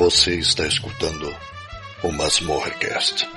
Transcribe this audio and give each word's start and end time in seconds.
Você 0.00 0.36
está 0.36 0.66
escutando 0.66 1.36
o 2.02 2.10
Masmorrecast. 2.10 3.28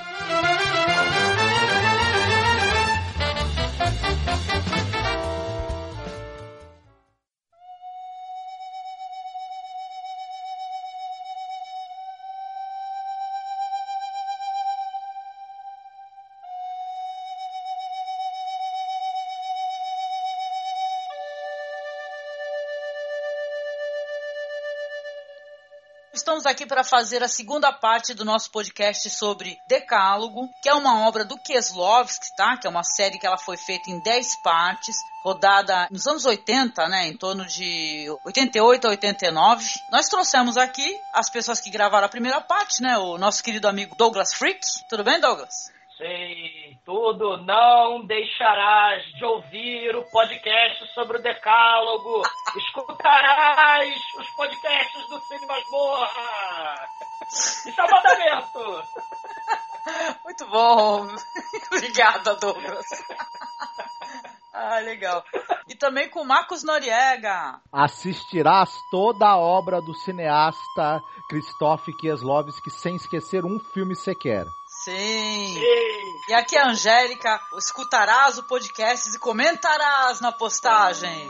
Estamos 26.44 26.60
aqui 26.60 26.66
para 26.66 26.84
fazer 26.84 27.22
a 27.22 27.28
segunda 27.28 27.72
parte 27.72 28.12
do 28.12 28.22
nosso 28.22 28.50
podcast 28.50 29.08
sobre 29.08 29.58
Decálogo, 29.66 30.46
que 30.62 30.68
é 30.68 30.74
uma 30.74 31.08
obra 31.08 31.24
do 31.24 31.38
Kieslowski, 31.38 32.36
tá? 32.36 32.58
Que 32.58 32.66
é 32.66 32.70
uma 32.70 32.84
série 32.84 33.18
que 33.18 33.26
ela 33.26 33.38
foi 33.38 33.56
feita 33.56 33.90
em 33.90 33.98
10 34.02 34.42
partes, 34.42 34.94
rodada 35.22 35.88
nos 35.90 36.06
anos 36.06 36.26
80, 36.26 36.86
né? 36.86 37.06
Em 37.08 37.16
torno 37.16 37.46
de 37.46 38.14
88 38.26 38.86
a 38.86 38.90
89. 38.90 39.64
Nós 39.90 40.06
trouxemos 40.08 40.58
aqui 40.58 40.94
as 41.14 41.30
pessoas 41.30 41.62
que 41.62 41.70
gravaram 41.70 42.04
a 42.04 42.10
primeira 42.10 42.42
parte, 42.42 42.82
né? 42.82 42.98
O 42.98 43.16
nosso 43.16 43.42
querido 43.42 43.66
amigo 43.66 43.96
Douglas 43.96 44.34
Freak. 44.34 44.60
Tudo 44.90 45.02
bem, 45.02 45.18
Douglas? 45.18 45.73
Sei 45.96 46.76
tudo, 46.84 47.36
não 47.36 48.04
deixarás 48.04 49.04
de 49.12 49.24
ouvir 49.24 49.94
o 49.94 50.02
podcast 50.10 50.92
sobre 50.92 51.18
o 51.18 51.22
Decálogo. 51.22 52.22
Escutarás 52.56 53.94
os 54.18 54.28
podcasts 54.30 55.08
do 55.08 55.20
Cine 55.20 55.46
Masmorra. 55.46 56.88
Isso 57.30 57.80
é 57.80 57.84
um 57.84 57.90
mandamento. 57.90 58.84
Muito 60.24 60.46
bom. 60.46 61.06
Obrigada, 61.72 62.34
Douglas. 62.36 62.86
Ah, 64.52 64.78
legal. 64.80 65.24
E 65.68 65.74
também 65.74 66.08
com 66.10 66.24
Marcos 66.24 66.64
Noriega. 66.64 67.60
Assistirás 67.72 68.70
toda 68.90 69.26
a 69.26 69.36
obra 69.36 69.80
do 69.80 69.94
cineasta 69.94 71.00
Krzysztof 71.28 71.92
Kieslowski 72.00 72.70
sem 72.70 72.96
esquecer 72.96 73.44
um 73.44 73.58
filme 73.72 73.96
sequer. 73.96 74.44
Sim. 74.84 75.54
Sim. 75.54 76.04
E 76.28 76.34
aqui 76.34 76.56
é 76.56 76.60
a 76.60 76.68
Angélica. 76.68 77.40
Escutarás 77.56 78.36
o 78.36 78.42
podcast 78.42 79.08
e 79.16 79.18
comentarás 79.18 80.20
na 80.20 80.30
postagem. 80.30 81.26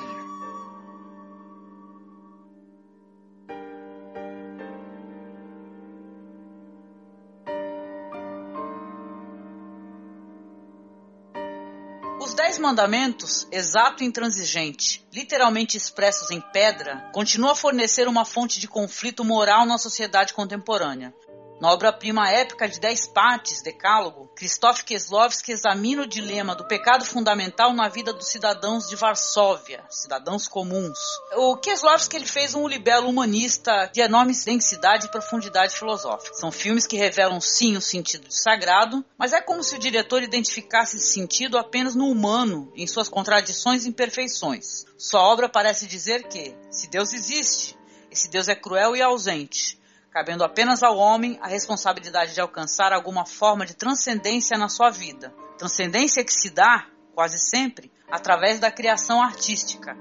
Os 12.21 12.35
Dez 12.35 12.59
Mandamentos, 12.59 13.47
exato 13.53 14.03
e 14.03 14.07
intransigente, 14.07 15.07
literalmente 15.13 15.77
expressos 15.77 16.33
em 16.33 16.41
pedra, 16.41 17.09
continua 17.13 17.53
a 17.53 17.55
fornecer 17.55 18.09
uma 18.09 18.25
fonte 18.25 18.59
de 18.59 18.67
conflito 18.67 19.25
moral 19.25 19.65
na 19.65 19.79
sociedade 19.79 20.35
contemporânea. 20.35 21.15
Na 21.61 21.73
obra-prima 21.73 22.29
épica 22.31 22.69
de 22.69 22.81
dez 22.81 23.07
partes, 23.07 23.63
Decálogo, 23.63 24.29
Krzysztof 24.35 24.83
Kieslowski 24.83 25.53
examina 25.53 26.03
o 26.03 26.07
dilema 26.07 26.55
do 26.55 26.67
pecado 26.67 27.05
fundamental 27.05 27.73
na 27.73 27.89
vida 27.89 28.13
dos 28.13 28.27
cidadãos 28.27 28.89
de 28.89 28.97
Varsóvia, 28.97 29.85
cidadãos 29.89 30.49
comuns. 30.49 30.99
O 31.37 31.57
Kieslowski 31.57 32.17
ele 32.17 32.27
fez 32.27 32.57
um 32.57 32.67
libelo 32.67 33.09
humanista 33.09 33.89
de 33.93 34.01
enorme 34.01 34.35
densidade 34.45 35.07
e 35.07 35.11
profundidade 35.11 35.77
filosófica. 35.77 36.35
São 36.35 36.51
filmes 36.51 36.89
que 36.89 36.97
revelam 36.97 37.41
sim 37.41 37.77
o 37.77 37.81
sentido 37.81 38.27
de 38.27 38.35
sagrado, 38.35 39.05
mas 39.17 39.33
é 39.33 39.41
como 39.41 39.63
se 39.63 39.77
o 39.77 39.79
diretor 39.79 40.25
identificasse 40.25 40.97
esse 40.97 41.13
sentido 41.13 41.57
apenas 41.57 41.95
no 41.95 42.09
humano, 42.11 42.73
em 42.75 42.87
suas 42.87 43.09
contradições 43.09 43.87
e 43.87 43.89
imperfeições. 43.89 44.85
Sua 44.99 45.23
obra 45.23 45.49
parece 45.49 45.87
dizer 45.87 46.25
que, 46.25 46.55
se 46.69 46.89
Deus 46.89 47.13
existe, 47.13 47.79
esse 48.11 48.29
Deus 48.29 48.49
é 48.49 48.57
cruel 48.57 48.97
e 48.97 49.03
ausente 49.03 49.79
cabendo 50.15 50.45
apenas 50.45 50.81
ao 50.81 50.97
homem 50.97 51.37
a 51.43 51.49
responsabilidade 51.49 52.35
de 52.35 52.41
alcançar 52.41 52.93
alguma 52.93 53.27
forma 53.27 53.67
de 53.67 53.75
transcendência 53.75 54.57
na 54.57 54.69
sua 54.69 54.89
vida. 54.89 55.35
Transcendência 55.59 56.23
que 56.23 56.33
se 56.33 56.51
dá, 56.51 56.87
quase 57.13 57.37
sempre, 57.37 57.91
através 58.09 58.61
da 58.61 58.71
criação 58.71 59.21
artística. 59.21 59.97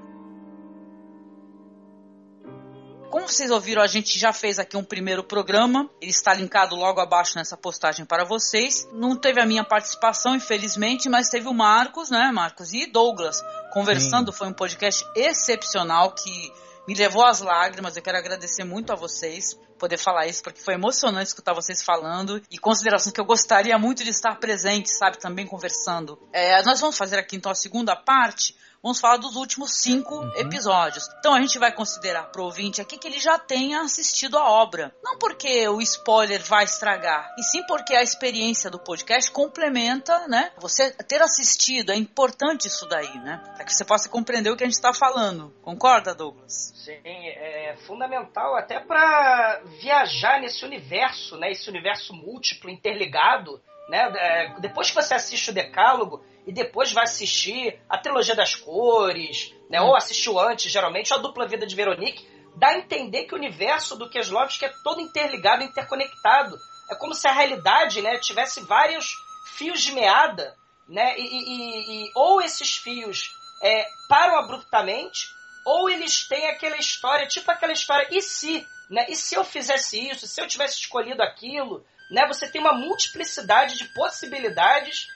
Como 3.10 3.28
vocês 3.28 3.50
ouviram, 3.50 3.82
a 3.82 3.88
gente 3.88 4.16
já 4.16 4.32
fez 4.32 4.60
aqui 4.60 4.76
um 4.76 4.84
primeiro 4.84 5.24
programa. 5.24 5.90
Ele 6.00 6.12
está 6.12 6.32
linkado 6.32 6.76
logo 6.76 7.00
abaixo 7.00 7.36
nessa 7.36 7.56
postagem 7.56 8.04
para 8.04 8.24
vocês. 8.24 8.88
Não 8.92 9.16
teve 9.16 9.40
a 9.40 9.46
minha 9.46 9.64
participação, 9.64 10.36
infelizmente, 10.36 11.08
mas 11.08 11.28
teve 11.28 11.48
o 11.48 11.54
Marcos, 11.54 12.08
né, 12.08 12.30
Marcos? 12.32 12.72
E 12.72 12.86
Douglas 12.86 13.42
conversando. 13.72 14.30
Sim. 14.30 14.38
Foi 14.38 14.48
um 14.48 14.52
podcast 14.52 15.04
excepcional 15.16 16.12
que 16.12 16.52
me 16.86 16.94
levou 16.94 17.24
às 17.24 17.40
lágrimas. 17.40 17.96
Eu 17.96 18.02
quero 18.02 18.18
agradecer 18.18 18.62
muito 18.62 18.92
a 18.92 18.96
vocês 18.96 19.56
poder 19.78 19.98
falar 19.98 20.26
isso, 20.26 20.42
porque 20.42 20.60
foi 20.60 20.74
emocionante 20.74 21.28
escutar 21.28 21.52
vocês 21.52 21.82
falando 21.82 22.40
e 22.50 22.58
considerações 22.58 23.12
que 23.12 23.20
eu 23.20 23.24
gostaria 23.24 23.78
muito 23.78 24.04
de 24.04 24.10
estar 24.10 24.34
presente, 24.36 24.90
sabe, 24.90 25.18
também 25.18 25.46
conversando. 25.46 26.18
É, 26.32 26.62
nós 26.62 26.80
vamos 26.80 26.96
fazer 26.96 27.18
aqui 27.18 27.36
então 27.36 27.50
a 27.52 27.54
segunda 27.54 27.96
parte 27.96 28.54
vamos 28.84 29.00
falar 29.00 29.16
dos 29.16 29.34
últimos 29.34 29.80
cinco 29.80 30.16
uhum. 30.16 30.30
episódios. 30.36 31.08
Então 31.18 31.34
a 31.34 31.40
gente 31.40 31.58
vai 31.58 31.72
considerar 31.72 32.24
pro 32.24 32.44
ouvinte 32.44 32.82
aqui 32.82 32.98
que 32.98 33.08
ele 33.08 33.18
já 33.18 33.38
tenha 33.38 33.80
assistido 33.80 34.36
a 34.36 34.46
obra. 34.46 34.94
Não 35.02 35.18
porque 35.18 35.66
o 35.68 35.80
spoiler 35.80 36.44
vai 36.44 36.64
estragar, 36.64 37.34
e 37.38 37.42
sim 37.42 37.64
porque 37.66 37.96
a 37.96 38.02
experiência 38.02 38.70
do 38.70 38.78
podcast 38.78 39.30
complementa, 39.30 40.28
né? 40.28 40.52
Você 40.58 40.90
ter 41.08 41.22
assistido, 41.22 41.92
é 41.92 41.96
importante 41.96 42.68
isso 42.68 42.86
daí, 42.86 43.18
né? 43.20 43.42
Para 43.56 43.64
que 43.64 43.72
você 43.72 43.84
possa 43.84 44.08
compreender 44.08 44.50
o 44.50 44.56
que 44.56 44.64
a 44.64 44.66
gente 44.66 44.74
está 44.74 44.92
falando. 44.92 45.50
Concorda, 45.62 46.14
Douglas? 46.14 46.72
Sim, 46.84 47.00
é 47.02 47.74
fundamental 47.86 48.54
até 48.54 48.80
para 48.80 49.62
viajar 49.80 50.40
nesse 50.40 50.62
universo, 50.62 51.38
né? 51.38 51.50
Esse 51.50 51.70
universo 51.70 52.12
múltiplo, 52.12 52.68
interligado. 52.68 53.62
Né? 53.88 54.12
É, 54.16 54.60
depois 54.60 54.90
que 54.90 54.94
você 54.94 55.14
assiste 55.14 55.50
o 55.50 55.54
Decálogo, 55.54 56.22
e 56.46 56.52
depois 56.52 56.92
vai 56.92 57.04
assistir 57.04 57.80
a 57.88 57.96
trilogia 57.98 58.34
das 58.34 58.54
cores, 58.54 59.54
né? 59.70 59.80
Hum. 59.80 59.86
Ou 59.86 59.96
assistiu 59.96 60.38
antes, 60.38 60.70
geralmente, 60.70 61.12
a 61.12 61.18
dupla 61.18 61.46
vida 61.46 61.66
de 61.66 61.74
Veronique, 61.74 62.26
dá 62.56 62.68
a 62.68 62.78
entender 62.78 63.24
que 63.24 63.34
o 63.34 63.38
universo 63.38 63.96
do 63.96 64.08
Kieslowski 64.08 64.64
é 64.64 64.72
todo 64.82 65.00
interligado, 65.00 65.64
interconectado. 65.64 66.56
É 66.90 66.94
como 66.94 67.14
se 67.14 67.26
a 67.26 67.32
realidade, 67.32 68.02
né, 68.02 68.18
tivesse 68.18 68.60
vários 68.60 69.14
fios 69.56 69.80
de 69.82 69.92
meada, 69.92 70.54
né? 70.88 71.18
E, 71.18 71.22
e, 71.22 72.04
e 72.04 72.12
ou 72.14 72.42
esses 72.42 72.76
fios 72.76 73.30
é, 73.62 73.86
param 74.08 74.36
abruptamente, 74.36 75.26
ou 75.64 75.88
eles 75.88 76.28
têm 76.28 76.46
aquela 76.46 76.76
história, 76.76 77.26
tipo 77.26 77.50
aquela 77.50 77.72
história, 77.72 78.06
e 78.10 78.20
se, 78.20 78.66
né? 78.90 79.06
E 79.08 79.16
se 79.16 79.34
eu 79.34 79.44
fizesse 79.44 80.10
isso, 80.10 80.26
se 80.26 80.40
eu 80.40 80.46
tivesse 80.46 80.78
escolhido 80.80 81.22
aquilo, 81.22 81.84
né? 82.10 82.26
Você 82.28 82.50
tem 82.50 82.60
uma 82.60 82.74
multiplicidade 82.74 83.78
de 83.78 83.86
possibilidades 83.94 85.08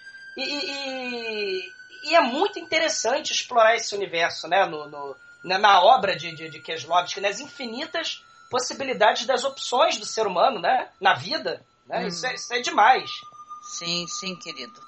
e, 0.42 1.60
e, 1.60 1.72
e, 2.04 2.14
é 2.14 2.20
muito 2.20 2.58
interessante 2.58 3.32
explorar 3.32 3.76
esse 3.76 3.94
universo, 3.94 4.46
né? 4.48 4.64
No, 4.66 4.88
no 4.88 5.16
na 5.44 5.80
obra 5.82 6.16
de, 6.16 6.34
de, 6.34 6.50
de 6.50 6.60
Kieslowski, 6.60 7.20
nas 7.20 7.40
infinitas 7.40 8.24
possibilidades 8.50 9.24
das 9.24 9.44
opções 9.44 9.96
do 9.96 10.04
ser 10.04 10.26
humano, 10.26 10.60
né? 10.60 10.90
Na 11.00 11.14
vida, 11.14 11.64
Né? 11.86 12.04
Hum. 12.04 12.08
Isso, 12.08 12.26
é, 12.26 12.34
isso 12.34 12.54
é 12.54 12.60
demais. 12.60 13.10
Sim, 13.62 14.06
sim, 14.06 14.36
querido. 14.36 14.80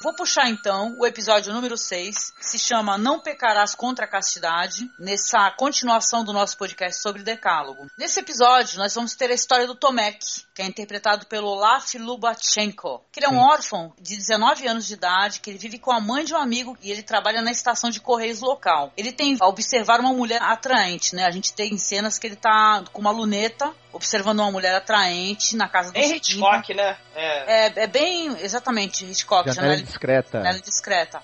Vou 0.00 0.14
puxar 0.14 0.48
então 0.48 0.94
o 0.96 1.04
episódio 1.04 1.52
número 1.52 1.76
6, 1.76 2.30
que 2.38 2.46
se 2.46 2.56
chama 2.56 2.96
Não 2.96 3.18
Pecarás 3.18 3.74
contra 3.74 4.04
a 4.04 4.08
Castidade, 4.08 4.88
nessa 4.96 5.50
continuação 5.50 6.22
do 6.22 6.32
nosso 6.32 6.56
podcast 6.56 7.02
sobre 7.02 7.24
Decálogo. 7.24 7.90
Nesse 7.98 8.20
episódio, 8.20 8.78
nós 8.78 8.94
vamos 8.94 9.16
ter 9.16 9.28
a 9.28 9.34
história 9.34 9.66
do 9.66 9.74
Tomek, 9.74 10.24
que 10.54 10.62
é 10.62 10.66
interpretado 10.66 11.26
pelo 11.26 11.48
Olaf 11.48 11.94
Lubachenko, 11.94 13.02
que 13.10 13.18
ele 13.18 13.26
é 13.26 13.28
um 13.28 13.40
órfão 13.40 13.92
de 14.00 14.16
19 14.16 14.68
anos 14.68 14.86
de 14.86 14.94
idade, 14.94 15.40
que 15.40 15.50
ele 15.50 15.58
vive 15.58 15.80
com 15.80 15.90
a 15.90 16.00
mãe 16.00 16.24
de 16.24 16.32
um 16.32 16.38
amigo 16.38 16.78
e 16.80 16.92
ele 16.92 17.02
trabalha 17.02 17.42
na 17.42 17.50
estação 17.50 17.90
de 17.90 18.00
correios 18.00 18.38
local. 18.38 18.92
Ele 18.96 19.10
tem 19.10 19.36
a 19.40 19.48
observar 19.48 19.98
uma 19.98 20.12
mulher 20.12 20.40
atraente, 20.40 21.16
né? 21.16 21.26
A 21.26 21.32
gente 21.32 21.52
tem 21.52 21.76
cenas 21.76 22.20
que 22.20 22.26
ele 22.28 22.36
tá 22.36 22.84
com 22.92 23.00
uma 23.00 23.10
luneta 23.10 23.74
observando 23.92 24.40
uma 24.40 24.50
mulher 24.50 24.74
atraente 24.74 25.56
na 25.56 25.68
casa 25.68 25.92
do 25.92 25.98
É 25.98 26.06
Hitchcock, 26.06 26.74
né? 26.74 26.96
É. 27.14 27.66
é. 27.66 27.72
É, 27.76 27.86
bem, 27.86 28.36
exatamente, 28.40 29.04
Hitchcock. 29.04 29.48
Janela, 29.48 29.74
janela 29.74 29.82
discreta. 29.82 30.38
Janela 30.38 30.60
discreta. 30.60 31.22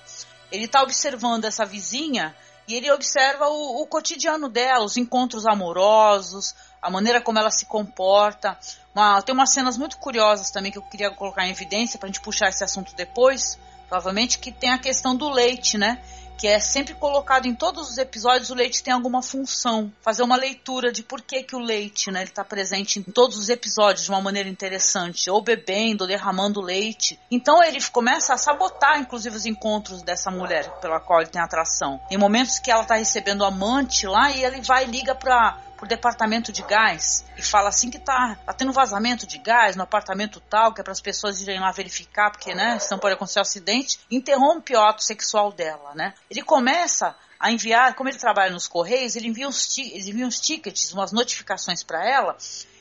Ele 0.50 0.68
tá 0.68 0.82
observando 0.82 1.44
essa 1.44 1.64
vizinha 1.64 2.34
e 2.66 2.74
ele 2.74 2.90
observa 2.90 3.48
o, 3.48 3.82
o, 3.82 3.86
cotidiano 3.86 4.48
dela, 4.48 4.84
os 4.84 4.96
encontros 4.96 5.46
amorosos, 5.46 6.54
a 6.80 6.90
maneira 6.90 7.20
como 7.20 7.38
ela 7.38 7.50
se 7.50 7.66
comporta. 7.66 8.56
Uma, 8.94 9.20
tem 9.20 9.34
umas 9.34 9.52
cenas 9.52 9.76
muito 9.76 9.98
curiosas 9.98 10.50
também 10.50 10.72
que 10.72 10.78
eu 10.78 10.82
queria 10.82 11.10
colocar 11.10 11.46
em 11.46 11.50
evidência 11.50 11.98
pra 11.98 12.06
gente 12.06 12.20
puxar 12.20 12.48
esse 12.48 12.64
assunto 12.64 12.94
depois, 12.94 13.58
provavelmente, 13.88 14.38
que 14.38 14.50
tem 14.50 14.70
a 14.70 14.78
questão 14.78 15.14
do 15.14 15.28
leite, 15.28 15.76
né? 15.76 16.00
Que 16.38 16.46
é 16.46 16.58
sempre 16.58 16.94
colocado 16.94 17.46
em 17.46 17.54
todos 17.54 17.90
os 17.90 17.98
episódios, 17.98 18.50
o 18.50 18.54
leite 18.54 18.82
tem 18.82 18.92
alguma 18.92 19.22
função. 19.22 19.92
Fazer 20.02 20.22
uma 20.22 20.36
leitura 20.36 20.92
de 20.92 21.02
por 21.02 21.22
que, 21.22 21.42
que 21.42 21.56
o 21.56 21.60
leite 21.60 22.10
né, 22.10 22.24
está 22.24 22.44
presente 22.44 22.98
em 22.98 23.02
todos 23.02 23.36
os 23.36 23.48
episódios 23.48 24.04
de 24.04 24.10
uma 24.10 24.20
maneira 24.20 24.48
interessante, 24.48 25.30
ou 25.30 25.42
bebendo, 25.42 26.04
ou 26.04 26.08
derramando 26.08 26.60
leite. 26.60 27.18
Então 27.30 27.62
ele 27.62 27.80
começa 27.90 28.34
a 28.34 28.38
sabotar, 28.38 29.00
inclusive, 29.00 29.36
os 29.36 29.46
encontros 29.46 30.02
dessa 30.02 30.30
mulher 30.30 30.68
pela 30.80 31.00
qual 31.00 31.20
ele 31.20 31.30
tem 31.30 31.40
atração. 31.40 32.00
Em 32.10 32.18
momentos 32.18 32.58
que 32.58 32.70
ela 32.70 32.82
está 32.82 32.96
recebendo 32.96 33.44
amante 33.44 34.06
lá, 34.06 34.30
e 34.30 34.44
ele 34.44 34.60
vai 34.60 34.84
liga 34.84 35.14
para 35.14 35.58
pro 35.84 35.88
departamento 35.88 36.50
de 36.50 36.62
gás 36.62 37.24
e 37.36 37.42
fala 37.42 37.68
assim 37.68 37.90
que 37.90 37.98
tá, 37.98 38.36
tá 38.44 38.52
tendo 38.54 38.72
vazamento 38.72 39.26
de 39.26 39.38
gás 39.38 39.76
no 39.76 39.82
apartamento 39.82 40.40
tal, 40.40 40.72
que 40.72 40.80
é 40.80 40.84
para 40.84 40.92
as 40.92 41.00
pessoas 41.00 41.40
irem 41.42 41.60
lá 41.60 41.70
verificar, 41.70 42.30
porque, 42.30 42.54
né, 42.54 42.78
senão 42.78 42.98
pode 42.98 43.14
acontecer 43.14 43.38
um 43.38 43.42
acidente, 43.42 44.00
interrompe 44.10 44.74
o 44.74 44.80
ato 44.80 45.04
sexual 45.04 45.52
dela, 45.52 45.94
né? 45.94 46.14
Ele 46.30 46.42
começa 46.42 47.14
a 47.38 47.52
enviar, 47.52 47.94
como 47.94 48.08
ele 48.08 48.16
trabalha 48.16 48.50
nos 48.50 48.66
correios, 48.66 49.14
ele 49.14 49.28
envia 49.28 49.46
uns, 49.46 49.76
ele 49.76 50.10
envia 50.10 50.26
uns 50.26 50.40
tickets, 50.40 50.92
umas 50.92 51.12
notificações 51.12 51.82
para 51.82 52.02
ela, 52.08 52.36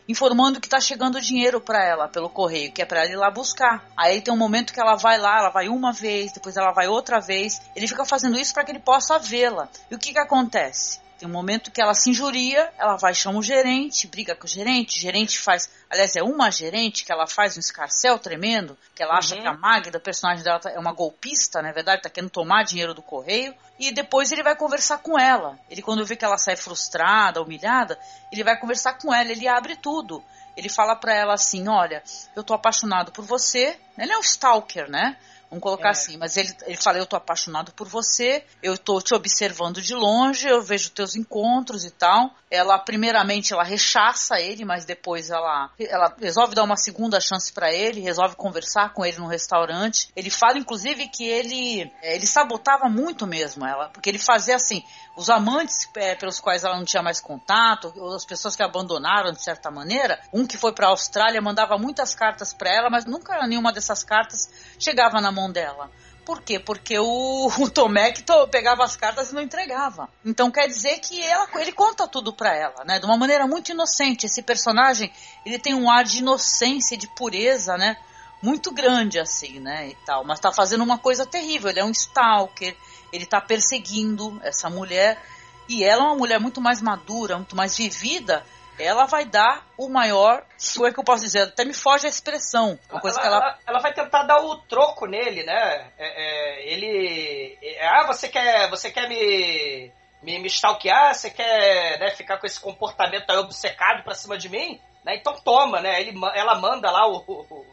informando 0.08 0.62
que 0.62 0.68
está 0.68 0.80
chegando 0.80 1.20
dinheiro 1.20 1.60
para 1.60 1.84
ela 1.84 2.08
pelo 2.08 2.30
correio, 2.30 2.72
que 2.72 2.82
é 2.82 2.86
para 2.86 3.02
ela 3.02 3.12
ir 3.12 3.16
lá 3.18 3.30
buscar. 3.30 3.86
Aí 3.98 4.22
tem 4.22 4.34
um 4.34 4.38
momento 4.38 4.74
que 4.74 4.80
ela 4.80 4.96
vai 4.96 5.18
lá, 5.18 5.40
ela 5.40 5.50
vai 5.50 5.68
uma 5.68 5.92
vez, 5.92 6.32
depois 6.32 6.56
ela 6.56 6.72
vai 6.72 6.88
outra 6.88 7.20
vez. 7.20 7.62
Ele 7.76 7.88
fica 7.88 8.06
fazendo 8.06 8.38
isso 8.38 8.54
para 8.54 8.64
que 8.64 8.72
ele 8.72 8.80
possa 8.80 9.18
vê-la. 9.20 9.68
E 9.90 9.96
o 9.96 10.00
que 10.00 10.14
que 10.14 10.20
acontece? 10.20 11.03
Tem 11.18 11.28
um 11.28 11.32
momento 11.32 11.72
que 11.72 11.82
ela 11.82 11.94
se 11.94 12.10
injuria, 12.10 12.72
ela 12.78 12.98
vai 12.98 13.14
chamar 13.14 13.40
o 13.40 13.44
gerente, 13.44 14.08
briga 14.08 14.36
com 14.36 14.46
o 14.46 14.50
gerente, 14.50 14.98
o 14.98 15.02
gerente 15.02 15.40
faz. 15.40 15.70
Aliás, 15.90 16.16
é 16.16 16.24
uma 16.24 16.52
gerente 16.52 17.06
que 17.06 17.12
ela 17.12 17.28
faz 17.28 17.56
um 17.56 17.60
escarcel 17.60 18.18
tremendo, 18.20 18.78
que 18.96 19.04
ela 19.04 19.18
acha 19.18 19.36
uhum. 19.36 19.42
que 19.42 19.48
a 19.48 19.54
Magda, 19.54 19.98
o 19.98 20.02
personagem 20.02 20.44
dela, 20.44 20.60
é 20.66 20.80
uma 20.80 20.92
golpista, 20.92 21.62
na 21.62 21.72
verdade, 21.72 22.02
tá 22.02 22.10
querendo 22.10 22.32
tomar 22.32 22.64
dinheiro 22.64 22.94
do 22.94 23.02
correio. 23.02 23.54
E 23.80 23.92
depois 23.92 24.32
ele 24.32 24.44
vai 24.44 24.56
conversar 24.56 25.00
com 25.00 25.18
ela. 25.18 25.58
Ele, 25.70 25.82
quando 25.82 26.06
vê 26.06 26.16
que 26.16 26.26
ela 26.26 26.38
sai 26.38 26.56
frustrada, 26.56 27.42
humilhada, 27.42 27.98
ele 28.32 28.44
vai 28.44 28.60
conversar 28.60 28.94
com 28.94 29.14
ela, 29.14 29.32
ele 29.32 29.48
abre 29.48 29.76
tudo. 29.76 30.24
Ele 30.56 30.70
fala 30.70 30.96
para 30.96 31.14
ela 31.14 31.34
assim: 31.34 31.68
Olha, 31.68 32.04
eu 32.36 32.44
tô 32.44 32.54
apaixonado 32.54 33.12
por 33.12 33.26
você. 33.26 33.78
Ele 33.98 34.12
é 34.12 34.18
um 34.18 34.22
stalker, 34.22 34.90
né? 34.90 35.18
Vamos 35.54 35.62
colocar 35.62 35.90
é. 35.90 35.92
assim, 35.92 36.18
mas 36.18 36.36
ele, 36.36 36.52
ele 36.66 36.78
fala, 36.78 36.98
eu 36.98 37.06
tô 37.06 37.16
apaixonado 37.16 37.72
por 37.74 37.88
você, 37.88 38.44
eu 38.62 38.76
tô 38.76 39.00
te 39.00 39.14
observando 39.14 39.84
de 39.84 39.94
longe, 39.94 40.48
eu 40.48 40.64
vejo 40.64 40.90
teus 40.90 41.16
encontros 41.16 41.86
e 41.86 41.92
tal. 41.92 42.34
Ela, 42.54 42.78
primeiramente, 42.78 43.52
ela 43.52 43.64
rechaça 43.64 44.40
ele, 44.40 44.64
mas 44.64 44.86
depois 44.86 45.32
ela, 45.32 45.72
ela 45.80 46.16
resolve 46.20 46.54
dar 46.54 46.64
uma 46.64 46.78
segunda 46.78 47.20
chance 47.20 47.52
para 47.52 47.74
ele, 47.74 48.00
resolve 48.00 48.36
conversar 48.36 48.94
com 48.94 49.04
ele 49.04 49.18
no 49.18 49.26
restaurante. 49.26 50.10
Ele 50.16 50.30
fala, 50.30 50.60
inclusive, 50.60 51.08
que 51.08 51.26
ele, 51.26 51.92
é, 52.04 52.16
ele 52.16 52.28
sabotava 52.28 52.88
muito 52.88 53.26
mesmo 53.26 53.66
ela, 53.66 53.90
porque 53.90 54.08
ele 54.08 54.20
fazia 54.20 54.56
assim, 54.56 54.84
os 55.18 55.32
amantes 55.32 55.90
é, 55.96 56.14
pelos 56.14 56.40
quais 56.40 56.64
ela 56.64 56.78
não 56.78 56.86
tinha 56.86 57.02
mais 57.02 57.20
contato, 57.20 57.92
as 58.16 58.24
pessoas 58.24 58.56
que 58.56 58.62
abandonaram 58.62 59.32
de 59.32 59.44
certa 59.44 59.72
maneira, 59.72 60.20
um 60.32 60.46
que 60.46 60.58
foi 60.58 60.74
para 60.74 60.86
a 60.88 60.92
Austrália 60.92 61.42
mandava 61.42 61.76
muitas 61.78 62.14
cartas 62.14 62.54
para 62.54 62.72
ela, 62.72 62.90
mas 62.90 63.06
nunca 63.06 63.48
nenhuma 63.48 63.74
dessas 63.74 64.04
cartas 64.04 64.50
chegava 64.78 65.20
na 65.20 65.32
mão 65.32 65.52
dela. 65.52 65.90
Por 66.26 66.42
quê? 66.42 66.60
Porque 66.60 66.98
o, 67.00 67.52
o 67.60 67.70
Tomek 67.70 68.24
pegava 68.52 68.84
as 68.84 68.96
cartas 68.96 69.32
e 69.32 69.36
não 69.36 69.42
entregava. 69.42 70.10
Então 70.26 70.50
quer 70.50 70.68
dizer 70.68 71.00
que 71.00 71.22
ela, 71.22 71.48
ele 71.56 71.72
conta 71.72 72.08
tudo 72.08 72.34
para 72.34 72.56
ela, 72.56 72.84
né? 72.86 73.00
De 73.00 73.06
uma 73.06 73.18
maneira 73.18 73.48
muito 73.48 73.72
inocente. 73.72 74.26
Esse 74.26 74.42
personagem, 74.42 75.12
ele 75.46 75.60
tem 75.60 75.74
um 75.74 75.90
ar 75.90 76.04
de 76.04 76.20
inocência, 76.20 76.98
de 76.98 77.08
pureza, 77.08 77.78
né? 77.78 77.98
Muito 78.42 78.72
grande 78.72 79.20
assim, 79.20 79.60
né? 79.60 79.90
E 79.90 79.96
tal. 80.06 80.24
Mas 80.24 80.40
tá 80.40 80.52
fazendo 80.52 80.84
uma 80.84 80.98
coisa 80.98 81.26
terrível. 81.26 81.70
Ele 81.70 81.80
é 81.80 81.86
um 81.86 81.92
stalker 81.92 82.76
ele 83.14 83.26
está 83.26 83.40
perseguindo 83.40 84.42
essa 84.44 84.72
mulher 84.72 85.24
e 85.70 85.84
ela 85.84 86.02
é 86.02 86.06
uma 86.08 86.16
mulher 86.16 86.40
muito 86.40 86.60
mais 86.60 86.82
madura, 86.82 87.38
muito 87.38 87.56
mais 87.56 87.78
vivida. 87.78 88.44
Ela 88.80 89.06
vai 89.06 89.26
dar 89.26 89.66
o 89.78 89.88
maior, 89.88 90.44
como 90.74 90.88
é 90.88 90.92
que 90.92 91.00
eu 91.00 91.04
posso 91.04 91.24
dizer? 91.24 91.42
Até 91.44 91.64
me 91.64 91.74
foge 91.74 92.08
a 92.08 92.10
expressão. 92.10 92.80
Uma 92.90 93.00
coisa 93.00 93.20
ela, 93.20 93.22
que 93.22 93.28
ela... 93.28 93.46
ela, 93.46 93.60
ela 93.68 93.80
vai 93.80 93.94
tentar 93.94 94.24
dar 94.24 94.40
o 94.42 94.58
troco 94.64 95.06
nele, 95.06 95.44
né? 95.44 95.92
É, 95.98 96.08
é, 96.08 96.74
ele, 96.74 97.58
é, 97.62 97.88
ah, 97.88 98.08
você 98.08 98.28
quer, 98.28 98.70
você 98.70 98.92
quer 98.92 99.08
me 99.08 99.92
me, 100.24 100.40
me 100.40 100.48
stalkear, 100.48 101.14
você 101.14 101.30
quer 101.30 102.00
né, 102.00 102.12
ficar 102.12 102.38
com 102.38 102.48
esse 102.48 102.60
comportamento 102.60 103.30
aí 103.30 103.38
obcecado 103.38 104.04
pra 104.04 104.16
cima 104.16 104.38
de 104.38 104.50
mim? 104.50 104.80
Né? 105.04 105.18
Então 105.18 105.36
toma, 105.42 105.82
né? 105.82 106.00
Ele, 106.00 106.18
ela 106.34 106.56
manda 106.56 106.90
lá 106.90 107.06
o, 107.08 107.18
o, 107.28 107.66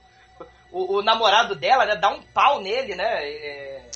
o, 0.73 0.97
o 0.97 1.03
namorado 1.03 1.55
dela, 1.55 1.87
né? 1.87 1.97
Dá 1.97 2.11
um 2.11 2.23
pau 2.23 2.61
nele, 2.61 2.95
né? 2.97 3.25
É, 3.25 3.91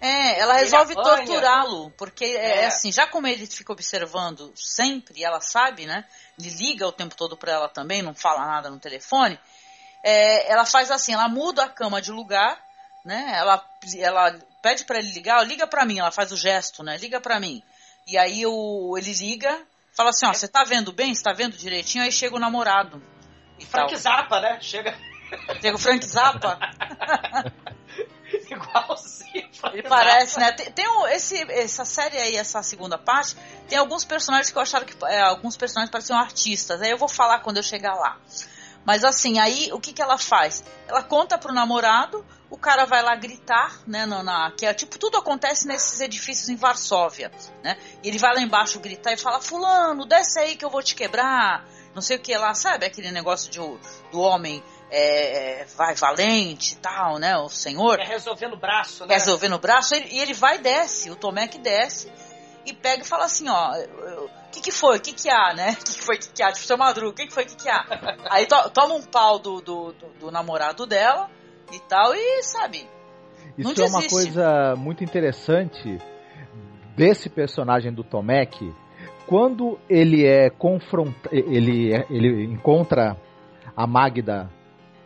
é, 0.00 0.40
ela 0.40 0.54
resolve 0.54 0.94
torturá-lo, 0.94 1.90
porque 1.96 2.24
é. 2.24 2.62
é. 2.62 2.66
assim, 2.66 2.90
já 2.90 3.06
como 3.06 3.26
ele 3.26 3.46
fica 3.46 3.72
observando 3.72 4.52
sempre, 4.56 5.22
ela 5.22 5.40
sabe, 5.40 5.86
né? 5.86 6.04
Liga 6.48 6.86
o 6.86 6.92
tempo 6.92 7.14
todo 7.14 7.36
para 7.36 7.52
ela 7.52 7.68
também, 7.68 8.02
não 8.02 8.14
fala 8.14 8.46
nada 8.46 8.70
no 8.70 8.78
telefone. 8.78 9.38
É, 10.02 10.50
ela 10.50 10.64
faz 10.64 10.90
assim, 10.90 11.12
ela 11.12 11.28
muda 11.28 11.64
a 11.64 11.68
cama 11.68 12.00
de 12.00 12.10
lugar, 12.10 12.58
né? 13.04 13.34
Ela, 13.36 13.64
ela 13.98 14.38
pede 14.62 14.84
para 14.84 14.98
ele 14.98 15.12
ligar, 15.12 15.46
liga 15.46 15.66
para 15.66 15.84
mim, 15.84 15.98
ela 15.98 16.10
faz 16.10 16.32
o 16.32 16.36
gesto, 16.36 16.82
né? 16.82 16.96
Liga 16.96 17.20
para 17.20 17.38
mim. 17.38 17.62
E 18.06 18.16
aí 18.16 18.44
o, 18.46 18.96
ele 18.96 19.12
liga, 19.12 19.62
fala 19.94 20.10
assim, 20.10 20.26
ó, 20.26 20.32
você 20.32 20.48
tá 20.48 20.64
vendo 20.64 20.92
bem? 20.92 21.14
Você 21.14 21.22
tá 21.22 21.32
vendo 21.32 21.56
direitinho? 21.56 22.04
Aí 22.04 22.12
chega 22.12 22.36
o 22.36 22.40
namorado. 22.40 23.02
Frank 23.66 23.92
tal. 23.92 23.98
Zappa, 23.98 24.40
né? 24.40 24.58
Chega. 24.60 24.96
Chega 25.60 25.76
o 25.76 25.78
Frank 25.78 26.04
Zappa. 26.04 26.58
Igualzinho. 28.50 29.50
Ele 29.72 29.82
parece, 29.82 30.38
né? 30.38 30.52
Tem, 30.52 30.70
tem 30.72 30.88
um, 30.88 31.06
esse, 31.08 31.36
essa 31.52 31.84
série 31.84 32.16
aí, 32.16 32.36
essa 32.36 32.62
segunda 32.62 32.98
parte, 32.98 33.36
tem 33.68 33.78
alguns 33.78 34.04
personagens 34.04 34.50
que 34.50 34.56
eu 34.56 34.62
acharam 34.62 34.86
que. 34.86 34.94
É, 35.04 35.20
alguns 35.20 35.56
personagens 35.56 35.90
pareciam 35.90 36.18
artistas. 36.18 36.80
Aí 36.80 36.90
eu 36.90 36.98
vou 36.98 37.08
falar 37.08 37.40
quando 37.40 37.58
eu 37.58 37.62
chegar 37.62 37.94
lá. 37.94 38.18
Mas 38.84 39.04
assim, 39.04 39.38
aí 39.38 39.70
o 39.72 39.80
que, 39.80 39.92
que 39.92 40.02
ela 40.02 40.18
faz? 40.18 40.64
Ela 40.88 41.02
conta 41.02 41.36
pro 41.36 41.52
namorado, 41.52 42.24
o 42.48 42.56
cara 42.56 42.86
vai 42.86 43.02
lá 43.02 43.14
gritar, 43.14 43.78
né? 43.86 44.06
No, 44.06 44.22
na, 44.22 44.50
que 44.52 44.64
é 44.64 44.72
tipo, 44.72 44.98
tudo 44.98 45.18
acontece 45.18 45.66
nesses 45.66 46.00
edifícios 46.00 46.48
em 46.48 46.56
Varsóvia, 46.56 47.30
né? 47.62 47.76
E 48.02 48.08
ele 48.08 48.18
vai 48.18 48.34
lá 48.34 48.40
embaixo 48.40 48.80
gritar 48.80 49.12
e 49.12 49.16
fala: 49.16 49.40
Fulano, 49.40 50.06
desce 50.06 50.38
aí 50.38 50.56
que 50.56 50.64
eu 50.64 50.70
vou 50.70 50.82
te 50.82 50.94
quebrar. 50.94 51.64
Não 51.94 52.00
sei 52.00 52.16
o 52.16 52.20
que 52.20 52.36
lá, 52.36 52.54
sabe? 52.54 52.86
Aquele 52.86 53.10
negócio 53.10 53.50
de, 53.50 53.58
do 54.10 54.20
homem 54.20 54.62
é, 54.90 55.64
vai 55.76 55.94
valente 55.94 56.74
e 56.74 56.76
tal, 56.76 57.18
né? 57.18 57.36
O 57.38 57.48
senhor. 57.48 57.98
É 58.00 58.04
resolvendo 58.04 58.54
o 58.54 58.58
braço, 58.58 59.06
né? 59.06 59.14
Resolvendo 59.14 59.54
o 59.54 59.58
braço, 59.58 59.94
e 59.94 60.18
ele 60.18 60.34
vai 60.34 60.56
e 60.56 60.58
desce, 60.60 61.10
o 61.10 61.16
Tomé 61.16 61.46
que 61.46 61.58
desce 61.58 62.12
e 62.66 62.72
pega 62.74 63.02
e 63.02 63.06
fala 63.06 63.24
assim, 63.24 63.48
ó, 63.48 63.72
o 63.72 64.50
que 64.52 64.60
que 64.60 64.72
foi, 64.72 64.98
o 64.98 65.00
que 65.00 65.12
que 65.12 65.30
há, 65.30 65.54
né? 65.54 65.72
O 65.72 65.76
que 65.84 65.92
que 65.92 66.02
foi, 66.02 66.16
o 66.16 66.18
que 66.18 66.32
que 66.32 66.42
há? 66.42 66.52
Tipo, 66.52 66.66
seu 66.66 66.76
Madruga, 66.76 67.10
o 67.10 67.14
que 67.14 67.26
que 67.26 67.32
foi, 67.32 67.44
o 67.44 67.46
que 67.46 67.56
que 67.56 67.68
há? 67.68 67.84
Aí 68.30 68.46
to, 68.46 68.70
toma 68.70 68.94
um 68.94 69.02
pau 69.02 69.38
do, 69.38 69.60
do, 69.60 69.92
do, 69.92 70.08
do, 70.18 70.30
namorado 70.30 70.86
dela 70.86 71.28
e 71.72 71.78
tal, 71.80 72.14
e 72.14 72.42
sabe, 72.42 72.86
Isso 73.56 73.80
é 73.80 73.86
uma 73.86 74.06
coisa 74.08 74.74
muito 74.76 75.04
interessante 75.04 75.98
desse 76.96 77.30
personagem 77.30 77.92
do 77.92 78.02
Tomek, 78.02 78.74
quando 79.26 79.78
ele 79.88 80.26
é 80.26 80.50
confrontado, 80.50 81.28
ele, 81.32 81.94
é, 81.94 82.04
ele 82.10 82.44
encontra 82.44 83.16
a 83.76 83.86
Magda 83.86 84.50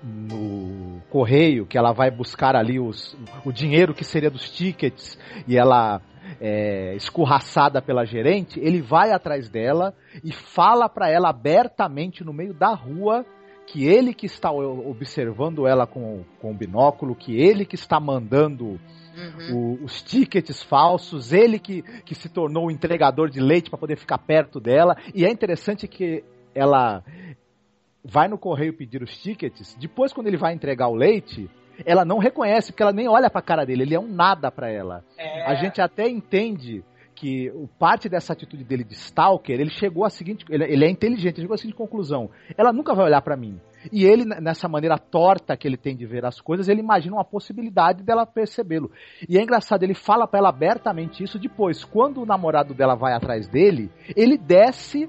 no 0.04 1.00
correio, 1.10 1.66
que 1.66 1.78
ela 1.78 1.92
vai 1.92 2.10
buscar 2.10 2.54
ali 2.54 2.78
os, 2.78 3.16
o 3.44 3.52
dinheiro 3.52 3.94
que 3.94 4.04
seria 4.04 4.30
dos 4.30 4.50
tickets, 4.50 5.18
e 5.48 5.56
ela 5.56 6.02
é, 6.40 6.94
escorraçada 6.94 7.80
pela 7.80 8.04
gerente, 8.04 8.60
ele 8.60 8.82
vai 8.82 9.12
atrás 9.12 9.48
dela 9.48 9.94
e 10.22 10.32
fala 10.32 10.88
para 10.88 11.10
ela 11.10 11.30
abertamente 11.30 12.24
no 12.24 12.32
meio 12.32 12.52
da 12.52 12.74
rua 12.74 13.24
que 13.66 13.86
ele 13.86 14.12
que 14.12 14.26
está 14.26 14.52
observando 14.52 15.66
ela 15.66 15.86
com, 15.86 16.22
com 16.40 16.50
o 16.50 16.54
binóculo, 16.54 17.14
que 17.14 17.40
ele 17.40 17.64
que 17.64 17.76
está 17.76 17.98
mandando 17.98 18.78
uhum. 19.16 19.78
o, 19.80 19.84
os 19.84 20.02
tickets 20.02 20.62
falsos, 20.62 21.32
ele 21.32 21.58
que, 21.58 21.82
que 22.04 22.14
se 22.14 22.28
tornou 22.28 22.66
o 22.66 22.70
entregador 22.70 23.30
de 23.30 23.40
leite 23.40 23.70
para 23.70 23.78
poder 23.78 23.96
ficar 23.96 24.18
perto 24.18 24.60
dela. 24.60 24.96
E 25.14 25.24
é 25.24 25.30
interessante 25.30 25.88
que 25.88 26.22
ela 26.54 27.02
vai 28.04 28.28
no 28.28 28.36
correio 28.36 28.76
pedir 28.76 29.02
os 29.02 29.16
tickets, 29.16 29.74
depois 29.80 30.12
quando 30.12 30.26
ele 30.26 30.36
vai 30.36 30.52
entregar 30.52 30.88
o 30.88 30.94
leite, 30.94 31.48
ela 31.84 32.04
não 32.04 32.18
reconhece, 32.18 32.70
porque 32.70 32.82
ela 32.82 32.92
nem 32.92 33.08
olha 33.08 33.30
pra 33.30 33.40
cara 33.42 33.64
dele, 33.64 33.82
ele 33.82 33.94
é 33.94 34.00
um 34.00 34.06
nada 34.06 34.50
pra 34.50 34.70
ela. 34.70 35.02
É. 35.18 35.44
A 35.44 35.54
gente 35.54 35.80
até 35.80 36.08
entende 36.08 36.84
que 37.14 37.50
parte 37.78 38.08
dessa 38.08 38.32
atitude 38.32 38.64
dele 38.64 38.84
de 38.84 38.94
stalker, 38.94 39.58
ele 39.58 39.70
chegou 39.70 40.04
à 40.04 40.10
seguinte, 40.10 40.44
ele, 40.50 40.64
ele 40.64 40.84
é 40.84 40.90
inteligente, 40.90 41.36
ele 41.36 41.42
chegou 41.42 41.54
à 41.54 41.58
seguinte 41.58 41.76
conclusão: 41.76 42.28
ela 42.56 42.72
nunca 42.72 42.94
vai 42.94 43.06
olhar 43.06 43.22
para 43.22 43.36
mim. 43.36 43.58
E 43.92 44.04
ele 44.04 44.24
nessa 44.24 44.66
maneira 44.66 44.98
torta 44.98 45.56
que 45.56 45.68
ele 45.68 45.76
tem 45.76 45.94
de 45.94 46.06
ver 46.06 46.24
as 46.24 46.40
coisas, 46.40 46.68
ele 46.68 46.80
imagina 46.80 47.16
uma 47.16 47.24
possibilidade 47.24 48.02
dela 48.02 48.26
percebê-lo. 48.26 48.90
E 49.28 49.38
é 49.38 49.42
engraçado, 49.42 49.82
ele 49.82 49.94
fala 49.94 50.26
para 50.26 50.38
ela 50.38 50.48
abertamente 50.48 51.22
isso 51.22 51.38
depois, 51.38 51.84
quando 51.84 52.22
o 52.22 52.26
namorado 52.26 52.74
dela 52.74 52.94
vai 52.94 53.12
atrás 53.12 53.46
dele, 53.46 53.90
ele 54.16 54.38
desce 54.38 55.08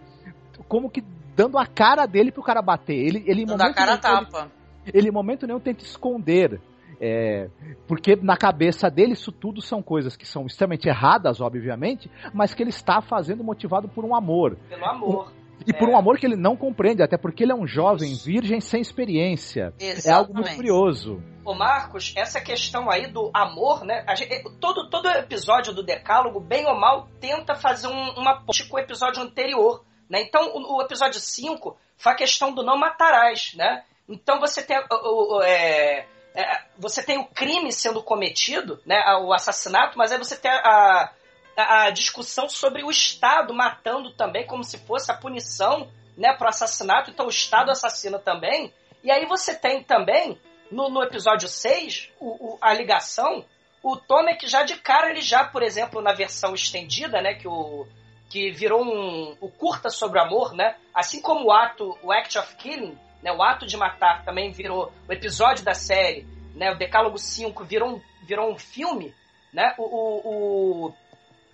como 0.67 0.89
que 0.89 1.01
dando 1.35 1.57
a 1.57 1.65
cara 1.65 2.05
dele 2.05 2.31
pro 2.31 2.43
cara 2.43 2.61
bater. 2.61 2.95
Ele 2.95 3.23
ele 3.27 3.45
dando 3.45 3.61
a 3.61 3.73
cara 3.73 3.97
tapa. 3.97 4.51
Ele, 4.93 5.09
momento 5.09 5.47
nenhum 5.47 5.59
tenta 5.59 5.83
esconder 5.83 6.61
é, 6.99 7.49
porque 7.87 8.15
na 8.15 8.37
cabeça 8.37 8.89
dele 8.89 9.13
isso 9.13 9.31
tudo 9.31 9.61
são 9.61 9.81
coisas 9.81 10.15
que 10.15 10.25
são 10.25 10.45
extremamente 10.45 10.87
erradas, 10.87 11.41
obviamente, 11.41 12.09
mas 12.33 12.53
que 12.53 12.63
ele 12.63 12.69
está 12.69 13.01
fazendo 13.01 13.43
motivado 13.43 13.87
por 13.87 14.05
um 14.05 14.15
amor. 14.15 14.57
Pelo 14.69 14.85
amor. 14.85 15.33
E 15.65 15.71
é. 15.71 15.73
por 15.73 15.89
um 15.89 15.97
amor 15.97 16.17
que 16.17 16.25
ele 16.25 16.35
não 16.35 16.55
compreende, 16.55 17.01
até 17.01 17.17
porque 17.17 17.43
ele 17.43 17.51
é 17.51 17.55
um 17.55 17.65
jovem 17.65 18.13
virgem 18.13 18.59
sem 18.59 18.81
experiência. 18.81 19.73
Exatamente. 19.79 20.07
É 20.07 20.11
algo 20.11 20.33
muito 20.33 20.55
curioso. 20.55 21.21
Ô 21.45 21.53
Marcos, 21.53 22.13
essa 22.17 22.41
questão 22.41 22.89
aí 22.89 23.07
do 23.07 23.29
amor, 23.33 23.85
né? 23.85 24.03
Gente, 24.15 24.43
todo, 24.59 24.89
todo 24.89 25.07
episódio 25.09 25.73
do 25.73 25.83
Decálogo, 25.83 26.39
bem 26.39 26.65
ou 26.65 26.77
mal, 26.77 27.07
tenta 27.19 27.55
fazer 27.55 27.87
um, 27.87 28.09
uma 28.17 28.41
ponte 28.41 28.67
com 28.67 28.77
o 28.77 28.79
episódio 28.79 29.21
anterior. 29.21 29.83
Né? 30.09 30.21
Então, 30.21 30.49
o, 30.55 30.77
o 30.77 30.81
episódio 30.81 31.19
5 31.19 31.77
foi 31.97 32.11
a 32.11 32.15
questão 32.15 32.53
do 32.53 32.63
não 32.63 32.77
matarás, 32.77 33.53
né? 33.55 33.83
Então 34.07 34.39
você 34.39 34.61
tem 34.61 34.77
o, 34.77 35.37
o, 35.37 35.41
é, 35.43 36.05
é, 36.35 36.65
você 36.77 37.01
tem 37.01 37.17
o 37.17 37.25
crime 37.25 37.71
sendo 37.71 38.03
cometido, 38.03 38.81
né, 38.85 39.01
o 39.21 39.33
assassinato, 39.33 39.97
mas 39.97 40.11
aí 40.11 40.17
você 40.17 40.35
tem 40.35 40.51
a, 40.51 41.11
a, 41.57 41.83
a 41.85 41.89
discussão 41.89 42.47
sobre 42.47 42.83
o 42.83 42.91
Estado 42.91 43.53
matando 43.53 44.11
também, 44.11 44.45
como 44.45 44.63
se 44.63 44.77
fosse 44.79 45.11
a 45.11 45.17
punição 45.17 45.89
né, 46.17 46.33
para 46.33 46.45
o 46.45 46.49
assassinato, 46.49 47.09
então 47.09 47.25
o 47.25 47.29
Estado 47.29 47.71
assassina 47.71 48.19
também. 48.19 48.73
E 49.03 49.09
aí 49.09 49.25
você 49.25 49.55
tem 49.55 49.83
também, 49.83 50.39
no, 50.69 50.89
no 50.89 51.01
episódio 51.01 51.47
6, 51.47 52.11
o, 52.19 52.53
o, 52.53 52.57
a 52.61 52.73
ligação, 52.73 53.45
o 53.81 53.95
Tomek 53.95 54.47
já 54.47 54.63
de 54.63 54.75
cara, 54.75 55.09
ele 55.09 55.21
já, 55.21 55.43
por 55.45 55.63
exemplo, 55.63 56.01
na 56.01 56.13
versão 56.13 56.53
estendida, 56.53 57.21
né, 57.21 57.33
que 57.33 57.47
o 57.47 57.87
que 58.29 58.51
virou 58.51 58.83
um, 58.83 59.37
o 59.39 59.49
curta 59.49 59.89
sobre 59.89 60.19
o 60.19 60.21
amor, 60.21 60.53
né, 60.53 60.75
assim 60.93 61.21
como 61.21 61.45
o 61.45 61.51
ato, 61.51 61.97
o 62.01 62.11
Act 62.11 62.37
of 62.37 62.55
Killing, 62.55 62.97
né, 63.21 63.31
o 63.31 63.41
ato 63.41 63.65
de 63.65 63.77
matar 63.77 64.23
também 64.23 64.51
virou 64.51 64.91
o 65.07 65.13
episódio 65.13 65.63
da 65.63 65.73
série, 65.73 66.27
né, 66.53 66.71
o 66.71 66.77
Decálogo 66.77 67.17
5 67.17 67.63
virou 67.63 67.95
um, 67.95 68.01
virou 68.23 68.51
um 68.51 68.57
filme, 68.57 69.13
né, 69.53 69.73
o, 69.77 69.83
o, 69.83 70.87
o, 70.87 70.93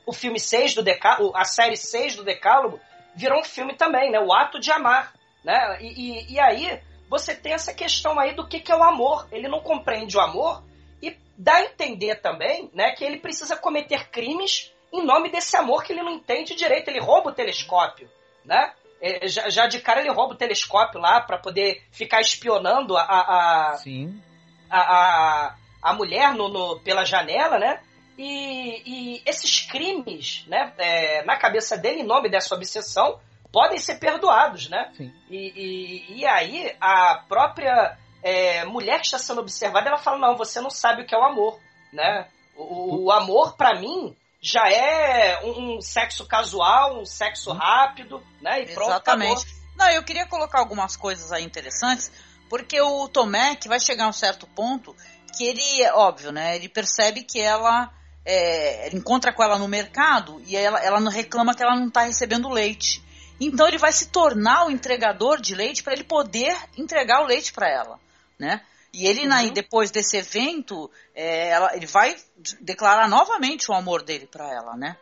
o 0.06 0.14
filme 0.14 0.40
6 0.40 0.76
do 0.76 0.84
Decálogo, 0.84 1.36
a 1.36 1.44
série 1.44 1.78
6 1.78 2.18
do 2.18 2.24
Decálogo 2.24 2.80
virou 3.16 3.40
um 3.40 3.44
filme 3.44 3.76
também, 3.76 4.10
né, 4.12 4.20
o 4.20 4.34
ato 4.34 4.60
de 4.60 4.72
amar, 4.72 5.14
né, 5.44 5.78
e, 5.82 5.88
e, 5.88 6.34
e 6.34 6.40
aí 6.40 6.82
você 7.10 7.36
tem 7.36 7.52
essa 7.54 7.74
questão 7.74 8.18
aí 8.18 8.34
do 8.34 8.48
que, 8.48 8.62
que 8.62 8.72
é 8.72 8.76
o 8.76 8.84
amor, 8.84 9.28
ele 9.32 9.50
não 9.50 9.60
compreende 9.60 10.16
o 10.16 10.22
amor 10.22 10.64
e 11.02 11.18
dá 11.38 11.56
a 11.56 11.66
entender 11.66 12.22
também, 12.22 12.72
né, 12.74 12.92
que 12.92 13.04
ele 13.04 13.18
precisa 13.18 13.58
cometer 13.58 14.10
crimes 14.10 14.72
em 14.92 15.06
nome 15.06 15.30
desse 15.30 15.56
amor 15.56 15.84
que 15.84 15.94
ele 15.94 16.04
não 16.04 16.12
entende 16.12 16.56
direito, 16.56 16.90
ele 16.90 17.00
rouba 17.00 17.30
o 17.30 17.34
telescópio, 17.34 18.10
né, 18.44 18.74
é, 19.02 19.28
já, 19.28 19.50
já, 19.50 19.68
de 19.68 19.80
cara 19.80 20.00
ele 20.00 20.12
rouba 20.12 20.36
o 20.36 20.38
telescópio 20.38 21.00
lá 21.00 21.20
para 21.20 21.38
poder 21.38 21.84
ficar 21.92 22.22
espionando 22.22 22.96
a, 22.96 23.02
a, 23.04 23.74
Sim. 23.78 24.22
a, 24.70 24.80
a, 24.80 25.56
a 25.82 25.94
mulher 25.94 26.36
no, 26.36 26.48
no, 26.48 26.80
pela 26.82 27.04
janela, 27.04 27.58
né? 27.58 27.82
E, 28.16 28.84
e 28.86 29.24
esses 29.26 29.62
crimes, 29.62 30.46
né, 30.48 30.72
é, 30.78 31.24
na 31.26 31.36
cabeça 31.36 31.76
dele, 31.76 32.02
em 32.02 32.06
nome 32.06 32.30
dessa 32.30 32.54
obsessão, 32.54 33.20
podem 33.52 33.80
ser 33.80 33.96
perdoados, 33.96 34.70
né? 34.70 34.92
E, 35.28 35.52
e, 35.56 36.20
e 36.20 36.26
aí 36.28 36.76
a 36.80 37.24
própria 37.28 37.98
é, 38.22 38.64
mulher 38.66 39.00
que 39.00 39.08
está 39.08 39.18
sendo 39.18 39.42
observada, 39.42 39.90
ela 39.90 39.98
fala, 39.98 40.20
não, 40.20 40.38
você 40.38 40.62
não 40.62 40.70
sabe 40.70 41.02
o 41.02 41.06
que 41.08 41.16
é 41.16 41.18
o 41.18 41.26
amor, 41.26 41.60
né? 41.92 42.28
O, 42.56 43.06
o 43.06 43.12
amor, 43.12 43.58
para 43.58 43.80
mim, 43.80 44.16
já 44.42 44.68
é 44.70 45.40
um, 45.46 45.76
um, 45.76 45.82
sexo 45.82 46.26
casual, 46.26 47.02
um 47.02 47.06
sexo 47.06 47.52
rápido, 47.52 48.24
né? 48.42 48.64
E 48.64 48.74
pronto, 48.74 48.90
Exatamente. 48.90 49.44
Acabou. 49.44 49.62
Não, 49.78 49.90
eu 49.90 50.04
queria 50.04 50.26
colocar 50.26 50.60
algumas 50.60 50.96
coisas 50.96 51.32
aí 51.32 51.44
interessantes, 51.44 52.12
porque 52.50 52.82
o 52.82 53.08
Tomek 53.08 53.68
vai 53.68 53.80
chegar 53.80 54.06
a 54.06 54.10
um 54.10 54.14
certo 54.14 54.48
ponto 54.48 54.96
que 55.38 55.46
ele, 55.46 55.82
é 55.82 55.94
óbvio, 55.94 56.32
né? 56.32 56.56
Ele 56.56 56.68
percebe 56.68 57.24
que 57.24 57.40
ela 57.40 57.92
é, 58.26 58.88
ele 58.88 58.98
encontra 58.98 59.32
com 59.32 59.44
ela 59.44 59.58
no 59.58 59.68
mercado 59.68 60.42
e 60.46 60.56
ela, 60.56 60.80
ela 60.80 61.00
não 61.00 61.12
reclama 61.12 61.56
que 61.56 61.64
ela 61.64 61.76
não 61.76 61.88
está 61.88 62.04
recebendo 62.04 62.50
leite. 62.50 63.04
Então 63.40 63.68
ele 63.68 63.78
vai 63.78 63.92
se 63.92 64.10
tornar 64.10 64.66
o 64.66 64.72
entregador 64.72 65.40
de 65.42 65.56
leite 65.56 65.82
para 65.82 65.94
ele 65.94 66.04
poder 66.04 66.56
entregar 66.78 67.22
o 67.22 67.26
leite 67.26 67.54
para 67.54 67.70
ela, 67.70 68.00
né? 68.38 68.62
E 68.94 69.08
ele, 69.08 69.28
uhum. 69.28 69.54
depois 69.54 69.90
desse 69.90 70.18
evento, 70.18 70.92
é, 71.16 71.50
ela, 71.50 71.76
ele 71.76 71.86
vai 71.86 72.16
declarar 72.60 73.08
novamente 73.08 73.72
o 73.72 73.74
amor 73.74 74.04
dele 74.04 74.28
para 74.28 74.52
ela, 74.52 74.76
né? 74.76 74.98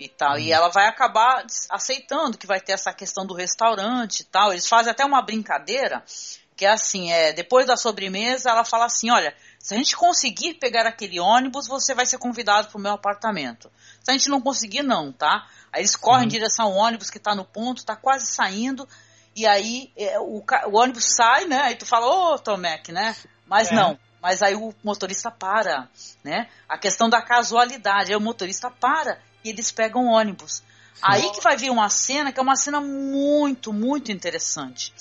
E 0.00 0.08
tal. 0.08 0.32
Uhum. 0.32 0.38
E 0.38 0.52
ela 0.52 0.68
vai 0.68 0.86
acabar 0.86 1.44
aceitando 1.70 2.38
que 2.38 2.46
vai 2.46 2.60
ter 2.60 2.72
essa 2.72 2.92
questão 2.92 3.26
do 3.26 3.34
restaurante 3.34 4.20
e 4.20 4.24
tal. 4.24 4.52
Eles 4.52 4.66
fazem 4.66 4.90
até 4.90 5.04
uma 5.04 5.20
brincadeira, 5.20 6.02
que 6.56 6.64
é 6.64 6.70
assim, 6.70 7.12
é, 7.12 7.32
depois 7.32 7.66
da 7.66 7.76
sobremesa, 7.76 8.48
ela 8.48 8.64
fala 8.64 8.86
assim, 8.86 9.10
olha, 9.10 9.34
se 9.58 9.74
a 9.74 9.76
gente 9.76 9.94
conseguir 9.94 10.54
pegar 10.54 10.86
aquele 10.86 11.20
ônibus, 11.20 11.66
você 11.66 11.94
vai 11.94 12.06
ser 12.06 12.18
convidado 12.18 12.68
para 12.68 12.78
o 12.78 12.80
meu 12.80 12.92
apartamento. 12.92 13.70
Se 14.02 14.10
a 14.10 14.12
gente 14.14 14.30
não 14.30 14.40
conseguir, 14.40 14.82
não, 14.82 15.12
tá? 15.12 15.46
Aí 15.70 15.82
eles 15.82 15.96
correm 15.96 16.20
uhum. 16.20 16.26
em 16.26 16.28
direção 16.28 16.66
ao 16.66 16.72
ônibus 16.72 17.10
que 17.10 17.18
está 17.18 17.34
no 17.34 17.44
ponto, 17.44 17.78
está 17.78 17.94
quase 17.94 18.26
saindo, 18.26 18.88
e 19.36 19.46
aí 19.46 19.92
é, 19.96 20.18
o, 20.20 20.44
o, 20.66 20.78
ônibus 20.78 21.06
sai, 21.16 21.46
né? 21.46 21.60
Aí 21.62 21.76
tu 21.76 21.84
fala, 21.84 22.06
ô, 22.06 22.38
Tomek, 22.38 22.92
né? 22.92 23.16
Mas 23.46 23.70
é. 23.70 23.74
não. 23.74 23.98
Mas 24.20 24.42
aí 24.42 24.54
o 24.54 24.74
motorista 24.82 25.30
para, 25.30 25.88
né? 26.22 26.48
A 26.68 26.78
questão 26.78 27.08
da 27.08 27.20
casualidade. 27.20 28.10
Aí 28.10 28.16
o 28.16 28.20
motorista 28.20 28.70
para 28.70 29.18
e 29.44 29.50
eles 29.50 29.70
pegam 29.70 30.06
o 30.06 30.10
ônibus. 30.10 30.62
Sim. 30.94 31.00
Aí 31.02 31.30
que 31.30 31.42
vai 31.42 31.56
vir 31.56 31.70
uma 31.70 31.90
cena 31.90 32.32
que 32.32 32.40
é 32.40 32.42
uma 32.42 32.56
cena 32.56 32.80
muito, 32.80 33.72
muito 33.72 34.10
interessante. 34.10 34.94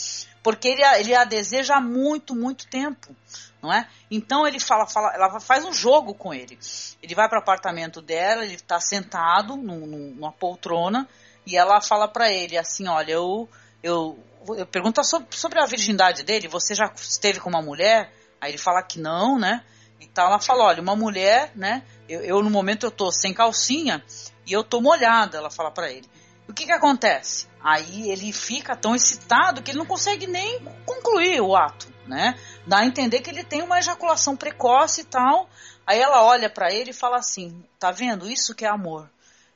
Porque 0.43 0.67
ele, 0.67 0.83
ele 0.99 1.15
a 1.15 1.23
deseja 1.23 1.75
há 1.75 1.81
muito, 1.81 2.35
muito 2.35 2.67
tempo. 2.67 3.15
Não 3.61 3.71
é? 3.71 3.87
Então 4.11 4.45
ele 4.45 4.59
fala, 4.59 4.85
fala, 4.85 5.13
ela 5.15 5.39
faz 5.39 5.63
um 5.63 5.71
jogo 5.71 6.13
com 6.13 6.33
ele. 6.33 6.59
Ele 7.01 7.15
vai 7.15 7.29
para 7.29 7.39
o 7.39 7.41
apartamento 7.41 8.01
dela, 8.01 8.43
ele 8.43 8.55
está 8.55 8.77
sentado 8.81 9.55
num, 9.55 9.85
numa 9.85 10.33
poltrona 10.33 11.07
e 11.45 11.55
ela 11.55 11.79
fala 11.79 12.09
para 12.09 12.29
ele 12.29 12.57
assim, 12.57 12.89
olha, 12.89 13.13
eu, 13.13 13.49
eu, 13.81 14.19
eu 14.49 14.65
pergunto 14.65 15.01
sobre, 15.05 15.33
sobre 15.33 15.61
a 15.61 15.65
virgindade 15.65 16.23
dele. 16.23 16.49
Você 16.49 16.75
já 16.75 16.91
esteve 16.93 17.39
com 17.39 17.49
uma 17.49 17.61
mulher? 17.61 18.11
Aí 18.43 18.51
ele 18.51 18.57
fala 18.57 18.83
que 18.83 18.99
não, 18.99 19.39
né? 19.39 19.63
Então 20.01 20.25
ela 20.25 20.37
fala, 20.37 20.65
olha, 20.65 20.81
uma 20.81 20.97
mulher, 20.97 21.53
né? 21.55 21.81
Eu, 22.09 22.19
eu 22.19 22.43
no 22.43 22.49
momento 22.49 22.85
eu 22.85 22.91
tô 22.91 23.09
sem 23.09 23.33
calcinha 23.33 24.03
e 24.45 24.51
eu 24.51 24.65
tô 24.65 24.81
molhada, 24.81 25.37
ela 25.37 25.49
fala 25.49 25.71
para 25.71 25.89
ele. 25.89 26.05
O 26.45 26.53
que 26.53 26.65
que 26.65 26.71
acontece? 26.73 27.47
Aí 27.63 28.11
ele 28.11 28.33
fica 28.33 28.75
tão 28.75 28.93
excitado 28.93 29.61
que 29.61 29.71
ele 29.71 29.77
não 29.77 29.85
consegue 29.85 30.27
nem 30.27 30.59
concluir 30.85 31.39
o 31.39 31.55
ato, 31.55 31.87
né? 32.05 32.37
Dá 32.67 32.79
a 32.79 32.85
entender 32.85 33.21
que 33.21 33.29
ele 33.29 33.45
tem 33.45 33.61
uma 33.61 33.79
ejaculação 33.79 34.35
precoce 34.35 35.01
e 35.01 35.05
tal. 35.05 35.49
Aí 35.87 36.01
ela 36.01 36.21
olha 36.25 36.49
para 36.49 36.69
ele 36.69 36.89
e 36.89 36.93
fala 36.93 37.15
assim: 37.19 37.63
"Tá 37.79 37.91
vendo? 37.91 38.29
Isso 38.29 38.53
que 38.53 38.65
é 38.65 38.67
amor". 38.67 39.09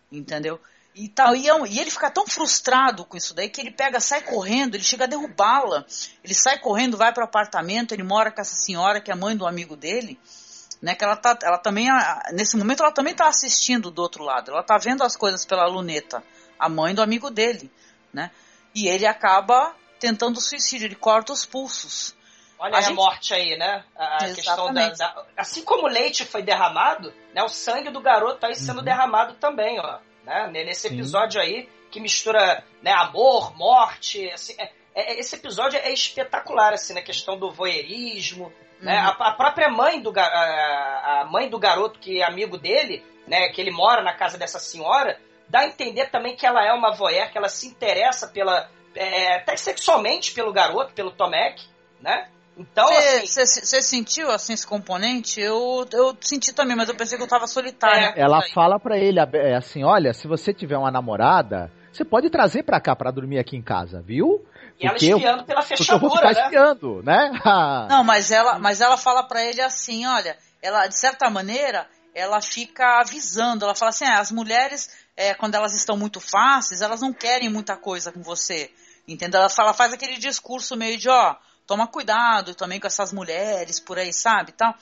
Entendeu? 0.10 0.62
E, 0.98 1.08
tal, 1.10 1.36
e, 1.36 1.48
é 1.48 1.54
e, 1.68 1.80
ele 1.80 1.92
fica 1.92 2.10
tão 2.10 2.25
frustrado 2.25 3.06
com 3.06 3.16
isso 3.16 3.36
daí 3.36 3.50
que 3.50 3.62
ele 3.62 3.70
pega, 3.70 4.00
sai 4.00 4.22
correndo, 4.22 4.74
ele 4.74 4.84
chega 4.84 5.04
a 5.04 5.08
derrubá-la. 5.08 5.86
Ele 6.24 6.34
sai 6.34 6.58
correndo, 6.58 6.98
vai 6.98 7.13
para 7.13 7.22
o 7.22 7.27
apartamento, 7.27 7.92
ele 7.94 8.01
mora 8.01 8.32
com 8.32 8.42
essa 8.42 8.56
senhora 8.56 9.00
que 9.00 9.12
é 9.12 9.16
mãe 9.16 9.38
do 9.38 9.46
amigo 9.46 9.75
dele, 9.75 10.20
né? 10.82 10.96
Que 10.96 11.04
ela 11.04 11.16
tá, 11.16 11.38
ela 11.44 11.60
também, 11.60 11.88
nesse 12.34 12.58
momento, 12.58 12.82
ela 12.82 12.92
também 12.92 13.12
está 13.12 13.27
assistindo 13.27 13.92
do 13.92 14.01
outro 14.01 14.24
lado. 14.24 14.50
Ela 14.50 14.62
está 14.62 14.75
vendo 14.80 15.04
as 15.04 15.16
coisas 15.16 15.46
pela 15.46 15.68
luneta, 15.68 16.24
a 16.58 16.68
mãe 16.68 16.96
do 16.96 17.04
amigo 17.04 17.30
dele, 17.30 17.72
né? 18.12 18.32
E 18.74 18.88
ele 18.88 19.06
acaba 19.06 19.75
tentando 20.00 20.42
suicídio, 20.42 20.88
ele 20.88 20.96
corta 20.96 21.32
os 21.32 21.46
pulsos. 21.46 22.16
Olha 22.58 22.74
a, 22.74 22.77
a 22.80 22.82
gente... 22.82 22.96
morte 22.96 23.36
aí, 23.36 23.56
né? 23.56 23.84
A, 23.96 24.16
a 24.16 24.34
questão 24.34 24.74
da, 24.74 24.89
da, 24.89 25.25
Assim 25.38 25.63
como 25.63 25.84
o 25.84 25.88
leite 25.88 26.25
foi 26.25 26.42
derramado, 26.42 27.13
né? 27.36 27.44
O 27.44 27.50
sangue 27.50 27.92
do 27.92 28.01
garoto 28.01 28.39
tá 28.39 28.48
aí 28.48 28.56
sendo 28.56 28.80
uhum. 28.80 28.84
derramado 28.84 29.36
também, 29.36 29.80
ó. 29.80 30.00
Né? 30.28 30.66
Nesse 30.66 30.88
episódio 30.88 31.40
Sim. 31.42 31.48
aí, 31.48 31.70
que 31.90 32.02
mistura 32.02 32.62
né, 32.82 32.92
amor, 32.92 33.56
morte. 33.56 34.30
Assim, 34.32 34.54
é, 34.58 34.70
é, 34.94 35.20
esse 35.20 35.36
episódio 35.36 35.80
é 35.80 35.92
espetacular, 35.94 36.74
assim, 36.74 36.94
na 36.94 37.02
questão 37.02 37.40
do 37.40 37.50
voyeurismo. 37.50 38.52
Né? 38.52 38.52
Uhum. 38.80 38.86
Né? 38.86 38.98
A, 38.98 39.30
a, 39.30 39.32
própria 39.32 39.70
mãe 39.70 40.02
do, 40.02 40.12
a, 40.20 41.22
a 41.22 41.26
mãe 41.32 41.50
do 41.50 41.58
garoto, 41.58 41.98
que 41.98 42.22
é 42.22 42.26
amigo 42.26 42.58
dele, 42.58 43.06
né? 43.26 43.48
Que 43.50 43.62
ele 43.62 43.72
mora 43.72 44.04
na 44.04 44.14
casa 44.14 44.38
dessa 44.38 44.60
senhora, 44.60 45.18
dá 45.48 45.60
a 45.60 45.68
entender 45.68 46.08
também 46.08 46.36
que 46.36 46.46
ela 46.46 46.64
é 46.64 46.74
uma 46.74 46.94
voyeur, 46.94 47.32
que 47.32 47.38
ela 47.38 47.50
se 47.50 47.66
interessa 47.66 48.28
pela. 48.28 48.70
É, 48.96 49.36
até 49.36 49.56
sexualmente 49.56 50.34
pelo 50.34 50.52
garoto, 50.52 50.92
pelo 50.94 51.12
Tomek, 51.12 51.64
né? 52.02 52.30
Então, 52.58 52.88
Você 53.24 53.42
assim... 53.42 53.82
sentiu 53.82 54.32
assim 54.32 54.54
esse 54.54 54.66
componente? 54.66 55.40
Eu, 55.40 55.86
eu 55.94 56.18
senti 56.20 56.52
também, 56.52 56.76
mas 56.76 56.90
eu 56.90 56.96
pensei 56.96 57.18
que 57.18 57.24
eu 57.24 57.28
tava 57.28 57.46
solitária. 57.46 58.14
É, 58.16 58.22
ela 58.22 58.42
fala 58.54 58.80
para 58.80 58.98
ele 58.98 59.20
é 59.20 59.56
assim, 59.56 59.84
olha, 59.84 60.12
se 60.14 60.28
você 60.28 60.52
tiver 60.52 60.78
uma 60.78 60.90
namorada, 60.90 61.72
você 61.92 62.04
pode 62.04 62.30
trazer 62.30 62.64
para 62.64 62.82
cá 62.82 62.96
para 62.96 63.12
dormir 63.12 63.38
aqui 63.38 63.56
em 63.56 63.62
casa, 63.62 64.02
viu? 64.02 64.44
E 64.80 64.88
ela 64.88 64.96
espiando 64.96 65.42
eu, 65.42 65.46
pela 65.46 65.62
fechadura, 65.62 65.96
eu 65.96 66.00
vou 66.00 66.18
ficar 66.18 66.34
né? 66.34 66.44
espiando, 66.44 67.04
né? 67.04 67.32
Não, 67.90 68.04
mas 68.04 68.32
ela, 68.32 68.58
mas 68.60 68.82
ela 68.82 68.98
fala 68.98 69.24
para 69.24 69.44
ele 69.44 69.62
assim, 69.62 70.06
olha, 70.06 70.36
ela 70.62 70.88
de 70.88 70.98
certa 70.98 71.30
maneira, 71.30 71.88
ela 72.14 72.42
fica 72.42 73.00
avisando, 73.00 73.66
ela 73.66 73.76
fala 73.76 73.90
assim, 73.90 74.06
ah, 74.06 74.20
as 74.20 74.32
mulheres, 74.32 74.96
é, 75.16 75.34
quando 75.36 75.56
elas 75.56 75.76
estão 75.76 75.96
muito 75.96 76.20
fáceis, 76.20 76.82
elas 76.82 77.02
não 77.02 77.14
querem 77.14 77.50
muita 77.50 77.76
coisa 77.78 78.12
com 78.12 78.22
você, 78.22 78.72
entendeu? 79.08 79.40
Ela 79.40 79.50
fala, 79.50 79.74
faz 79.74 79.94
aquele 79.94 80.18
discurso 80.18 80.76
meio 80.76 80.98
de, 80.98 81.10
ó, 81.10 81.36
toma 81.68 81.86
cuidado 81.86 82.56
também 82.56 82.80
com 82.80 82.88
essas 82.88 83.12
mulheres 83.12 83.80
por 83.80 84.00
aí, 84.00 84.14
sabe? 84.14 84.54
Tal. 84.54 84.74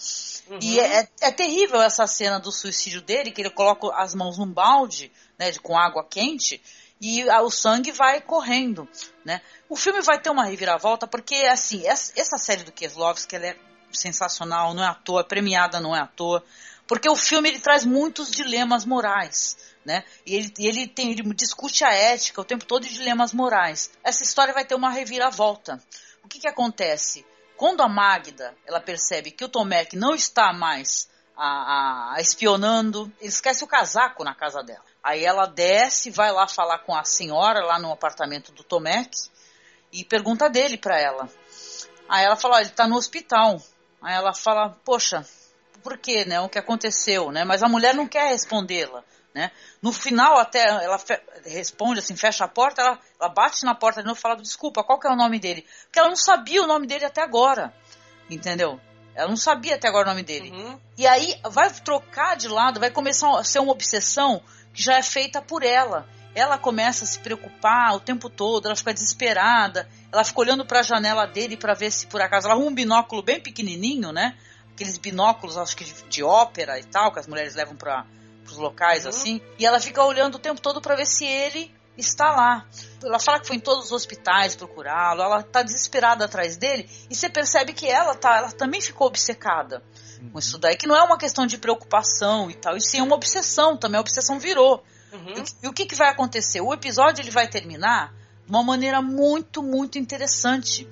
Uhum. 0.48 0.60
E 0.62 0.80
é, 0.80 1.00
é, 1.00 1.10
é, 1.22 1.32
terrível 1.32 1.82
essa 1.82 2.06
cena 2.06 2.40
do 2.40 2.52
suicídio 2.52 3.02
dele, 3.02 3.32
que 3.32 3.42
ele 3.42 3.50
coloca 3.50 3.88
as 3.96 4.14
mãos 4.14 4.38
num 4.38 4.48
balde, 4.48 5.12
né, 5.38 5.52
com 5.64 5.78
água 5.78 6.06
quente, 6.08 6.62
e 7.02 7.28
a, 7.28 7.42
o 7.42 7.50
sangue 7.50 7.92
vai 7.92 8.22
correndo, 8.22 8.88
né? 9.26 9.42
O 9.68 9.76
filme 9.76 10.00
vai 10.02 10.22
ter 10.22 10.30
uma 10.30 10.46
reviravolta, 10.46 11.08
porque, 11.08 11.36
assim, 11.36 11.86
essa, 11.86 12.14
essa 12.16 12.38
série 12.38 12.64
do 12.64 12.72
Kieslowski, 12.72 13.36
ela 13.36 13.48
é 13.48 13.58
sensacional, 13.92 14.74
não 14.74 14.84
é 14.84 14.88
à 14.88 14.94
toa, 14.94 15.24
premiada 15.24 15.80
não 15.80 15.96
é 15.96 16.00
à 16.00 16.08
toa, 16.08 16.44
porque 16.88 17.10
o 17.10 17.16
filme 17.16 17.50
ele 17.50 17.60
traz 17.60 17.84
muitos 17.84 18.30
dilemas 18.30 18.86
morais, 18.86 19.58
né? 19.84 20.04
E 20.26 20.36
ele, 20.36 20.54
ele, 20.60 20.88
tem, 20.88 21.12
ele 21.12 21.24
discute 21.34 21.84
a 21.84 21.92
ética 21.92 22.42
o 22.42 22.46
tempo 22.46 22.64
todo 22.64 22.84
de 22.84 22.94
dilemas 22.94 23.34
morais. 23.34 23.90
Essa 24.04 24.24
história 24.24 24.54
vai 24.54 24.64
ter 24.64 24.76
uma 24.76 24.92
reviravolta 24.92 25.82
o 26.26 26.28
que, 26.28 26.40
que 26.40 26.48
acontece? 26.48 27.24
Quando 27.56 27.82
a 27.82 27.88
Magda 27.88 28.56
ela 28.66 28.82
percebe 28.82 29.30
que 29.30 29.46
o 29.46 29.50
Tomek 29.50 29.96
não 29.96 30.16
está 30.16 30.52
mais 30.52 31.08
a, 31.38 31.46
a, 31.46 32.16
a 32.16 32.22
espionando, 32.22 33.12
ele 33.20 33.30
esquece 33.30 33.64
o 33.64 33.68
casaco 33.68 34.24
na 34.24 34.34
casa 34.34 34.64
dela. 34.64 34.84
Aí 35.04 35.24
ela 35.24 35.46
desce, 35.46 36.10
vai 36.10 36.32
lá 36.32 36.48
falar 36.48 36.80
com 36.80 36.96
a 36.96 37.04
senhora 37.04 37.64
lá 37.64 37.78
no 37.78 37.92
apartamento 37.92 38.52
do 38.52 38.64
Tomek 38.64 39.12
e 39.94 40.04
pergunta 40.04 40.50
dele 40.50 40.78
para 40.78 41.00
ela. 41.00 41.30
Aí 42.10 42.26
ela 42.26 42.36
fala, 42.36 42.60
ele 42.60 42.70
está 42.70 42.88
no 42.88 42.96
hospital. 42.96 43.62
Aí 44.02 44.16
ela 44.16 44.34
fala, 44.34 44.70
poxa, 44.84 45.24
por 45.84 46.00
quê, 46.00 46.26
né? 46.26 46.42
O 46.42 46.50
que 46.50 46.58
aconteceu, 46.58 47.32
né? 47.32 47.44
Mas 47.46 47.62
a 47.62 47.70
mulher 47.70 47.94
não 47.94 48.08
quer 48.08 48.30
respondê-la. 48.30 49.04
Né? 49.36 49.52
No 49.82 49.92
final, 49.92 50.40
até 50.40 50.64
ela 50.66 50.98
responde 51.44 52.00
assim, 52.00 52.16
fecha 52.16 52.46
a 52.46 52.48
porta, 52.48 52.82
ela, 52.82 52.98
ela 53.20 53.30
bate 53.30 53.66
na 53.66 53.76
porta 53.76 54.00
de 54.00 54.08
novo 54.08 54.18
e 54.18 54.22
fala, 54.22 54.38
desculpa, 54.38 54.82
qual 54.82 54.98
que 54.98 55.08
é 55.08 55.12
o 55.12 55.16
nome 55.16 55.40
dele? 55.40 55.68
Porque 55.84 56.00
ela 56.00 56.08
não 56.08 56.16
sabia 56.16 56.64
o 56.64 56.68
nome 56.68 56.88
dele 56.88 57.04
até 57.04 57.22
agora, 57.22 57.74
entendeu? 58.30 58.80
Ela 59.14 59.28
não 59.28 59.36
sabia 59.36 59.76
até 59.76 59.90
agora 59.90 60.08
o 60.08 60.12
nome 60.12 60.24
dele. 60.24 60.52
Uhum. 60.52 60.80
E 60.98 61.06
aí 61.06 61.38
vai 61.52 61.70
trocar 61.70 62.38
de 62.38 62.48
lado, 62.48 62.80
vai 62.80 62.90
começar 62.90 63.38
a 63.38 63.44
ser 63.44 63.60
uma 63.60 63.74
obsessão 63.74 64.42
que 64.74 64.82
já 64.82 64.98
é 64.98 65.04
feita 65.04 65.42
por 65.42 65.64
ela. 65.64 66.08
Ela 66.34 66.58
começa 66.58 67.04
a 67.04 67.08
se 67.08 67.20
preocupar 67.20 67.94
o 67.94 68.00
tempo 68.00 68.30
todo, 68.30 68.68
ela 68.68 68.76
fica 68.76 68.94
desesperada, 68.94 69.86
ela 70.14 70.24
fica 70.24 70.40
olhando 70.40 70.66
para 70.66 70.80
a 70.80 70.84
janela 70.84 71.26
dele 71.26 71.58
para 71.58 71.74
ver 71.74 71.92
se 71.92 72.08
por 72.08 72.22
acaso 72.22 72.48
ela 72.48 72.56
arruma 72.56 72.72
um 72.72 72.74
binóculo 72.74 73.22
bem 73.22 73.42
pequenininho, 73.42 74.14
né? 74.14 74.38
Aqueles 74.74 74.98
binóculos, 74.98 75.58
acho 75.58 75.76
que 75.76 75.84
de, 75.84 76.04
de 76.04 76.24
ópera 76.24 76.80
e 76.80 76.86
tal, 76.86 77.12
que 77.12 77.20
as 77.20 77.28
mulheres 77.28 77.54
levam 77.54 77.76
para 77.76 78.06
pros 78.46 78.58
locais 78.58 79.04
uhum. 79.04 79.10
assim, 79.10 79.42
e 79.60 79.66
ela 79.66 79.80
fica 79.82 80.02
olhando 80.04 80.36
o 80.36 80.40
tempo 80.40 80.62
todo 80.62 80.80
para 80.80 80.96
ver 80.96 81.06
se 81.06 81.26
ele 81.26 81.74
está 81.98 82.32
lá. 82.32 82.66
Ela 83.04 83.20
fala 83.20 83.40
que 83.40 83.48
foi 83.48 83.56
em 83.58 83.60
todos 83.60 83.86
os 83.86 83.92
hospitais 83.92 84.56
procurá-lo, 84.56 85.22
ela 85.22 85.44
tá 85.44 85.62
desesperada 85.62 86.26
atrás 86.26 86.56
dele, 86.56 86.90
e 87.10 87.16
você 87.16 87.30
percebe 87.30 87.74
que 87.74 87.88
ela 87.88 88.16
tá, 88.16 88.38
ela 88.38 88.52
também 88.52 88.80
ficou 88.80 89.08
obcecada 89.08 89.84
uhum. 90.22 90.30
com 90.30 90.40
isso 90.40 90.58
daí, 90.58 90.78
que 90.78 90.88
não 90.88 90.96
é 90.96 91.04
uma 91.04 91.18
questão 91.18 91.46
de 91.46 91.58
preocupação 91.58 92.50
e 92.50 92.54
tal, 92.54 92.78
e 92.78 92.82
sim 92.82 93.02
uma 93.02 93.16
obsessão 93.16 93.76
também, 93.76 93.98
a 93.98 94.02
obsessão 94.02 94.40
virou. 94.40 94.84
Uhum. 95.12 95.34
E, 95.38 95.66
e, 95.66 95.68
o 95.68 95.74
que, 95.74 95.86
que 95.86 95.96
vai 95.96 96.10
acontecer? 96.10 96.62
O 96.62 96.74
episódio 96.74 97.22
ele 97.22 97.32
vai 97.32 97.48
terminar 97.48 98.14
de 98.46 98.50
uma 98.52 98.64
maneira 98.64 99.02
muito, 99.02 99.64
muito 99.64 99.98
interessante. 99.98 100.88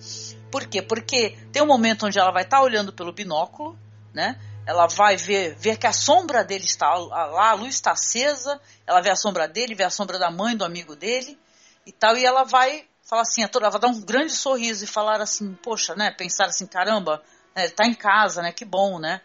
Por 0.49 0.65
quê? 0.65 0.81
Porque 0.81 1.37
tem 1.51 1.61
um 1.61 1.67
momento 1.67 2.05
onde 2.05 2.17
ela 2.17 2.31
vai 2.31 2.43
estar 2.43 2.57
tá 2.57 2.63
olhando 2.63 2.93
pelo 2.93 3.11
binóculo, 3.11 3.77
né? 4.13 4.39
Ela 4.65 4.87
vai 4.87 5.17
ver, 5.17 5.55
ver 5.55 5.77
que 5.77 5.87
a 5.87 5.93
sombra 5.93 6.43
dele 6.43 6.65
está 6.65 6.93
lá, 6.95 7.49
a 7.49 7.53
luz 7.53 7.75
está 7.75 7.91
acesa, 7.91 8.59
ela 8.87 9.01
vê 9.01 9.11
a 9.11 9.15
sombra 9.15 9.47
dele, 9.47 9.75
vê 9.75 9.83
a 9.83 9.89
sombra 9.89 10.17
da 10.17 10.31
mãe 10.31 10.55
do 10.55 10.63
amigo 10.63 10.95
dele 10.95 11.37
e 11.85 11.91
tal, 11.91 12.17
e 12.17 12.25
ela 12.25 12.43
vai 12.43 12.87
falar 13.03 13.23
assim, 13.23 13.43
ela 13.43 13.69
vai 13.69 13.81
dar 13.81 13.89
um 13.89 14.01
grande 14.01 14.31
sorriso 14.31 14.83
e 14.85 14.87
falar 14.87 15.21
assim, 15.21 15.53
poxa, 15.55 15.93
né, 15.95 16.11
pensar 16.11 16.45
assim, 16.45 16.65
caramba, 16.65 17.21
né, 17.55 17.65
ele 17.65 17.73
tá 17.73 17.85
em 17.85 17.93
casa, 17.93 18.41
né, 18.41 18.51
que 18.51 18.63
bom, 18.63 18.99
né, 18.99 19.21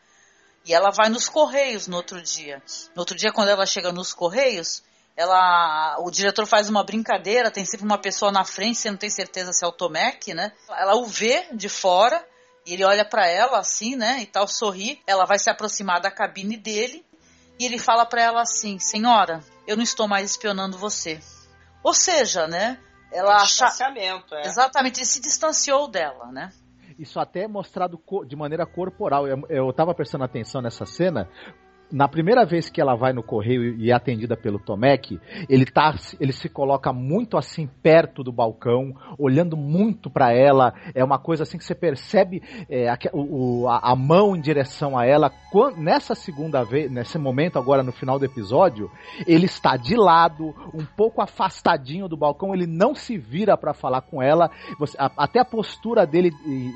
e 0.64 0.74
ela 0.74 0.90
vai 0.90 1.08
nos 1.08 1.28
Correios 1.28 1.86
no 1.86 1.96
outro 1.96 2.20
dia. 2.20 2.62
No 2.94 3.00
outro 3.00 3.16
dia, 3.16 3.32
quando 3.32 3.48
ela 3.48 3.64
chega 3.64 3.90
nos 3.90 4.12
Correios, 4.12 4.82
ela, 5.16 5.96
o 6.00 6.10
diretor 6.10 6.46
faz 6.46 6.68
uma 6.68 6.84
brincadeira, 6.84 7.50
tem 7.50 7.64
sempre 7.64 7.86
uma 7.86 7.96
pessoa 7.96 8.30
na 8.30 8.44
frente, 8.44 8.78
você 8.78 8.90
não 8.90 8.98
tem 8.98 9.08
certeza 9.08 9.52
se 9.52 9.64
é 9.64 9.68
o 9.68 9.72
Tomek, 9.72 10.34
né, 10.34 10.52
ela 10.70 10.96
o 10.96 11.06
vê 11.06 11.46
de 11.54 11.68
fora, 11.68 12.22
ele 12.72 12.84
olha 12.84 13.04
para 13.04 13.26
ela 13.26 13.58
assim, 13.58 13.96
né, 13.96 14.20
e 14.20 14.26
tal, 14.26 14.46
sorri. 14.46 15.00
Ela 15.06 15.24
vai 15.24 15.38
se 15.38 15.50
aproximar 15.50 16.00
da 16.00 16.10
cabine 16.10 16.56
dele 16.56 17.04
e 17.58 17.64
ele 17.64 17.78
fala 17.78 18.04
para 18.04 18.22
ela 18.22 18.42
assim: 18.42 18.78
"Senhora, 18.78 19.40
eu 19.66 19.76
não 19.76 19.82
estou 19.82 20.08
mais 20.08 20.30
espionando 20.30 20.78
você". 20.78 21.20
Ou 21.82 21.94
seja, 21.94 22.46
né, 22.46 22.78
ela 23.12 23.32
é 23.32 23.36
acha 23.36 23.66
é. 24.34 24.46
Exatamente, 24.46 24.98
ele 24.98 25.06
se 25.06 25.20
distanciou 25.20 25.88
dela, 25.88 26.26
né? 26.32 26.50
Isso 26.98 27.20
até 27.20 27.44
é 27.44 27.48
mostrado 27.48 28.00
de 28.26 28.34
maneira 28.34 28.66
corporal. 28.66 29.26
Eu, 29.26 29.42
eu 29.48 29.72
tava 29.72 29.94
prestando 29.94 30.24
atenção 30.24 30.60
nessa 30.60 30.84
cena, 30.84 31.28
na 31.90 32.06
primeira 32.06 32.44
vez 32.44 32.68
que 32.68 32.80
ela 32.80 32.94
vai 32.94 33.12
no 33.12 33.22
correio 33.22 33.74
e 33.76 33.90
é 33.90 33.94
atendida 33.94 34.36
pelo 34.36 34.58
Tomek, 34.58 35.18
ele 35.48 35.64
tá, 35.64 35.94
ele 36.20 36.32
se 36.32 36.48
coloca 36.48 36.92
muito 36.92 37.36
assim 37.36 37.66
perto 37.66 38.22
do 38.22 38.30
balcão, 38.30 38.94
olhando 39.18 39.56
muito 39.56 40.10
para 40.10 40.32
ela. 40.32 40.74
É 40.94 41.02
uma 41.02 41.18
coisa 41.18 41.44
assim 41.44 41.56
que 41.56 41.64
você 41.64 41.74
percebe 41.74 42.42
é, 42.68 42.88
a, 42.88 42.98
o, 43.12 43.66
a, 43.68 43.92
a, 43.92 43.96
mão 43.96 44.36
em 44.36 44.40
direção 44.40 44.98
a 44.98 45.06
ela. 45.06 45.30
Quando, 45.50 45.78
nessa 45.78 46.14
segunda 46.14 46.62
vez, 46.62 46.90
nesse 46.90 47.18
momento 47.18 47.58
agora 47.58 47.82
no 47.82 47.92
final 47.92 48.18
do 48.18 48.24
episódio, 48.24 48.90
ele 49.26 49.46
está 49.46 49.76
de 49.76 49.96
lado, 49.96 50.54
um 50.74 50.84
pouco 50.84 51.22
afastadinho 51.22 52.08
do 52.08 52.16
balcão. 52.16 52.54
Ele 52.54 52.66
não 52.66 52.94
se 52.94 53.16
vira 53.16 53.56
para 53.56 53.72
falar 53.72 54.02
com 54.02 54.22
ela. 54.22 54.50
Você, 54.78 54.96
a, 54.98 55.10
até 55.16 55.40
a 55.40 55.44
postura 55.44 56.06
dele 56.06 56.30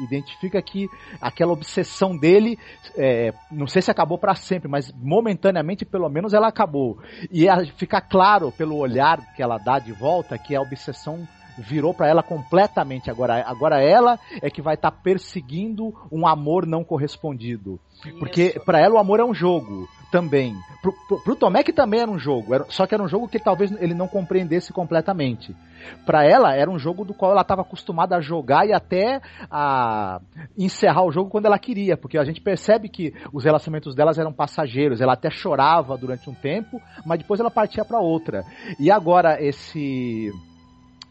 identifica 0.04 0.62
que 0.62 0.88
aquela 1.20 1.52
obsessão 1.52 2.16
dele, 2.16 2.58
é, 2.96 3.34
não 3.50 3.66
sei 3.66 3.82
se 3.82 3.90
acabou 3.90 4.16
para 4.16 4.34
sempre, 4.34 4.68
mas 4.68 4.92
momentaneamente, 5.02 5.84
pelo 5.84 6.08
menos, 6.08 6.32
ela 6.32 6.48
acabou. 6.48 6.98
E 7.30 7.46
fica 7.76 8.00
claro 8.00 8.52
pelo 8.52 8.76
olhar 8.76 9.34
que 9.34 9.42
ela 9.42 9.58
dá 9.58 9.78
de 9.78 9.92
volta 9.92 10.38
que 10.38 10.54
a 10.54 10.60
obsessão 10.60 11.26
virou 11.58 11.92
para 11.92 12.08
ela 12.08 12.22
completamente 12.22 13.10
agora. 13.10 13.44
Agora 13.46 13.82
ela 13.82 14.18
é 14.40 14.50
que 14.50 14.62
vai 14.62 14.74
estar 14.74 14.90
tá 14.90 14.96
perseguindo 14.96 15.94
um 16.10 16.26
amor 16.26 16.66
não 16.66 16.82
correspondido. 16.84 17.78
Isso. 18.04 18.18
Porque 18.18 18.60
para 18.64 18.80
ela 18.80 18.94
o 18.94 18.98
amor 18.98 19.20
é 19.20 19.24
um 19.24 19.34
jogo 19.34 19.88
também. 20.12 20.54
Pro, 20.82 20.92
pro 21.24 21.34
Tomek 21.34 21.72
também 21.72 22.00
era 22.00 22.10
um 22.10 22.18
jogo, 22.18 22.54
era, 22.54 22.66
só 22.68 22.86
que 22.86 22.94
era 22.94 23.02
um 23.02 23.08
jogo 23.08 23.26
que 23.26 23.38
talvez 23.38 23.72
ele 23.80 23.94
não 23.94 24.06
compreendesse 24.06 24.72
completamente. 24.72 25.56
Para 26.04 26.24
ela 26.24 26.54
era 26.54 26.70
um 26.70 26.78
jogo 26.78 27.04
do 27.04 27.14
qual 27.14 27.32
ela 27.32 27.40
estava 27.40 27.62
acostumada 27.62 28.14
a 28.14 28.20
jogar 28.20 28.66
e 28.68 28.72
até 28.74 29.20
a 29.50 30.20
encerrar 30.56 31.04
o 31.04 31.10
jogo 31.10 31.30
quando 31.30 31.46
ela 31.46 31.58
queria, 31.58 31.96
porque 31.96 32.18
a 32.18 32.24
gente 32.24 32.40
percebe 32.40 32.88
que 32.88 33.14
os 33.32 33.44
relacionamentos 33.44 33.94
delas 33.94 34.18
eram 34.18 34.32
passageiros. 34.32 35.00
Ela 35.00 35.14
até 35.14 35.30
chorava 35.30 35.96
durante 35.96 36.28
um 36.28 36.34
tempo, 36.34 36.80
mas 37.06 37.18
depois 37.18 37.40
ela 37.40 37.50
partia 37.50 37.84
para 37.84 37.98
outra. 37.98 38.44
E 38.78 38.90
agora 38.90 39.42
esse 39.42 40.30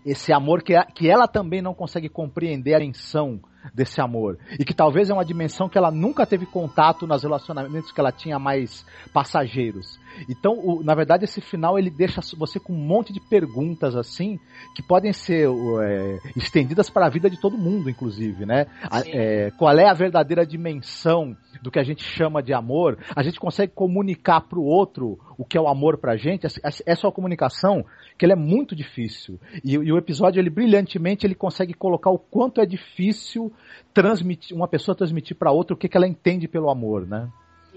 esse 0.06 0.34
amor 0.34 0.64
que, 0.64 0.74
que 0.96 1.10
ela 1.10 1.28
também 1.28 1.62
não 1.62 1.74
consegue 1.74 2.10
compreender 2.10 2.74
a 2.74 2.84
intenção 2.84 3.40
desse 3.74 4.02
amor. 4.02 4.38
E 4.60 4.66
que 4.66 4.74
talvez 4.74 5.10
é 5.10 5.14
uma 5.14 5.26
dimensão 5.26 5.70
que 5.70 5.78
ela 5.78 5.92
nunca 5.92 6.26
teve 6.26 6.46
contato 6.46 7.06
nos 7.06 7.24
relacionamentos 7.24 7.92
que 7.92 8.00
ela 8.00 8.12
tinha 8.12 8.40
mais 8.40 8.86
passageiros. 9.14 10.00
Então, 10.30 10.54
o, 10.54 10.84
na 10.84 10.94
verdade, 10.94 11.24
esse 11.24 11.42
final 11.42 11.78
ele 11.78 11.90
deixa 11.90 12.22
você 12.38 12.60
com 12.60 12.74
um 12.74 12.78
monte 12.86 13.14
de 13.14 13.20
perguntas 13.20 13.96
assim 13.96 14.40
que 14.76 14.82
podem 14.82 15.14
ser 15.14 15.48
é, 15.84 16.20
estendidas 16.36 16.90
para 16.90 17.06
a 17.06 17.10
vida 17.10 17.30
de 17.30 17.40
todo 17.40 17.58
mundo, 17.58 17.90
inclusive, 17.90 18.46
né? 18.46 18.68
A, 18.90 19.02
é, 19.08 19.52
qual 19.52 19.78
é 19.78 19.90
a 19.90 19.94
verdadeira 19.94 20.46
dimensão 20.46 21.36
do 21.62 21.72
que 21.72 21.80
a 21.80 21.84
gente 21.84 22.04
chama 22.04 22.42
de 22.42 22.54
amor? 22.54 22.98
A 23.16 23.24
gente 23.24 23.40
consegue 23.40 23.74
comunicar 23.74 24.42
para 24.42 24.60
o 24.60 24.64
outro 24.64 25.20
o 25.38 25.46
que 25.46 25.58
é 25.58 25.62
o 25.62 25.68
amor 25.68 25.98
para 25.98 26.14
a 26.14 26.18
gente? 26.18 26.46
Essa 26.46 26.62
é 26.86 27.06
uma 27.06 27.12
comunicação 27.12 27.84
que 28.18 28.26
ele 28.26 28.34
é 28.34 28.36
muito 28.36 28.76
difícil. 28.76 29.40
E, 29.64 29.74
e, 29.74 29.92
o 29.92 29.98
episódio, 29.98 30.40
ele 30.40 30.50
brilhantemente, 30.50 31.26
ele 31.26 31.34
consegue 31.34 31.74
colocar 31.74 32.12
o 32.12 32.20
quanto 32.20 32.62
é 32.62 32.66
difícil 32.66 33.52
transmitir 33.94 34.56
uma 34.56 34.68
pessoa 34.68 34.96
transmitir 34.96 35.36
para 35.36 35.52
outra 35.52 35.74
o 35.74 35.78
que, 35.78 35.90
que 35.90 35.98
ela 35.98 36.08
entende 36.08 36.48
pelo 36.48 36.70
amor, 36.70 37.08
né? 37.08 37.28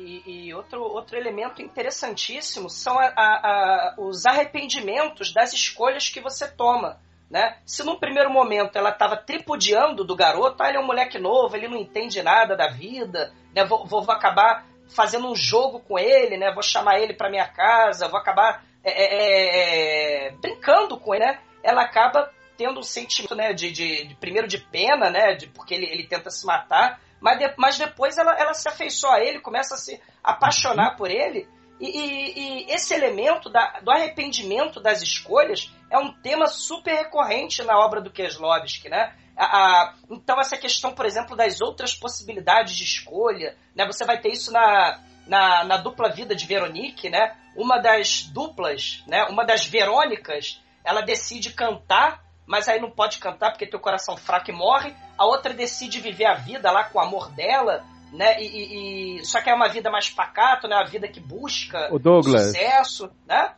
E, 0.04 0.48
e, 0.48 0.54
outro, 0.54 0.82
outro 0.82 1.16
elemento 1.16 1.62
interessantíssimo 1.62 2.68
são 2.68 2.98
a, 2.98 3.06
a, 3.06 3.14
a, 3.16 3.94
os 3.96 4.26
arrependimentos 4.26 5.32
das 5.32 5.54
escolhas 5.54 6.10
que 6.10 6.20
você 6.20 6.46
toma. 6.46 7.00
Né? 7.30 7.56
Se 7.64 7.82
num 7.82 7.98
primeiro 7.98 8.30
momento 8.30 8.76
ela 8.76 8.90
estava 8.90 9.16
tripudiando 9.16 10.04
do 10.04 10.14
garoto, 10.14 10.62
ah, 10.62 10.68
ele 10.68 10.76
é 10.76 10.80
um 10.80 10.86
moleque 10.86 11.18
novo, 11.18 11.56
ele 11.56 11.68
não 11.68 11.78
entende 11.78 12.22
nada 12.22 12.54
da 12.54 12.68
vida, 12.68 13.32
né? 13.54 13.64
vou, 13.64 13.86
vou, 13.86 14.02
vou 14.02 14.14
acabar 14.14 14.66
fazendo 14.94 15.28
um 15.28 15.34
jogo 15.34 15.80
com 15.80 15.98
ele, 15.98 16.36
né? 16.36 16.52
vou 16.52 16.62
chamar 16.62 17.00
ele 17.00 17.14
para 17.14 17.30
minha 17.30 17.48
casa, 17.48 18.06
vou 18.06 18.20
acabar 18.20 18.62
é, 18.84 18.90
é, 18.90 20.26
é, 20.26 20.30
brincando 20.32 20.98
com 21.00 21.14
ele, 21.14 21.24
né? 21.24 21.40
ela 21.62 21.82
acaba 21.82 22.30
tendo 22.56 22.78
um 22.78 22.82
sentimento 22.82 23.34
né, 23.34 23.52
de, 23.52 23.70
de, 23.70 24.06
de 24.06 24.14
primeiro 24.14 24.46
de 24.46 24.58
pena, 24.58 25.10
né? 25.10 25.34
De, 25.34 25.48
porque 25.48 25.74
ele, 25.74 25.86
ele 25.86 26.06
tenta 26.06 26.30
se 26.30 26.46
matar, 26.46 27.00
mas, 27.24 27.38
de, 27.38 27.54
mas 27.56 27.78
depois 27.78 28.18
ela, 28.18 28.38
ela 28.38 28.52
se 28.52 28.68
afeiçoa 28.68 29.14
a 29.14 29.20
ele, 29.24 29.40
começa 29.40 29.76
a 29.76 29.78
se 29.78 29.98
apaixonar 30.22 30.94
por 30.94 31.10
ele. 31.10 31.48
E, 31.80 31.87
e, 31.87 32.38
e, 32.66 32.70
esse 32.70 32.92
elemento 32.92 33.48
da, 33.48 33.80
do 33.80 33.90
arrependimento 33.90 34.78
das 34.78 35.00
escolhas 35.00 35.72
é 35.90 35.96
um 35.96 36.12
tema 36.12 36.46
super 36.46 36.94
recorrente 36.94 37.64
na 37.64 37.78
obra 37.78 38.02
do 38.02 38.10
Keslovski, 38.10 38.90
né? 38.90 39.14
A, 39.34 39.44
a, 39.44 39.94
então 40.10 40.38
essa 40.38 40.58
questão, 40.58 40.92
por 40.92 41.06
exemplo, 41.06 41.34
das 41.34 41.62
outras 41.62 41.94
possibilidades 41.94 42.76
de 42.76 42.84
escolha, 42.84 43.56
né? 43.74 43.87
Você 43.87 44.04
vai 44.04 44.20
ter 44.20 44.28
isso 44.28 44.52
na, 44.52 45.00
na, 45.26 45.64
na 45.64 45.76
dupla 45.78 46.10
vida 46.10 46.37
de 46.37 46.44
Veronique, 46.44 47.08
né? 47.08 47.34
Uma 47.56 47.78
das 47.78 48.24
duplas, 48.24 49.02
né? 49.06 49.24
Uma 49.30 49.46
das 49.46 49.64
Verônicas, 49.64 50.60
ela 50.84 51.00
decide 51.00 51.54
cantar 51.54 52.22
mas 52.46 52.68
aí 52.68 52.80
não 52.80 52.90
pode 52.90 53.18
cantar 53.18 53.50
porque 53.50 53.66
tem 53.66 53.78
o 53.78 53.83
coração 53.83 54.16
fraco 54.16 54.50
e 54.50 54.54
morre. 54.54 54.94
A 55.16 55.24
outra 55.24 55.54
decide 55.54 56.00
viver 56.00 56.26
a 56.26 56.35
vida 56.35 56.70
lá 56.70 56.85
com 56.85 56.98
o 56.98 57.02
amor 57.02 57.30
dela, 57.30 57.85
né? 58.12 58.40
E, 58.40 58.46
e, 58.46 59.18
e... 59.20 59.24
só 59.24 59.40
que 59.40 59.50
é 59.50 59.54
uma 59.54 59.68
vida 59.68 59.90
mais 59.90 60.11
pacato, 60.11 60.68
né? 60.68 60.76
Uma 60.76 60.87
vida 60.87 61.09
que 61.09 61.20
busca 61.20 61.88
o 61.92 61.98
Douglas, 61.98 62.46
sucesso, 62.46 63.11
né? 63.26 63.54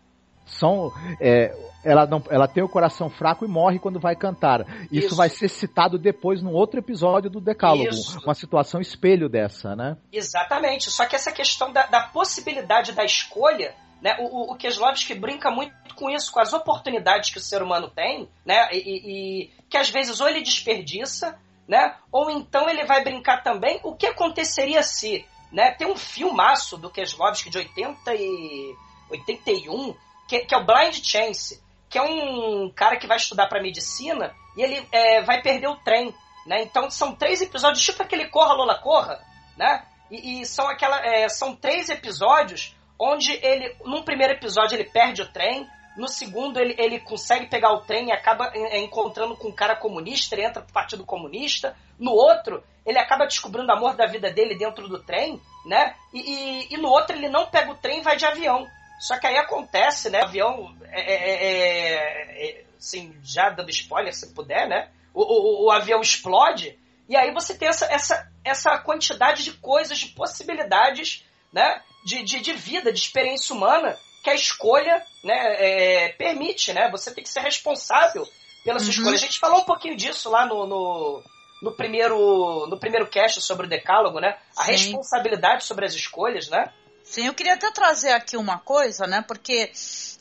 São, 0.46 0.92
é, 1.20 1.52
ela, 1.84 2.06
não, 2.06 2.22
ela 2.30 2.46
tem 2.46 2.62
o 2.62 2.68
coração 2.68 3.10
fraco 3.10 3.44
e 3.44 3.48
morre 3.48 3.80
quando 3.80 3.98
vai 3.98 4.14
cantar. 4.14 4.64
Isso, 4.92 5.08
Isso. 5.08 5.16
vai 5.16 5.28
ser 5.28 5.48
citado 5.48 5.98
depois 5.98 6.40
num 6.40 6.52
outro 6.52 6.78
episódio 6.78 7.28
do 7.28 7.40
Decálogo. 7.40 7.88
Isso. 7.88 8.20
Uma 8.24 8.34
situação 8.34 8.80
espelho 8.80 9.28
dessa, 9.28 9.74
né? 9.74 9.96
Exatamente. 10.12 10.88
Só 10.90 11.04
que 11.06 11.16
essa 11.16 11.32
questão 11.32 11.72
da, 11.72 11.86
da 11.86 12.02
possibilidade 12.02 12.92
da 12.92 13.04
escolha 13.04 13.74
né? 14.00 14.16
O, 14.20 14.52
o 14.52 14.56
Keslovski 14.56 15.14
brinca 15.14 15.50
muito 15.50 15.72
com 15.94 16.10
isso, 16.10 16.30
com 16.30 16.40
as 16.40 16.52
oportunidades 16.52 17.30
que 17.30 17.38
o 17.38 17.42
ser 17.42 17.62
humano 17.62 17.88
tem, 17.88 18.28
né? 18.44 18.68
E, 18.72 18.78
e, 18.78 19.50
que 19.68 19.76
às 19.76 19.88
vezes 19.88 20.20
ou 20.20 20.28
ele 20.28 20.42
desperdiça, 20.42 21.38
né? 21.66 21.96
Ou 22.12 22.30
então 22.30 22.68
ele 22.68 22.84
vai 22.84 23.02
brincar 23.02 23.42
também 23.42 23.80
o 23.82 23.94
que 23.94 24.06
aconteceria 24.06 24.82
se, 24.82 25.26
né? 25.50 25.72
Tem 25.72 25.86
um 25.86 25.96
filmaço 25.96 26.76
do 26.76 26.90
Keslovski 26.90 27.50
de 27.50 27.58
80 27.58 28.14
e 28.14 28.74
81 29.10 29.94
que, 30.28 30.40
que 30.40 30.54
é 30.54 30.58
o 30.58 30.64
Blind 30.64 30.94
Chance, 31.02 31.62
que 31.88 31.98
é 31.98 32.02
um 32.02 32.70
cara 32.70 32.96
que 32.96 33.06
vai 33.06 33.16
estudar 33.16 33.46
para 33.46 33.62
medicina 33.62 34.34
e 34.56 34.62
ele 34.62 34.86
é, 34.92 35.22
vai 35.22 35.40
perder 35.40 35.68
o 35.68 35.76
trem, 35.76 36.14
né? 36.46 36.62
Então 36.62 36.90
são 36.90 37.14
três 37.14 37.40
episódios, 37.40 37.84
tipo 37.84 38.02
aquele 38.02 38.28
Corra 38.28 38.54
Lola 38.54 38.78
Corra, 38.78 39.20
né? 39.56 39.84
E, 40.10 40.40
e 40.40 40.46
são 40.46 40.68
aquela, 40.68 41.04
é, 41.04 41.28
são 41.28 41.56
três 41.56 41.88
episódios 41.88 42.75
onde 42.98 43.32
ele, 43.32 43.74
num 43.84 44.02
primeiro 44.02 44.32
episódio, 44.32 44.76
ele 44.76 44.88
perde 44.90 45.22
o 45.22 45.32
trem, 45.32 45.68
no 45.96 46.08
segundo 46.08 46.58
ele, 46.58 46.74
ele 46.78 47.00
consegue 47.00 47.46
pegar 47.46 47.72
o 47.72 47.80
trem 47.80 48.08
e 48.08 48.12
acaba 48.12 48.52
é, 48.54 48.78
encontrando 48.78 49.36
com 49.36 49.48
um 49.48 49.54
cara 49.54 49.74
comunista, 49.74 50.34
ele 50.34 50.44
entra 50.44 50.62
pro 50.62 50.72
Partido 50.72 51.04
Comunista, 51.04 51.76
no 51.98 52.12
outro 52.12 52.62
ele 52.84 52.98
acaba 52.98 53.26
descobrindo 53.26 53.68
o 53.68 53.72
amor 53.72 53.96
da 53.96 54.06
vida 54.06 54.30
dele 54.30 54.56
dentro 54.56 54.86
do 54.88 55.02
trem, 55.02 55.40
né? 55.64 55.96
E, 56.14 56.20
e, 56.20 56.74
e 56.74 56.76
no 56.76 56.88
outro 56.88 57.16
ele 57.16 57.28
não 57.28 57.46
pega 57.46 57.72
o 57.72 57.76
trem 57.76 57.98
e 57.98 58.02
vai 58.02 58.16
de 58.16 58.24
avião. 58.24 58.66
Só 59.00 59.18
que 59.18 59.26
aí 59.26 59.36
acontece, 59.36 60.08
né? 60.08 60.20
O 60.20 60.24
avião, 60.24 60.76
é, 60.84 61.00
é, 61.00 62.48
é 62.48 62.64
assim, 62.78 63.18
já 63.24 63.50
dando 63.50 63.70
spoiler 63.70 64.14
se 64.14 64.32
puder, 64.32 64.68
né? 64.68 64.88
O, 65.12 65.22
o, 65.22 65.66
o, 65.66 65.70
avião 65.70 66.00
explode 66.00 66.78
e 67.08 67.16
aí 67.16 67.32
você 67.32 67.56
tem 67.56 67.68
essa, 67.68 67.86
essa, 67.86 68.30
essa 68.44 68.78
quantidade 68.78 69.44
de 69.44 69.52
coisas, 69.52 69.98
de 69.98 70.08
possibilidades, 70.08 71.24
né? 71.52 71.82
De, 72.06 72.22
de, 72.22 72.40
de 72.40 72.52
vida, 72.52 72.92
de 72.92 73.00
experiência 73.00 73.52
humana 73.52 73.98
que 74.22 74.30
a 74.30 74.34
escolha 74.34 75.04
né, 75.24 75.34
é, 75.58 76.08
permite, 76.10 76.72
né? 76.72 76.88
Você 76.92 77.12
tem 77.12 77.24
que 77.24 77.28
ser 77.28 77.40
responsável 77.40 78.26
pela 78.64 78.78
sua 78.78 78.86
uhum. 78.86 78.92
escolha. 78.92 79.16
A 79.16 79.18
gente 79.18 79.40
falou 79.40 79.58
um 79.58 79.64
pouquinho 79.64 79.96
disso 79.96 80.30
lá 80.30 80.46
no, 80.46 80.68
no, 80.68 81.22
no, 81.60 81.72
primeiro, 81.72 82.68
no 82.68 82.78
primeiro 82.78 83.08
cast 83.08 83.42
sobre 83.42 83.66
o 83.66 83.68
decálogo, 83.68 84.20
né? 84.20 84.38
A 84.56 84.66
Sim. 84.66 84.70
responsabilidade 84.70 85.64
sobre 85.64 85.84
as 85.84 85.94
escolhas, 85.94 86.48
né? 86.48 86.72
Sim, 87.02 87.26
eu 87.26 87.34
queria 87.34 87.54
até 87.54 87.72
trazer 87.72 88.12
aqui 88.12 88.36
uma 88.36 88.60
coisa, 88.60 89.04
né? 89.08 89.24
Porque 89.26 89.72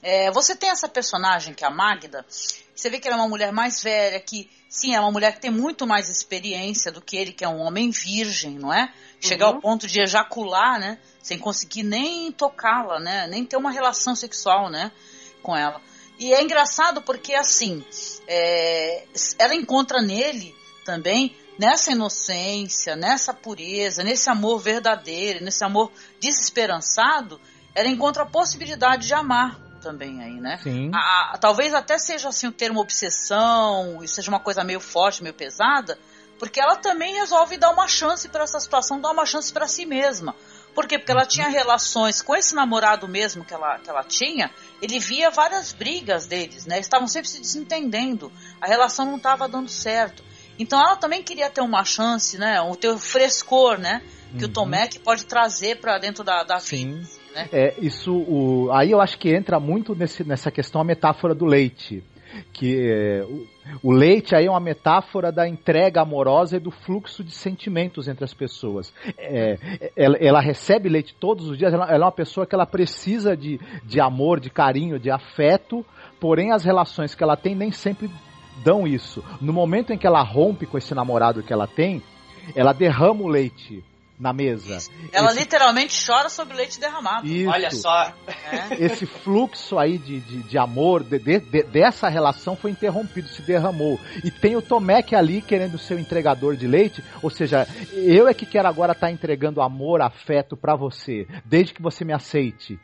é, 0.01 0.31
você 0.31 0.55
tem 0.55 0.71
essa 0.71 0.89
personagem 0.89 1.53
que 1.53 1.63
é 1.63 1.67
a 1.67 1.71
Magda, 1.71 2.25
você 2.75 2.89
vê 2.89 2.99
que 2.99 3.07
ela 3.07 3.17
é 3.17 3.19
uma 3.21 3.29
mulher 3.29 3.53
mais 3.53 3.81
velha, 3.81 4.19
que 4.19 4.49
sim, 4.67 4.93
é 4.93 4.99
uma 4.99 5.11
mulher 5.11 5.33
que 5.33 5.39
tem 5.39 5.49
muito 5.49 5.87
mais 5.87 6.09
experiência 6.09 6.91
do 6.91 7.01
que 7.01 7.15
ele, 7.15 7.31
que 7.31 7.45
é 7.45 7.47
um 7.47 7.61
homem 7.61 7.89
virgem, 7.89 8.59
não 8.59 8.73
é? 8.73 8.93
Chegar 9.21 9.47
uhum. 9.47 9.55
ao 9.55 9.61
ponto 9.61 9.87
de 9.87 10.01
ejacular, 10.01 10.77
né? 10.77 10.99
Sem 11.23 11.39
conseguir 11.39 11.83
nem 11.83 12.31
tocá-la, 12.33 12.99
né? 12.99 13.27
Nem 13.27 13.45
ter 13.45 13.55
uma 13.55 13.71
relação 13.71 14.13
sexual, 14.13 14.69
né? 14.69 14.91
Com 15.41 15.55
ela. 15.55 15.81
E 16.19 16.33
é 16.33 16.41
engraçado 16.41 17.01
porque, 17.01 17.33
assim, 17.33 17.83
é, 18.27 19.05
ela 19.39 19.55
encontra 19.55 20.01
nele 20.01 20.53
também, 20.83 21.35
nessa 21.57 21.91
inocência, 21.91 22.95
nessa 22.95 23.33
pureza, 23.33 24.03
nesse 24.03 24.29
amor 24.29 24.59
verdadeiro, 24.59 25.43
nesse 25.43 25.63
amor 25.63 25.91
desesperançado, 26.19 27.39
ela 27.73 27.87
encontra 27.87 28.23
a 28.23 28.25
possibilidade 28.25 29.07
de 29.07 29.13
amar 29.13 29.64
também 29.85 30.23
aí, 30.23 30.41
né? 30.41 30.59
Sim. 30.63 30.89
A, 30.95 31.37
talvez 31.39 31.75
até 31.75 31.99
seja 31.99 32.29
assim 32.29 32.47
o 32.47 32.51
termo 32.51 32.79
obsessão, 32.79 34.03
e 34.03 34.07
seja 34.07 34.31
uma 34.31 34.39
coisa 34.39 34.63
meio 34.63 34.79
forte, 34.79 35.21
meio 35.21 35.35
pesada, 35.35 35.97
porque 36.39 36.59
ela 36.59 36.75
também 36.75 37.13
resolve 37.13 37.55
dar 37.55 37.69
uma 37.69 37.87
chance 37.87 38.27
para 38.27 38.43
essa 38.43 38.59
situação, 38.59 38.99
dar 38.99 39.11
uma 39.11 39.27
chance 39.27 39.53
para 39.53 39.67
si 39.67 39.85
mesma. 39.85 40.35
Por 40.73 40.87
quê? 40.87 40.97
Porque 40.97 41.11
ela 41.11 41.25
tinha 41.25 41.47
relações 41.47 42.21
com 42.21 42.35
esse 42.35 42.55
namorado 42.55 43.07
mesmo 43.07 43.45
que 43.45 43.53
ela, 43.53 43.77
que 43.77 43.89
ela 43.89 44.03
tinha, 44.03 44.51
ele 44.81 44.99
via 44.99 45.29
várias 45.29 45.71
brigas 45.71 46.25
deles, 46.25 46.65
né? 46.65 46.79
Estavam 46.79 47.07
sempre 47.07 47.29
se 47.29 47.39
desentendendo, 47.39 48.31
a 48.59 48.65
relação 48.65 49.05
não 49.05 49.17
estava 49.17 49.47
dando 49.47 49.69
certo. 49.69 50.23
Então 50.57 50.79
ela 50.79 50.95
também 50.95 51.21
queria 51.21 51.49
ter 51.49 51.61
uma 51.61 51.85
chance, 51.85 52.39
né? 52.39 52.59
O 52.59 52.75
ter 52.75 52.97
frescor, 52.97 53.77
né? 53.77 54.01
Que 54.37 54.45
uhum. 54.45 54.49
o 54.49 54.53
Tomek 54.53 54.99
pode 54.99 55.25
trazer 55.25 55.79
para 55.79 55.99
dentro 55.99 56.23
da, 56.23 56.43
da 56.43 56.59
Sim. 56.59 57.01
vida. 57.01 57.24
Né? 57.35 57.49
É, 57.51 57.73
isso, 57.79 58.15
o, 58.15 58.69
aí 58.71 58.91
eu 58.91 59.01
acho 59.01 59.19
que 59.19 59.35
entra 59.35 59.59
muito 59.59 59.93
nesse, 59.93 60.23
nessa 60.23 60.49
questão 60.49 60.79
a 60.79 60.85
metáfora 60.85 61.35
do 61.35 61.45
leite 61.45 62.01
que 62.51 62.89
é, 62.89 63.23
o, 63.23 63.47
o, 63.83 63.91
leite 63.91 64.35
aí 64.35 64.45
é 64.45 64.49
uma 64.49 64.59
metáfora 64.59 65.31
da 65.31 65.47
entrega 65.47 66.01
amorosa 66.01 66.57
e 66.57 66.59
do 66.59 66.71
fluxo 66.71 67.23
de 67.23 67.31
sentimentos 67.31 68.07
entre 68.07 68.25
as 68.25 68.33
pessoas. 68.33 68.93
É, 69.17 69.57
ela, 69.95 70.17
ela, 70.17 70.41
recebe 70.41 70.89
leite 70.89 71.15
todos 71.17 71.47
os 71.47 71.57
dias, 71.57 71.73
ela, 71.73 71.85
ela, 71.85 71.93
é 71.93 72.05
uma 72.05 72.11
pessoa 72.11 72.45
que 72.45 72.55
ela 72.55 72.65
precisa 72.65 73.37
de, 73.37 73.59
de 73.83 74.01
amor, 74.01 74.39
de 74.39 74.49
carinho, 74.49 74.99
de 74.99 75.09
afeto, 75.09 75.85
porém 76.19 76.51
as 76.51 76.63
relações 76.63 77.15
que 77.15 77.23
ela 77.23 77.37
tem 77.37 77.55
nem 77.55 77.71
sempre 77.71 78.09
dão 78.63 78.87
isso. 78.87 79.23
No 79.39 79.53
momento 79.53 79.93
em 79.93 79.97
que 79.97 80.07
ela 80.07 80.21
rompe 80.21 80.65
com 80.65 80.77
esse 80.77 80.93
namorado 80.93 81.43
que 81.43 81.53
ela 81.53 81.67
tem, 81.67 82.01
ela 82.55 82.73
derrama 82.73 83.23
o 83.23 83.27
leite 83.27 83.83
na 84.19 84.31
mesa. 84.31 84.77
Ela 85.11 85.31
esse... 85.31 85.39
literalmente 85.39 86.05
chora 86.05 86.29
sobre 86.29 86.55
leite 86.55 86.79
derramado. 86.79 87.27
Isso. 87.27 87.49
Olha 87.49 87.71
só. 87.71 88.13
É. 88.27 88.83
Esse 88.85 89.05
fluxo 89.05 89.77
aí 89.77 89.97
de, 89.97 90.19
de, 90.21 90.43
de 90.43 90.57
amor, 90.57 91.03
de, 91.03 91.19
de, 91.19 91.63
dessa 91.63 92.07
relação 92.07 92.55
foi 92.55 92.71
interrompido, 92.71 93.27
se 93.27 93.41
derramou. 93.41 93.99
E 94.23 94.31
tem 94.31 94.55
o 94.55 94.61
Tomek 94.61 95.15
ali 95.15 95.41
querendo 95.41 95.77
ser 95.77 95.95
o 95.95 95.99
entregador 95.99 96.55
de 96.55 96.67
leite, 96.67 97.03
ou 97.21 97.29
seja, 97.29 97.67
eu 97.91 98.27
é 98.27 98.33
que 98.33 98.45
quero 98.45 98.67
agora 98.67 98.93
estar 98.93 99.07
tá 99.07 99.13
entregando 99.13 99.61
amor, 99.61 100.01
afeto 100.01 100.55
para 100.55 100.75
você, 100.75 101.27
desde 101.43 101.73
que 101.73 101.81
você 101.81 102.05
me 102.05 102.13
aceite. 102.13 102.79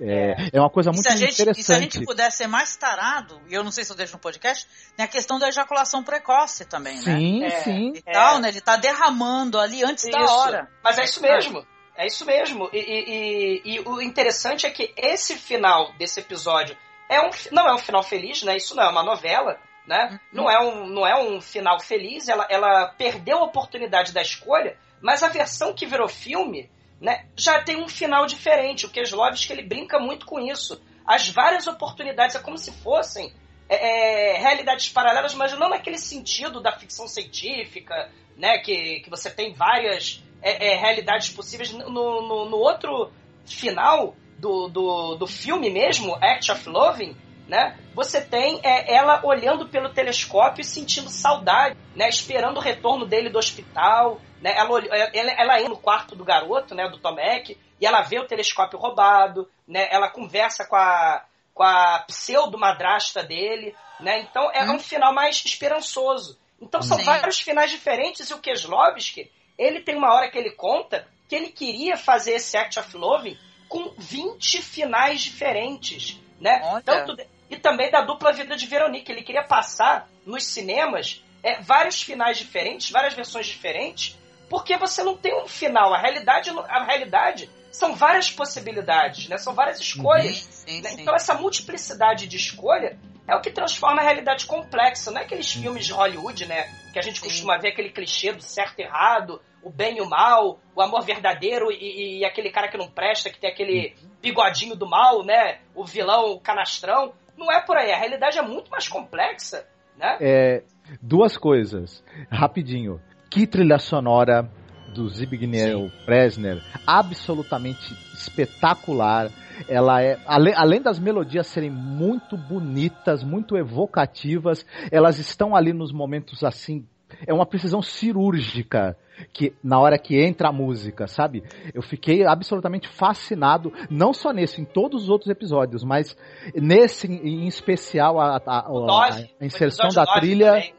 É, 0.00 0.50
é 0.52 0.60
uma 0.60 0.70
coisa 0.70 0.90
muito 0.90 1.06
e 1.06 1.16
gente, 1.16 1.34
interessante. 1.34 1.60
E 1.60 1.64
se 1.64 1.72
a 1.72 1.78
gente 1.78 2.04
puder 2.04 2.30
ser 2.32 2.46
mais 2.46 2.76
tarado, 2.76 3.40
e 3.48 3.54
eu 3.54 3.62
não 3.62 3.70
sei 3.70 3.84
se 3.84 3.92
eu 3.92 3.96
deixo 3.96 4.14
no 4.14 4.18
podcast, 4.18 4.66
tem 4.96 5.04
a 5.04 5.08
questão 5.08 5.38
da 5.38 5.48
ejaculação 5.48 6.02
precoce 6.02 6.64
também, 6.64 6.96
sim, 6.98 7.40
né? 7.40 7.50
Sim, 7.50 7.62
sim. 7.62 7.92
E 7.94 8.02
tal, 8.02 8.38
né? 8.38 8.48
Ele 8.48 8.60
tá 8.60 8.76
derramando 8.76 9.58
ali 9.58 9.84
antes 9.84 10.04
isso. 10.04 10.12
da 10.12 10.24
hora. 10.24 10.68
Mas 10.82 10.98
é 10.98 11.04
isso 11.04 11.22
mesmo. 11.22 11.64
É 11.96 12.06
isso 12.06 12.26
mesmo. 12.26 12.68
E, 12.72 12.78
e, 12.78 13.60
e, 13.64 13.76
e, 13.76 13.80
o 13.80 14.00
interessante 14.00 14.66
é 14.66 14.70
que 14.70 14.92
esse 14.96 15.36
final 15.36 15.92
desse 15.96 16.18
episódio 16.18 16.76
é 17.08 17.20
um, 17.20 17.30
não 17.52 17.68
é 17.68 17.74
um 17.74 17.78
final 17.78 18.02
feliz, 18.02 18.42
né? 18.42 18.56
Isso 18.56 18.74
não 18.74 18.82
é 18.82 18.88
uma 18.88 19.02
novela, 19.04 19.60
né? 19.86 20.08
Uhum. 20.10 20.18
Não, 20.32 20.50
é 20.50 20.60
um, 20.60 20.86
não 20.86 21.06
é 21.06 21.16
um 21.16 21.40
final 21.40 21.78
feliz. 21.78 22.28
Ela, 22.28 22.46
ela 22.50 22.88
perdeu 22.88 23.38
a 23.38 23.44
oportunidade 23.44 24.12
da 24.12 24.22
escolha, 24.22 24.76
mas 25.00 25.22
a 25.22 25.28
versão 25.28 25.72
que 25.72 25.86
virou 25.86 26.08
filme 26.08 26.68
né, 27.00 27.26
já 27.36 27.62
tem 27.62 27.76
um 27.76 27.88
final 27.88 28.26
diferente. 28.26 28.86
O 28.86 28.90
Keslovski 28.90 29.52
ele 29.52 29.62
brinca 29.62 29.98
muito 29.98 30.26
com 30.26 30.38
isso. 30.40 30.80
As 31.06 31.28
várias 31.28 31.66
oportunidades 31.66 32.34
é 32.34 32.38
como 32.38 32.56
se 32.56 32.72
fossem 32.72 33.32
é, 33.68 34.34
é, 34.34 34.38
realidades 34.38 34.88
paralelas, 34.88 35.34
mas 35.34 35.56
não 35.58 35.68
naquele 35.68 35.98
sentido 35.98 36.60
da 36.60 36.72
ficção 36.72 37.08
científica, 37.08 38.10
né, 38.36 38.58
que, 38.58 39.00
que 39.00 39.10
você 39.10 39.30
tem 39.30 39.52
várias 39.52 40.22
é, 40.42 40.72
é 40.72 40.76
realidades 40.76 41.30
possíveis. 41.30 41.72
No, 41.72 41.90
no, 41.90 42.50
no, 42.50 42.56
outro 42.56 43.12
final 43.46 44.14
do, 44.38 44.68
do, 44.68 45.14
do 45.16 45.26
filme 45.26 45.70
mesmo, 45.70 46.14
Act 46.16 46.52
of 46.52 46.68
Loving, 46.68 47.16
né, 47.48 47.78
você 47.94 48.20
tem 48.20 48.60
é, 48.62 48.94
ela 48.94 49.20
olhando 49.24 49.68
pelo 49.68 49.90
telescópio 49.90 50.62
e 50.62 50.64
sentindo 50.64 51.08
saudade, 51.08 51.76
né, 51.94 52.08
esperando 52.08 52.58
o 52.58 52.60
retorno 52.60 53.06
dele 53.06 53.28
do 53.28 53.38
hospital, 53.38 54.20
né? 54.44 54.52
Ela, 54.58 54.78
ela, 55.14 55.32
ela 55.32 55.58
entra 55.58 55.70
no 55.70 55.78
quarto 55.78 56.14
do 56.14 56.22
garoto, 56.22 56.74
né, 56.74 56.86
do 56.86 56.98
Tomek, 56.98 57.58
e 57.80 57.86
ela 57.86 58.02
vê 58.02 58.18
o 58.18 58.26
telescópio 58.26 58.78
roubado, 58.78 59.50
né? 59.66 59.88
Ela 59.90 60.10
conversa 60.10 60.66
com 60.66 60.76
a, 60.76 61.24
com 61.54 61.62
a 61.62 62.00
pseudo-madrasta 62.00 63.22
dele, 63.22 63.74
né? 63.98 64.20
Então 64.20 64.50
é 64.52 64.62
hum. 64.64 64.74
um 64.74 64.78
final 64.78 65.14
mais 65.14 65.42
esperançoso. 65.42 66.38
Então 66.60 66.82
são 66.82 66.98
Sim. 66.98 67.04
vários 67.04 67.40
finais 67.40 67.70
diferentes 67.70 68.28
e 68.28 68.34
o 68.34 68.38
Keslovski, 68.38 69.32
ele 69.56 69.80
tem 69.80 69.96
uma 69.96 70.12
hora 70.12 70.30
que 70.30 70.36
ele 70.36 70.50
conta 70.50 71.08
que 71.26 71.34
ele 71.34 71.48
queria 71.48 71.96
fazer 71.96 72.32
esse 72.32 72.54
Act 72.54 72.78
of 72.78 72.94
Love 72.94 73.38
com 73.66 73.94
20 73.96 74.60
finais 74.60 75.22
diferentes, 75.22 76.20
né? 76.38 76.82
Tanto 76.84 77.16
de, 77.16 77.26
e 77.48 77.56
também 77.56 77.90
da 77.90 78.02
dupla 78.02 78.30
vida 78.30 78.56
de 78.56 78.66
Veronique. 78.66 79.10
Ele 79.10 79.22
queria 79.22 79.42
passar 79.42 80.06
nos 80.26 80.44
cinemas 80.44 81.24
é, 81.42 81.62
vários 81.62 82.02
finais 82.02 82.36
diferentes, 82.36 82.90
várias 82.90 83.14
versões 83.14 83.46
diferentes, 83.46 84.18
porque 84.48 84.76
você 84.76 85.02
não 85.02 85.16
tem 85.16 85.34
um 85.34 85.46
final. 85.46 85.92
A 85.94 85.98
realidade, 85.98 86.50
a 86.50 86.84
realidade 86.84 87.50
são 87.70 87.94
várias 87.94 88.30
possibilidades, 88.30 89.28
né? 89.28 89.36
São 89.36 89.54
várias 89.54 89.80
escolhas. 89.80 90.38
Sim, 90.38 90.80
né? 90.80 90.90
sim. 90.90 91.02
Então 91.02 91.14
essa 91.14 91.34
multiplicidade 91.34 92.26
de 92.26 92.36
escolha 92.36 92.98
é 93.26 93.34
o 93.34 93.40
que 93.40 93.50
transforma 93.50 94.00
a 94.00 94.04
realidade 94.04 94.46
complexa. 94.46 95.10
Não 95.10 95.20
é 95.20 95.24
aqueles 95.24 95.50
filmes 95.52 95.86
de 95.86 95.92
Hollywood, 95.92 96.46
né? 96.46 96.68
Que 96.92 96.98
a 96.98 97.02
gente 97.02 97.20
costuma 97.20 97.58
ver 97.58 97.68
aquele 97.68 97.90
clichê 97.90 98.32
do 98.32 98.42
certo 98.42 98.78
e 98.78 98.82
errado, 98.82 99.40
o 99.62 99.70
bem 99.70 99.96
e 99.96 100.00
o 100.00 100.08
mal, 100.08 100.58
o 100.76 100.82
amor 100.82 101.02
verdadeiro 101.02 101.72
e, 101.72 102.20
e 102.20 102.24
aquele 102.24 102.50
cara 102.50 102.68
que 102.68 102.76
não 102.76 102.88
presta, 102.88 103.30
que 103.30 103.40
tem 103.40 103.50
aquele 103.50 103.94
bigodinho 104.20 104.76
do 104.76 104.88
mal, 104.88 105.24
né? 105.24 105.58
O 105.74 105.84
vilão, 105.84 106.32
o 106.32 106.40
canastrão. 106.40 107.12
Não 107.36 107.50
é 107.50 107.60
por 107.60 107.76
aí. 107.76 107.90
A 107.90 107.98
realidade 107.98 108.38
é 108.38 108.42
muito 108.42 108.70
mais 108.70 108.86
complexa, 108.86 109.66
né? 109.96 110.16
É, 110.20 110.62
duas 111.02 111.36
coisas, 111.36 112.04
rapidinho. 112.30 113.00
Que 113.34 113.48
trilha 113.48 113.80
sonora 113.80 114.48
do 114.94 115.08
Zbigniew 115.08 115.90
Presner, 116.06 116.62
absolutamente 116.86 117.92
espetacular. 118.14 119.28
Ela 119.68 120.00
é, 120.00 120.20
além, 120.24 120.54
além 120.54 120.80
das 120.80 121.00
melodias 121.00 121.48
serem 121.48 121.68
muito 121.68 122.36
bonitas, 122.36 123.24
muito 123.24 123.56
evocativas, 123.56 124.64
elas 124.88 125.18
estão 125.18 125.56
ali 125.56 125.72
nos 125.72 125.90
momentos 125.90 126.44
assim 126.44 126.86
é 127.26 127.34
uma 127.34 127.44
precisão 127.44 127.82
cirúrgica 127.82 128.96
que 129.32 129.52
na 129.62 129.80
hora 129.80 129.98
que 129.98 130.16
entra 130.16 130.48
a 130.48 130.52
música, 130.52 131.08
sabe? 131.08 131.42
Eu 131.72 131.82
fiquei 131.82 132.24
absolutamente 132.24 132.88
fascinado, 132.88 133.72
não 133.90 134.14
só 134.14 134.32
nesse, 134.32 134.60
em 134.60 134.64
todos 134.64 135.04
os 135.04 135.08
outros 135.08 135.28
episódios, 135.28 135.82
mas 135.82 136.16
nesse 136.54 137.08
em 137.08 137.48
especial 137.48 138.20
a, 138.20 138.36
a, 138.36 138.58
a, 138.58 139.26
a 139.40 139.44
inserção 139.44 139.88
da 139.88 140.04
trilha. 140.06 140.72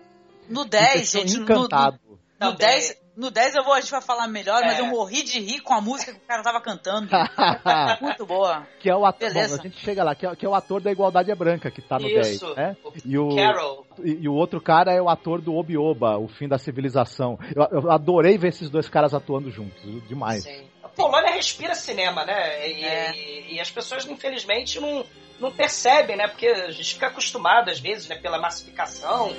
No 0.50 0.64
10, 0.64 1.12
gente, 1.12 1.38
encantado. 1.38 2.00
No, 2.40 2.48
no, 2.48 2.52
no 2.52 2.58
10, 2.58 2.98
no 3.16 3.32
10 3.32 3.56
eu 3.56 3.64
vou, 3.64 3.74
a 3.74 3.80
gente 3.80 3.92
vai 3.92 4.02
falar 4.02 4.28
melhor, 4.28 4.62
é. 4.62 4.66
mas 4.66 4.80
eu 4.80 4.86
morri 4.88 5.24
de 5.24 5.40
rir 5.40 5.62
com 5.62 5.74
a 5.74 5.80
música 5.80 6.12
que 6.12 6.20
o 6.20 6.28
cara 6.28 6.44
tava 6.44 6.60
cantando. 6.60 7.10
Muito 8.02 8.26
boa. 8.26 8.68
Que 8.80 8.90
é 8.90 8.96
o 8.96 9.06
ator, 9.06 9.34
bom, 9.34 9.40
a 9.40 9.48
gente 9.48 9.80
chega 9.80 10.04
lá, 10.04 10.14
que 10.14 10.26
é, 10.26 10.36
que 10.36 10.46
é, 10.46 10.50
o 10.50 10.54
ator 10.54 10.82
da 10.82 10.92
Igualdade 10.92 11.32
é 11.32 11.36
Branca, 11.36 11.72
que 11.72 11.82
tá 11.82 11.98
no 11.98 12.08
Isso. 12.08 12.54
10. 12.54 12.58
Né? 12.58 12.78
E 13.06 13.18
o, 13.18 13.36
Carol. 13.36 13.86
E, 14.04 14.12
e, 14.24 14.30
o 14.30 14.34
outro 14.34 14.60
cara 14.60 14.92
é 14.92 15.02
o 15.02 15.08
ator 15.08 15.42
do 15.42 15.56
Obi-Oba, 15.56 16.18
O 16.18 16.28
Fim 16.28 16.48
da 16.48 16.58
Civilização. 16.58 17.40
Eu, 17.56 17.84
eu, 17.84 17.92
adorei 17.92 18.38
ver 18.38 18.50
esses 18.50 18.70
dois 18.70 18.90
caras 18.90 19.14
atuando 19.14 19.50
juntos, 19.50 19.82
demais. 20.08 20.44
Sim. 20.44 20.68
A 20.84 20.90
Polônia 20.90 21.32
respira 21.32 21.74
cinema, 21.74 22.26
né? 22.26 22.70
E, 22.70 22.84
é. 22.84 23.16
e, 23.16 23.56
e 23.56 23.60
as 23.62 23.72
pessoas, 23.72 24.06
infelizmente, 24.06 24.80
não, 24.80 25.06
não 25.40 25.52
percebem, 25.52 26.18
né? 26.18 26.28
Porque 26.28 26.48
a 26.48 26.72
gente 26.72 26.96
fica 26.96 27.08
acostumado, 27.08 27.70
às 27.70 27.80
vezes, 27.80 28.10
né, 28.10 28.18
pela 28.18 28.40
massificação. 28.40 29.34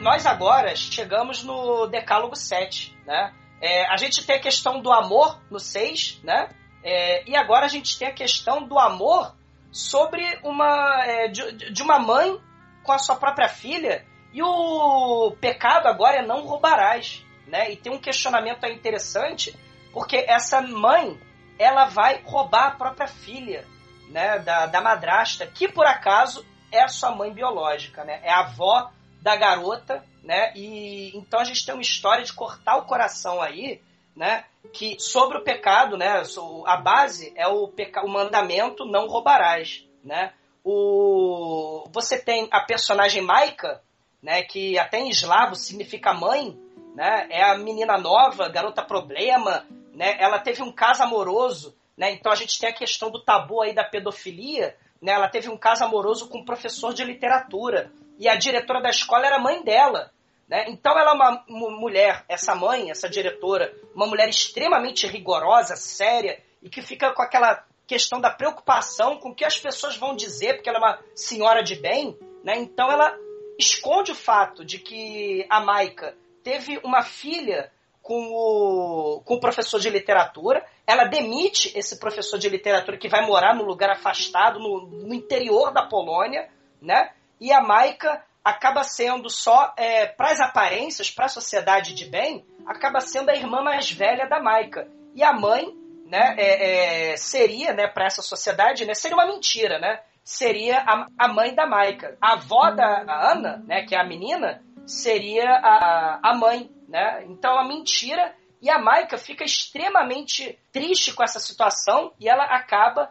Nós 0.00 0.24
agora 0.24 0.74
chegamos 0.74 1.44
no 1.44 1.86
Decálogo 1.86 2.34
7, 2.34 2.96
né? 3.06 3.34
É, 3.60 3.86
a 3.86 3.96
gente 3.98 4.26
tem 4.26 4.36
a 4.36 4.40
questão 4.40 4.80
do 4.80 4.90
amor 4.90 5.38
no 5.50 5.60
6, 5.60 6.20
né? 6.24 6.48
É, 6.82 7.28
e 7.28 7.36
agora 7.36 7.66
a 7.66 7.68
gente 7.68 7.98
tem 7.98 8.08
a 8.08 8.14
questão 8.14 8.66
do 8.66 8.78
amor 8.78 9.36
sobre 9.70 10.24
uma 10.42 11.04
é, 11.04 11.28
de, 11.28 11.70
de, 11.70 11.82
uma 11.82 11.98
mãe 11.98 12.40
com 12.82 12.92
a 12.92 12.98
sua 12.98 13.16
própria 13.16 13.48
filha 13.48 14.06
e 14.32 14.42
o 14.42 15.36
pecado 15.38 15.86
agora 15.86 16.16
é 16.16 16.26
não 16.26 16.46
roubarás, 16.46 17.22
né? 17.46 17.70
E 17.70 17.76
tem 17.76 17.92
um 17.92 18.00
questionamento 18.00 18.64
aí 18.64 18.74
interessante 18.74 19.54
porque 19.92 20.24
essa 20.26 20.62
mãe 20.62 21.20
ela 21.58 21.84
vai 21.84 22.22
roubar 22.24 22.68
a 22.68 22.70
própria 22.70 23.06
filha, 23.06 23.66
né? 24.08 24.38
Da, 24.38 24.64
da 24.64 24.80
madrasta 24.80 25.46
que 25.46 25.68
por 25.68 25.86
acaso 25.86 26.46
é 26.72 26.80
a 26.82 26.88
sua 26.88 27.14
mãe 27.14 27.30
biológica, 27.30 28.02
né? 28.02 28.20
É 28.22 28.32
a 28.32 28.40
avó 28.40 28.90
da 29.20 29.36
garota, 29.36 30.04
né? 30.22 30.52
E 30.54 31.16
então 31.16 31.40
a 31.40 31.44
gente 31.44 31.64
tem 31.64 31.74
uma 31.74 31.82
história 31.82 32.24
de 32.24 32.32
cortar 32.32 32.76
o 32.76 32.84
coração 32.84 33.40
aí, 33.40 33.80
né? 34.16 34.44
Que 34.72 34.98
sobre 34.98 35.38
o 35.38 35.44
pecado, 35.44 35.96
né? 35.96 36.22
A 36.66 36.76
base 36.76 37.32
é 37.36 37.46
o, 37.46 37.68
peca... 37.68 38.04
o 38.04 38.08
mandamento 38.08 38.84
não 38.84 39.08
roubarás, 39.08 39.84
né? 40.04 40.32
O... 40.64 41.84
Você 41.92 42.18
tem 42.18 42.48
a 42.50 42.60
personagem 42.60 43.22
Maika, 43.22 43.82
né? 44.22 44.42
Que 44.42 44.78
até 44.78 44.98
em 44.98 45.10
eslavo 45.10 45.54
significa 45.54 46.12
mãe, 46.12 46.58
né? 46.94 47.26
É 47.30 47.42
a 47.42 47.56
menina 47.56 47.96
nova, 47.98 48.48
garota 48.48 48.82
problema, 48.82 49.66
né? 49.94 50.16
Ela 50.18 50.38
teve 50.38 50.62
um 50.62 50.72
caso 50.72 51.02
amoroso, 51.02 51.76
né? 51.96 52.12
Então 52.12 52.30
a 52.30 52.36
gente 52.36 52.58
tem 52.58 52.68
a 52.68 52.74
questão 52.74 53.10
do 53.10 53.22
tabu 53.22 53.62
aí 53.62 53.74
da 53.74 53.84
pedofilia, 53.84 54.76
né? 55.00 55.12
Ela 55.12 55.28
teve 55.28 55.48
um 55.48 55.56
caso 55.56 55.84
amoroso 55.84 56.28
com 56.28 56.38
um 56.38 56.44
professor 56.44 56.92
de 56.92 57.04
literatura, 57.04 57.90
e 58.20 58.28
a 58.28 58.36
diretora 58.36 58.82
da 58.82 58.90
escola 58.90 59.26
era 59.26 59.38
mãe 59.38 59.64
dela. 59.64 60.12
Né? 60.46 60.66
Então 60.68 60.96
ela 60.96 61.12
é 61.12 61.14
uma 61.14 61.44
mulher, 61.48 62.22
essa 62.28 62.54
mãe, 62.54 62.90
essa 62.90 63.08
diretora, 63.08 63.74
uma 63.94 64.06
mulher 64.06 64.28
extremamente 64.28 65.06
rigorosa, 65.06 65.74
séria, 65.74 66.38
e 66.62 66.68
que 66.68 66.82
fica 66.82 67.14
com 67.14 67.22
aquela 67.22 67.64
questão 67.86 68.20
da 68.20 68.28
preocupação 68.28 69.16
com 69.16 69.30
o 69.30 69.34
que 69.34 69.44
as 69.44 69.58
pessoas 69.58 69.96
vão 69.96 70.14
dizer, 70.14 70.54
porque 70.54 70.68
ela 70.68 70.78
é 70.78 70.82
uma 70.82 70.98
senhora 71.14 71.62
de 71.62 71.76
bem. 71.76 72.14
Né? 72.44 72.58
Então 72.58 72.92
ela 72.92 73.16
esconde 73.58 74.12
o 74.12 74.14
fato 74.14 74.66
de 74.66 74.78
que 74.78 75.46
a 75.48 75.60
Maica 75.60 76.14
teve 76.44 76.78
uma 76.84 77.02
filha 77.02 77.72
com 78.02 78.30
o, 78.32 79.22
com 79.24 79.34
o 79.34 79.40
professor 79.40 79.80
de 79.80 79.88
literatura. 79.88 80.62
Ela 80.86 81.04
demite 81.04 81.72
esse 81.74 81.98
professor 81.98 82.38
de 82.38 82.50
literatura 82.50 82.98
que 82.98 83.08
vai 83.08 83.24
morar 83.24 83.54
num 83.54 83.64
lugar 83.64 83.88
afastado, 83.90 84.58
no, 84.58 84.86
no 84.86 85.14
interior 85.14 85.72
da 85.72 85.86
Polônia, 85.86 86.50
né? 86.82 87.12
E 87.40 87.52
a 87.52 87.60
Maika 87.60 88.22
acaba 88.44 88.84
sendo 88.84 89.30
só, 89.30 89.72
é, 89.76 90.06
para 90.06 90.30
as 90.30 90.40
aparências, 90.40 91.10
para 91.10 91.26
a 91.26 91.28
sociedade 91.28 91.94
de 91.94 92.04
bem, 92.04 92.44
acaba 92.66 93.00
sendo 93.00 93.30
a 93.30 93.34
irmã 93.34 93.62
mais 93.62 93.90
velha 93.90 94.28
da 94.28 94.40
Maika. 94.40 94.88
E 95.14 95.22
a 95.22 95.32
mãe, 95.32 95.74
né, 96.06 96.34
é, 96.38 97.12
é, 97.12 97.16
seria, 97.16 97.72
né, 97.72 97.86
para 97.86 98.06
essa 98.06 98.22
sociedade, 98.22 98.84
né, 98.84 98.94
seria 98.94 99.16
uma 99.16 99.26
mentira, 99.26 99.78
né? 99.78 100.00
Seria 100.22 100.78
a, 100.80 101.06
a 101.18 101.28
mãe 101.28 101.54
da 101.54 101.66
Maika. 101.66 102.16
A 102.20 102.34
avó 102.34 102.70
da 102.70 103.04
Ana, 103.32 103.62
né, 103.66 103.82
que 103.84 103.94
é 103.94 104.00
a 104.00 104.06
menina, 104.06 104.62
seria 104.86 105.50
a, 105.50 106.20
a 106.22 106.34
mãe, 106.34 106.70
né? 106.88 107.24
Então 107.26 107.58
a 107.58 107.66
mentira 107.66 108.34
e 108.60 108.68
a 108.68 108.78
Maika 108.78 109.16
fica 109.16 109.42
extremamente 109.42 110.58
triste 110.70 111.14
com 111.14 111.22
essa 111.22 111.40
situação 111.40 112.12
e 112.20 112.28
ela 112.28 112.44
acaba 112.44 113.10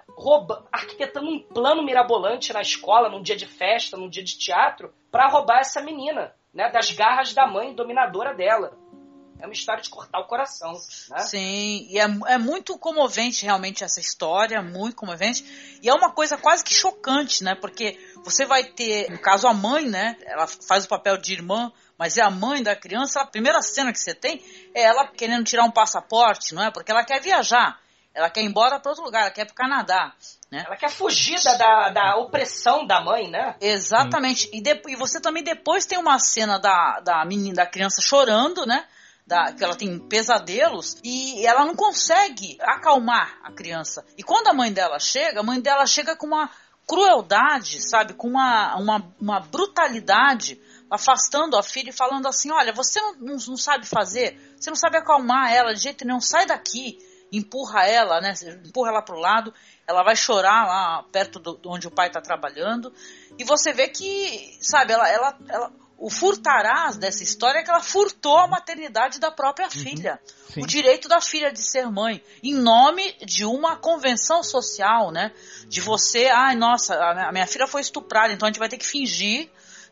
arquitetando 0.71 1.27
um 1.27 1.39
plano 1.41 1.83
mirabolante 1.83 2.53
na 2.53 2.61
escola, 2.61 3.09
num 3.09 3.21
dia 3.21 3.35
de 3.35 3.47
festa, 3.47 3.97
num 3.97 4.09
dia 4.09 4.23
de 4.23 4.37
teatro, 4.37 4.93
para 5.11 5.27
roubar 5.27 5.59
essa 5.59 5.81
menina, 5.81 6.33
né, 6.53 6.69
das 6.71 6.91
garras 6.91 7.33
da 7.33 7.47
mãe 7.47 7.73
dominadora 7.73 8.35
dela. 8.35 8.77
É 9.39 9.45
uma 9.45 9.53
história 9.53 9.81
de 9.81 9.89
cortar 9.89 10.19
o 10.19 10.27
coração. 10.27 10.73
Né? 11.09 11.19
Sim, 11.19 11.87
e 11.89 11.97
é, 11.97 12.03
é 12.27 12.37
muito 12.37 12.77
comovente 12.77 13.45
realmente 13.45 13.85
essa 13.85 14.01
história, 14.01 14.61
muito 14.61 14.97
comovente. 14.97 15.45
E 15.81 15.87
é 15.87 15.93
uma 15.93 16.11
coisa 16.11 16.37
quase 16.37 16.61
que 16.61 16.73
chocante, 16.73 17.41
né? 17.41 17.55
Porque 17.55 17.97
você 18.17 18.45
vai 18.45 18.65
ter, 18.65 19.09
no 19.09 19.17
caso, 19.17 19.47
a 19.47 19.53
mãe, 19.53 19.85
né? 19.87 20.17
Ela 20.25 20.45
faz 20.45 20.83
o 20.83 20.89
papel 20.89 21.17
de 21.17 21.31
irmã, 21.31 21.71
mas 21.99 22.17
é 22.17 22.21
a 22.21 22.31
mãe 22.31 22.63
da 22.63 22.77
criança. 22.77 23.19
A 23.19 23.25
primeira 23.25 23.61
cena 23.61 23.91
que 23.91 23.99
você 23.99 24.15
tem 24.15 24.41
é 24.73 24.83
ela 24.83 25.05
querendo 25.05 25.43
tirar 25.43 25.65
um 25.65 25.71
passaporte, 25.71 26.55
não 26.55 26.63
é? 26.63 26.71
Porque 26.71 26.89
ela 26.89 27.03
quer 27.03 27.19
viajar. 27.21 27.77
Ela 28.15 28.29
quer 28.29 28.41
ir 28.41 28.45
embora 28.45 28.79
para 28.79 28.89
outro 28.89 29.03
lugar, 29.03 29.23
ela 29.23 29.31
quer 29.31 29.41
ir 29.41 29.45
para 29.45 29.51
o 29.51 29.55
Canadá. 29.55 30.13
Né? 30.49 30.63
Ela 30.65 30.77
quer 30.77 30.89
fugir 30.89 31.37
da, 31.43 31.89
da, 31.89 32.15
opressão 32.15 32.87
da 32.87 33.01
mãe, 33.01 33.29
né? 33.29 33.55
Exatamente. 33.61 34.49
E, 34.51 34.61
de, 34.61 34.81
e, 34.87 34.95
você 34.95 35.19
também 35.19 35.43
depois 35.43 35.85
tem 35.85 35.97
uma 35.97 36.17
cena 36.17 36.57
da, 36.57 37.01
da 37.01 37.25
menina, 37.25 37.55
da 37.55 37.65
criança 37.65 38.01
chorando, 38.01 38.65
né? 38.65 38.85
Da, 39.27 39.53
que 39.53 39.63
ela 39.63 39.75
tem 39.75 39.99
pesadelos 39.99 40.97
e 41.03 41.45
ela 41.45 41.63
não 41.63 41.75
consegue 41.75 42.57
acalmar 42.61 43.37
a 43.43 43.51
criança. 43.51 44.03
E 44.17 44.23
quando 44.23 44.47
a 44.47 44.53
mãe 44.53 44.73
dela 44.73 44.99
chega, 44.99 45.41
a 45.41 45.43
mãe 45.43 45.61
dela 45.61 45.85
chega 45.85 46.15
com 46.15 46.25
uma 46.25 46.49
crueldade, 46.87 47.79
sabe? 47.87 48.13
Com 48.13 48.29
uma, 48.29 48.75
uma, 48.77 49.13
uma 49.21 49.39
brutalidade, 49.39 50.59
afastando 50.89 51.57
a 51.57 51.63
filha 51.63 51.89
e 51.89 51.93
falando 51.93 52.27
assim: 52.27 52.51
olha, 52.51 52.73
você 52.73 52.99
não, 52.99 53.13
não, 53.15 53.37
não 53.47 53.57
sabe 53.57 53.85
fazer, 53.85 54.39
você 54.57 54.69
não 54.69 54.77
sabe 54.77 54.97
acalmar 54.97 55.51
ela 55.53 55.73
de 55.73 55.81
jeito 55.81 56.05
nenhum, 56.05 56.21
sai 56.21 56.45
daqui 56.45 56.97
empurra 57.31 57.85
ela, 57.85 58.19
né? 58.19 58.33
Empurra 58.65 58.89
ela 58.89 59.01
pro 59.01 59.19
lado, 59.19 59.53
ela 59.87 60.03
vai 60.03 60.15
chorar 60.15 60.65
lá 60.65 61.03
perto 61.11 61.39
do, 61.39 61.59
onde 61.65 61.87
o 61.87 61.91
pai 61.91 62.07
está 62.07 62.21
trabalhando. 62.21 62.93
E 63.37 63.43
você 63.43 63.71
vê 63.71 63.87
que, 63.87 64.57
sabe, 64.61 64.93
ela, 64.93 65.07
ela, 65.07 65.37
ela, 65.47 65.71
o 65.97 66.09
furtarás 66.09 66.97
dessa 66.97 67.23
história 67.23 67.59
é 67.59 67.63
que 67.63 67.69
ela 67.69 67.81
furtou 67.81 68.37
a 68.37 68.47
maternidade 68.47 69.19
da 69.19 69.31
própria 69.31 69.65
uhum, 69.65 69.71
filha. 69.71 70.19
Sim. 70.53 70.61
O 70.61 70.67
direito 70.67 71.07
da 71.07 71.21
filha 71.21 71.51
de 71.51 71.61
ser 71.61 71.89
mãe. 71.89 72.23
Em 72.43 72.53
nome 72.53 73.13
de 73.25 73.45
uma 73.45 73.75
convenção 73.75 74.41
social, 74.43 75.11
né? 75.11 75.31
De 75.67 75.81
você, 75.81 76.27
ai, 76.27 76.55
nossa, 76.55 76.95
a 76.95 77.31
minha 77.31 77.47
filha 77.47 77.67
foi 77.67 77.81
estuprada, 77.81 78.33
então 78.33 78.47
a 78.47 78.49
gente 78.49 78.59
vai 78.59 78.69
ter 78.69 78.77
que 78.77 78.85
fingir 78.85 79.49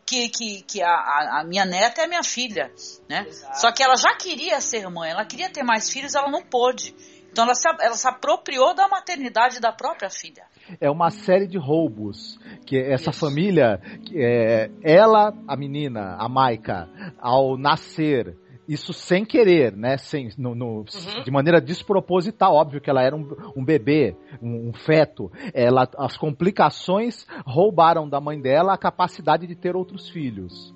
que, 0.07 0.29
que, 0.29 0.61
que 0.61 0.81
a, 0.81 1.41
a, 1.41 1.43
minha 1.43 1.65
neta 1.65 2.01
é 2.01 2.05
a 2.05 2.07
minha 2.07 2.23
filha, 2.23 2.71
né? 3.09 3.25
Exato. 3.27 3.59
Só 3.59 3.71
que 3.73 3.83
ela 3.83 3.97
já 3.97 4.15
queria 4.15 4.61
ser 4.61 4.89
mãe, 4.89 5.11
ela 5.11 5.25
queria 5.25 5.49
ter 5.49 5.63
mais 5.63 5.89
filhos, 5.89 6.15
ela 6.15 6.31
não 6.31 6.41
pôde. 6.41 6.95
Então 7.29 7.43
ela 7.43 7.53
se, 7.53 7.67
ela 7.67 7.93
se 7.93 8.07
apropriou 8.07 8.73
da 8.73 8.87
maternidade 8.87 9.59
da 9.59 9.71
própria 9.71 10.09
filha. 10.09 10.45
É 10.79 10.89
uma 10.89 11.11
série 11.11 11.45
de 11.45 11.57
roubos 11.57 12.39
que 12.65 12.77
essa 12.77 13.11
Isso. 13.11 13.19
família, 13.19 13.79
é, 14.15 14.71
ela, 14.81 15.33
a 15.47 15.55
menina, 15.57 16.15
a 16.17 16.29
Maika, 16.29 16.89
ao 17.19 17.57
nascer 17.57 18.35
isso 18.67 18.91
sem 18.91 19.23
querer, 19.23 19.75
né? 19.75 19.97
Sem, 19.97 20.29
no, 20.37 20.53
no, 20.53 20.79
uhum. 20.79 21.23
De 21.23 21.31
maneira 21.31 21.61
desproposital, 21.61 22.53
óbvio 22.53 22.81
que 22.81 22.89
ela 22.89 23.01
era 23.01 23.15
um, 23.15 23.27
um 23.55 23.63
bebê, 23.63 24.15
um, 24.41 24.69
um, 24.69 24.73
feto. 24.73 25.31
Ela, 25.53 25.87
as 25.97 26.17
complicações 26.17 27.25
roubaram 27.45 28.09
da 28.09 28.19
mãe 28.19 28.41
dela 28.41 28.73
a 28.73 28.77
capacidade 28.77 29.47
de 29.47 29.55
ter 29.55 29.75
outros 29.75 30.09
filhos. 30.09 30.75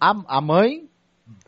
A, 0.00 0.14
a 0.26 0.40
mãe 0.40 0.88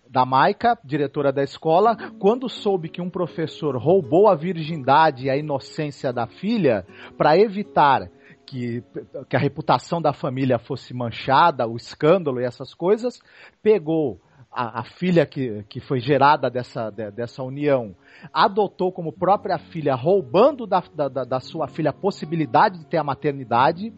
da 0.09 0.25
Maica, 0.25 0.79
diretora 0.85 1.33
da 1.33 1.43
escola, 1.43 1.97
quando 2.19 2.49
soube 2.49 2.89
que 2.89 3.03
um 3.03 3.11
professor 3.11 3.77
roubou 3.77 4.29
a 4.29 4.35
virgindade 4.35 5.27
e 5.27 5.31
a 5.31 5.37
inocência 5.37 6.13
da 6.13 6.27
filha 6.27 6.87
para 7.17 7.37
evitar 7.37 8.09
que, 8.47 8.83
que 9.29 9.37
a 9.37 9.39
reputação 9.39 10.01
da 10.01 10.15
família 10.15 10.59
fosse 10.59 10.95
manchada, 10.95 11.69
o 11.69 11.77
escândalo 11.77 12.41
e 12.41 12.45
essas 12.45 12.73
coisas, 12.73 13.21
pegou 13.63 14.19
a, 14.59 14.81
a, 14.81 14.83
filha 14.83 15.25
que, 15.25 15.63
que 15.69 15.79
foi 15.79 16.01
gerada 16.01 16.51
dessa, 16.51 16.91
de, 16.91 17.13
dessa 17.13 17.45
união, 17.45 17.95
adotou 18.33 18.91
como 18.91 19.13
própria 19.13 19.57
filha, 19.57 19.95
roubando 19.95 20.67
da, 20.67 20.83
da, 20.93 21.25
da 21.25 21.39
sua 21.39 21.69
filha 21.69 21.91
a 21.91 21.93
possibilidade 21.93 22.81
de 22.81 22.87
ter 22.87 22.97
a 22.97 23.05
maternidade, 23.05 23.95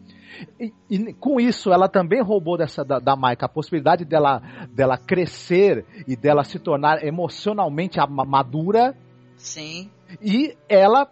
e, 0.59 0.71
e, 0.87 1.13
com 1.15 1.41
isso, 1.41 1.73
ela 1.73 1.89
também 1.89 2.21
roubou 2.21 2.59
dessa 2.59 2.85
da, 2.85 2.99
da 2.99 3.15
Maika 3.15 3.47
a 3.47 3.49
possibilidade 3.49 4.05
dela, 4.05 4.39
dela 4.71 4.99
crescer 4.99 5.83
e 6.07 6.15
dela 6.15 6.43
se 6.43 6.59
tornar 6.59 7.03
emocionalmente 7.03 7.97
madura. 8.07 8.95
Sim. 9.35 9.89
E 10.21 10.55
ela 10.69 11.09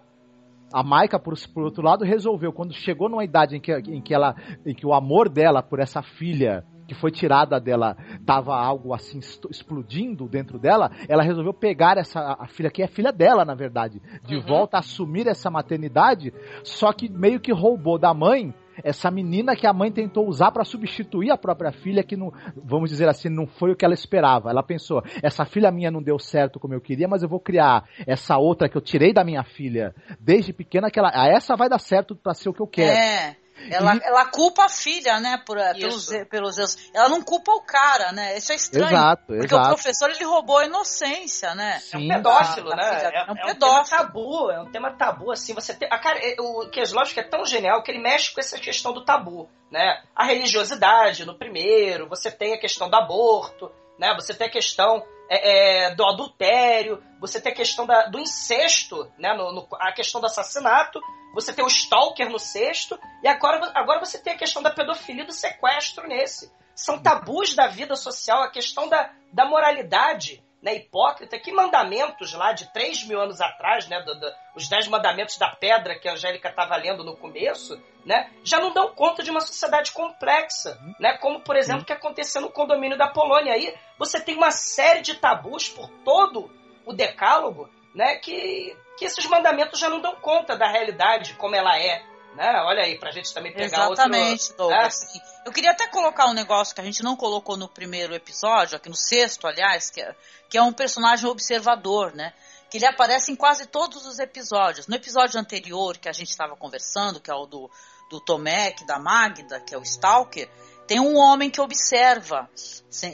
a 0.72 0.84
Maika, 0.84 1.20
por, 1.20 1.34
por, 1.52 1.64
outro 1.64 1.82
lado, 1.82 2.06
resolveu, 2.06 2.54
quando 2.54 2.72
chegou 2.72 3.10
numa 3.10 3.24
idade 3.24 3.58
em 3.58 3.60
que, 3.60 3.74
em 3.74 4.00
que, 4.00 4.14
ela, 4.14 4.36
em 4.64 4.76
que 4.76 4.86
o 4.86 4.94
amor 4.94 5.28
dela 5.28 5.64
por 5.64 5.80
essa 5.80 6.04
filha 6.04 6.64
que 6.89 6.95
foi 6.95 7.12
tirada 7.12 7.60
dela, 7.60 7.95
tava 8.25 8.56
algo 8.56 8.93
assim 8.93 9.19
explodindo 9.49 10.28
dentro 10.28 10.58
dela, 10.58 10.91
ela 11.08 11.23
resolveu 11.23 11.54
pegar 11.54 11.97
essa 11.97 12.36
a 12.39 12.47
filha 12.47 12.71
que 12.71 12.82
é 12.82 12.88
filha 12.88 13.12
dela, 13.12 13.45
na 13.45 13.54
verdade, 13.54 14.02
de 14.25 14.36
uhum. 14.36 14.41
volta 14.41 14.80
assumir 14.80 15.28
essa 15.28 15.49
maternidade, 15.52 16.34
só 16.63 16.91
que 16.91 17.08
meio 17.08 17.39
que 17.39 17.54
roubou 17.54 17.99
da 17.99 18.13
mãe 18.13 18.54
essa 18.84 19.12
menina 19.12 19.56
que 19.56 19.67
a 19.67 19.73
mãe 19.73 19.91
tentou 19.91 20.25
usar 20.28 20.52
para 20.52 20.63
substituir 20.63 21.32
a 21.32 21.38
própria 21.38 21.71
filha, 21.71 22.04
que 22.04 22.15
não, 22.15 22.32
vamos 22.56 22.89
dizer 22.89 23.10
assim, 23.10 23.30
não 23.30 23.45
foi 23.45 23.71
o 23.71 23.75
que 23.75 23.84
ela 23.84 23.93
esperava. 23.93 24.49
Ela 24.49 24.63
pensou, 24.63 25.04
essa 25.21 25.45
filha 25.45 25.69
minha 25.69 25.91
não 25.91 26.02
deu 26.02 26.17
certo 26.17 26.60
como 26.60 26.73
eu 26.73 26.80
queria, 26.80 27.08
mas 27.08 27.21
eu 27.21 27.28
vou 27.28 27.41
criar 27.41 27.84
essa 28.08 28.38
outra 28.38 28.69
que 28.69 28.78
eu 28.78 28.82
tirei 28.82 29.13
da 29.13 29.23
minha 29.23 29.43
filha 29.43 29.93
desde 30.19 30.54
pequena, 30.54 30.89
que 30.89 30.97
ela, 30.99 31.12
essa 31.28 31.58
vai 31.58 31.67
dar 31.67 31.80
certo 31.80 32.15
para 32.15 32.34
ser 32.34 32.49
o 32.49 32.54
que 32.54 32.62
eu 32.62 32.67
quero. 32.67 32.97
É. 32.97 33.36
Ela, 33.69 33.95
e... 33.95 34.02
ela 34.04 34.26
culpa 34.26 34.65
a 34.65 34.69
filha, 34.69 35.19
né, 35.19 35.41
por, 35.45 35.58
eh, 35.58 35.74
pelos, 35.74 36.10
pelos 36.30 36.58
erros. 36.58 36.78
Ela 36.93 37.10
não 37.10 37.22
culpa 37.22 37.52
o 37.52 37.62
cara, 37.62 38.12
né? 38.12 38.38
Isso 38.38 38.52
é 38.52 38.56
estranho. 38.56 38.88
Exato, 38.88 39.24
porque 39.26 39.45
exato. 39.45 39.67
o 39.67 39.74
professor 39.74 40.10
ele 40.10 40.24
roubou 40.24 40.60
a 40.60 40.65
inocência, 40.65 41.54
né? 41.56 41.80
Sim. 41.80 41.98
É 41.98 41.98
um 41.98 42.08
pedófilo, 42.08 42.69
né? 42.69 43.04
É, 43.04 43.19
é, 43.19 43.32
um 43.32 43.36
pedófilo. 43.36 43.50
É 43.50 43.52
um 43.52 43.84
tema 43.84 43.84
tabu, 43.84 44.52
é 44.52 44.62
um 44.62 44.72
tema 44.72 44.91
tabu, 44.91 45.32
assim. 45.32 45.54
Você 45.54 45.74
tem, 45.74 45.88
a 45.91 46.00
cara, 46.00 46.19
o 46.39 46.69
Kieslowski 46.69 47.19
é 47.19 47.24
tão 47.24 47.45
genial 47.45 47.84
que 47.84 47.91
ele 47.91 48.02
mexe 48.02 48.34
com 48.34 48.39
essa 48.39 48.58
questão 48.58 48.93
do 48.93 49.04
tabu, 49.04 49.50
né? 49.72 50.02
A 50.15 50.24
religiosidade 50.26 51.26
no 51.26 51.38
primeiro, 51.38 52.08
você 52.08 52.32
tem 52.32 52.54
a 52.54 52.60
questão 52.60 52.89
do 52.89 52.95
aborto, 52.95 53.72
né? 53.98 54.13
Você 54.15 54.34
tem 54.34 54.48
a 54.48 54.52
questão 54.52 55.04
é, 55.30 55.88
é, 55.88 55.95
do 55.95 56.06
adultério, 56.06 57.04
você 57.19 57.39
tem 57.39 57.52
a 57.52 57.56
questão 57.56 57.86
da, 57.86 58.08
do 58.08 58.19
incesto, 58.19 59.12
né? 59.17 59.34
No, 59.34 59.54
no, 59.54 59.67
a 59.80 59.91
questão 59.91 60.19
do 60.19 60.28
assassinato, 60.28 61.00
você 61.34 61.54
tem 61.54 61.63
o 61.63 61.68
Stalker 61.68 62.30
no 62.30 62.39
sexto, 62.39 63.00
e 63.24 63.28
agora, 63.28 63.72
agora 63.76 64.00
você 64.00 64.18
tem 64.18 64.34
a 64.34 64.38
questão 64.38 64.62
da 64.62 64.72
pedofilia 64.72 65.24
e 65.24 65.28
do 65.28 65.34
sequestro 65.34 66.08
nesse. 66.08 66.52
São 66.76 67.02
tabus 67.02 67.56
da 67.56 67.68
vida 67.68 67.96
social, 67.96 68.42
a 68.42 68.50
questão 68.50 68.88
da, 68.88 69.12
da 69.34 69.46
moralidade 69.46 70.44
né, 70.62 70.76
hipócrita. 70.76 71.39
Que 71.39 71.52
mandamentos 71.52 72.34
lá 72.34 72.54
de 72.54 72.72
3 72.72 73.04
mil 73.06 73.20
anos 73.20 73.42
atrás, 73.42 73.88
né, 73.88 74.02
do, 74.02 74.18
do, 74.20 74.28
os 74.56 74.68
10 74.68 74.88
mandamentos 74.88 75.38
da 75.38 75.50
pedra 75.50 75.98
que 75.98 76.08
a 76.08 76.13
Angélica 76.13 76.50
estava 76.50 76.76
lendo 76.76 77.04
no 77.04 77.18
começo, 77.18 77.82
né, 78.06 78.32
já 78.44 78.60
não 78.60 78.74
dão 78.74 78.94
conta 78.94 79.24
de 79.24 79.32
uma 79.32 79.42
sociedade 79.42 79.92
complexa, 79.92 80.80
né, 81.00 81.18
como, 81.18 81.42
por 81.42 81.56
exemplo, 81.56 81.84
o 81.84 81.86
que 81.86 81.94
aconteceu 81.94 82.42
no 82.42 82.52
condomínio 82.52 82.98
da 82.98 83.08
Polônia. 83.08 83.54
Aí 83.54 83.74
você 83.98 84.20
tem 84.20 84.36
uma 84.36 84.52
série 84.52 85.02
de 85.02 85.15
tabus 85.15 85.70
por 85.70 85.89
todo 86.04 86.50
o 86.86 86.94
decálogo 86.94 87.70
né, 87.94 88.15
que 88.15 88.76
que 89.00 89.06
esses 89.06 89.26
mandamentos 89.28 89.80
já 89.80 89.90
não 89.90 90.02
dão 90.02 90.14
conta 90.18 90.58
da 90.58 90.70
realidade 90.70 91.34
como 91.36 91.56
ela 91.56 91.80
é. 91.80 92.04
Né? 92.36 92.62
Olha 92.64 92.84
aí, 92.84 93.00
pra 93.00 93.12
gente 93.12 93.34
também 93.34 93.54
pegar 93.54 93.86
Exatamente, 93.86 94.52
outro... 94.52 94.58
Douglas. 94.58 95.14
Né? 95.16 95.22
Eu 95.46 95.54
queria 95.54 95.72
até 95.72 95.88
colocar 95.88 96.28
um 96.28 96.34
negócio 96.34 96.76
que 96.76 96.82
a 96.82 96.84
gente 96.84 97.02
não 97.02 97.16
colocou 97.16 97.56
no 97.56 97.70
primeiro 97.70 98.14
episódio, 98.14 98.76
aqui 98.76 98.90
no 98.90 98.96
sexto, 98.96 99.48
aliás, 99.48 99.90
que 99.90 100.02
é, 100.02 100.14
que 100.50 100.58
é 100.58 100.62
um 100.62 100.74
personagem 100.74 101.28
observador, 101.28 102.14
né? 102.14 102.34
Que 102.70 102.78
ele 102.78 102.86
aparece 102.86 103.32
em 103.32 103.36
quase 103.36 103.66
todos 103.68 104.06
os 104.06 104.20
episódios. 104.20 104.86
No 104.86 104.96
episódio 104.96 105.40
anterior 105.40 105.98
que 105.98 106.10
a 106.10 106.14
gente 106.14 106.30
estava 106.30 106.56
conversando, 106.58 107.22
que 107.22 107.32
é 107.32 107.34
o 107.34 107.46
do, 107.46 107.72
do 108.12 108.20
Tomek, 108.20 108.86
da 108.86 109.00
Magda, 109.00 109.62
que 109.62 109.74
é 109.74 109.78
o 109.78 109.82
Stalker, 109.82 110.50
tem 110.86 111.00
um 111.00 111.16
homem 111.16 111.50
que 111.50 111.62
observa. 111.62 112.50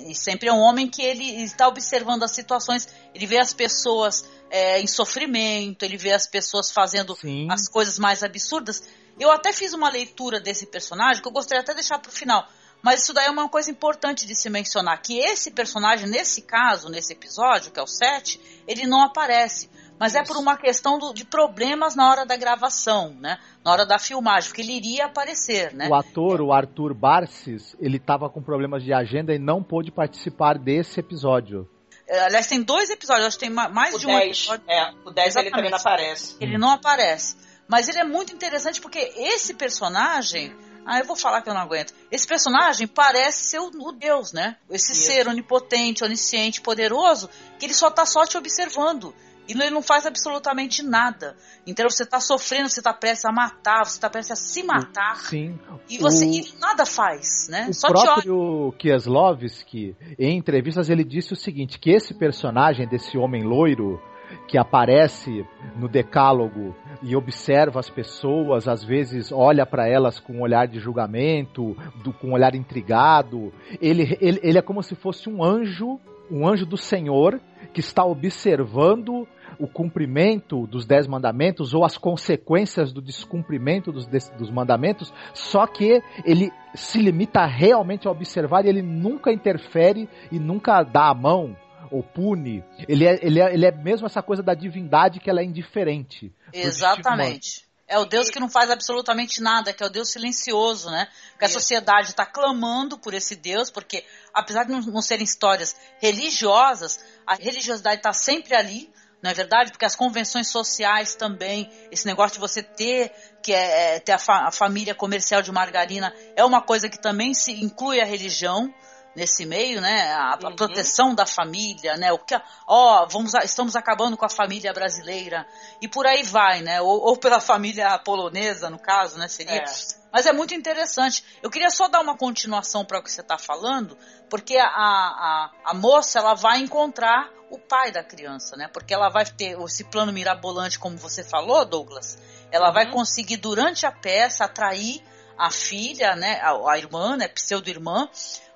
E 0.07 0.15
sempre 0.15 0.49
é 0.49 0.53
um 0.53 0.59
homem 0.59 0.89
que 0.89 1.03
ele 1.03 1.43
está 1.43 1.67
observando 1.67 2.23
as 2.23 2.31
situações, 2.31 2.87
ele 3.13 3.27
vê 3.27 3.37
as 3.37 3.53
pessoas 3.53 4.25
é, 4.49 4.79
em 4.79 4.87
sofrimento, 4.87 5.83
ele 5.83 5.97
vê 5.97 6.11
as 6.11 6.27
pessoas 6.27 6.71
fazendo 6.71 7.15
Sim. 7.15 7.47
as 7.49 7.67
coisas 7.67 7.99
mais 7.99 8.23
absurdas. 8.23 8.87
Eu 9.19 9.31
até 9.31 9.53
fiz 9.53 9.73
uma 9.73 9.89
leitura 9.89 10.39
desse 10.39 10.65
personagem 10.65 11.21
que 11.21 11.27
eu 11.27 11.31
gostaria 11.31 11.61
até 11.61 11.71
de 11.73 11.79
deixar 11.79 11.99
para 11.99 12.09
o 12.09 12.13
final. 12.13 12.47
Mas 12.81 13.01
isso 13.01 13.13
daí 13.13 13.25
é 13.25 13.31
uma 13.31 13.49
coisa 13.49 13.71
importante 13.71 14.27
de 14.27 14.35
se 14.35 14.47
mencionar, 14.49 15.01
que 15.01 15.17
esse 15.17 15.49
personagem, 15.49 16.07
nesse 16.07 16.43
caso, 16.43 16.87
nesse 16.87 17.13
episódio, 17.13 17.71
que 17.71 17.79
é 17.79 17.83
o 17.83 17.87
7, 17.87 18.39
ele 18.67 18.85
não 18.85 19.01
aparece. 19.01 19.69
Mas 19.99 20.13
isso. 20.13 20.21
é 20.21 20.25
por 20.25 20.37
uma 20.37 20.55
questão 20.57 20.99
do, 20.99 21.13
de 21.13 21.25
problemas 21.25 21.95
na 21.95 22.09
hora 22.09 22.25
da 22.25 22.35
gravação, 22.35 23.15
né? 23.19 23.39
Na 23.63 23.71
hora 23.71 23.85
da 23.85 23.97
filmagem, 23.97 24.49
porque 24.49 24.61
ele 24.61 24.73
iria 24.73 25.05
aparecer, 25.05 25.73
né? 25.73 25.87
O 25.89 25.95
ator, 25.95 26.41
o 26.41 26.53
Arthur 26.53 26.93
Barces, 26.93 27.75
ele 27.79 27.97
estava 27.97 28.29
com 28.29 28.41
problemas 28.41 28.83
de 28.83 28.93
agenda 28.93 29.33
e 29.33 29.39
não 29.39 29.63
pôde 29.63 29.91
participar 29.91 30.59
desse 30.59 30.99
episódio. 30.99 31.67
É, 32.07 32.19
aliás, 32.21 32.47
tem 32.47 32.61
dois 32.61 32.89
episódios, 32.89 33.27
acho 33.27 33.37
que 33.37 33.45
tem 33.45 33.49
mais 33.49 33.95
o 33.95 33.99
de 33.99 34.05
um 34.05 34.11
10, 34.11 34.37
episódio. 34.37 34.65
É, 34.67 34.93
o 35.05 35.11
10 35.11 35.35
ele 35.37 35.51
também 35.51 35.71
não 35.71 35.77
aparece. 35.77 36.35
Ele 36.39 36.57
não 36.57 36.69
aparece. 36.69 37.35
Mas 37.67 37.87
ele 37.87 37.99
é 37.99 38.03
muito 38.03 38.33
interessante 38.33 38.79
porque 38.79 39.11
esse 39.15 39.53
personagem, 39.55 40.55
Ah, 40.85 40.99
eu 40.99 41.05
vou 41.05 41.15
falar 41.15 41.41
que 41.41 41.49
eu 41.49 41.53
não 41.53 41.61
aguento. 41.61 41.95
Esse 42.11 42.27
personagem 42.27 42.85
parece 42.85 43.45
ser 43.45 43.59
o, 43.59 43.71
o 43.73 43.91
Deus, 43.91 44.31
né? 44.31 44.55
Esse 44.69 44.91
Isso. 44.91 45.05
ser 45.05 45.27
onipotente, 45.27 46.03
onisciente, 46.03 46.61
poderoso, 46.61 47.27
que 47.57 47.65
ele 47.65 47.73
só 47.73 47.89
tá 47.89 48.05
só 48.05 48.23
te 48.23 48.37
observando. 48.37 49.15
E 49.47 49.53
ele 49.53 49.69
não 49.69 49.81
faz 49.81 50.05
absolutamente 50.05 50.81
nada. 50.83 51.35
Então 51.65 51.87
você 51.89 52.03
está 52.03 52.19
sofrendo, 52.19 52.69
você 52.69 52.79
está 52.79 52.93
prestes 52.93 53.25
a 53.25 53.31
matar, 53.31 53.85
você 53.85 53.97
está 53.97 54.09
prestes 54.09 54.31
a 54.31 54.35
se 54.35 54.63
matar. 54.63 55.17
Sim. 55.17 55.59
E 55.89 55.97
você 55.97 56.25
o... 56.25 56.29
e 56.29 56.53
nada 56.59 56.85
faz, 56.85 57.47
né? 57.49 57.67
O 57.69 57.73
Só 57.73 57.87
próprio 57.87 58.73
Kieslowski, 58.77 59.95
em 60.17 60.37
entrevistas, 60.37 60.89
ele 60.89 61.03
disse 61.03 61.33
o 61.33 61.35
seguinte: 61.35 61.79
que 61.79 61.91
esse 61.91 62.13
personagem 62.13 62.87
desse 62.87 63.17
homem 63.17 63.43
loiro 63.43 64.01
que 64.47 64.57
aparece 64.57 65.45
no 65.75 65.87
decálogo 65.87 66.75
e 67.01 67.15
observa 67.15 67.79
as 67.79 67.89
pessoas, 67.89 68.67
às 68.67 68.83
vezes 68.83 69.31
olha 69.31 69.65
para 69.65 69.87
elas 69.87 70.19
com 70.19 70.33
um 70.33 70.41
olhar 70.41 70.67
de 70.67 70.79
julgamento, 70.79 71.75
do, 72.03 72.13
com 72.13 72.29
um 72.29 72.33
olhar 72.33 72.55
intrigado. 72.55 73.53
Ele, 73.81 74.17
ele, 74.19 74.39
ele 74.43 74.57
é 74.57 74.61
como 74.61 74.81
se 74.83 74.95
fosse 74.95 75.29
um 75.29 75.43
anjo, 75.43 75.99
um 76.29 76.47
anjo 76.47 76.65
do 76.65 76.77
Senhor 76.77 77.39
que 77.73 77.79
está 77.79 78.05
observando 78.05 79.27
o 79.59 79.67
cumprimento 79.67 80.67
dos 80.67 80.85
dez 80.85 81.07
mandamentos 81.07 81.73
ou 81.73 81.83
as 81.83 81.97
consequências 81.97 82.91
do 82.91 83.01
descumprimento 83.01 83.91
dos, 83.91 84.07
dos 84.37 84.51
mandamentos, 84.51 85.13
só 85.33 85.65
que 85.65 86.01
ele 86.23 86.51
se 86.73 86.99
limita 86.99 87.45
realmente 87.45 88.07
a 88.07 88.11
observar 88.11 88.65
e 88.65 88.69
ele 88.69 88.81
nunca 88.81 89.31
interfere 89.31 90.09
e 90.31 90.39
nunca 90.39 90.83
dá 90.83 91.09
a 91.09 91.13
mão 91.13 91.55
ou 91.91 92.03
pune. 92.03 92.63
Ele 92.87 93.05
é, 93.05 93.19
ele, 93.21 93.41
é, 93.41 93.53
ele 93.53 93.65
é 93.65 93.71
mesmo 93.71 94.05
essa 94.05 94.21
coisa 94.21 94.43
da 94.43 94.53
divindade 94.53 95.19
que 95.19 95.29
ela 95.29 95.41
é 95.41 95.43
indiferente. 95.43 96.33
Exatamente. 96.51 97.65
É 97.87 97.99
o 97.99 98.05
Deus 98.05 98.29
que 98.29 98.39
não 98.39 98.49
faz 98.49 98.71
absolutamente 98.71 99.39
nada, 99.41 99.71
que 99.71 99.83
é 99.83 99.85
o 99.85 99.91
Deus 99.91 100.09
silencioso, 100.09 100.89
né? 100.89 101.07
Que 101.37 101.45
a 101.45 101.49
sociedade 101.49 102.09
está 102.09 102.25
clamando 102.25 102.97
por 102.97 103.13
esse 103.13 103.35
Deus, 103.35 103.69
porque 103.69 104.03
apesar 104.33 104.63
de 104.63 104.71
não 104.71 105.01
serem 105.03 105.23
histórias 105.23 105.75
religiosas, 106.01 106.99
a 107.27 107.35
religiosidade 107.35 107.97
está 107.97 108.11
sempre 108.11 108.55
ali, 108.55 108.89
não 109.25 109.31
é 109.31 109.33
verdade? 109.33 109.71
Porque 109.71 109.85
as 109.85 109.95
convenções 109.95 110.49
sociais 110.49 111.15
também, 111.15 111.67
esse 111.91 112.05
negócio 112.05 112.35
de 112.35 112.39
você 112.39 112.61
ter 112.61 113.11
que 113.41 113.51
é, 113.51 113.95
é 113.95 113.99
ter 113.99 114.11
a, 114.11 114.19
fa 114.19 114.47
a, 114.47 114.51
família 114.51 114.93
comercial 114.93 115.41
de 115.41 115.51
margarina 115.51 116.13
é 116.35 116.45
uma 116.45 116.61
coisa 116.61 116.87
que 116.87 116.99
também 117.01 117.33
se 117.33 117.51
inclui 117.51 117.99
a 117.99 118.05
religião 118.05 118.71
nesse 119.15 119.43
meio, 119.43 119.81
né? 119.81 120.13
A, 120.13 120.37
uhum. 120.43 120.55
proteção 120.55 121.15
da 121.15 121.25
família, 121.25 121.97
né? 121.97 122.11
O 122.11 122.19
que, 122.19 122.39
ó, 122.67 123.07
vamos, 123.07 123.33
estamos 123.33 123.75
acabando 123.75 124.15
com 124.15 124.25
a 124.25 124.29
família 124.29 124.71
brasileira 124.71 125.47
e 125.81 125.87
por 125.87 126.05
aí 126.05 126.21
vai, 126.21 126.61
né? 126.61 126.79
Ou, 126.79 127.07
ou 127.07 127.17
pela 127.17 127.41
família 127.41 127.97
polonesa, 127.97 128.69
no 128.69 128.77
caso, 128.77 129.17
né? 129.17 129.27
Seria. 129.27 129.63
É. 129.63 130.04
Mas 130.15 130.25
é 130.25 130.31
muito 130.31 130.53
interessante. 130.53 131.25
Eu 131.43 131.49
queria 131.49 131.69
só 131.69 131.89
dar 131.89 131.99
uma 131.99 132.15
continuação 132.15 132.85
para 132.85 132.99
o 132.99 133.03
que 133.03 133.11
você 133.11 133.19
está 133.19 133.37
falando, 133.37 133.97
porque 134.29 134.55
a, 134.55 134.65
a, 134.65 135.51
a 135.65 135.73
moça 135.73 136.19
ela 136.19 136.33
vai 136.33 136.59
encontrar 136.59 137.29
o 137.51 137.59
pai 137.59 137.91
da 137.91 138.01
criança, 138.01 138.55
né? 138.55 138.69
Porque 138.71 138.93
ela 138.93 139.09
vai 139.09 139.25
ter 139.25 139.59
esse 139.59 139.83
plano 139.83 140.13
mirabolante, 140.13 140.79
como 140.79 140.97
você 140.97 141.21
falou, 141.21 141.65
Douglas. 141.65 142.17
Ela 142.49 142.69
uhum. 142.69 142.73
vai 142.73 142.89
conseguir 142.89 143.35
durante 143.35 143.85
a 143.85 143.91
peça 143.91 144.45
atrair 144.45 145.03
a 145.37 145.51
filha, 145.51 146.15
né? 146.15 146.39
A, 146.39 146.71
a 146.71 146.77
irmã, 146.77 147.17
né? 147.17 147.27
Pseudo-irmã, 147.27 148.07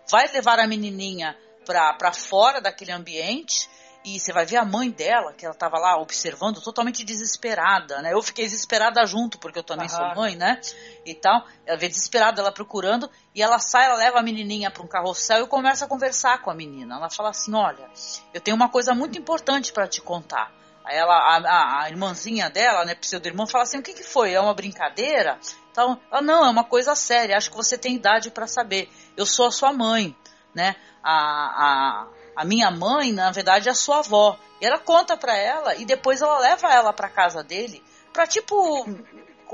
vai 0.10 0.32
levar 0.32 0.60
a 0.60 0.66
menininha 0.66 1.38
para 1.66 2.14
fora 2.14 2.62
daquele 2.62 2.94
ambiente 2.94 3.70
e 4.04 4.18
você 4.20 4.32
vai 4.32 4.46
ver 4.46 4.58
a 4.58 4.66
mãe 4.66 4.90
dela, 4.90 5.34
que 5.34 5.46
ela 5.46 5.54
estava 5.54 5.78
lá 5.78 5.98
observando, 5.98 6.62
totalmente 6.62 7.04
desesperada, 7.04 8.02
né? 8.02 8.14
Eu 8.14 8.22
fiquei 8.22 8.46
desesperada 8.46 9.06
junto, 9.06 9.38
porque 9.38 9.60
eu 9.60 9.64
também 9.64 9.90
sou 9.90 10.16
mãe, 10.16 10.36
né? 10.36 10.60
E 11.06 11.14
tal. 11.14 11.46
Ela 11.66 11.78
vê 11.78 11.90
desesperada 11.90 12.42
ela 12.42 12.52
procurando, 12.52 13.10
e 13.36 13.42
ela 13.42 13.60
sai, 13.60 13.86
ela 13.86 13.96
leva 13.96 14.20
a 14.20 14.24
menininha 14.24 14.72
para 14.72 14.84
um 14.84 14.88
carrossel 14.88 15.44
e 15.44 15.48
começa 15.48 15.84
a 15.84 15.88
conversar 15.88 16.42
com 16.42 16.50
a 16.50 16.56
menina. 16.56 16.96
Ela 16.96 17.10
fala 17.10 17.30
assim: 17.30 17.54
Olha, 17.54 17.90
eu 18.34 18.40
tenho 18.40 18.56
uma 18.56 18.70
coisa 18.70 18.94
muito 18.94 19.18
importante 19.18 19.74
para 19.74 19.88
te 19.88 20.02
contar. 20.02 20.50
Aí 20.86 20.96
ela, 20.96 21.14
a, 21.14 21.38
a, 21.38 21.84
a, 21.84 21.90
irmãzinha 21.90 22.50
dela, 22.50 22.86
né, 22.86 22.96
pseudo-irmã, 22.96 23.46
fala 23.46 23.64
assim: 23.64 23.80
O 23.80 23.84
que, 23.84 23.94
que 23.94 24.04
foi? 24.04 24.32
É 24.32 24.40
uma 24.40 24.54
brincadeira? 24.54 25.38
Então, 25.72 26.00
ela, 26.10 26.22
não, 26.22 26.46
é 26.46 26.50
uma 26.50 26.64
coisa 26.64 26.96
séria, 26.96 27.36
acho 27.38 27.52
que 27.52 27.58
você 27.58 27.78
tem 27.78 27.96
idade 27.96 28.32
para 28.32 28.48
saber. 28.48 28.90
Eu 29.18 29.26
sou 29.26 29.48
a 29.48 29.52
sua 29.52 29.74
mãe, 29.74 30.16
né? 30.54 30.76
A, 31.04 31.14
a, 31.14 32.08
a 32.40 32.46
minha 32.46 32.72
mãe, 32.72 33.12
na 33.12 33.30
verdade, 33.32 33.68
é 33.68 33.72
a 33.74 33.76
sua 33.76 34.00
avó. 34.00 34.40
E 34.62 34.66
ela 34.66 34.80
conta 34.80 35.18
para 35.18 35.36
ela 35.36 35.76
e 35.76 35.84
depois 35.84 36.22
ela 36.22 36.40
leva 36.40 36.74
ela 36.74 36.94
para 36.94 37.10
casa 37.10 37.44
dele 37.44 37.84
para 38.14 38.26
tipo 38.26 38.88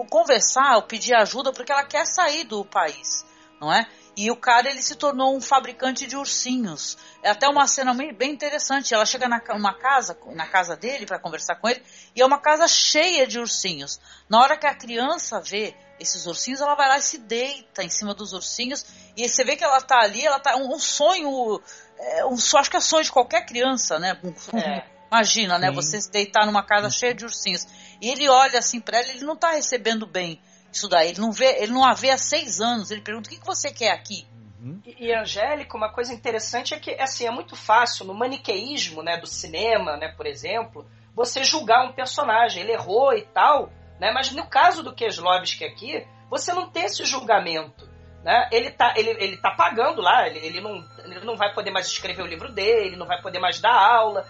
conversar 0.07 0.75
ou 0.75 0.83
pedir 0.83 1.15
ajuda 1.15 1.51
porque 1.51 1.71
ela 1.71 1.83
quer 1.83 2.05
sair 2.05 2.43
do 2.43 2.63
país, 2.63 3.25
não 3.59 3.73
é? 3.73 3.87
E 4.15 4.29
o 4.29 4.35
cara 4.35 4.69
ele 4.69 4.83
se 4.83 4.93
tornou 4.95 5.35
um 5.35 5.41
fabricante 5.41 6.05
de 6.05 6.15
ursinhos. 6.15 6.95
É 7.23 7.31
até 7.31 7.49
uma 7.49 7.65
cena 7.67 7.91
bem 7.91 8.31
interessante. 8.31 8.93
Ela 8.93 9.05
chega 9.05 9.27
na 9.27 9.41
uma 9.55 9.73
casa, 9.73 10.15
na 10.35 10.45
casa 10.45 10.75
dele 10.75 11.07
para 11.07 11.17
conversar 11.17 11.55
com 11.55 11.67
ele, 11.67 11.81
e 12.15 12.21
é 12.21 12.25
uma 12.25 12.37
casa 12.37 12.67
cheia 12.67 13.25
de 13.25 13.39
ursinhos. 13.39 13.99
Na 14.29 14.39
hora 14.41 14.57
que 14.57 14.67
a 14.67 14.75
criança 14.75 15.41
vê 15.41 15.75
esses 15.99 16.25
ursinhos, 16.27 16.61
ela 16.61 16.75
vai 16.75 16.87
lá 16.87 16.97
e 16.97 17.01
se 17.01 17.17
deita 17.17 17.83
em 17.83 17.89
cima 17.89 18.13
dos 18.13 18.31
ursinhos. 18.31 18.85
E 19.17 19.27
você 19.27 19.43
vê 19.43 19.55
que 19.55 19.63
ela 19.63 19.81
tá 19.81 19.99
ali, 19.99 20.25
ela 20.25 20.39
tá 20.39 20.55
um, 20.55 20.73
um 20.73 20.79
sonho 20.79 21.61
é, 21.97 22.25
um, 22.25 22.35
acho 22.35 22.69
que 22.69 22.77
é 22.77 22.81
sonho 22.81 23.03
de 23.03 23.11
qualquer 23.11 23.45
criança, 23.45 23.99
né? 23.99 24.17
É. 24.53 24.83
Imagina, 25.11 25.57
né? 25.57 25.67
Sim. 25.67 25.75
né? 25.75 25.81
Você 25.81 26.01
se 26.01 26.11
deitar 26.11 26.45
numa 26.45 26.63
casa 26.63 26.89
cheia 26.89 27.13
de 27.13 27.23
ursinhos. 27.23 27.67
E 28.01 28.09
ele 28.09 28.27
olha 28.29 28.59
assim 28.59 28.79
para 28.79 28.99
ela, 28.99 29.09
ele 29.09 29.23
não 29.23 29.35
tá 29.35 29.51
recebendo 29.51 30.05
bem 30.05 30.41
isso 30.71 30.87
daí. 30.89 31.09
Ele 31.09 31.21
não 31.21 31.31
vê, 31.31 31.61
ele 31.61 31.71
não 31.71 31.83
a 31.83 31.93
vê 31.93 32.11
há 32.11 32.17
seis 32.17 32.59
anos. 32.59 32.91
Ele 32.91 33.01
pergunta: 33.01 33.29
o 33.29 33.31
que, 33.31 33.39
que 33.39 33.45
você 33.45 33.71
quer 33.71 33.91
aqui? 33.91 34.27
Uhum. 34.59 34.81
E, 34.85 35.07
e 35.07 35.13
Angélica, 35.13 35.77
uma 35.77 35.91
coisa 35.91 36.13
interessante 36.13 36.73
é 36.73 36.79
que 36.79 36.91
assim, 36.99 37.25
é 37.25 37.31
muito 37.31 37.55
fácil 37.55 38.05
no 38.05 38.13
maniqueísmo 38.13 39.01
né, 39.01 39.17
do 39.17 39.27
cinema, 39.27 39.95
né, 39.95 40.09
por 40.17 40.25
exemplo, 40.25 40.85
você 41.15 41.43
julgar 41.43 41.87
um 41.87 41.93
personagem, 41.93 42.63
ele 42.63 42.73
errou 42.73 43.13
e 43.13 43.21
tal, 43.21 43.71
né, 43.99 44.11
mas 44.11 44.31
no 44.31 44.47
caso 44.47 44.83
do 44.83 44.93
Keslovski 44.93 45.63
aqui, 45.63 46.05
você 46.29 46.51
não 46.51 46.69
tem 46.69 46.85
esse 46.85 47.05
julgamento 47.05 47.87
né? 48.25 48.49
Ele 48.51 48.71
tá, 48.71 48.95
ele, 48.97 49.11
ele 49.11 49.37
tá 49.37 49.51
pagando 49.51 50.01
lá, 50.01 50.27
ele, 50.27 50.39
ele, 50.39 50.59
não, 50.59 50.83
ele 51.03 51.19
não 51.23 51.37
vai 51.37 51.53
poder 51.53 51.69
mais 51.69 51.85
escrever 51.85 52.23
o 52.23 52.27
livro 52.27 52.51
dele, 52.51 52.95
não 52.95 53.05
vai 53.05 53.21
poder 53.21 53.37
mais 53.37 53.59
dar 53.59 53.75
aula. 53.75 54.25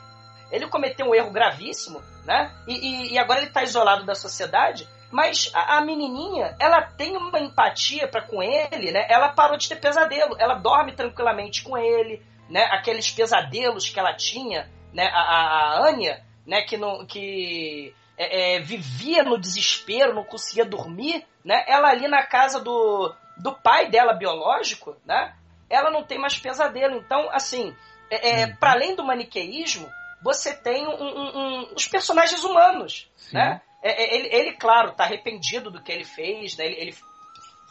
Ele 0.52 0.68
cometeu 0.68 1.08
um 1.08 1.16
erro 1.16 1.32
gravíssimo, 1.32 2.04
né? 2.26 2.54
E, 2.68 2.74
e, 2.74 3.14
e 3.14 3.18
agora 3.18 3.40
ele 3.40 3.48
está 3.48 3.64
isolado 3.64 4.04
da 4.04 4.14
sociedade. 4.14 4.86
Mas 5.10 5.50
a, 5.54 5.78
a, 5.78 5.82
menininha, 5.82 6.58
ela 6.60 6.82
tem 6.82 7.16
uma 7.16 7.40
empatia 7.40 8.06
para 8.06 8.22
com 8.22 8.44
ele, 8.44 8.92
né? 8.92 9.08
Ela 9.10 9.30
parou 9.30 9.58
de 9.58 9.70
ter 9.70 9.78
pesadelo, 9.78 10.36
ela 10.38 10.56
dorme 10.56 10.92
tranquilamente 10.92 11.64
com 11.64 11.78
ele, 11.78 12.22
né? 12.50 12.66
Aqueles 12.72 13.10
pesadelos 13.10 13.90
que 13.90 13.98
ela 13.98 14.14
tinha, 14.14 14.70
né? 14.94 15.06
A, 15.08 15.22
a, 15.22 15.40
a 15.40 15.90
Anya, 15.90 16.22
né? 16.46 16.64
Que, 16.64 16.76
não, 16.76 17.06
que 17.06 17.96
é, 18.18 18.58
é, 18.58 18.60
vivia 18.60 19.24
no 19.24 19.40
desespero, 19.40 20.14
não 20.14 20.26
conseguia 20.26 20.66
dormir, 20.66 21.26
né? 21.46 21.64
Ela 21.66 21.90
ali 21.90 22.10
na 22.10 22.26
casa 22.26 22.60
do, 22.60 23.16
do 23.38 23.54
pai 23.54 23.90
dela 23.90 24.14
biológico, 24.14 24.96
né? 25.06 25.36
Ela 25.70 25.90
não 25.90 26.04
tem 26.04 26.20
mais 26.20 26.38
pesadelo. 26.38 26.98
Então, 26.98 27.30
assim, 27.32 27.76
é, 28.10 28.42
é 28.42 28.46
uhum. 28.46 28.56
para 28.58 28.72
além 28.72 28.96
do 28.96 29.04
maniqueísmo, 29.04 29.90
você 30.22 30.54
tem 30.54 30.88
um, 30.88 30.92
um, 30.92 31.38
um, 31.38 31.74
os 31.76 31.88
personagens 31.88 32.44
humanos, 32.44 33.10
Sim. 33.16 33.38
né? 33.38 33.62
É, 33.84 34.04
é, 34.04 34.16
ele, 34.16 34.36
ele, 34.36 34.52
claro, 34.54 34.90
está 34.90 35.04
arrependido 35.04 35.70
do 35.70 35.82
que 35.82 35.92
ele 35.92 36.04
fez, 36.04 36.58
né? 36.58 36.66
Ele, 36.66 36.76
ele 36.76 36.96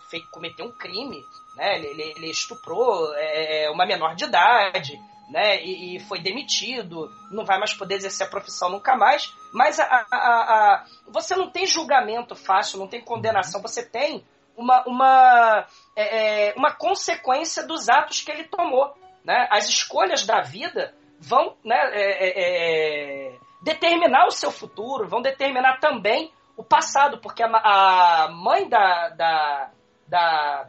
fez, 0.09 0.25
cometeu 0.27 0.67
um 0.67 0.73
crime, 0.73 1.21
né? 1.57 1.77
Ele, 1.77 2.03
ele, 2.17 2.31
estuprou 2.31 3.13
é, 3.17 3.65
é, 3.65 3.71
uma 3.71 3.85
menor 3.85 4.15
de 4.15 4.25
idade, 4.25 5.01
né? 5.29 5.61
E, 5.65 5.97
e, 5.97 6.01
foi 6.01 6.21
demitido, 6.21 7.11
não 7.33 7.45
vai 7.45 7.59
mais 7.59 7.75
poder 7.75 7.97
exercer 7.97 8.27
a 8.27 8.31
profissão 8.31 8.69
nunca 8.69 8.97
mais. 8.97 9.35
Mas 9.53 9.81
a, 9.81 9.85
a, 9.85 10.17
a, 10.17 10.85
você 11.09 11.35
não 11.35 11.51
tem 11.51 11.67
julgamento 11.67 12.37
fácil, 12.37 12.79
não 12.79 12.87
tem 12.87 13.01
condenação, 13.01 13.61
você 13.61 13.85
tem 13.85 14.25
uma, 14.57 14.85
uma, 14.87 15.67
é, 15.97 16.49
é, 16.49 16.55
uma 16.57 16.75
consequência 16.75 17.67
dos 17.67 17.89
atos 17.89 18.21
que 18.21 18.31
ele 18.31 18.45
tomou. 18.45 18.95
Né? 19.25 19.49
As 19.51 19.69
escolhas 19.69 20.25
da 20.25 20.41
vida 20.41 20.95
vão 21.19 21.57
né, 21.65 21.77
é, 21.93 22.29
é, 22.29 22.33
é, 22.37 23.39
determinar 23.63 24.27
o 24.27 24.31
seu 24.31 24.51
futuro, 24.51 25.09
vão 25.09 25.23
determinar 25.23 25.79
também 25.81 26.33
o 26.57 26.63
passado, 26.63 27.19
porque 27.19 27.43
a, 27.43 27.49
a 27.49 28.29
mãe 28.31 28.69
da, 28.69 29.09
da, 29.11 29.71
da, 30.07 30.69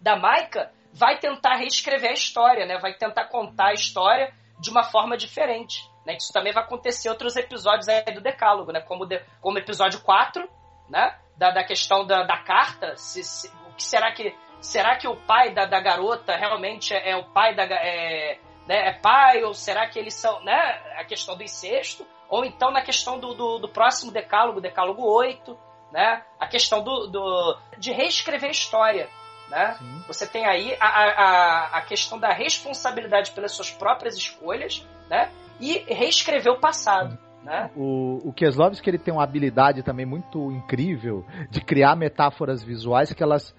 da 0.00 0.16
Maika 0.16 0.72
vai 0.92 1.18
tentar 1.18 1.56
reescrever 1.56 2.10
a 2.10 2.14
história, 2.14 2.64
né? 2.64 2.78
vai 2.78 2.94
tentar 2.94 3.26
contar 3.26 3.68
a 3.68 3.74
história 3.74 4.32
de 4.58 4.70
uma 4.70 4.82
forma 4.82 5.16
diferente. 5.16 5.88
Né? 6.06 6.16
Isso 6.16 6.32
também 6.32 6.52
vai 6.52 6.62
acontecer 6.62 7.08
em 7.08 7.10
outros 7.10 7.36
episódios 7.36 7.86
do 8.14 8.20
Decálogo, 8.20 8.72
né? 8.72 8.80
como, 8.80 9.04
de, 9.04 9.20
como 9.40 9.58
episódio 9.58 10.00
4, 10.00 10.48
né? 10.88 11.18
Da, 11.38 11.50
da 11.50 11.64
questão 11.64 12.04
da, 12.04 12.24
da 12.24 12.36
carta, 12.38 12.96
se, 12.96 13.22
se, 13.22 13.48
o 13.70 13.74
que 13.74 13.84
será 13.84 14.12
que 14.12 14.34
será 14.60 14.96
que 14.96 15.06
o 15.06 15.14
pai 15.14 15.54
da, 15.54 15.66
da 15.66 15.80
garota 15.80 16.36
realmente 16.36 16.92
é, 16.92 17.10
é 17.10 17.16
o 17.16 17.24
pai 17.24 17.54
da 17.54 17.62
é, 17.62 18.40
né, 18.66 18.88
é 18.88 18.92
pai 18.92 19.44
ou 19.44 19.54
será 19.54 19.88
que 19.88 19.98
eles 19.98 20.14
são, 20.14 20.42
né, 20.42 20.82
a 20.96 21.04
questão 21.04 21.36
do 21.36 21.42
incesto, 21.44 22.04
ou 22.28 22.44
então 22.44 22.72
na 22.72 22.82
questão 22.82 23.18
do, 23.18 23.34
do, 23.34 23.58
do 23.60 23.68
próximo 23.68 24.10
decálogo, 24.10 24.60
decálogo 24.60 25.02
8, 25.02 25.56
né, 25.92 26.22
a 26.38 26.46
questão 26.46 26.82
do, 26.82 27.06
do, 27.06 27.58
de 27.78 27.92
reescrever 27.92 28.48
a 28.48 28.52
história. 28.52 29.08
Né? 29.48 29.78
Você 30.06 30.26
tem 30.26 30.44
aí 30.44 30.76
a, 30.78 30.86
a, 30.86 31.78
a 31.78 31.82
questão 31.82 32.18
da 32.18 32.30
responsabilidade 32.30 33.30
pelas 33.30 33.52
suas 33.52 33.70
próprias 33.70 34.14
escolhas 34.14 34.86
né? 35.08 35.32
e 35.58 35.78
reescrever 35.88 36.52
o 36.52 36.60
passado. 36.60 37.18
Né? 37.48 37.70
O, 37.74 38.28
o 38.28 38.32
Kieslowski 38.34 38.90
ele 38.90 38.98
tem 38.98 39.14
uma 39.14 39.24
habilidade 39.24 39.82
também 39.82 40.04
muito 40.04 40.52
incrível 40.52 41.24
de 41.50 41.62
criar 41.62 41.96
metáforas 41.96 42.62
visuais 42.62 43.10
que 43.14 43.22
elas 43.22 43.54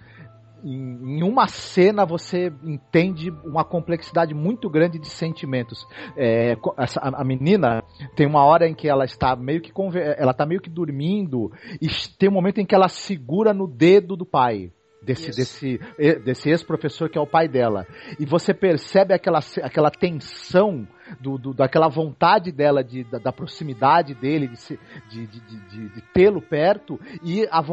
em, 0.63 1.23
uma 1.23 1.47
cena 1.47 2.05
você 2.05 2.53
entende 2.63 3.31
uma 3.43 3.63
complexidade 3.63 4.35
muito 4.35 4.69
grande 4.69 4.99
de 4.99 5.07
sentimentos. 5.07 5.87
É, 6.15 6.55
a, 6.77 7.23
menina 7.23 7.81
tem 8.15 8.27
uma 8.27 8.45
hora 8.45 8.67
em 8.67 8.75
que 8.75 8.87
ela 8.87 9.05
está 9.05 9.35
meio 9.35 9.59
que 9.59 9.71
ela 10.17 10.31
está 10.31 10.45
meio 10.45 10.61
que 10.61 10.69
dormindo 10.69 11.51
e 11.81 11.87
tem 12.19 12.29
um 12.29 12.33
momento 12.33 12.59
em 12.59 12.65
que 12.67 12.75
ela 12.75 12.89
segura 12.89 13.55
no 13.55 13.67
dedo 13.67 14.15
do 14.15 14.25
pai 14.25 14.71
desse, 15.01 15.31
desse, 15.31 15.79
desse 16.23 16.49
ex-professor 16.49 17.09
que 17.09 17.17
é 17.17 17.21
o 17.21 17.25
pai 17.25 17.47
dela. 17.47 17.87
E 18.19 18.25
você 18.25 18.53
percebe 18.53 19.15
aquela, 19.15 19.39
aquela 19.63 19.89
tensão 19.89 20.87
do, 21.19 21.37
do, 21.37 21.53
daquela 21.53 21.87
vontade 21.87 22.51
dela 22.51 22.83
de, 22.83 23.03
da, 23.03 23.17
da 23.17 23.31
proximidade 23.31 24.13
dele, 24.13 24.47
de, 24.47 24.57
se, 24.57 24.79
de, 25.09 25.27
de, 25.27 25.39
de, 25.39 25.89
de 25.89 26.01
tê-lo 26.13 26.41
perto, 26.41 26.99
e, 27.23 27.47
a, 27.51 27.63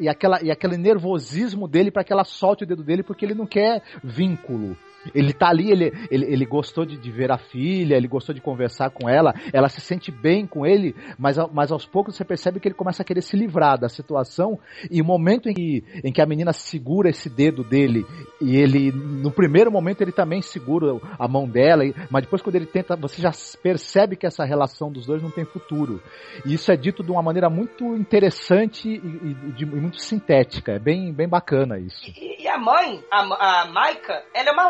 e, 0.00 0.08
aquela, 0.08 0.42
e 0.42 0.50
aquele 0.50 0.76
nervosismo 0.76 1.66
dele 1.66 1.90
para 1.90 2.04
que 2.04 2.12
ela 2.12 2.24
solte 2.24 2.64
o 2.64 2.66
dedo 2.66 2.82
dele 2.82 3.02
porque 3.02 3.24
ele 3.24 3.34
não 3.34 3.46
quer 3.46 3.82
vínculo. 4.02 4.76
Ele 5.14 5.32
tá 5.32 5.48
ali, 5.48 5.70
ele, 5.70 5.92
ele, 6.10 6.26
ele 6.26 6.46
gostou 6.46 6.84
de, 6.84 6.96
de, 6.96 7.10
ver 7.10 7.30
a 7.30 7.38
filha, 7.38 7.96
ele 7.96 8.08
gostou 8.08 8.34
de 8.34 8.40
conversar 8.40 8.90
com 8.90 9.08
ela, 9.08 9.34
ela 9.52 9.68
se 9.68 9.80
sente 9.80 10.10
bem 10.10 10.46
com 10.46 10.66
ele, 10.66 10.94
mas, 11.18 11.36
mas 11.52 11.72
aos 11.72 11.86
poucos 11.86 12.16
você 12.16 12.24
percebe 12.24 12.60
que 12.60 12.68
ele 12.68 12.74
começa 12.74 13.02
a 13.02 13.04
querer 13.04 13.22
se 13.22 13.36
livrar 13.36 13.78
da 13.78 13.88
situação, 13.88 14.58
e 14.90 15.00
o 15.00 15.04
momento 15.04 15.48
em 15.48 15.54
que, 15.54 15.84
em 16.04 16.12
que 16.12 16.20
a 16.20 16.26
menina 16.26 16.52
segura 16.52 17.08
esse 17.08 17.28
dedo 17.28 17.62
dele, 17.62 18.04
e 18.40 18.56
ele, 18.56 18.92
no 18.92 19.30
primeiro 19.30 19.70
momento 19.70 20.00
ele 20.00 20.12
também 20.12 20.42
segura 20.42 20.98
a 21.18 21.28
mão 21.28 21.48
dela, 21.48 21.84
mas 22.10 22.24
depois 22.24 22.42
quando 22.42 22.56
ele 22.56 22.66
tenta, 22.66 22.96
você 22.96 23.20
já 23.20 23.30
percebe 23.62 24.16
que 24.16 24.26
essa 24.26 24.44
relação 24.44 24.90
dos 24.90 25.06
dois 25.06 25.22
não 25.22 25.30
tem 25.30 25.44
futuro. 25.44 26.02
E 26.44 26.54
isso 26.54 26.70
é 26.70 26.76
dito 26.76 27.02
de 27.02 27.10
uma 27.10 27.22
maneira 27.22 27.48
muito 27.48 27.96
interessante 27.96 28.88
e, 28.88 28.96
e, 28.96 29.62
e 29.62 29.66
muito 29.66 30.00
sintética, 30.00 30.72
é 30.72 30.78
bem, 30.78 31.12
bem 31.12 31.28
bacana 31.28 31.78
isso. 31.78 32.10
E, 32.16 32.42
e 32.42 32.48
a 32.48 32.58
mãe, 32.58 33.02
a, 33.10 33.62
a 33.62 33.66
Maika, 33.66 34.22
ela 34.34 34.50
é 34.50 34.52
uma 34.52 34.68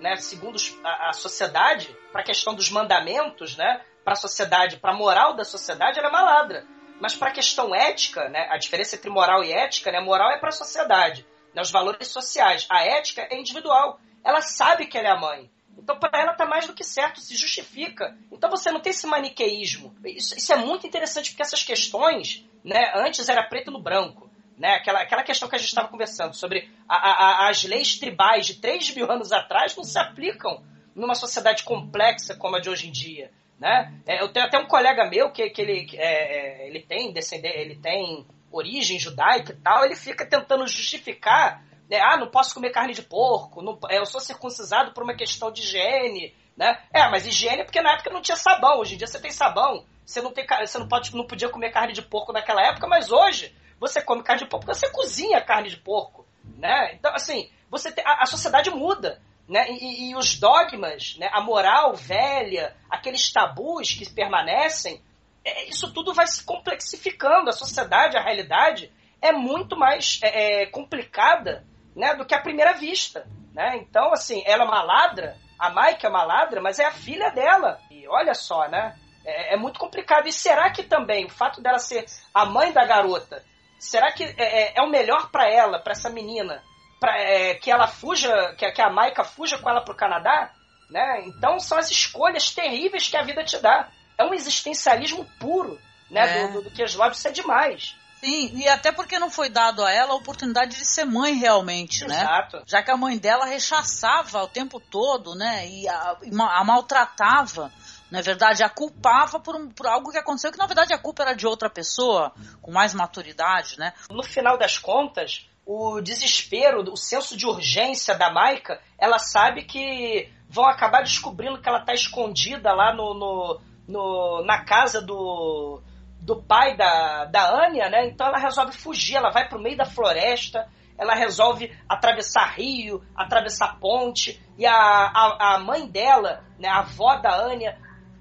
né? 0.00 0.16
Segundo 0.16 0.56
a, 0.82 1.10
a 1.10 1.12
sociedade, 1.12 1.94
para 2.12 2.22
a 2.22 2.24
questão 2.24 2.54
dos 2.54 2.70
mandamentos, 2.70 3.56
né? 3.56 3.82
Para 4.04 4.12
a 4.12 4.16
sociedade, 4.16 4.76
para 4.76 4.92
a 4.92 4.96
moral 4.96 5.34
da 5.34 5.44
sociedade, 5.44 5.98
ela 5.98 6.08
é 6.08 6.10
uma 6.10 6.22
ladra. 6.22 6.66
Mas 7.00 7.16
para 7.16 7.30
a 7.30 7.32
questão 7.32 7.74
ética, 7.74 8.28
né? 8.28 8.46
A 8.50 8.58
diferença 8.58 8.96
entre 8.96 9.10
moral 9.10 9.42
e 9.42 9.52
ética, 9.52 9.90
né? 9.90 10.00
Moral 10.00 10.30
é 10.30 10.38
para 10.38 10.50
a 10.50 10.52
sociedade, 10.52 11.26
né? 11.54 11.62
os 11.62 11.70
valores 11.70 12.08
sociais. 12.08 12.66
A 12.70 12.84
ética 12.84 13.26
é 13.30 13.38
individual. 13.38 13.98
Ela 14.22 14.40
sabe 14.40 14.86
que 14.86 14.96
ela 14.96 15.08
é 15.08 15.10
a 15.10 15.20
mãe. 15.20 15.50
Então, 15.76 15.98
para 15.98 16.18
ela 16.20 16.34
tá 16.34 16.46
mais 16.46 16.66
do 16.66 16.72
que 16.72 16.84
certo, 16.84 17.20
se 17.20 17.36
justifica. 17.36 18.16
Então, 18.30 18.48
você 18.48 18.70
não 18.70 18.80
tem 18.80 18.90
esse 18.90 19.06
maniqueísmo. 19.06 19.94
Isso, 20.04 20.36
isso 20.36 20.52
é 20.52 20.56
muito 20.56 20.86
interessante, 20.86 21.30
porque 21.30 21.42
essas 21.42 21.62
questões, 21.62 22.48
né, 22.64 22.92
antes 22.94 23.28
era 23.28 23.42
preto 23.42 23.70
no 23.70 23.82
branco. 23.82 24.30
Né? 24.58 24.74
Aquela, 24.74 25.00
aquela 25.00 25.22
questão 25.22 25.48
que 25.48 25.56
a 25.56 25.58
gente 25.58 25.68
estava 25.68 25.88
conversando 25.88 26.34
sobre 26.34 26.70
a, 26.88 26.96
a, 26.96 27.48
as 27.48 27.64
leis 27.64 27.98
tribais 27.98 28.46
de 28.46 28.54
3 28.54 28.94
mil 28.94 29.10
anos 29.10 29.32
atrás 29.32 29.76
não 29.76 29.84
se 29.84 29.98
aplicam 29.98 30.62
numa 30.94 31.14
sociedade 31.14 31.64
complexa 31.64 32.36
como 32.36 32.56
a 32.56 32.60
de 32.60 32.70
hoje 32.70 32.88
em 32.88 32.92
dia. 32.92 33.30
Né? 33.58 33.92
É, 34.06 34.22
eu 34.22 34.32
tenho 34.32 34.46
até 34.46 34.58
um 34.58 34.66
colega 34.66 35.08
meu 35.08 35.30
que, 35.30 35.50
que 35.50 35.60
ele, 35.60 35.88
é, 35.94 36.64
é 36.64 36.68
ele 36.68 36.80
tem 36.80 37.12
descendente, 37.12 37.58
ele 37.58 37.76
tem 37.76 38.26
origem 38.50 38.98
judaica 38.98 39.52
e 39.52 39.56
tal, 39.56 39.84
ele 39.84 39.96
fica 39.96 40.24
tentando 40.24 40.66
justificar, 40.66 41.64
né? 41.90 41.98
ah, 42.00 42.16
não 42.16 42.30
posso 42.30 42.54
comer 42.54 42.70
carne 42.70 42.94
de 42.94 43.02
porco, 43.02 43.62
não, 43.62 43.78
é, 43.88 43.98
eu 43.98 44.06
sou 44.06 44.20
circuncisado 44.20 44.92
por 44.92 45.02
uma 45.02 45.14
questão 45.14 45.50
de 45.50 45.62
higiene, 45.62 46.34
né? 46.56 46.80
É, 46.92 47.08
mas 47.10 47.26
higiene 47.26 47.62
é 47.62 47.64
porque 47.64 47.80
na 47.80 47.94
época 47.94 48.10
não 48.10 48.22
tinha 48.22 48.36
sabão, 48.36 48.78
hoje 48.78 48.94
em 48.94 48.98
dia 48.98 49.08
você 49.08 49.20
tem 49.20 49.32
sabão, 49.32 49.84
você 50.04 50.22
não 50.22 50.32
tem, 50.32 50.46
você 50.46 50.78
não 50.78 50.86
pode, 50.86 51.14
não 51.16 51.26
podia 51.26 51.48
comer 51.48 51.72
carne 51.72 51.92
de 51.92 52.02
porco 52.02 52.32
naquela 52.32 52.62
época, 52.62 52.86
mas 52.86 53.10
hoje 53.10 53.52
você 53.86 54.02
come 54.02 54.22
carne 54.22 54.42
de 54.42 54.48
porco 54.48 54.66
você 54.66 54.90
cozinha 54.90 55.44
carne 55.44 55.68
de 55.68 55.76
porco, 55.76 56.26
né? 56.56 56.94
Então, 56.94 57.14
assim, 57.14 57.50
você 57.70 57.92
tem, 57.92 58.04
a, 58.06 58.22
a 58.22 58.26
sociedade 58.26 58.70
muda, 58.70 59.20
né? 59.48 59.66
E, 59.70 60.10
e, 60.10 60.16
os 60.16 60.38
dogmas, 60.38 61.16
né? 61.18 61.28
a 61.32 61.40
moral 61.40 61.94
velha, 61.94 62.74
aqueles 62.88 63.30
tabus 63.32 63.92
que 63.92 64.08
permanecem, 64.10 65.02
é, 65.44 65.68
isso 65.68 65.92
tudo 65.92 66.14
vai 66.14 66.26
se 66.26 66.42
complexificando. 66.44 67.50
A 67.50 67.52
sociedade, 67.52 68.16
a 68.16 68.22
realidade 68.22 68.90
é 69.20 69.32
muito 69.32 69.76
mais 69.76 70.18
é, 70.22 70.62
é, 70.62 70.66
complicada 70.66 71.64
né, 71.94 72.14
do 72.14 72.24
que 72.24 72.34
à 72.34 72.40
primeira 72.40 72.72
vista. 72.72 73.26
Né? 73.52 73.76
Então, 73.76 74.12
assim, 74.12 74.42
ela 74.46 74.64
é 74.64 74.66
uma 74.66 74.82
ladra, 74.82 75.36
a 75.58 75.70
Mike 75.70 76.06
é 76.06 76.08
uma 76.08 76.24
ladra, 76.24 76.60
mas 76.60 76.78
é 76.78 76.86
a 76.86 76.92
filha 76.92 77.30
dela. 77.30 77.80
E 77.90 78.08
olha 78.08 78.34
só, 78.34 78.66
né? 78.68 78.96
É, 79.24 79.54
é 79.54 79.56
muito 79.56 79.78
complicado. 79.78 80.26
E 80.26 80.32
será 80.32 80.70
que 80.70 80.82
também 80.82 81.26
o 81.26 81.30
fato 81.30 81.60
dela 81.60 81.78
ser 81.78 82.06
a 82.32 82.46
mãe 82.46 82.72
da 82.72 82.84
garota 82.84 83.44
será 83.84 84.12
que 84.12 84.24
é, 84.24 84.34
é, 84.38 84.72
é 84.76 84.82
o 84.82 84.90
melhor 84.90 85.30
para 85.30 85.48
ela, 85.48 85.78
para 85.78 85.92
essa 85.92 86.08
menina, 86.08 86.62
para 86.98 87.18
é, 87.18 87.54
que 87.54 87.70
ela 87.70 87.86
fuja, 87.86 88.54
que, 88.56 88.70
que 88.72 88.82
a 88.82 88.90
Maika 88.90 89.24
fuja 89.24 89.58
com 89.58 89.68
ela 89.68 89.82
pro 89.82 89.94
Canadá? 89.94 90.50
Né? 90.90 91.24
Então 91.26 91.58
são 91.60 91.78
as 91.78 91.90
escolhas 91.90 92.50
terríveis 92.50 93.08
que 93.08 93.16
a 93.16 93.22
vida 93.22 93.44
te 93.44 93.58
dá. 93.58 93.88
É 94.16 94.24
um 94.24 94.32
existencialismo 94.32 95.26
puro, 95.38 95.78
né? 96.10 96.20
É. 96.20 96.46
Do, 96.46 96.52
do, 96.52 96.62
do 96.62 96.70
que 96.70 96.82
as 96.82 96.94
isso 96.94 97.28
é 97.28 97.30
demais. 97.30 97.96
Sim, 98.20 98.52
e 98.54 98.66
até 98.68 98.90
porque 98.90 99.18
não 99.18 99.30
foi 99.30 99.50
dado 99.50 99.84
a 99.84 99.92
ela 99.92 100.12
a 100.12 100.16
oportunidade 100.16 100.76
de 100.76 100.84
ser 100.86 101.04
mãe 101.04 101.34
realmente, 101.34 102.06
né? 102.06 102.22
Exato. 102.22 102.62
Já 102.64 102.82
que 102.82 102.90
a 102.90 102.96
mãe 102.96 103.18
dela 103.18 103.44
rechaçava 103.44 104.42
o 104.42 104.48
tempo 104.48 104.80
todo, 104.80 105.34
né? 105.34 105.68
E 105.68 105.86
a, 105.86 106.16
a 106.52 106.64
maltratava 106.64 107.70
na 108.14 108.20
verdade, 108.20 108.62
a 108.62 108.68
culpava 108.68 109.40
por, 109.40 109.56
um, 109.56 109.68
por 109.68 109.88
algo 109.88 110.12
que 110.12 110.18
aconteceu 110.18 110.52
que 110.52 110.58
na 110.58 110.66
verdade 110.66 110.94
a 110.94 110.98
culpa 110.98 111.24
era 111.24 111.34
de 111.34 111.48
outra 111.48 111.68
pessoa, 111.68 112.32
com 112.62 112.70
mais 112.70 112.94
maturidade, 112.94 113.76
né? 113.76 113.92
No 114.08 114.22
final 114.22 114.56
das 114.56 114.78
contas, 114.78 115.50
o 115.66 116.00
desespero, 116.00 116.80
o 116.92 116.96
senso 116.96 117.36
de 117.36 117.44
urgência 117.44 118.16
da 118.16 118.32
Maika, 118.32 118.80
ela 118.96 119.18
sabe 119.18 119.64
que 119.64 120.30
vão 120.48 120.64
acabar 120.64 121.02
descobrindo 121.02 121.60
que 121.60 121.68
ela 121.68 121.80
está 121.80 121.92
escondida 121.92 122.72
lá 122.72 122.94
no, 122.94 123.14
no, 123.14 123.60
no, 123.88 124.44
na 124.44 124.64
casa 124.64 125.02
do, 125.02 125.82
do 126.20 126.40
pai 126.40 126.76
da, 126.76 127.24
da 127.24 127.66
Anya, 127.66 127.88
né? 127.90 128.06
Então 128.06 128.28
ela 128.28 128.38
resolve 128.38 128.70
fugir, 128.76 129.16
ela 129.16 129.30
vai 129.30 129.48
para 129.48 129.58
o 129.58 129.60
meio 129.60 129.76
da 129.76 129.86
floresta, 129.86 130.68
ela 130.96 131.16
resolve 131.16 131.76
atravessar 131.88 132.54
rio, 132.54 133.02
atravessar 133.16 133.80
ponte, 133.80 134.40
e 134.56 134.64
a, 134.64 134.72
a, 134.72 135.56
a 135.56 135.58
mãe 135.58 135.88
dela, 135.88 136.44
né, 136.60 136.68
a 136.68 136.78
avó 136.78 137.16
da 137.16 137.34
Anya, 137.34 137.76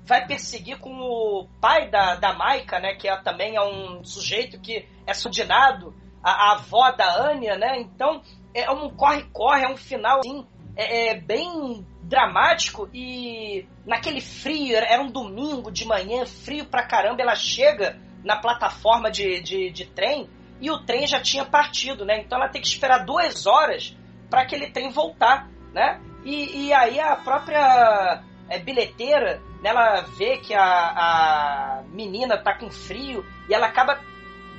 vai 0.06 0.26
perseguir 0.26 0.80
com 0.80 0.92
o 0.92 1.48
pai 1.62 1.90
da, 1.90 2.16
da 2.16 2.34
Maika, 2.34 2.80
né? 2.80 2.96
Que 2.96 3.08
é, 3.08 3.16
também 3.22 3.56
é 3.56 3.62
um 3.62 4.04
sujeito 4.04 4.60
que 4.60 4.86
é 5.06 5.14
subordinado 5.14 5.94
à 6.22 6.54
avó 6.54 6.92
da 6.92 7.30
Anya, 7.30 7.58
né? 7.58 7.80
Então 7.80 8.22
é 8.54 8.70
um 8.70 8.90
corre-corre, 8.90 9.64
é 9.64 9.70
um 9.70 9.78
final 9.78 10.20
assim, 10.20 10.46
é, 10.76 11.10
é, 11.10 11.20
bem 11.20 11.86
dramático 12.04 12.90
e 12.94 13.66
naquele 13.86 14.22
frio, 14.22 14.76
era 14.76 15.02
um 15.02 15.10
domingo 15.10 15.72
de 15.72 15.86
manhã, 15.86 16.26
frio 16.26 16.66
pra 16.66 16.86
caramba, 16.86 17.22
ela 17.22 17.36
chega 17.36 18.00
na 18.24 18.38
plataforma 18.38 19.10
de, 19.10 19.42
de, 19.42 19.72
de 19.72 19.86
trem 19.86 20.30
e 20.62 20.70
o 20.70 20.80
trem 20.86 21.08
já 21.08 21.20
tinha 21.20 21.46
partido, 21.46 22.06
né? 22.06 22.22
Então 22.22 22.38
ela 22.38 22.50
tem 22.50 22.62
que 22.62 22.68
esperar 22.68 23.06
duas 23.06 23.46
horas 23.46 23.98
para 24.30 24.42
aquele 24.42 24.70
trem 24.72 24.92
voltar, 24.92 25.50
né? 25.74 26.00
E, 26.24 26.68
e 26.68 26.74
aí 26.74 27.00
a 27.00 27.16
própria 27.16 28.24
é, 28.54 28.60
bilheteira 28.60 29.42
né, 29.62 29.70
ela 29.70 30.02
vê 30.02 30.38
que 30.38 30.54
a, 30.54 30.64
a 30.64 31.84
menina 31.88 32.38
tá 32.38 32.54
com 32.58 32.70
frio 32.70 33.26
e 33.50 33.54
ela 33.54 33.68
acaba 33.68 34.00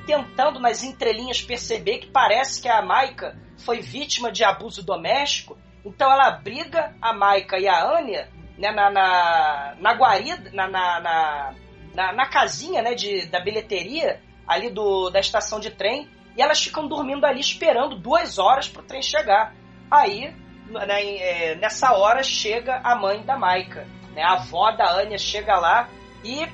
tentando 0.07 0.59
nas 0.59 0.83
entrelinhas 0.83 1.41
perceber 1.41 1.99
que 1.99 2.11
parece 2.11 2.61
que 2.61 2.69
a 2.69 2.83
Maika 2.83 3.39
foi 3.59 3.81
vítima 3.81 4.31
de 4.31 4.45
abuso 4.45 4.85
doméstico. 4.85 5.57
Então 5.85 6.11
ela 6.11 6.31
briga 6.31 6.95
a 7.01 7.13
Maika 7.13 7.59
e 7.59 7.69
a 7.69 7.85
Anya 7.97 8.29
né, 8.59 8.71
na, 8.73 8.91
na, 8.91 9.75
na 9.79 9.93
guarida, 9.95 10.51
na, 10.53 10.69
na, 10.69 11.55
na, 11.95 12.13
na 12.13 12.27
casinha 12.27 12.83
né, 12.83 12.95
de, 12.95 13.27
da 13.27 13.41
bilheteria 13.41 14.21
ali 14.47 14.71
do, 14.71 15.09
da 15.11 15.21
estação 15.21 15.61
de 15.61 15.71
trem 15.71 16.09
e 16.37 16.43
elas 16.43 16.63
ficam 16.63 16.89
dormindo 16.89 17.25
ali 17.25 17.41
esperando 17.41 17.97
duas 17.97 18.39
horas 18.39 18.69
para 18.69 18.83
o 18.83 18.85
trem 18.85 19.03
chegar. 19.03 19.55
Aí, 19.91 20.35
né, 20.67 21.17
é, 21.17 21.55
nessa 21.57 21.93
hora, 21.93 22.23
chega 22.23 22.81
a 22.83 22.95
mãe 22.95 23.23
da 23.23 23.37
Maika. 23.37 23.87
Né? 24.15 24.23
A 24.23 24.33
avó 24.33 24.71
da 24.73 24.91
Anya 24.93 25.19
chega 25.19 25.57
lá 25.57 25.89
e 26.23 26.47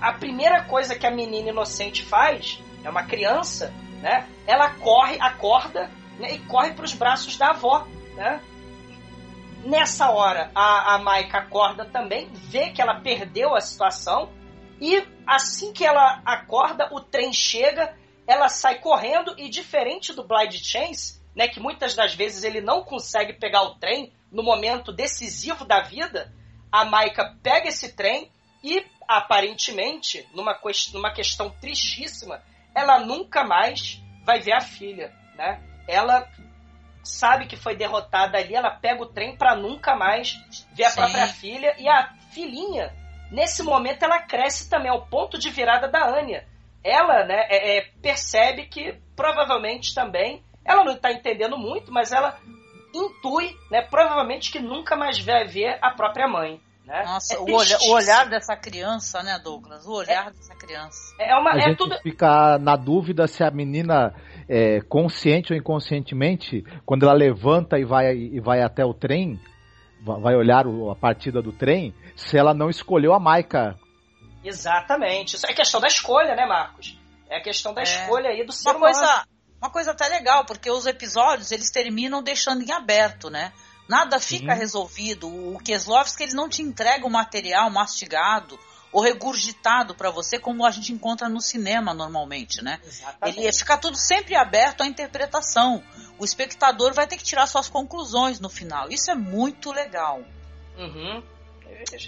a 0.00 0.12
primeira 0.12 0.62
coisa 0.62 0.94
que 0.94 1.06
a 1.06 1.10
menina 1.10 1.50
inocente 1.50 2.04
faz, 2.04 2.62
é 2.84 2.90
uma 2.90 3.02
criança, 3.02 3.72
né? 4.00 4.28
Ela 4.46 4.70
corre, 4.74 5.18
acorda 5.20 5.90
né? 6.18 6.32
e 6.34 6.38
corre 6.40 6.72
para 6.72 6.84
os 6.84 6.94
braços 6.94 7.36
da 7.36 7.50
avó, 7.50 7.86
né? 8.14 8.40
Nessa 9.64 10.10
hora, 10.10 10.50
a, 10.54 10.94
a 10.94 10.98
Maika 10.98 11.38
acorda 11.38 11.84
também, 11.84 12.30
vê 12.32 12.70
que 12.70 12.80
ela 12.80 13.00
perdeu 13.00 13.56
a 13.56 13.60
situação 13.60 14.30
e 14.80 15.04
assim 15.26 15.72
que 15.72 15.84
ela 15.84 16.22
acorda, 16.24 16.88
o 16.92 17.00
trem 17.00 17.32
chega, 17.32 17.94
ela 18.26 18.48
sai 18.48 18.78
correndo 18.78 19.34
e 19.36 19.48
diferente 19.48 20.12
do 20.12 20.22
Blind 20.22 20.54
Chance, 20.54 21.17
né, 21.34 21.48
que 21.48 21.60
muitas 21.60 21.94
das 21.94 22.14
vezes 22.14 22.44
ele 22.44 22.60
não 22.60 22.82
consegue 22.82 23.34
pegar 23.34 23.62
o 23.62 23.74
trem 23.76 24.12
no 24.30 24.42
momento 24.42 24.92
decisivo 24.92 25.64
da 25.64 25.80
vida, 25.80 26.32
a 26.70 26.84
Maika 26.84 27.36
pega 27.42 27.68
esse 27.68 27.94
trem 27.94 28.30
e, 28.62 28.84
aparentemente, 29.06 30.26
numa, 30.34 30.58
numa 30.92 31.12
questão 31.12 31.50
tristíssima, 31.50 32.42
ela 32.74 33.00
nunca 33.00 33.44
mais 33.44 34.02
vai 34.24 34.40
ver 34.40 34.52
a 34.52 34.60
filha, 34.60 35.12
né? 35.36 35.62
Ela 35.86 36.28
sabe 37.02 37.46
que 37.46 37.56
foi 37.56 37.74
derrotada 37.74 38.36
ali, 38.36 38.54
ela 38.54 38.70
pega 38.70 39.02
o 39.02 39.06
trem 39.06 39.36
para 39.36 39.56
nunca 39.56 39.96
mais 39.96 40.34
ver 40.74 40.84
a 40.84 40.90
Sim. 40.90 40.96
própria 40.96 41.26
filha 41.28 41.74
e 41.78 41.88
a 41.88 42.12
filhinha, 42.30 42.94
nesse 43.30 43.62
momento 43.62 44.02
ela 44.02 44.20
cresce 44.20 44.68
também 44.68 44.90
ao 44.90 45.06
ponto 45.06 45.38
de 45.38 45.50
virada 45.50 45.88
da 45.88 46.04
Anya. 46.06 46.46
Ela, 46.84 47.24
né, 47.24 47.46
é, 47.48 47.78
é, 47.78 47.80
percebe 48.02 48.66
que 48.66 49.00
provavelmente 49.16 49.94
também 49.94 50.44
ela 50.68 50.84
não 50.84 50.92
está 50.92 51.10
entendendo 51.10 51.56
muito, 51.56 51.90
mas 51.90 52.12
ela 52.12 52.38
intui, 52.94 53.56
né, 53.70 53.82
provavelmente 53.82 54.52
que 54.52 54.60
nunca 54.60 54.96
mais 54.96 55.18
vai 55.18 55.46
ver 55.46 55.78
a 55.80 55.90
própria 55.90 56.28
mãe. 56.28 56.60
Né? 56.84 57.04
Nossa, 57.04 57.34
é 57.34 57.38
o, 57.38 57.54
olhar, 57.54 57.78
o, 57.80 57.90
olhar, 57.92 58.28
dessa 58.28 58.56
criança, 58.56 59.22
né, 59.22 59.38
Douglas? 59.42 59.86
O 59.86 59.92
olhar 59.92 60.28
é, 60.28 60.30
dessa 60.30 60.54
criança. 60.54 61.14
É 61.18 61.34
uma, 61.36 61.52
a 61.52 61.58
é 61.58 61.60
gente 61.60 61.76
tudo... 61.76 61.98
fica 62.02 62.58
na 62.58 62.76
dúvida 62.76 63.26
se 63.26 63.42
a 63.44 63.50
menina, 63.50 64.14
é, 64.48 64.80
consciente 64.82 65.52
ou 65.52 65.58
inconscientemente, 65.58 66.64
quando 66.86 67.04
ela 67.04 67.12
levanta 67.12 67.78
e 67.78 67.84
vai, 67.84 68.14
e 68.14 68.40
vai 68.40 68.62
até 68.62 68.84
o 68.84 68.94
trem, 68.94 69.38
vai 70.02 70.34
olhar 70.34 70.64
a 70.66 70.94
partida 70.94 71.42
do 71.42 71.52
trem, 71.52 71.94
se 72.16 72.38
ela 72.38 72.54
não 72.54 72.70
escolheu 72.70 73.12
a 73.12 73.20
Maika. 73.20 73.78
Exatamente. 74.42 75.36
Isso 75.36 75.46
é 75.46 75.52
questão 75.52 75.80
da 75.80 75.88
escolha, 75.88 76.34
né, 76.34 76.46
Marcos? 76.46 76.98
É 77.28 77.36
a 77.36 77.42
questão 77.42 77.74
da 77.74 77.82
é. 77.82 77.84
escolha 77.84 78.30
aí 78.30 78.46
do 78.46 78.52
ser 78.52 78.70
uma 78.70 78.80
coisa, 78.80 79.24
uma 79.60 79.70
coisa 79.70 79.90
até 79.90 80.08
legal, 80.08 80.44
porque 80.44 80.70
os 80.70 80.86
episódios 80.86 81.50
eles 81.50 81.70
terminam 81.70 82.22
deixando 82.22 82.62
em 82.62 82.72
aberto, 82.72 83.28
né? 83.28 83.52
Nada 83.88 84.20
fica 84.20 84.52
Sim. 84.52 84.58
resolvido. 84.58 85.28
O 85.28 85.58
Keslovski 85.58 86.22
ele 86.22 86.34
não 86.34 86.48
te 86.48 86.62
entrega 86.62 87.06
o 87.06 87.10
material 87.10 87.70
mastigado 87.70 88.58
ou 88.92 89.02
regurgitado 89.02 89.94
para 89.94 90.10
você 90.10 90.38
como 90.38 90.64
a 90.64 90.70
gente 90.70 90.92
encontra 90.92 91.28
no 91.28 91.40
cinema 91.40 91.92
normalmente, 91.92 92.62
né? 92.62 92.80
Exatamente. 92.84 93.40
Ele 93.40 93.52
fica 93.52 93.76
tudo 93.76 93.96
sempre 93.96 94.34
aberto 94.34 94.82
à 94.82 94.86
interpretação. 94.86 95.82
O 96.18 96.24
espectador 96.24 96.92
vai 96.94 97.06
ter 97.06 97.16
que 97.16 97.24
tirar 97.24 97.46
suas 97.46 97.68
conclusões 97.68 98.40
no 98.40 98.48
final. 98.48 98.88
Isso 98.90 99.10
é 99.10 99.14
muito 99.14 99.72
legal. 99.72 100.22
Uhum. 100.76 101.22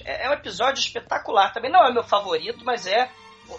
É, 0.04 0.26
é 0.26 0.30
um 0.30 0.34
episódio 0.34 0.80
espetacular. 0.80 1.52
Também 1.52 1.70
não 1.70 1.84
é 1.84 1.92
meu 1.92 2.04
favorito, 2.04 2.64
mas 2.64 2.86
é 2.86 3.10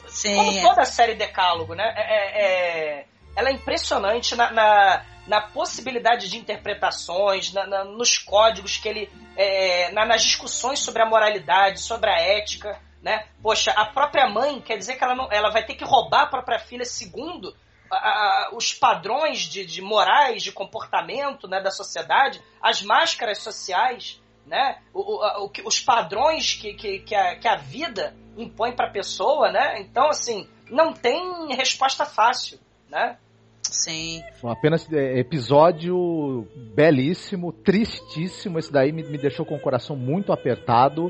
Sim. 0.08 0.36
como 0.36 0.62
toda 0.62 0.82
a 0.82 0.86
série 0.86 1.16
Decálogo, 1.16 1.76
né? 1.76 1.94
É, 1.96 2.02
é, 2.02 3.00
é 3.00 3.06
ela 3.36 3.50
é 3.50 3.54
impressionante 3.54 4.36
na, 4.36 4.52
na, 4.52 5.06
na 5.28 5.42
possibilidade 5.42 6.30
de 6.30 6.38
interpretações, 6.38 7.54
na, 7.54 7.66
na, 7.66 7.84
nos 7.84 8.18
códigos 8.18 8.78
que 8.78 8.88
ele. 8.88 9.10
É, 9.36 9.92
nas 9.92 10.24
discussões 10.24 10.80
sobre 10.80 11.02
a 11.02 11.06
moralidade, 11.06 11.80
sobre 11.80 12.10
a 12.10 12.20
ética. 12.20 12.80
Né? 13.02 13.26
Poxa, 13.42 13.72
a 13.72 13.86
própria 13.86 14.30
mãe 14.30 14.62
quer 14.62 14.78
dizer 14.78 14.96
que 14.96 15.04
ela, 15.04 15.16
não, 15.16 15.32
ela 15.32 15.50
vai 15.50 15.66
ter 15.66 15.74
que 15.74 15.84
roubar 15.84 16.24
a 16.24 16.28
própria 16.28 16.60
filha 16.60 16.86
segundo 16.86 17.56
a, 17.92 17.96
a, 17.96 18.50
os 18.54 18.74
padrões 18.74 19.40
de, 19.40 19.66
de, 19.66 19.82
morais, 19.82 20.44
de 20.44 20.52
comportamento 20.52 21.48
né, 21.48 21.62
da 21.62 21.72
sociedade, 21.72 22.42
as 22.62 22.82
máscaras 22.82 23.40
sociais, 23.40 24.22
né? 24.46 24.80
O, 24.94 25.00
o, 25.00 25.46
o, 25.46 25.52
os 25.66 25.80
padrões 25.80 26.54
que, 26.54 26.74
que, 26.74 27.00
que, 27.00 27.16
a, 27.16 27.38
que 27.38 27.48
a 27.48 27.56
vida 27.56 28.16
impõe 28.38 28.74
para 28.74 28.88
a 28.88 28.92
pessoa. 28.92 29.52
Né? 29.52 29.82
Então, 29.82 30.08
assim, 30.10 30.50
não 30.70 30.94
tem 30.94 31.54
resposta 31.56 32.06
fácil. 32.06 32.60
Né? 32.92 33.16
Sim. 33.64 34.22
Apenas 34.44 34.92
é, 34.92 35.18
episódio 35.18 36.46
belíssimo, 36.76 37.54
tristíssimo. 37.54 38.60
Esse 38.60 38.72
daí 38.72 38.92
me, 38.92 39.02
me 39.04 39.18
deixou 39.18 39.46
com 39.46 39.56
o 39.56 39.60
coração 39.60 39.96
muito 39.96 40.34
apertado 40.34 41.10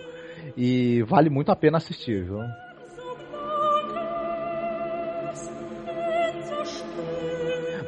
e 0.55 1.01
vale 1.03 1.29
muito 1.29 1.51
a 1.51 1.55
pena 1.55 1.77
assistir, 1.77 2.23
viu? 2.23 2.39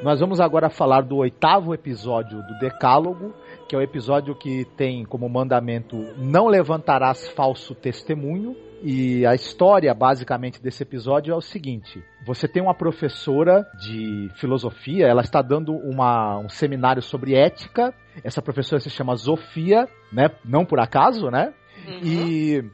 Nós 0.01 0.19
vamos 0.19 0.41
agora 0.41 0.69
falar 0.69 1.01
do 1.01 1.17
oitavo 1.17 1.73
episódio 1.73 2.41
do 2.41 2.59
Decálogo, 2.59 3.33
que 3.69 3.75
é 3.75 3.79
o 3.79 3.81
episódio 3.81 4.35
que 4.35 4.65
tem 4.75 5.05
como 5.05 5.29
mandamento 5.29 5.95
não 6.17 6.47
levantarás 6.47 7.29
falso 7.29 7.73
testemunho. 7.73 8.53
E 8.85 9.25
a 9.25 9.33
história, 9.33 9.93
basicamente, 9.93 10.61
desse 10.61 10.83
episódio 10.83 11.33
é 11.33 11.35
o 11.35 11.39
seguinte: 11.39 12.03
você 12.25 12.49
tem 12.49 12.61
uma 12.61 12.73
professora 12.73 13.65
de 13.79 14.29
filosofia, 14.35 15.07
ela 15.07 15.21
está 15.21 15.41
dando 15.41 15.73
uma, 15.73 16.37
um 16.37 16.49
seminário 16.49 17.01
sobre 17.01 17.33
ética. 17.33 17.93
Essa 18.21 18.41
professora 18.41 18.81
se 18.81 18.89
chama 18.89 19.15
Zofia, 19.15 19.87
né? 20.11 20.29
Não 20.43 20.65
por 20.65 20.81
acaso, 20.81 21.31
né? 21.31 21.53
Uhum. 21.87 21.99
E 22.03 22.65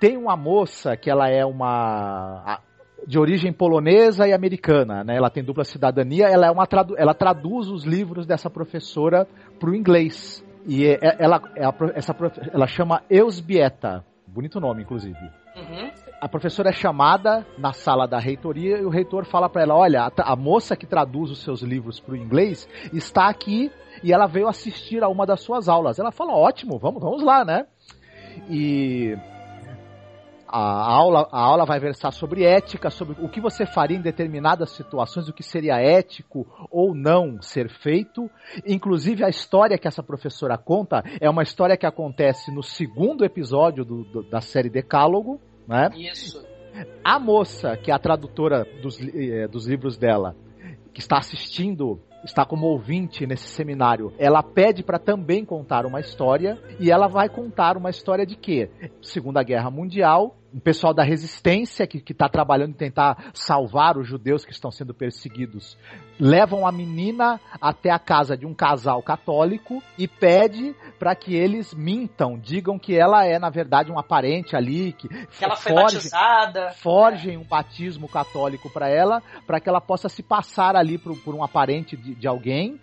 tem 0.00 0.16
uma 0.16 0.34
moça 0.34 0.96
que 0.96 1.10
ela 1.10 1.28
é 1.28 1.44
uma 1.44 2.60
de 3.06 3.18
origem 3.18 3.52
polonesa 3.52 4.26
e 4.26 4.32
americana, 4.32 5.04
né? 5.04 5.14
Ela 5.14 5.28
tem 5.28 5.44
dupla 5.44 5.64
cidadania, 5.64 6.26
ela 6.26 6.46
é 6.46 6.50
uma 6.50 6.66
tradu 6.66 6.94
ela 6.96 7.12
traduz 7.12 7.68
os 7.68 7.84
livros 7.84 8.26
dessa 8.26 8.48
professora 8.48 9.28
para 9.58 9.68
o 9.68 9.74
inglês. 9.74 10.42
E 10.66 10.86
é, 10.86 10.98
é, 11.02 11.16
ela, 11.18 11.42
é 11.54 11.98
essa, 11.98 12.16
ela 12.50 12.66
chama 12.66 13.02
Eusbieta. 13.10 14.02
Bonito 14.26 14.58
nome, 14.58 14.82
inclusive. 14.82 15.39
Uhum. 15.56 15.90
A 16.20 16.28
professora 16.28 16.68
é 16.68 16.72
chamada 16.72 17.46
na 17.58 17.72
sala 17.72 18.06
da 18.06 18.18
reitoria 18.18 18.78
e 18.78 18.84
o 18.84 18.88
reitor 18.88 19.24
fala 19.24 19.48
para 19.48 19.62
ela: 19.62 19.74
Olha, 19.74 20.02
a, 20.02 20.32
a, 20.32 20.36
moça 20.36 20.76
que 20.76 20.86
traduz 20.86 21.30
os 21.30 21.42
seus 21.42 21.62
livros 21.62 21.98
para 21.98 22.14
o 22.14 22.16
inglês 22.16 22.68
está 22.92 23.28
aqui 23.28 23.70
e 24.02 24.12
ela 24.12 24.26
veio 24.26 24.48
assistir 24.48 25.02
a 25.02 25.08
uma 25.08 25.26
das 25.26 25.40
suas 25.40 25.68
aulas. 25.68 25.98
Ela 25.98 26.12
fala: 26.12 26.32
Ótimo, 26.32 26.78
vamos, 26.78 27.02
vamos 27.02 27.22
lá, 27.22 27.44
né? 27.44 27.66
E 28.48 29.16
a 30.52 30.92
aula, 30.92 31.28
a 31.30 31.40
aula 31.40 31.64
vai 31.64 31.78
versar 31.78 32.12
sobre 32.12 32.44
ética, 32.44 32.90
sobre 32.90 33.16
o 33.20 33.28
que 33.28 33.40
você 33.40 33.64
faria 33.64 33.96
em 33.96 34.00
determinadas 34.00 34.70
situações, 34.70 35.28
o 35.28 35.32
que 35.32 35.42
seria 35.42 35.80
ético 35.80 36.46
ou 36.70 36.94
não 36.94 37.40
ser 37.40 37.68
feito. 37.68 38.28
Inclusive, 38.66 39.24
a 39.24 39.28
história 39.28 39.78
que 39.78 39.86
essa 39.86 40.02
professora 40.02 40.58
conta 40.58 41.02
é 41.20 41.30
uma 41.30 41.42
história 41.42 41.76
que 41.76 41.86
acontece 41.86 42.52
no 42.52 42.62
segundo 42.62 43.24
episódio 43.24 43.84
do, 43.84 44.04
do, 44.04 44.22
da 44.22 44.40
série 44.40 44.68
Decálogo. 44.68 45.40
Né? 45.68 45.88
Isso. 45.96 46.44
A 47.04 47.18
moça, 47.18 47.76
que 47.76 47.90
é 47.90 47.94
a 47.94 47.98
tradutora 47.98 48.66
dos, 48.82 48.98
eh, 49.00 49.46
dos 49.48 49.66
livros 49.66 49.96
dela, 49.96 50.36
que 50.92 51.00
está 51.00 51.18
assistindo 51.18 52.00
está 52.24 52.44
como 52.44 52.66
ouvinte 52.66 53.26
nesse 53.26 53.48
seminário, 53.48 54.12
ela 54.18 54.42
pede 54.42 54.82
para 54.82 54.98
também 54.98 55.44
contar 55.44 55.86
uma 55.86 56.00
história 56.00 56.58
e 56.78 56.90
ela 56.90 57.08
vai 57.08 57.28
contar 57.28 57.76
uma 57.76 57.90
história 57.90 58.26
de 58.26 58.36
quê? 58.36 58.70
Segunda 59.00 59.42
Guerra 59.42 59.70
Mundial, 59.70 60.36
um 60.52 60.60
pessoal 60.60 60.92
da 60.92 61.02
resistência 61.02 61.86
que 61.86 62.02
está 62.10 62.28
trabalhando 62.28 62.70
em 62.70 62.78
tentar 62.78 63.30
salvar 63.32 63.96
os 63.96 64.06
judeus 64.06 64.44
que 64.44 64.52
estão 64.52 64.70
sendo 64.70 64.92
perseguidos 64.92 65.76
levam 66.18 66.66
a 66.66 66.72
menina 66.72 67.40
até 67.60 67.90
a 67.90 67.98
casa 67.98 68.36
de 68.36 68.46
um 68.46 68.52
casal 68.52 69.02
católico 69.02 69.82
e 69.96 70.06
pede 70.06 70.74
para 70.98 71.14
que 71.14 71.34
eles 71.34 71.72
mintam, 71.72 72.38
digam 72.38 72.78
que 72.78 72.94
ela 72.96 73.24
é 73.24 73.38
na 73.38 73.48
verdade 73.48 73.90
um 73.90 74.02
parente 74.02 74.54
ali 74.56 74.92
que, 74.92 75.08
que 75.08 75.44
ela 75.44 75.56
foi 75.56 75.72
forge, 75.72 75.96
batizada, 75.96 76.70
forgem 76.72 77.34
é. 77.36 77.38
um 77.38 77.44
batismo 77.44 78.08
católico 78.08 78.68
para 78.68 78.88
ela, 78.88 79.22
para 79.46 79.60
que 79.60 79.68
ela 79.68 79.80
possa 79.80 80.08
se 80.08 80.22
passar 80.22 80.76
ali 80.76 80.98
por, 80.98 81.16
por 81.18 81.34
um 81.34 81.42
aparente 81.42 81.96
de, 81.96 82.14
de 82.14 82.26
alguém 82.26 82.80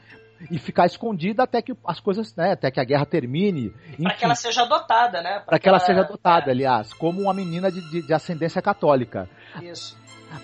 e 0.52 0.58
ficar 0.58 0.86
escondida 0.86 1.44
até 1.44 1.62
que 1.62 1.74
as 1.86 2.00
coisas, 2.00 2.36
né, 2.36 2.54
até 2.54 2.70
que 2.70 2.80
a 2.80 2.84
guerra 2.84 3.06
termine. 3.06 3.74
Para 4.02 4.14
que 4.14 4.26
ela 4.26 4.36
seja 4.36 4.64
adotada, 4.64 5.22
né? 5.22 5.42
Para 5.46 5.60
que 5.60 5.68
ela, 5.68 5.78
ela 5.78 5.86
seja 5.86 6.02
adotada, 6.02 6.48
é. 6.48 6.52
aliás, 6.52 6.94
como 6.94 7.22
uma 7.22 7.34
menina 7.34 7.72
de, 7.72 7.82
de, 7.90 8.02
de, 8.02 8.14
ascendência 8.14 8.62
católica. 8.62 9.30
Isso. 9.62 9.98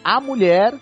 A 0.03 0.19
mulher, 0.19 0.73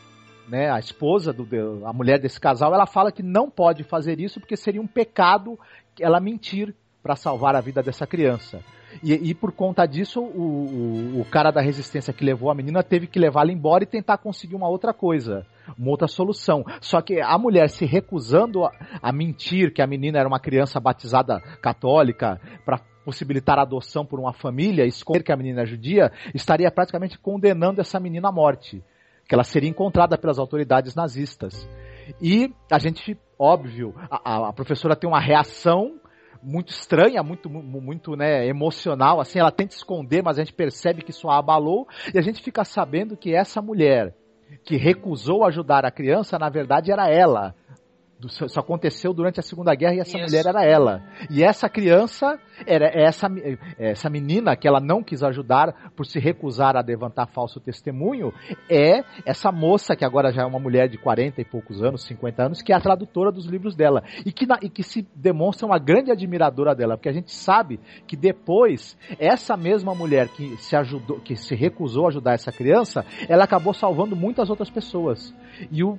né, 0.47 0.72
a 0.72 0.80
esposa, 0.80 1.34
do, 1.34 1.47
a 1.86 1.93
mulher 1.93 2.20
desse 2.20 2.39
casal, 2.39 2.74
ela 2.74 2.86
fala 2.86 3.12
que 3.12 3.24
não 3.24 3.49
pode 3.49 3.84
fazer 3.84 4.20
isso 4.20 4.39
porque 4.39 4.55
seria 4.55 4.82
um 4.82 4.88
pecado 4.88 5.59
ela 5.99 6.20
mentir 6.20 6.74
para 7.03 7.16
salvar 7.16 7.55
a 7.55 7.62
vida 7.62 7.82
dessa 7.82 8.05
criança. 8.05 8.62
E, 9.01 9.14
e, 9.14 9.34
por 9.34 9.51
conta 9.51 9.86
disso, 9.86 10.22
o, 10.22 11.16
o, 11.16 11.22
o, 11.22 11.26
cara 11.26 11.49
da 11.49 11.62
resistência 11.62 12.14
que 12.14 12.26
levou 12.26 12.51
a 12.51 12.55
menina 12.55 12.84
teve 12.84 13.07
que 13.07 13.20
levá-la 13.20 13.51
embora 13.51 13.84
e 13.84 13.88
tentar 13.88 14.18
conseguir 14.18 14.55
uma 14.55 14.68
outra 14.68 14.93
coisa, 14.93 15.45
uma 15.78 15.90
outra 15.90 16.08
solução. 16.08 16.64
Só 16.80 17.02
que 17.02 17.22
a 17.22 17.38
mulher 17.38 17.70
se 17.70 17.86
recusando 17.86 18.64
a, 18.66 18.72
a 19.02 19.12
mentir 19.12 19.74
que 19.74 19.82
a 19.82 19.88
menina 19.88 20.20
era 20.20 20.28
uma 20.28 20.40
criança 20.40 20.80
batizada 20.80 21.40
católica 21.62 22.40
para 22.66 22.80
possibilitar 23.04 23.58
a 23.58 23.64
adoção 23.64 24.06
por 24.06 24.20
uma 24.20 24.34
família, 24.34 24.86
esconder 24.86 25.24
que 25.24 25.32
a 25.32 25.38
menina 25.38 25.64
é 25.64 25.66
judia, 25.66 26.12
estaria 26.34 26.72
praticamente 26.72 27.18
condenando 27.18 27.82
essa 27.82 28.00
menina 28.00 28.30
à 28.30 28.32
morte, 28.32 28.84
que 29.28 29.34
ela 29.34 29.44
seria 29.44 29.70
encontrada 29.70 30.18
pelas 30.18 30.38
autoridades 30.38 30.96
nazistas. 30.96 31.68
E 32.22 32.54
a 32.72 32.80
gente, 32.80 33.18
óbvio, 33.38 33.94
a, 34.10 34.50
a 34.50 34.54
professora 34.54 34.96
tem 34.96 35.10
uma 35.10 35.20
reação 35.20 36.00
muito 36.44 36.70
estranha, 36.70 37.22
muito, 37.22 37.50
muito 37.50 38.16
né, 38.16 38.48
emocional, 38.48 39.20
assim, 39.20 39.40
ela 39.40 39.52
tenta 39.52 39.76
esconder, 39.76 40.24
mas 40.24 40.38
a 40.38 40.44
gente 40.44 40.54
percebe 40.54 41.04
que 41.04 41.12
isso 41.12 41.30
a 41.30 41.38
abalou, 41.38 41.88
e 42.14 42.18
a 42.18 42.22
gente 42.22 42.42
fica 42.42 42.64
sabendo 42.64 43.16
que 43.16 43.34
essa 43.34 43.62
mulher 43.62 44.16
que 44.64 44.78
recusou 44.78 45.43
ajudar 45.45 45.86
a 45.86 45.91
criança, 45.91 46.38
na 46.38 46.49
verdade 46.49 46.91
era 46.91 47.10
ela, 47.10 47.56
Isso 48.28 48.60
aconteceu 48.60 49.14
durante 49.14 49.40
a 49.40 49.44
Segunda 49.44 49.74
Guerra 49.74 49.96
e 49.96 50.00
essa 50.00 50.18
Isso. 50.18 50.26
mulher 50.26 50.46
era 50.46 50.64
ela. 50.66 51.04
E 51.30 51.44
essa 51.44 51.70
criança 51.70 52.40
era 52.66 52.88
essa, 52.94 53.28
essa 53.78 54.10
menina 54.10 54.56
que 54.56 54.68
ela 54.68 54.80
não 54.80 55.04
quis 55.04 55.24
ajudar 55.24 55.92
por 55.96 56.06
se 56.06 56.20
recusar 56.20 56.76
a 56.76 56.82
levantar 56.82 57.28
falso 57.28 57.60
testemunho, 57.60 58.34
é 58.70 59.04
essa 59.26 59.52
moça 59.52 59.96
que 59.96 60.06
agora 60.06 60.32
já 60.32 60.44
é 60.44 60.46
uma 60.46 60.60
mulher 60.60 60.88
de 60.88 60.98
40 60.98 61.42
e 61.42 61.46
poucos 61.46 61.82
anos, 61.82 62.04
50 62.04 62.44
anos, 62.44 62.62
que 62.62 62.72
é 62.72 62.76
a 62.76 62.82
tradutora 62.82 63.32
dos 63.32 63.46
livros 63.46 63.76
dela. 63.76 64.04
E 64.26 64.32
que, 64.32 64.46
na, 64.46 64.60
e 64.62 64.70
que 64.70 64.84
se 64.84 65.08
demonstra 65.16 65.66
uma 65.66 65.80
grande 65.80 66.12
admiradora 66.12 66.76
dela, 66.76 66.98
porque 66.98 67.10
a 67.10 67.14
gente 67.14 67.32
sabe 67.32 67.80
que 68.08 68.16
depois, 68.16 68.98
essa 69.20 69.58
mesma 69.58 69.96
mulher 69.96 70.28
que 70.30 70.58
se 70.58 70.76
ajudou, 70.76 71.20
que 71.20 71.36
se 71.36 71.56
recusou 71.56 72.06
a 72.06 72.10
ajudar 72.10 72.34
essa 72.34 72.52
criança, 72.52 73.06
ela 73.28 73.44
acabou 73.44 73.74
salvando 73.74 74.16
muitas 74.16 74.50
outras 74.50 74.70
pessoas. 74.70 75.34
E 75.72 75.84
o 75.84 75.98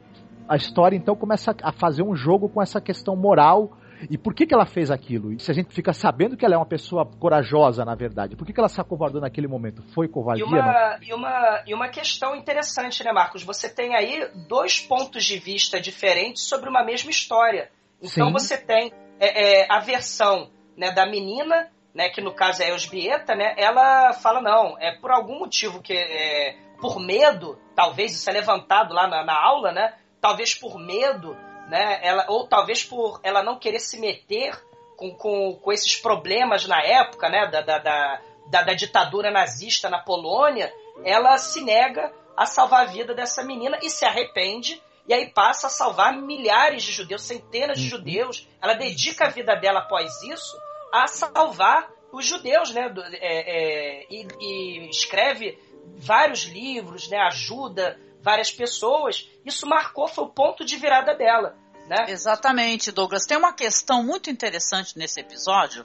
a 0.53 0.57
história 0.57 0.95
então 0.95 1.17
começa 1.17 1.57
a 1.63 1.73
fazer 1.73 2.03
um 2.03 2.15
jogo 2.15 2.47
com 2.47 2.61
essa 2.61 2.79
questão 2.79 3.17
moral 3.17 3.73
e 4.11 4.19
por 4.19 4.35
que, 4.35 4.47
que 4.47 4.53
ela 4.53 4.67
fez 4.67 4.91
aquilo? 4.91 5.33
E 5.33 5.39
se 5.41 5.51
a 5.51 5.55
gente 5.55 5.73
fica 5.73 5.95
sabendo 5.95 6.37
que 6.37 6.45
ela 6.45 6.55
é 6.55 6.59
uma 6.59 6.67
pessoa 6.67 7.07
corajosa, 7.07 7.87
na 7.87 7.95
verdade, 7.95 8.37
por 8.37 8.47
que, 8.47 8.53
que 8.53 8.61
ela 8.61 8.69
se 8.69 8.79
acovardou 8.79 9.21
naquele 9.21 9.47
momento? 9.47 9.83
Foi 9.95 10.09
covardia? 10.09 10.45
E 10.45 10.47
uma, 10.47 10.99
e, 11.01 11.15
uma, 11.15 11.63
e 11.69 11.75
uma 11.75 11.89
questão 11.89 12.37
interessante, 12.37 13.03
né, 13.03 13.13
Marcos? 13.13 13.43
Você 13.45 13.67
tem 13.67 13.95
aí 13.95 14.29
dois 14.47 14.79
pontos 14.79 15.25
de 15.25 15.39
vista 15.39 15.81
diferentes 15.81 16.43
sobre 16.43 16.69
uma 16.69 16.85
mesma 16.85 17.11
história. 17.11 17.71
Então 18.03 18.27
Sim. 18.27 18.33
você 18.33 18.59
tem 18.59 18.93
é, 19.19 19.63
é, 19.63 19.67
a 19.71 19.79
versão 19.79 20.51
né, 20.77 20.91
da 20.91 21.07
menina, 21.07 21.71
né, 21.95 22.11
que 22.11 22.21
no 22.21 22.35
caso 22.35 22.63
é 22.63 22.67
a 22.67 22.71
Eusbieta, 22.71 23.35
né, 23.35 23.55
ela 23.57 24.13
fala, 24.15 24.43
não, 24.43 24.77
é 24.79 24.93
por 24.99 25.13
algum 25.13 25.39
motivo 25.39 25.81
que 25.81 25.95
é, 25.95 26.57
por 26.79 26.99
medo, 26.99 27.57
talvez 27.75 28.13
isso 28.13 28.29
é 28.29 28.33
levantado 28.33 28.93
lá 28.93 29.07
na, 29.07 29.25
na 29.25 29.41
aula, 29.41 29.73
né? 29.73 29.95
Talvez 30.23 30.55
por 30.55 30.79
medo, 30.79 31.37
né? 31.69 31.99
Ela, 32.01 32.27
ou 32.29 32.47
talvez 32.47 32.85
por 32.85 33.21
ela 33.25 33.43
não 33.43 33.59
querer 33.59 33.81
se 33.81 33.99
meter 33.99 34.57
com, 34.97 35.11
com, 35.15 35.57
com 35.57 35.73
esses 35.73 35.97
problemas 35.97 36.67
na 36.67 36.81
época, 36.81 37.29
né? 37.29 37.49
Da, 37.49 37.61
da, 37.61 37.79
da, 37.79 38.63
da, 38.63 38.73
ditadura 38.73 39.31
nazista 39.33 39.91
na 39.91 39.99
Polônia, 39.99 40.73
ela 41.05 41.37
se 41.37 41.61
nega 41.61 42.13
a 42.37 42.47
salvar 42.47 42.83
a 42.83 42.91
vida 42.91 43.13
dessa 43.13 43.43
menina 43.43 43.79
e 43.83 43.91
se 43.91 44.05
arrepende 44.05 44.81
e 45.07 45.13
aí 45.13 45.29
passa 45.29 45.67
a 45.67 45.71
salvar 45.71 46.17
milhares 46.17 46.85
de 46.85 46.93
judeus, 46.93 47.23
centenas 47.23 47.79
de 47.79 47.85
uhum. 47.85 47.99
judeus. 47.99 48.49
Ela 48.63 48.75
dedica 48.75 49.27
a 49.27 49.31
vida 49.31 49.57
dela 49.57 49.81
após 49.81 50.23
isso 50.23 50.57
a 50.93 51.09
salvar 51.09 51.91
os 52.13 52.25
judeus, 52.25 52.73
né? 52.73 52.93
É, 53.15 54.01
é, 54.01 54.07
e, 54.09 54.27
e, 54.41 54.89
escreve 54.89 55.59
vários 55.97 56.45
livros, 56.45 57.09
né? 57.09 57.19
Ajuda 57.19 57.99
várias 58.23 58.51
pessoas, 58.51 59.29
isso 59.45 59.67
marcou, 59.67 60.09
foi 60.09 60.25
o 60.25 60.29
ponto 60.29 60.65
de 60.65 60.77
virada 60.77 61.15
dela. 61.15 61.57
Né? 61.89 62.07
Exatamente, 62.09 62.93
Douglas. 62.93 63.27
Tem 63.27 63.37
uma 63.37 63.53
questão 63.53 64.03
muito 64.03 64.31
interessante 64.31 64.97
nesse 64.97 65.21
episódio, 65.21 65.85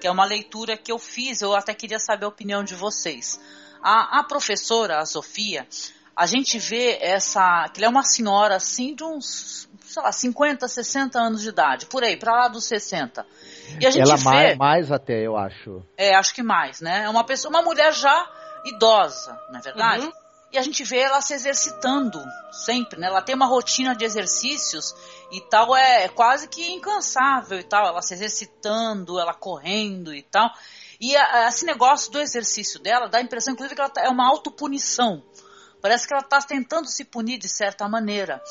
que 0.00 0.06
é 0.06 0.10
uma 0.10 0.24
leitura 0.24 0.76
que 0.76 0.92
eu 0.92 0.98
fiz, 0.98 1.40
eu 1.40 1.54
até 1.54 1.74
queria 1.74 1.98
saber 1.98 2.26
a 2.26 2.28
opinião 2.28 2.62
de 2.62 2.74
vocês. 2.74 3.40
A, 3.82 4.20
a 4.20 4.24
professora, 4.24 4.98
a 4.98 5.06
Sofia, 5.06 5.66
a 6.14 6.26
gente 6.26 6.58
vê 6.58 6.98
essa. 7.00 7.68
que 7.72 7.80
ela 7.80 7.86
é 7.86 7.88
uma 7.88 8.02
senhora 8.02 8.56
assim 8.56 8.94
de 8.94 9.04
uns, 9.04 9.68
sei 9.86 10.02
lá, 10.02 10.12
50, 10.12 10.66
60 10.66 11.18
anos 11.18 11.42
de 11.42 11.48
idade, 11.48 11.86
por 11.86 12.02
aí, 12.02 12.16
para 12.16 12.32
lá 12.32 12.48
dos 12.48 12.64
60. 12.64 13.24
E 13.80 13.86
a 13.86 13.90
gente 13.90 14.02
ela 14.02 14.16
vê, 14.16 14.24
mais, 14.24 14.58
mais 14.58 14.92
até, 14.92 15.24
eu 15.24 15.36
acho. 15.36 15.82
É, 15.96 16.14
acho 16.14 16.34
que 16.34 16.42
mais, 16.42 16.80
né? 16.80 17.04
É 17.04 17.08
uma 17.08 17.24
pessoa, 17.24 17.50
uma 17.50 17.62
mulher 17.62 17.92
já 17.92 18.30
idosa, 18.64 19.38
não 19.50 19.60
é 19.60 19.62
verdade? 19.62 20.06
Uhum. 20.06 20.12
E 20.50 20.56
a 20.56 20.62
gente 20.62 20.82
vê 20.82 21.00
ela 21.00 21.20
se 21.20 21.34
exercitando 21.34 22.18
sempre, 22.50 22.98
né? 22.98 23.08
Ela 23.08 23.20
tem 23.20 23.34
uma 23.34 23.46
rotina 23.46 23.94
de 23.94 24.04
exercícios 24.04 24.94
e 25.30 25.40
tal, 25.42 25.76
é, 25.76 26.04
é 26.04 26.08
quase 26.08 26.48
que 26.48 26.70
incansável 26.70 27.58
e 27.58 27.64
tal. 27.64 27.86
Ela 27.86 28.00
se 28.00 28.14
exercitando, 28.14 29.18
ela 29.18 29.34
correndo 29.34 30.14
e 30.14 30.22
tal. 30.22 30.50
E 31.00 31.14
a, 31.16 31.48
esse 31.48 31.66
negócio 31.66 32.10
do 32.10 32.18
exercício 32.18 32.80
dela 32.80 33.08
dá 33.08 33.18
a 33.18 33.22
impressão, 33.22 33.52
inclusive, 33.52 33.74
que 33.74 33.80
ela 33.80 33.90
tá, 33.90 34.02
é 34.02 34.08
uma 34.08 34.26
autopunição. 34.26 35.22
Parece 35.80 36.08
que 36.08 36.12
ela 36.12 36.22
está 36.22 36.40
tentando 36.40 36.88
se 36.88 37.04
punir 37.04 37.38
de 37.38 37.48
certa 37.48 37.88
maneira, 37.88 38.42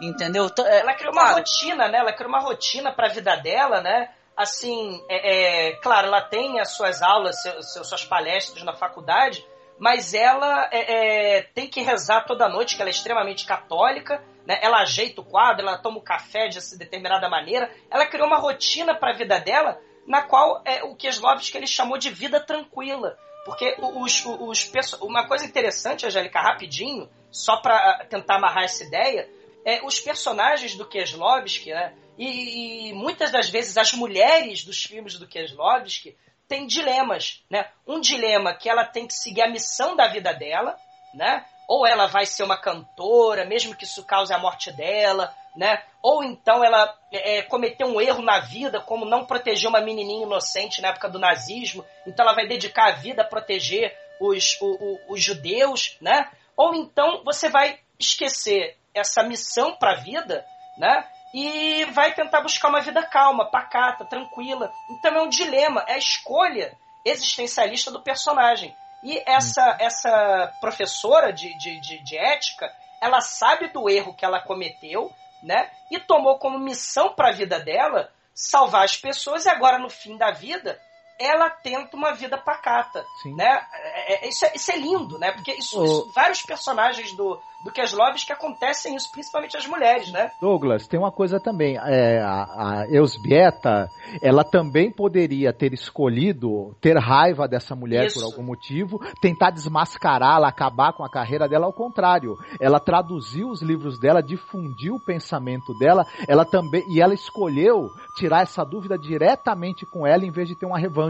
entendeu? 0.00 0.48
É, 0.66 0.80
ela 0.80 0.94
criou 0.94 1.12
uma 1.12 1.32
rotina, 1.32 1.88
né? 1.88 1.98
Ela 1.98 2.12
criou 2.12 2.28
uma 2.28 2.40
rotina 2.40 2.92
para 2.92 3.08
a 3.08 3.12
vida 3.12 3.34
dela, 3.36 3.80
né? 3.80 4.10
Assim, 4.36 5.02
é, 5.08 5.70
é, 5.70 5.76
claro, 5.76 6.08
ela 6.08 6.20
tem 6.20 6.60
as 6.60 6.76
suas 6.76 7.02
aulas, 7.02 7.40
seus, 7.42 7.88
suas 7.88 8.04
palestras 8.04 8.62
na 8.62 8.74
faculdade, 8.74 9.44
mas 9.78 10.14
ela 10.14 10.68
é, 10.72 11.38
é, 11.38 11.42
tem 11.42 11.68
que 11.68 11.82
rezar 11.82 12.22
toda 12.22 12.48
noite, 12.48 12.76
que 12.76 12.82
ela 12.82 12.90
é 12.90 12.92
extremamente 12.92 13.46
católica, 13.46 14.22
né? 14.46 14.58
ela 14.62 14.78
ajeita 14.78 15.20
o 15.20 15.24
quadro, 15.24 15.66
ela 15.66 15.78
toma 15.78 15.98
o 15.98 16.02
café 16.02 16.48
de 16.48 16.58
determinada 16.76 17.28
maneira, 17.28 17.70
ela 17.90 18.06
criou 18.06 18.26
uma 18.26 18.38
rotina 18.38 18.94
para 18.94 19.10
a 19.10 19.16
vida 19.16 19.38
dela, 19.38 19.80
na 20.06 20.22
qual 20.22 20.62
é 20.64 20.82
o 20.84 20.94
que 20.94 21.08
ele 21.54 21.66
chamou 21.66 21.98
de 21.98 22.10
vida 22.10 22.40
tranquila. 22.40 23.18
Porque 23.44 23.76
os, 23.78 24.24
os, 24.24 24.72
os 24.74 24.92
uma 25.00 25.26
coisa 25.28 25.44
interessante, 25.44 26.06
Angélica, 26.06 26.40
rapidinho, 26.40 27.08
só 27.30 27.58
para 27.58 28.04
tentar 28.06 28.36
amarrar 28.36 28.64
essa 28.64 28.82
ideia, 28.82 29.28
é 29.64 29.84
os 29.84 30.00
personagens 30.00 30.74
do 30.74 30.86
Keslovski, 30.86 31.70
né? 31.70 31.92
E, 32.18 32.88
e, 32.88 32.92
muitas 32.94 33.30
das 33.30 33.48
vezes 33.48 33.76
as 33.76 33.92
mulheres 33.92 34.64
dos 34.64 34.82
filmes 34.82 35.18
do 35.18 35.28
Keslovski 35.28 36.16
tem 36.48 36.66
dilemas, 36.66 37.42
né? 37.50 37.68
Um 37.86 38.00
dilema 38.00 38.54
que 38.54 38.68
ela 38.68 38.84
tem 38.84 39.06
que 39.06 39.14
seguir 39.14 39.42
a 39.42 39.50
missão 39.50 39.96
da 39.96 40.08
vida 40.08 40.32
dela, 40.32 40.76
né? 41.14 41.44
Ou 41.68 41.86
ela 41.86 42.06
vai 42.06 42.24
ser 42.26 42.44
uma 42.44 42.60
cantora, 42.60 43.44
mesmo 43.44 43.74
que 43.74 43.84
isso 43.84 44.04
cause 44.04 44.32
a 44.32 44.38
morte 44.38 44.70
dela, 44.72 45.34
né? 45.56 45.82
Ou 46.02 46.22
então 46.22 46.62
ela 46.62 46.96
é, 47.10 47.38
é 47.38 47.42
cometeu 47.42 47.88
um 47.88 48.00
erro 48.00 48.22
na 48.22 48.38
vida, 48.38 48.80
como 48.80 49.04
não 49.04 49.24
proteger 49.24 49.68
uma 49.68 49.80
menininha 49.80 50.24
inocente 50.24 50.80
na 50.80 50.88
época 50.88 51.08
do 51.08 51.18
nazismo, 51.18 51.84
então 52.06 52.24
ela 52.24 52.34
vai 52.34 52.46
dedicar 52.46 52.88
a 52.88 52.96
vida 52.96 53.22
a 53.22 53.26
proteger 53.26 53.96
os, 54.20 54.56
o, 54.60 54.66
o, 54.66 55.14
os 55.14 55.22
judeus, 55.22 55.96
né? 56.00 56.30
Ou 56.56 56.74
então 56.74 57.22
você 57.24 57.48
vai 57.48 57.80
esquecer 57.98 58.76
essa 58.94 59.22
missão 59.22 59.74
para 59.76 59.92
a 59.92 60.00
vida, 60.00 60.44
né? 60.78 61.06
E 61.38 61.84
vai 61.92 62.14
tentar 62.14 62.40
buscar 62.40 62.68
uma 62.68 62.80
vida 62.80 63.02
calma, 63.02 63.50
pacata, 63.50 64.06
tranquila. 64.06 64.72
Então 64.88 65.14
é 65.14 65.20
um 65.20 65.28
dilema, 65.28 65.84
é 65.86 65.92
a 65.92 65.98
escolha 65.98 66.74
existencialista 67.04 67.90
do 67.90 68.00
personagem. 68.00 68.74
E 69.02 69.22
essa, 69.26 69.76
essa 69.78 70.50
professora 70.62 71.30
de, 71.34 71.52
de, 71.58 71.78
de, 71.78 72.02
de 72.02 72.16
ética, 72.16 72.74
ela 73.02 73.20
sabe 73.20 73.68
do 73.68 73.86
erro 73.90 74.14
que 74.14 74.24
ela 74.24 74.40
cometeu, 74.40 75.12
né? 75.42 75.70
E 75.90 76.00
tomou 76.00 76.38
como 76.38 76.58
missão 76.58 77.12
para 77.12 77.28
a 77.28 77.32
vida 77.32 77.60
dela 77.60 78.10
salvar 78.34 78.84
as 78.84 78.96
pessoas 78.96 79.44
e 79.44 79.50
agora 79.50 79.78
no 79.78 79.90
fim 79.90 80.16
da 80.16 80.30
vida 80.30 80.80
ela 81.18 81.48
tenta 81.50 81.96
uma 81.96 82.12
vida 82.12 82.36
pacata, 82.36 83.04
Sim. 83.22 83.34
né? 83.34 83.60
É, 83.72 84.26
é, 84.26 84.28
isso, 84.28 84.44
é, 84.44 84.52
isso 84.54 84.70
é 84.70 84.76
lindo, 84.76 85.18
né? 85.18 85.32
Porque 85.32 85.52
isso, 85.52 85.82
isso 85.82 86.12
vários 86.14 86.42
personagens 86.42 87.12
do, 87.12 87.40
do 87.64 87.72
Keslovski 87.72 88.26
que 88.26 88.32
acontecem 88.32 88.94
isso, 88.94 89.10
principalmente 89.10 89.56
as 89.56 89.66
mulheres, 89.66 90.10
né? 90.12 90.30
Douglas, 90.40 90.86
tem 90.86 90.98
uma 90.98 91.10
coisa 91.10 91.40
também. 91.40 91.76
É, 91.76 92.20
a, 92.20 92.44
a 92.82 92.86
Eusbieta, 92.90 93.88
ela 94.22 94.44
também 94.44 94.90
poderia 94.90 95.52
ter 95.52 95.72
escolhido 95.72 96.76
ter 96.80 96.96
raiva 96.98 97.48
dessa 97.48 97.74
mulher 97.74 98.06
isso. 98.06 98.20
por 98.20 98.24
algum 98.24 98.42
motivo, 98.42 99.00
tentar 99.20 99.50
desmascará-la, 99.50 100.48
acabar 100.48 100.92
com 100.92 101.04
a 101.04 101.10
carreira 101.10 101.48
dela. 101.48 101.66
Ao 101.66 101.72
contrário, 101.72 102.36
ela 102.60 102.78
traduziu 102.78 103.48
os 103.48 103.62
livros 103.62 103.98
dela, 103.98 104.22
difundiu 104.22 104.94
o 104.94 105.04
pensamento 105.04 105.76
dela, 105.78 106.04
ela 106.28 106.44
também 106.44 106.84
e 106.88 107.00
ela 107.00 107.14
escolheu 107.14 107.88
tirar 108.16 108.42
essa 108.42 108.64
dúvida 108.64 108.98
diretamente 108.98 109.84
com 109.86 110.06
ela 110.06 110.24
em 110.24 110.30
vez 110.30 110.48
de 110.48 110.58
ter 110.58 110.66
uma 110.66 110.78
revanche. 110.78 111.05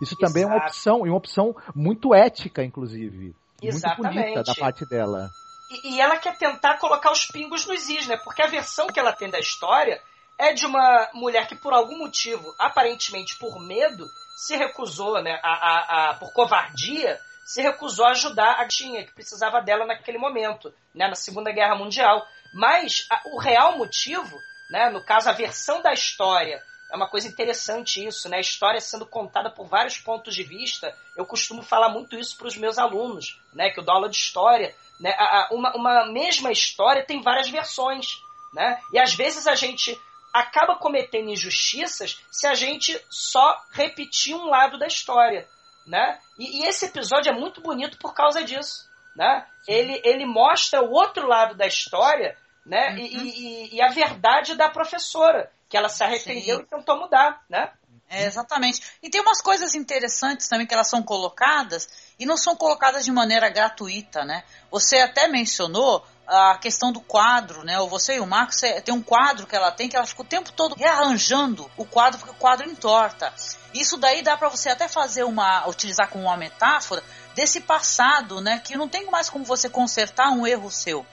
Isso 0.00 0.16
também 0.16 0.42
Exato. 0.42 0.54
é 0.54 0.56
uma 0.56 0.66
opção 0.66 1.06
e 1.06 1.10
uma 1.10 1.18
opção 1.18 1.56
muito 1.74 2.14
ética, 2.14 2.62
inclusive. 2.62 3.34
Exatamente. 3.62 4.14
Muito 4.14 4.24
bonita 4.24 4.42
da 4.42 4.54
parte 4.54 4.86
dela. 4.86 5.28
E, 5.70 5.94
e, 5.94 6.00
ela 6.00 6.16
quer 6.16 6.36
tentar 6.36 6.78
colocar 6.78 7.10
os 7.10 7.26
pingos 7.26 7.66
nos 7.66 7.88
is, 7.88 8.06
né? 8.06 8.16
Porque 8.16 8.42
a 8.42 8.46
versão 8.46 8.86
que 8.86 9.00
ela 9.00 9.12
tem 9.12 9.28
da 9.28 9.38
história 9.38 10.00
é 10.38 10.52
de 10.52 10.66
uma 10.66 11.08
mulher 11.14 11.48
que, 11.48 11.56
por 11.56 11.72
algum 11.72 11.98
motivo, 11.98 12.54
aparentemente 12.58 13.36
por 13.38 13.58
medo, 13.58 14.06
se 14.36 14.56
recusou, 14.56 15.22
né? 15.22 15.40
A, 15.42 15.50
a, 15.50 16.10
a 16.10 16.14
por 16.14 16.32
covardia, 16.32 17.18
se 17.44 17.62
recusou 17.62 18.04
a 18.04 18.10
ajudar 18.10 18.60
a 18.60 18.68
Tinha, 18.68 19.04
que 19.04 19.14
precisava 19.14 19.60
dela 19.60 19.86
naquele 19.86 20.18
momento, 20.18 20.72
né? 20.94 21.08
Na 21.08 21.14
Segunda 21.14 21.50
Guerra 21.52 21.74
Mundial. 21.74 22.24
Mas 22.54 23.06
a, 23.10 23.22
o 23.32 23.38
real 23.38 23.76
motivo, 23.76 24.38
né? 24.70 24.90
No 24.90 25.02
caso, 25.04 25.28
a 25.28 25.32
versão 25.32 25.82
da 25.82 25.92
história 25.92 26.62
é 26.90 26.96
uma 26.96 27.08
coisa 27.08 27.26
interessante 27.26 28.04
isso, 28.04 28.28
né? 28.28 28.36
A 28.36 28.40
história 28.40 28.80
sendo 28.80 29.06
contada 29.06 29.50
por 29.50 29.66
vários 29.66 29.98
pontos 29.98 30.34
de 30.34 30.42
vista. 30.42 30.96
Eu 31.16 31.26
costumo 31.26 31.62
falar 31.62 31.88
muito 31.88 32.16
isso 32.16 32.36
para 32.36 32.46
os 32.46 32.56
meus 32.56 32.78
alunos, 32.78 33.40
né? 33.52 33.70
Que 33.70 33.80
eu 33.80 33.84
dou 33.84 33.94
aula 33.94 34.08
de 34.08 34.16
história. 34.16 34.74
Né? 35.00 35.14
Uma, 35.50 35.74
uma 35.74 36.06
mesma 36.06 36.52
história 36.52 37.04
tem 37.04 37.22
várias 37.22 37.48
versões. 37.48 38.06
Né? 38.54 38.80
E 38.92 38.98
às 38.98 39.14
vezes 39.14 39.46
a 39.46 39.54
gente 39.54 40.00
acaba 40.32 40.76
cometendo 40.76 41.30
injustiças 41.30 42.20
se 42.30 42.46
a 42.46 42.54
gente 42.54 42.98
só 43.10 43.60
repetir 43.72 44.34
um 44.36 44.46
lado 44.46 44.78
da 44.78 44.86
história. 44.86 45.48
Né? 45.84 46.18
E, 46.38 46.62
e 46.62 46.66
esse 46.66 46.86
episódio 46.86 47.30
é 47.30 47.34
muito 47.34 47.60
bonito 47.60 47.98
por 47.98 48.14
causa 48.14 48.44
disso. 48.44 48.88
Né? 49.16 49.46
Ele, 49.66 50.00
ele 50.04 50.24
mostra 50.24 50.82
o 50.82 50.92
outro 50.92 51.26
lado 51.26 51.56
da 51.56 51.66
história 51.66 52.36
né? 52.66 52.90
Uhum. 52.90 52.96
E, 52.98 53.06
e, 53.06 53.76
e, 53.76 53.80
a 53.80 53.88
verdade 53.88 54.56
da 54.56 54.68
professora, 54.68 55.50
que 55.68 55.76
ela 55.76 55.88
se 55.88 56.02
arrependeu 56.02 56.58
Sim. 56.58 56.62
e 56.62 56.66
tentou 56.66 56.98
mudar, 56.98 57.44
né? 57.48 57.70
É, 58.08 58.24
exatamente. 58.24 58.80
E 59.02 59.10
tem 59.10 59.20
umas 59.20 59.40
coisas 59.40 59.74
interessantes 59.74 60.48
também 60.48 60.66
que 60.66 60.72
elas 60.72 60.88
são 60.88 61.02
colocadas 61.02 61.88
e 62.18 62.24
não 62.24 62.36
são 62.36 62.54
colocadas 62.54 63.04
de 63.04 63.10
maneira 63.10 63.48
gratuita, 63.48 64.24
né? 64.24 64.44
Você 64.70 64.98
até 64.98 65.26
mencionou 65.26 66.06
a 66.26 66.56
questão 66.58 66.92
do 66.92 67.00
quadro, 67.00 67.64
né? 67.64 67.78
Ou 67.80 67.88
você 67.88 68.16
e 68.16 68.20
o 68.20 68.26
Marcos 68.26 68.60
tem 68.84 68.94
um 68.94 69.02
quadro 69.02 69.46
que 69.46 69.56
ela 69.56 69.72
tem 69.72 69.88
que 69.88 69.96
ela 69.96 70.06
fica 70.06 70.22
o 70.22 70.24
tempo 70.24 70.52
todo 70.52 70.76
rearranjando 70.76 71.68
o 71.76 71.84
quadro 71.84 72.18
porque 72.18 72.34
o 72.34 72.38
quadro 72.38 72.68
entorta. 72.68 73.32
Isso 73.74 73.96
daí 73.96 74.22
dá 74.22 74.36
para 74.36 74.48
você 74.48 74.68
até 74.68 74.88
fazer 74.88 75.24
uma 75.24 75.66
utilizar 75.68 76.08
como 76.08 76.24
uma 76.24 76.36
metáfora 76.36 77.02
desse 77.34 77.60
passado, 77.60 78.40
né? 78.40 78.60
Que 78.60 78.76
não 78.76 78.88
tem 78.88 79.10
mais 79.10 79.28
como 79.28 79.44
você 79.44 79.68
consertar 79.68 80.30
um 80.30 80.46
erro 80.46 80.70
seu. 80.70 81.04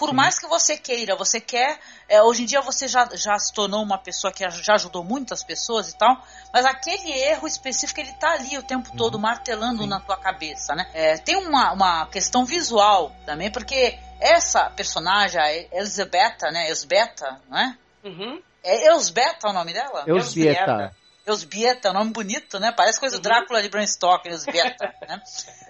Por 0.00 0.14
mais 0.14 0.38
que 0.38 0.46
você 0.46 0.78
queira, 0.78 1.14
você 1.14 1.40
quer. 1.40 1.78
É, 2.10 2.20
hoje 2.20 2.42
em 2.42 2.44
dia 2.44 2.60
você 2.60 2.88
já, 2.88 3.08
já 3.14 3.38
se 3.38 3.54
tornou 3.54 3.80
uma 3.80 3.96
pessoa 3.96 4.32
que 4.32 4.44
já 4.50 4.74
ajudou 4.74 5.04
muitas 5.04 5.44
pessoas 5.44 5.90
e 5.90 5.96
tal, 5.96 6.20
mas 6.52 6.66
aquele 6.66 7.08
erro 7.12 7.46
específico 7.46 8.00
ele 8.00 8.12
tá 8.14 8.32
ali 8.32 8.58
o 8.58 8.64
tempo 8.64 8.90
todo 8.96 9.14
uhum. 9.14 9.20
martelando 9.20 9.84
Sim. 9.84 9.88
na 9.88 10.00
tua 10.00 10.16
cabeça, 10.16 10.74
né? 10.74 10.90
É, 10.92 11.18
tem 11.18 11.36
uma, 11.36 11.72
uma 11.72 12.06
questão 12.06 12.44
visual 12.44 13.12
também, 13.24 13.48
porque 13.48 13.96
essa 14.20 14.68
personagem, 14.70 15.40
a 15.40 15.54
Elizabeth, 15.78 16.50
né? 16.52 16.68
Elsbeta, 16.68 17.40
né? 17.48 17.78
Uhum. 18.02 18.42
É 18.64 18.88
Elsbeta 18.88 19.48
o 19.48 19.52
nome 19.52 19.72
dela? 19.72 20.02
Elsbieta. 20.04 20.92
Elsbieta, 21.24 21.88
é 21.88 21.90
um 21.92 21.94
nome 21.94 22.10
bonito, 22.10 22.58
né? 22.58 22.72
Parece 22.72 22.98
coisa 22.98 23.20
do 23.20 23.24
uhum. 23.24 23.32
Drácula 23.34 23.62
de 23.62 23.68
Bram 23.68 23.86
Stoker, 23.86 24.32
Elsbieta, 24.32 24.92
né? 25.08 25.22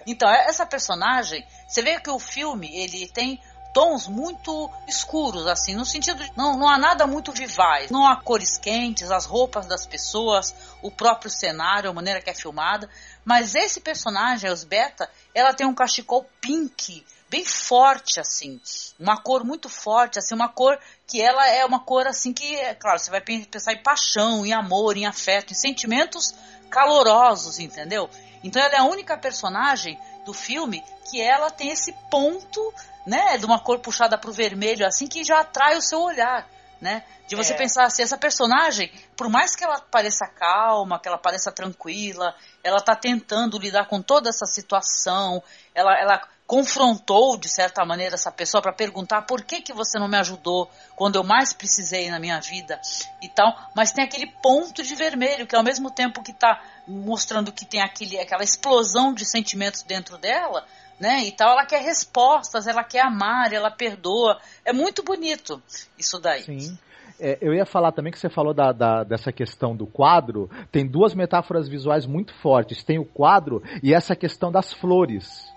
Então, 0.07 0.27
é, 0.27 0.47
essa 0.47 0.65
personagem, 0.65 1.45
você 1.67 1.83
vê 1.83 1.99
que 1.99 2.09
o 2.09 2.17
filme, 2.17 2.67
ele 2.73 3.07
tem 3.09 3.39
tons 3.73 4.07
muito 4.07 4.69
escuros, 4.87 5.47
assim, 5.47 5.73
no 5.75 5.85
sentido 5.85 6.23
de 6.23 6.31
não, 6.35 6.57
não 6.57 6.67
há 6.67 6.77
nada 6.77 7.07
muito 7.07 7.31
vivaz, 7.31 7.89
não 7.89 8.05
há 8.05 8.15
cores 8.15 8.57
quentes, 8.57 9.11
as 9.11 9.25
roupas 9.25 9.65
das 9.65 9.85
pessoas, 9.85 10.53
o 10.81 10.91
próprio 10.91 11.29
cenário, 11.29 11.89
a 11.89 11.93
maneira 11.93 12.21
que 12.21 12.29
é 12.29 12.33
filmada, 12.33 12.89
mas 13.23 13.55
esse 13.55 13.79
personagem, 13.79 14.49
a 14.49 14.53
Osbeta, 14.53 15.09
ela 15.33 15.53
tem 15.53 15.65
um 15.65 15.73
cachecol 15.73 16.25
pink, 16.41 17.05
bem 17.29 17.45
forte, 17.45 18.19
assim, 18.19 18.59
uma 18.99 19.15
cor 19.15 19.45
muito 19.45 19.69
forte, 19.69 20.19
assim, 20.19 20.35
uma 20.35 20.49
cor 20.49 20.77
que 21.07 21.21
ela 21.21 21.47
é 21.47 21.65
uma 21.65 21.79
cor, 21.79 22.05
assim, 22.05 22.33
que, 22.33 22.55
é 22.55 22.75
claro, 22.75 22.99
você 22.99 23.09
vai 23.09 23.21
pensar 23.21 23.71
em 23.71 23.81
paixão, 23.81 24.45
em 24.45 24.51
amor, 24.51 24.97
em 24.97 25.05
afeto, 25.05 25.53
em 25.53 25.55
sentimentos 25.55 26.35
calorosos, 26.69 27.57
entendeu? 27.57 28.09
Então 28.43 28.61
ela 28.61 28.75
é 28.75 28.79
a 28.79 28.85
única 28.85 29.17
personagem 29.17 29.97
do 30.25 30.33
filme 30.33 30.83
que 31.09 31.21
ela 31.21 31.49
tem 31.49 31.69
esse 31.69 31.93
ponto 32.09 32.73
né, 33.05 33.37
de 33.37 33.45
uma 33.45 33.59
cor 33.59 33.79
puxada 33.79 34.17
para 34.17 34.29
o 34.29 34.33
vermelho, 34.33 34.85
assim, 34.85 35.07
que 35.07 35.23
já 35.23 35.39
atrai 35.39 35.77
o 35.77 35.81
seu 35.81 35.99
olhar, 36.01 36.47
né? 36.79 37.03
De 37.27 37.35
você 37.35 37.53
é. 37.53 37.57
pensar 37.57 37.85
assim, 37.85 38.03
essa 38.03 38.17
personagem, 38.17 38.91
por 39.15 39.29
mais 39.29 39.55
que 39.55 39.63
ela 39.63 39.79
pareça 39.79 40.27
calma, 40.27 40.99
que 40.99 41.07
ela 41.07 41.17
pareça 41.17 41.51
tranquila, 41.51 42.35
ela 42.63 42.77
está 42.77 42.95
tentando 42.95 43.57
lidar 43.57 43.87
com 43.87 44.01
toda 44.01 44.29
essa 44.29 44.45
situação, 44.45 45.41
ela, 45.73 45.97
ela 45.97 46.21
confrontou, 46.51 47.37
de 47.37 47.47
certa 47.47 47.85
maneira, 47.85 48.15
essa 48.15 48.29
pessoa 48.29 48.61
para 48.61 48.73
perguntar 48.73 49.21
por 49.21 49.41
que, 49.41 49.61
que 49.61 49.71
você 49.71 49.97
não 49.97 50.09
me 50.09 50.17
ajudou 50.17 50.69
quando 50.97 51.15
eu 51.15 51.23
mais 51.23 51.53
precisei 51.53 52.09
na 52.11 52.19
minha 52.19 52.41
vida 52.41 52.77
e 53.21 53.29
tal, 53.29 53.55
mas 53.73 53.93
tem 53.93 54.03
aquele 54.03 54.27
ponto 54.43 54.83
de 54.83 54.93
vermelho, 54.93 55.47
que 55.47 55.55
ao 55.55 55.63
mesmo 55.63 55.89
tempo 55.89 56.21
que 56.21 56.31
está 56.31 56.61
mostrando 56.85 57.53
que 57.53 57.63
tem 57.65 57.81
aquele, 57.81 58.19
aquela 58.19 58.43
explosão 58.43 59.13
de 59.13 59.25
sentimentos 59.25 59.83
dentro 59.83 60.17
dela, 60.17 60.67
né? 61.01 61.25
E 61.25 61.31
tal, 61.31 61.51
ela 61.53 61.65
quer 61.65 61.81
respostas, 61.81 62.67
ela 62.67 62.83
quer 62.83 63.01
amar, 63.01 63.51
ela 63.51 63.71
perdoa. 63.71 64.39
É 64.63 64.71
muito 64.71 65.03
bonito 65.03 65.61
isso 65.97 66.19
daí. 66.19 66.43
Sim. 66.43 66.77
É, 67.19 67.37
eu 67.41 67.53
ia 67.53 67.65
falar 67.65 67.91
também 67.91 68.11
que 68.11 68.19
você 68.19 68.29
falou 68.29 68.53
da, 68.53 68.71
da, 68.71 69.03
dessa 69.03 69.31
questão 69.31 69.75
do 69.75 69.85
quadro. 69.85 70.49
Tem 70.71 70.87
duas 70.87 71.13
metáforas 71.13 71.67
visuais 71.67 72.05
muito 72.05 72.33
fortes. 72.35 72.83
Tem 72.83 72.99
o 72.99 73.05
quadro 73.05 73.61
e 73.83 73.93
essa 73.93 74.15
questão 74.15 74.51
das 74.51 74.71
flores. 74.73 75.51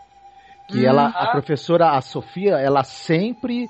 Que 0.69 0.81
hum, 0.81 0.89
ela, 0.89 1.09
a 1.09 1.31
professora, 1.31 1.91
a 1.91 2.01
Sofia, 2.01 2.55
ela 2.55 2.83
sempre 2.83 3.69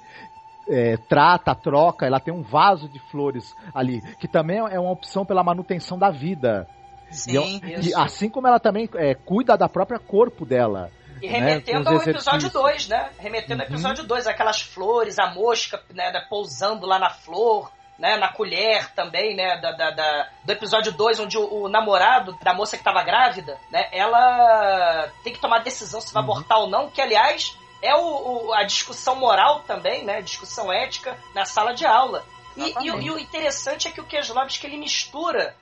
é, 0.69 0.97
trata, 0.97 1.55
troca, 1.55 2.07
ela 2.07 2.21
tem 2.21 2.33
um 2.33 2.43
vaso 2.43 2.89
de 2.89 3.01
flores 3.11 3.53
ali, 3.75 4.01
que 4.19 4.29
também 4.29 4.59
é 4.59 4.79
uma 4.79 4.93
opção 4.93 5.27
pela 5.27 5.43
manutenção 5.43 5.99
da 5.99 6.11
vida. 6.11 6.69
Sim, 7.11 7.61
e, 7.65 7.91
e 7.91 7.95
assim 7.95 8.29
como 8.29 8.47
ela 8.47 8.59
também 8.59 8.89
é, 8.95 9.15
cuida 9.15 9.57
da 9.57 9.69
própria 9.69 9.99
corpo 9.99 10.45
dela. 10.45 10.91
E 11.25 11.27
remetendo 11.27 11.91
né, 11.91 11.97
ao 11.97 12.03
episódio 12.03 12.51
2, 12.51 12.89
né? 12.89 13.11
Remetendo 13.19 13.63
uhum. 13.63 13.67
ao 13.67 13.67
episódio 13.67 14.05
2, 14.05 14.27
aquelas 14.27 14.61
flores, 14.61 15.19
a 15.19 15.31
mosca 15.31 15.83
né, 15.91 16.13
pousando 16.29 16.87
lá 16.87 16.99
na 16.99 17.09
flor, 17.09 17.73
né, 17.99 18.17
na 18.17 18.29
colher 18.29 18.93
também, 18.93 19.35
né, 19.35 19.57
da, 19.59 19.73
da, 19.73 19.91
da 19.91 20.29
do 20.45 20.53
episódio 20.53 20.93
2, 20.93 21.21
onde 21.21 21.39
o, 21.39 21.63
o, 21.63 21.69
namorado 21.69 22.37
da 22.43 22.53
moça 22.53 22.77
que 22.77 22.83
estava 22.83 23.03
grávida, 23.03 23.59
né, 23.71 23.89
ela 23.91 25.09
tem 25.23 25.33
que 25.33 25.41
tomar 25.41 25.61
decisão 25.61 26.01
se 26.01 26.13
vai 26.13 26.23
uhum. 26.23 26.31
abortar 26.31 26.59
ou 26.59 26.69
não, 26.69 26.91
que 26.91 27.01
aliás 27.01 27.57
é 27.81 27.95
o, 27.95 28.49
o, 28.49 28.53
a 28.53 28.65
discussão 28.65 29.17
moral 29.17 29.61
também, 29.61 30.05
né, 30.05 30.21
discussão 30.21 30.71
ética 30.71 31.17
na 31.35 31.47
sala 31.47 31.73
de 31.73 31.87
aula. 31.87 32.23
E, 32.57 32.75
e, 32.81 32.87
e, 32.87 33.11
o 33.11 33.19
interessante 33.19 33.89
é 33.89 33.91
que 33.91 34.01
o 34.01 34.05
Keslovski 34.05 34.67
ele 34.67 34.77
mistura 34.77 35.55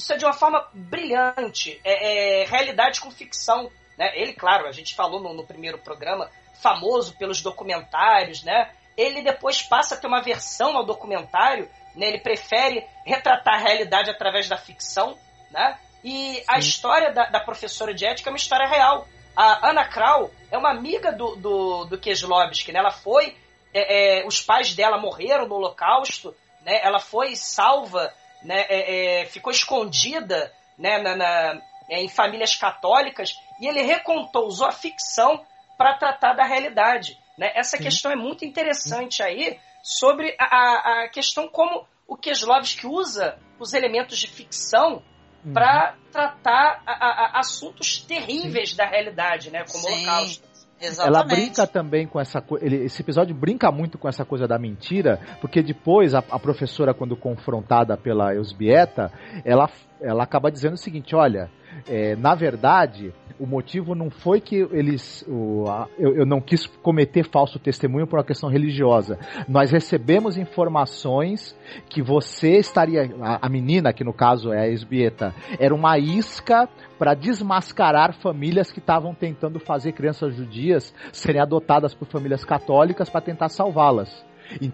isso 0.00 0.14
é 0.14 0.16
de 0.16 0.24
uma 0.24 0.32
forma 0.32 0.66
brilhante, 0.72 1.78
é, 1.84 2.40
é 2.42 2.44
realidade 2.46 3.00
com 3.02 3.10
ficção. 3.10 3.70
Né? 4.00 4.12
Ele, 4.14 4.32
claro, 4.32 4.66
a 4.66 4.72
gente 4.72 4.94
falou 4.94 5.20
no, 5.20 5.34
no 5.34 5.44
primeiro 5.44 5.76
programa, 5.76 6.30
famoso 6.54 7.14
pelos 7.18 7.42
documentários, 7.42 8.42
né? 8.42 8.70
Ele 8.96 9.20
depois 9.20 9.60
passa 9.60 9.94
a 9.94 9.98
ter 9.98 10.06
uma 10.06 10.22
versão 10.22 10.74
ao 10.74 10.86
documentário, 10.86 11.68
né? 11.94 12.06
Ele 12.06 12.18
prefere 12.18 12.86
retratar 13.04 13.56
a 13.56 13.58
realidade 13.58 14.08
através 14.08 14.48
da 14.48 14.56
ficção, 14.56 15.18
né? 15.50 15.78
E 16.02 16.36
Sim. 16.36 16.44
a 16.48 16.58
história 16.58 17.12
da, 17.12 17.26
da, 17.26 17.40
professora 17.40 17.92
de 17.92 18.06
ética 18.06 18.30
é 18.30 18.32
uma 18.32 18.38
história 18.38 18.66
real. 18.66 19.06
A 19.36 19.68
Ana 19.68 19.86
Krau 19.86 20.30
é 20.50 20.56
uma 20.56 20.70
amiga 20.70 21.12
do, 21.12 21.36
do, 21.36 21.84
do 21.84 21.98
Keslovski, 21.98 22.72
né? 22.72 22.78
Ela 22.78 22.92
foi... 22.92 23.36
É, 23.72 24.22
é, 24.22 24.26
os 24.26 24.40
pais 24.40 24.74
dela 24.74 24.96
morreram 24.96 25.46
no 25.46 25.56
holocausto, 25.56 26.34
né? 26.62 26.80
Ela 26.82 27.00
foi 27.00 27.36
salva, 27.36 28.10
né? 28.42 28.64
É, 28.70 29.20
é 29.20 29.26
ficou 29.26 29.52
escondida 29.52 30.50
né? 30.78 30.98
na, 31.02 31.14
na 31.14 31.62
é, 31.90 32.00
em 32.00 32.08
famílias 32.08 32.54
católicas 32.54 33.34
e 33.60 33.66
ele 33.66 33.82
recontou, 33.82 34.46
usou 34.46 34.68
a 34.68 34.72
ficção 34.72 35.44
para 35.76 35.98
tratar 35.98 36.34
da 36.34 36.44
realidade. 36.44 37.18
Né? 37.36 37.50
Essa 37.54 37.76
Sim. 37.76 37.82
questão 37.82 38.12
é 38.12 38.16
muito 38.16 38.44
interessante 38.44 39.22
aí 39.22 39.58
sobre 39.82 40.36
a, 40.38 41.04
a 41.04 41.08
questão 41.08 41.48
como 41.48 41.84
o 42.06 42.16
Keslovski 42.16 42.86
usa 42.86 43.38
os 43.58 43.74
elementos 43.74 44.18
de 44.18 44.26
ficção 44.26 45.02
uhum. 45.44 45.52
para 45.52 45.96
tratar 46.12 46.82
a, 46.86 46.92
a, 46.92 47.40
assuntos 47.40 47.98
terríveis 47.98 48.70
Sim. 48.70 48.76
da 48.76 48.86
realidade, 48.86 49.50
né? 49.50 49.64
como 49.70 49.84
Sim. 49.84 49.90
o 49.90 49.96
Holocausto. 49.96 50.50
Exatamente. 50.80 51.16
Ela 51.16 51.26
brinca 51.26 51.66
também 51.66 52.06
com 52.06 52.18
essa 52.18 52.40
coisa. 52.40 52.64
Esse 52.64 53.02
episódio 53.02 53.34
brinca 53.34 53.70
muito 53.70 53.98
com 53.98 54.08
essa 54.08 54.24
coisa 54.24 54.48
da 54.48 54.58
mentira, 54.58 55.20
porque 55.38 55.62
depois 55.62 56.14
a, 56.14 56.20
a 56.30 56.38
professora, 56.38 56.94
quando 56.94 57.14
confrontada 57.14 57.98
pela 57.98 58.34
Eusbieta, 58.34 59.12
ela, 59.44 59.68
ela 60.00 60.24
acaba 60.24 60.50
dizendo 60.50 60.74
o 60.74 60.78
seguinte: 60.78 61.14
olha, 61.14 61.50
é, 61.88 62.16
na 62.16 62.34
verdade, 62.34 63.12
o 63.38 63.46
motivo 63.46 63.94
não 63.94 64.10
foi 64.10 64.40
que 64.40 64.56
eles. 64.70 65.24
O, 65.26 65.64
a, 65.68 65.88
eu, 65.98 66.14
eu, 66.14 66.26
não 66.26 66.40
quis 66.40 66.66
cometer 66.66 67.24
falso 67.24 67.58
testemunho 67.58 68.06
por 68.06 68.18
uma 68.18 68.24
questão 68.24 68.50
religiosa. 68.50 69.18
Nós 69.48 69.70
recebemos 69.70 70.36
informações 70.36 71.56
que 71.88 72.02
você 72.02 72.58
estaria. 72.58 73.10
A, 73.22 73.46
a 73.46 73.48
menina, 73.48 73.92
que 73.92 74.04
no 74.04 74.12
caso 74.12 74.52
é 74.52 74.60
a 74.60 74.68
Esbieta, 74.68 75.34
era 75.58 75.74
uma 75.74 75.98
isca 75.98 76.68
para 76.98 77.14
desmascarar 77.14 78.12
famílias 78.20 78.70
que 78.70 78.78
estavam 78.78 79.14
tentando 79.14 79.58
fazer 79.58 79.92
crianças 79.92 80.34
judias 80.34 80.94
serem 81.12 81.40
adotadas 81.40 81.94
por 81.94 82.06
famílias 82.08 82.44
católicas 82.44 83.08
para 83.08 83.22
tentar 83.22 83.48
salvá-las. 83.48 84.24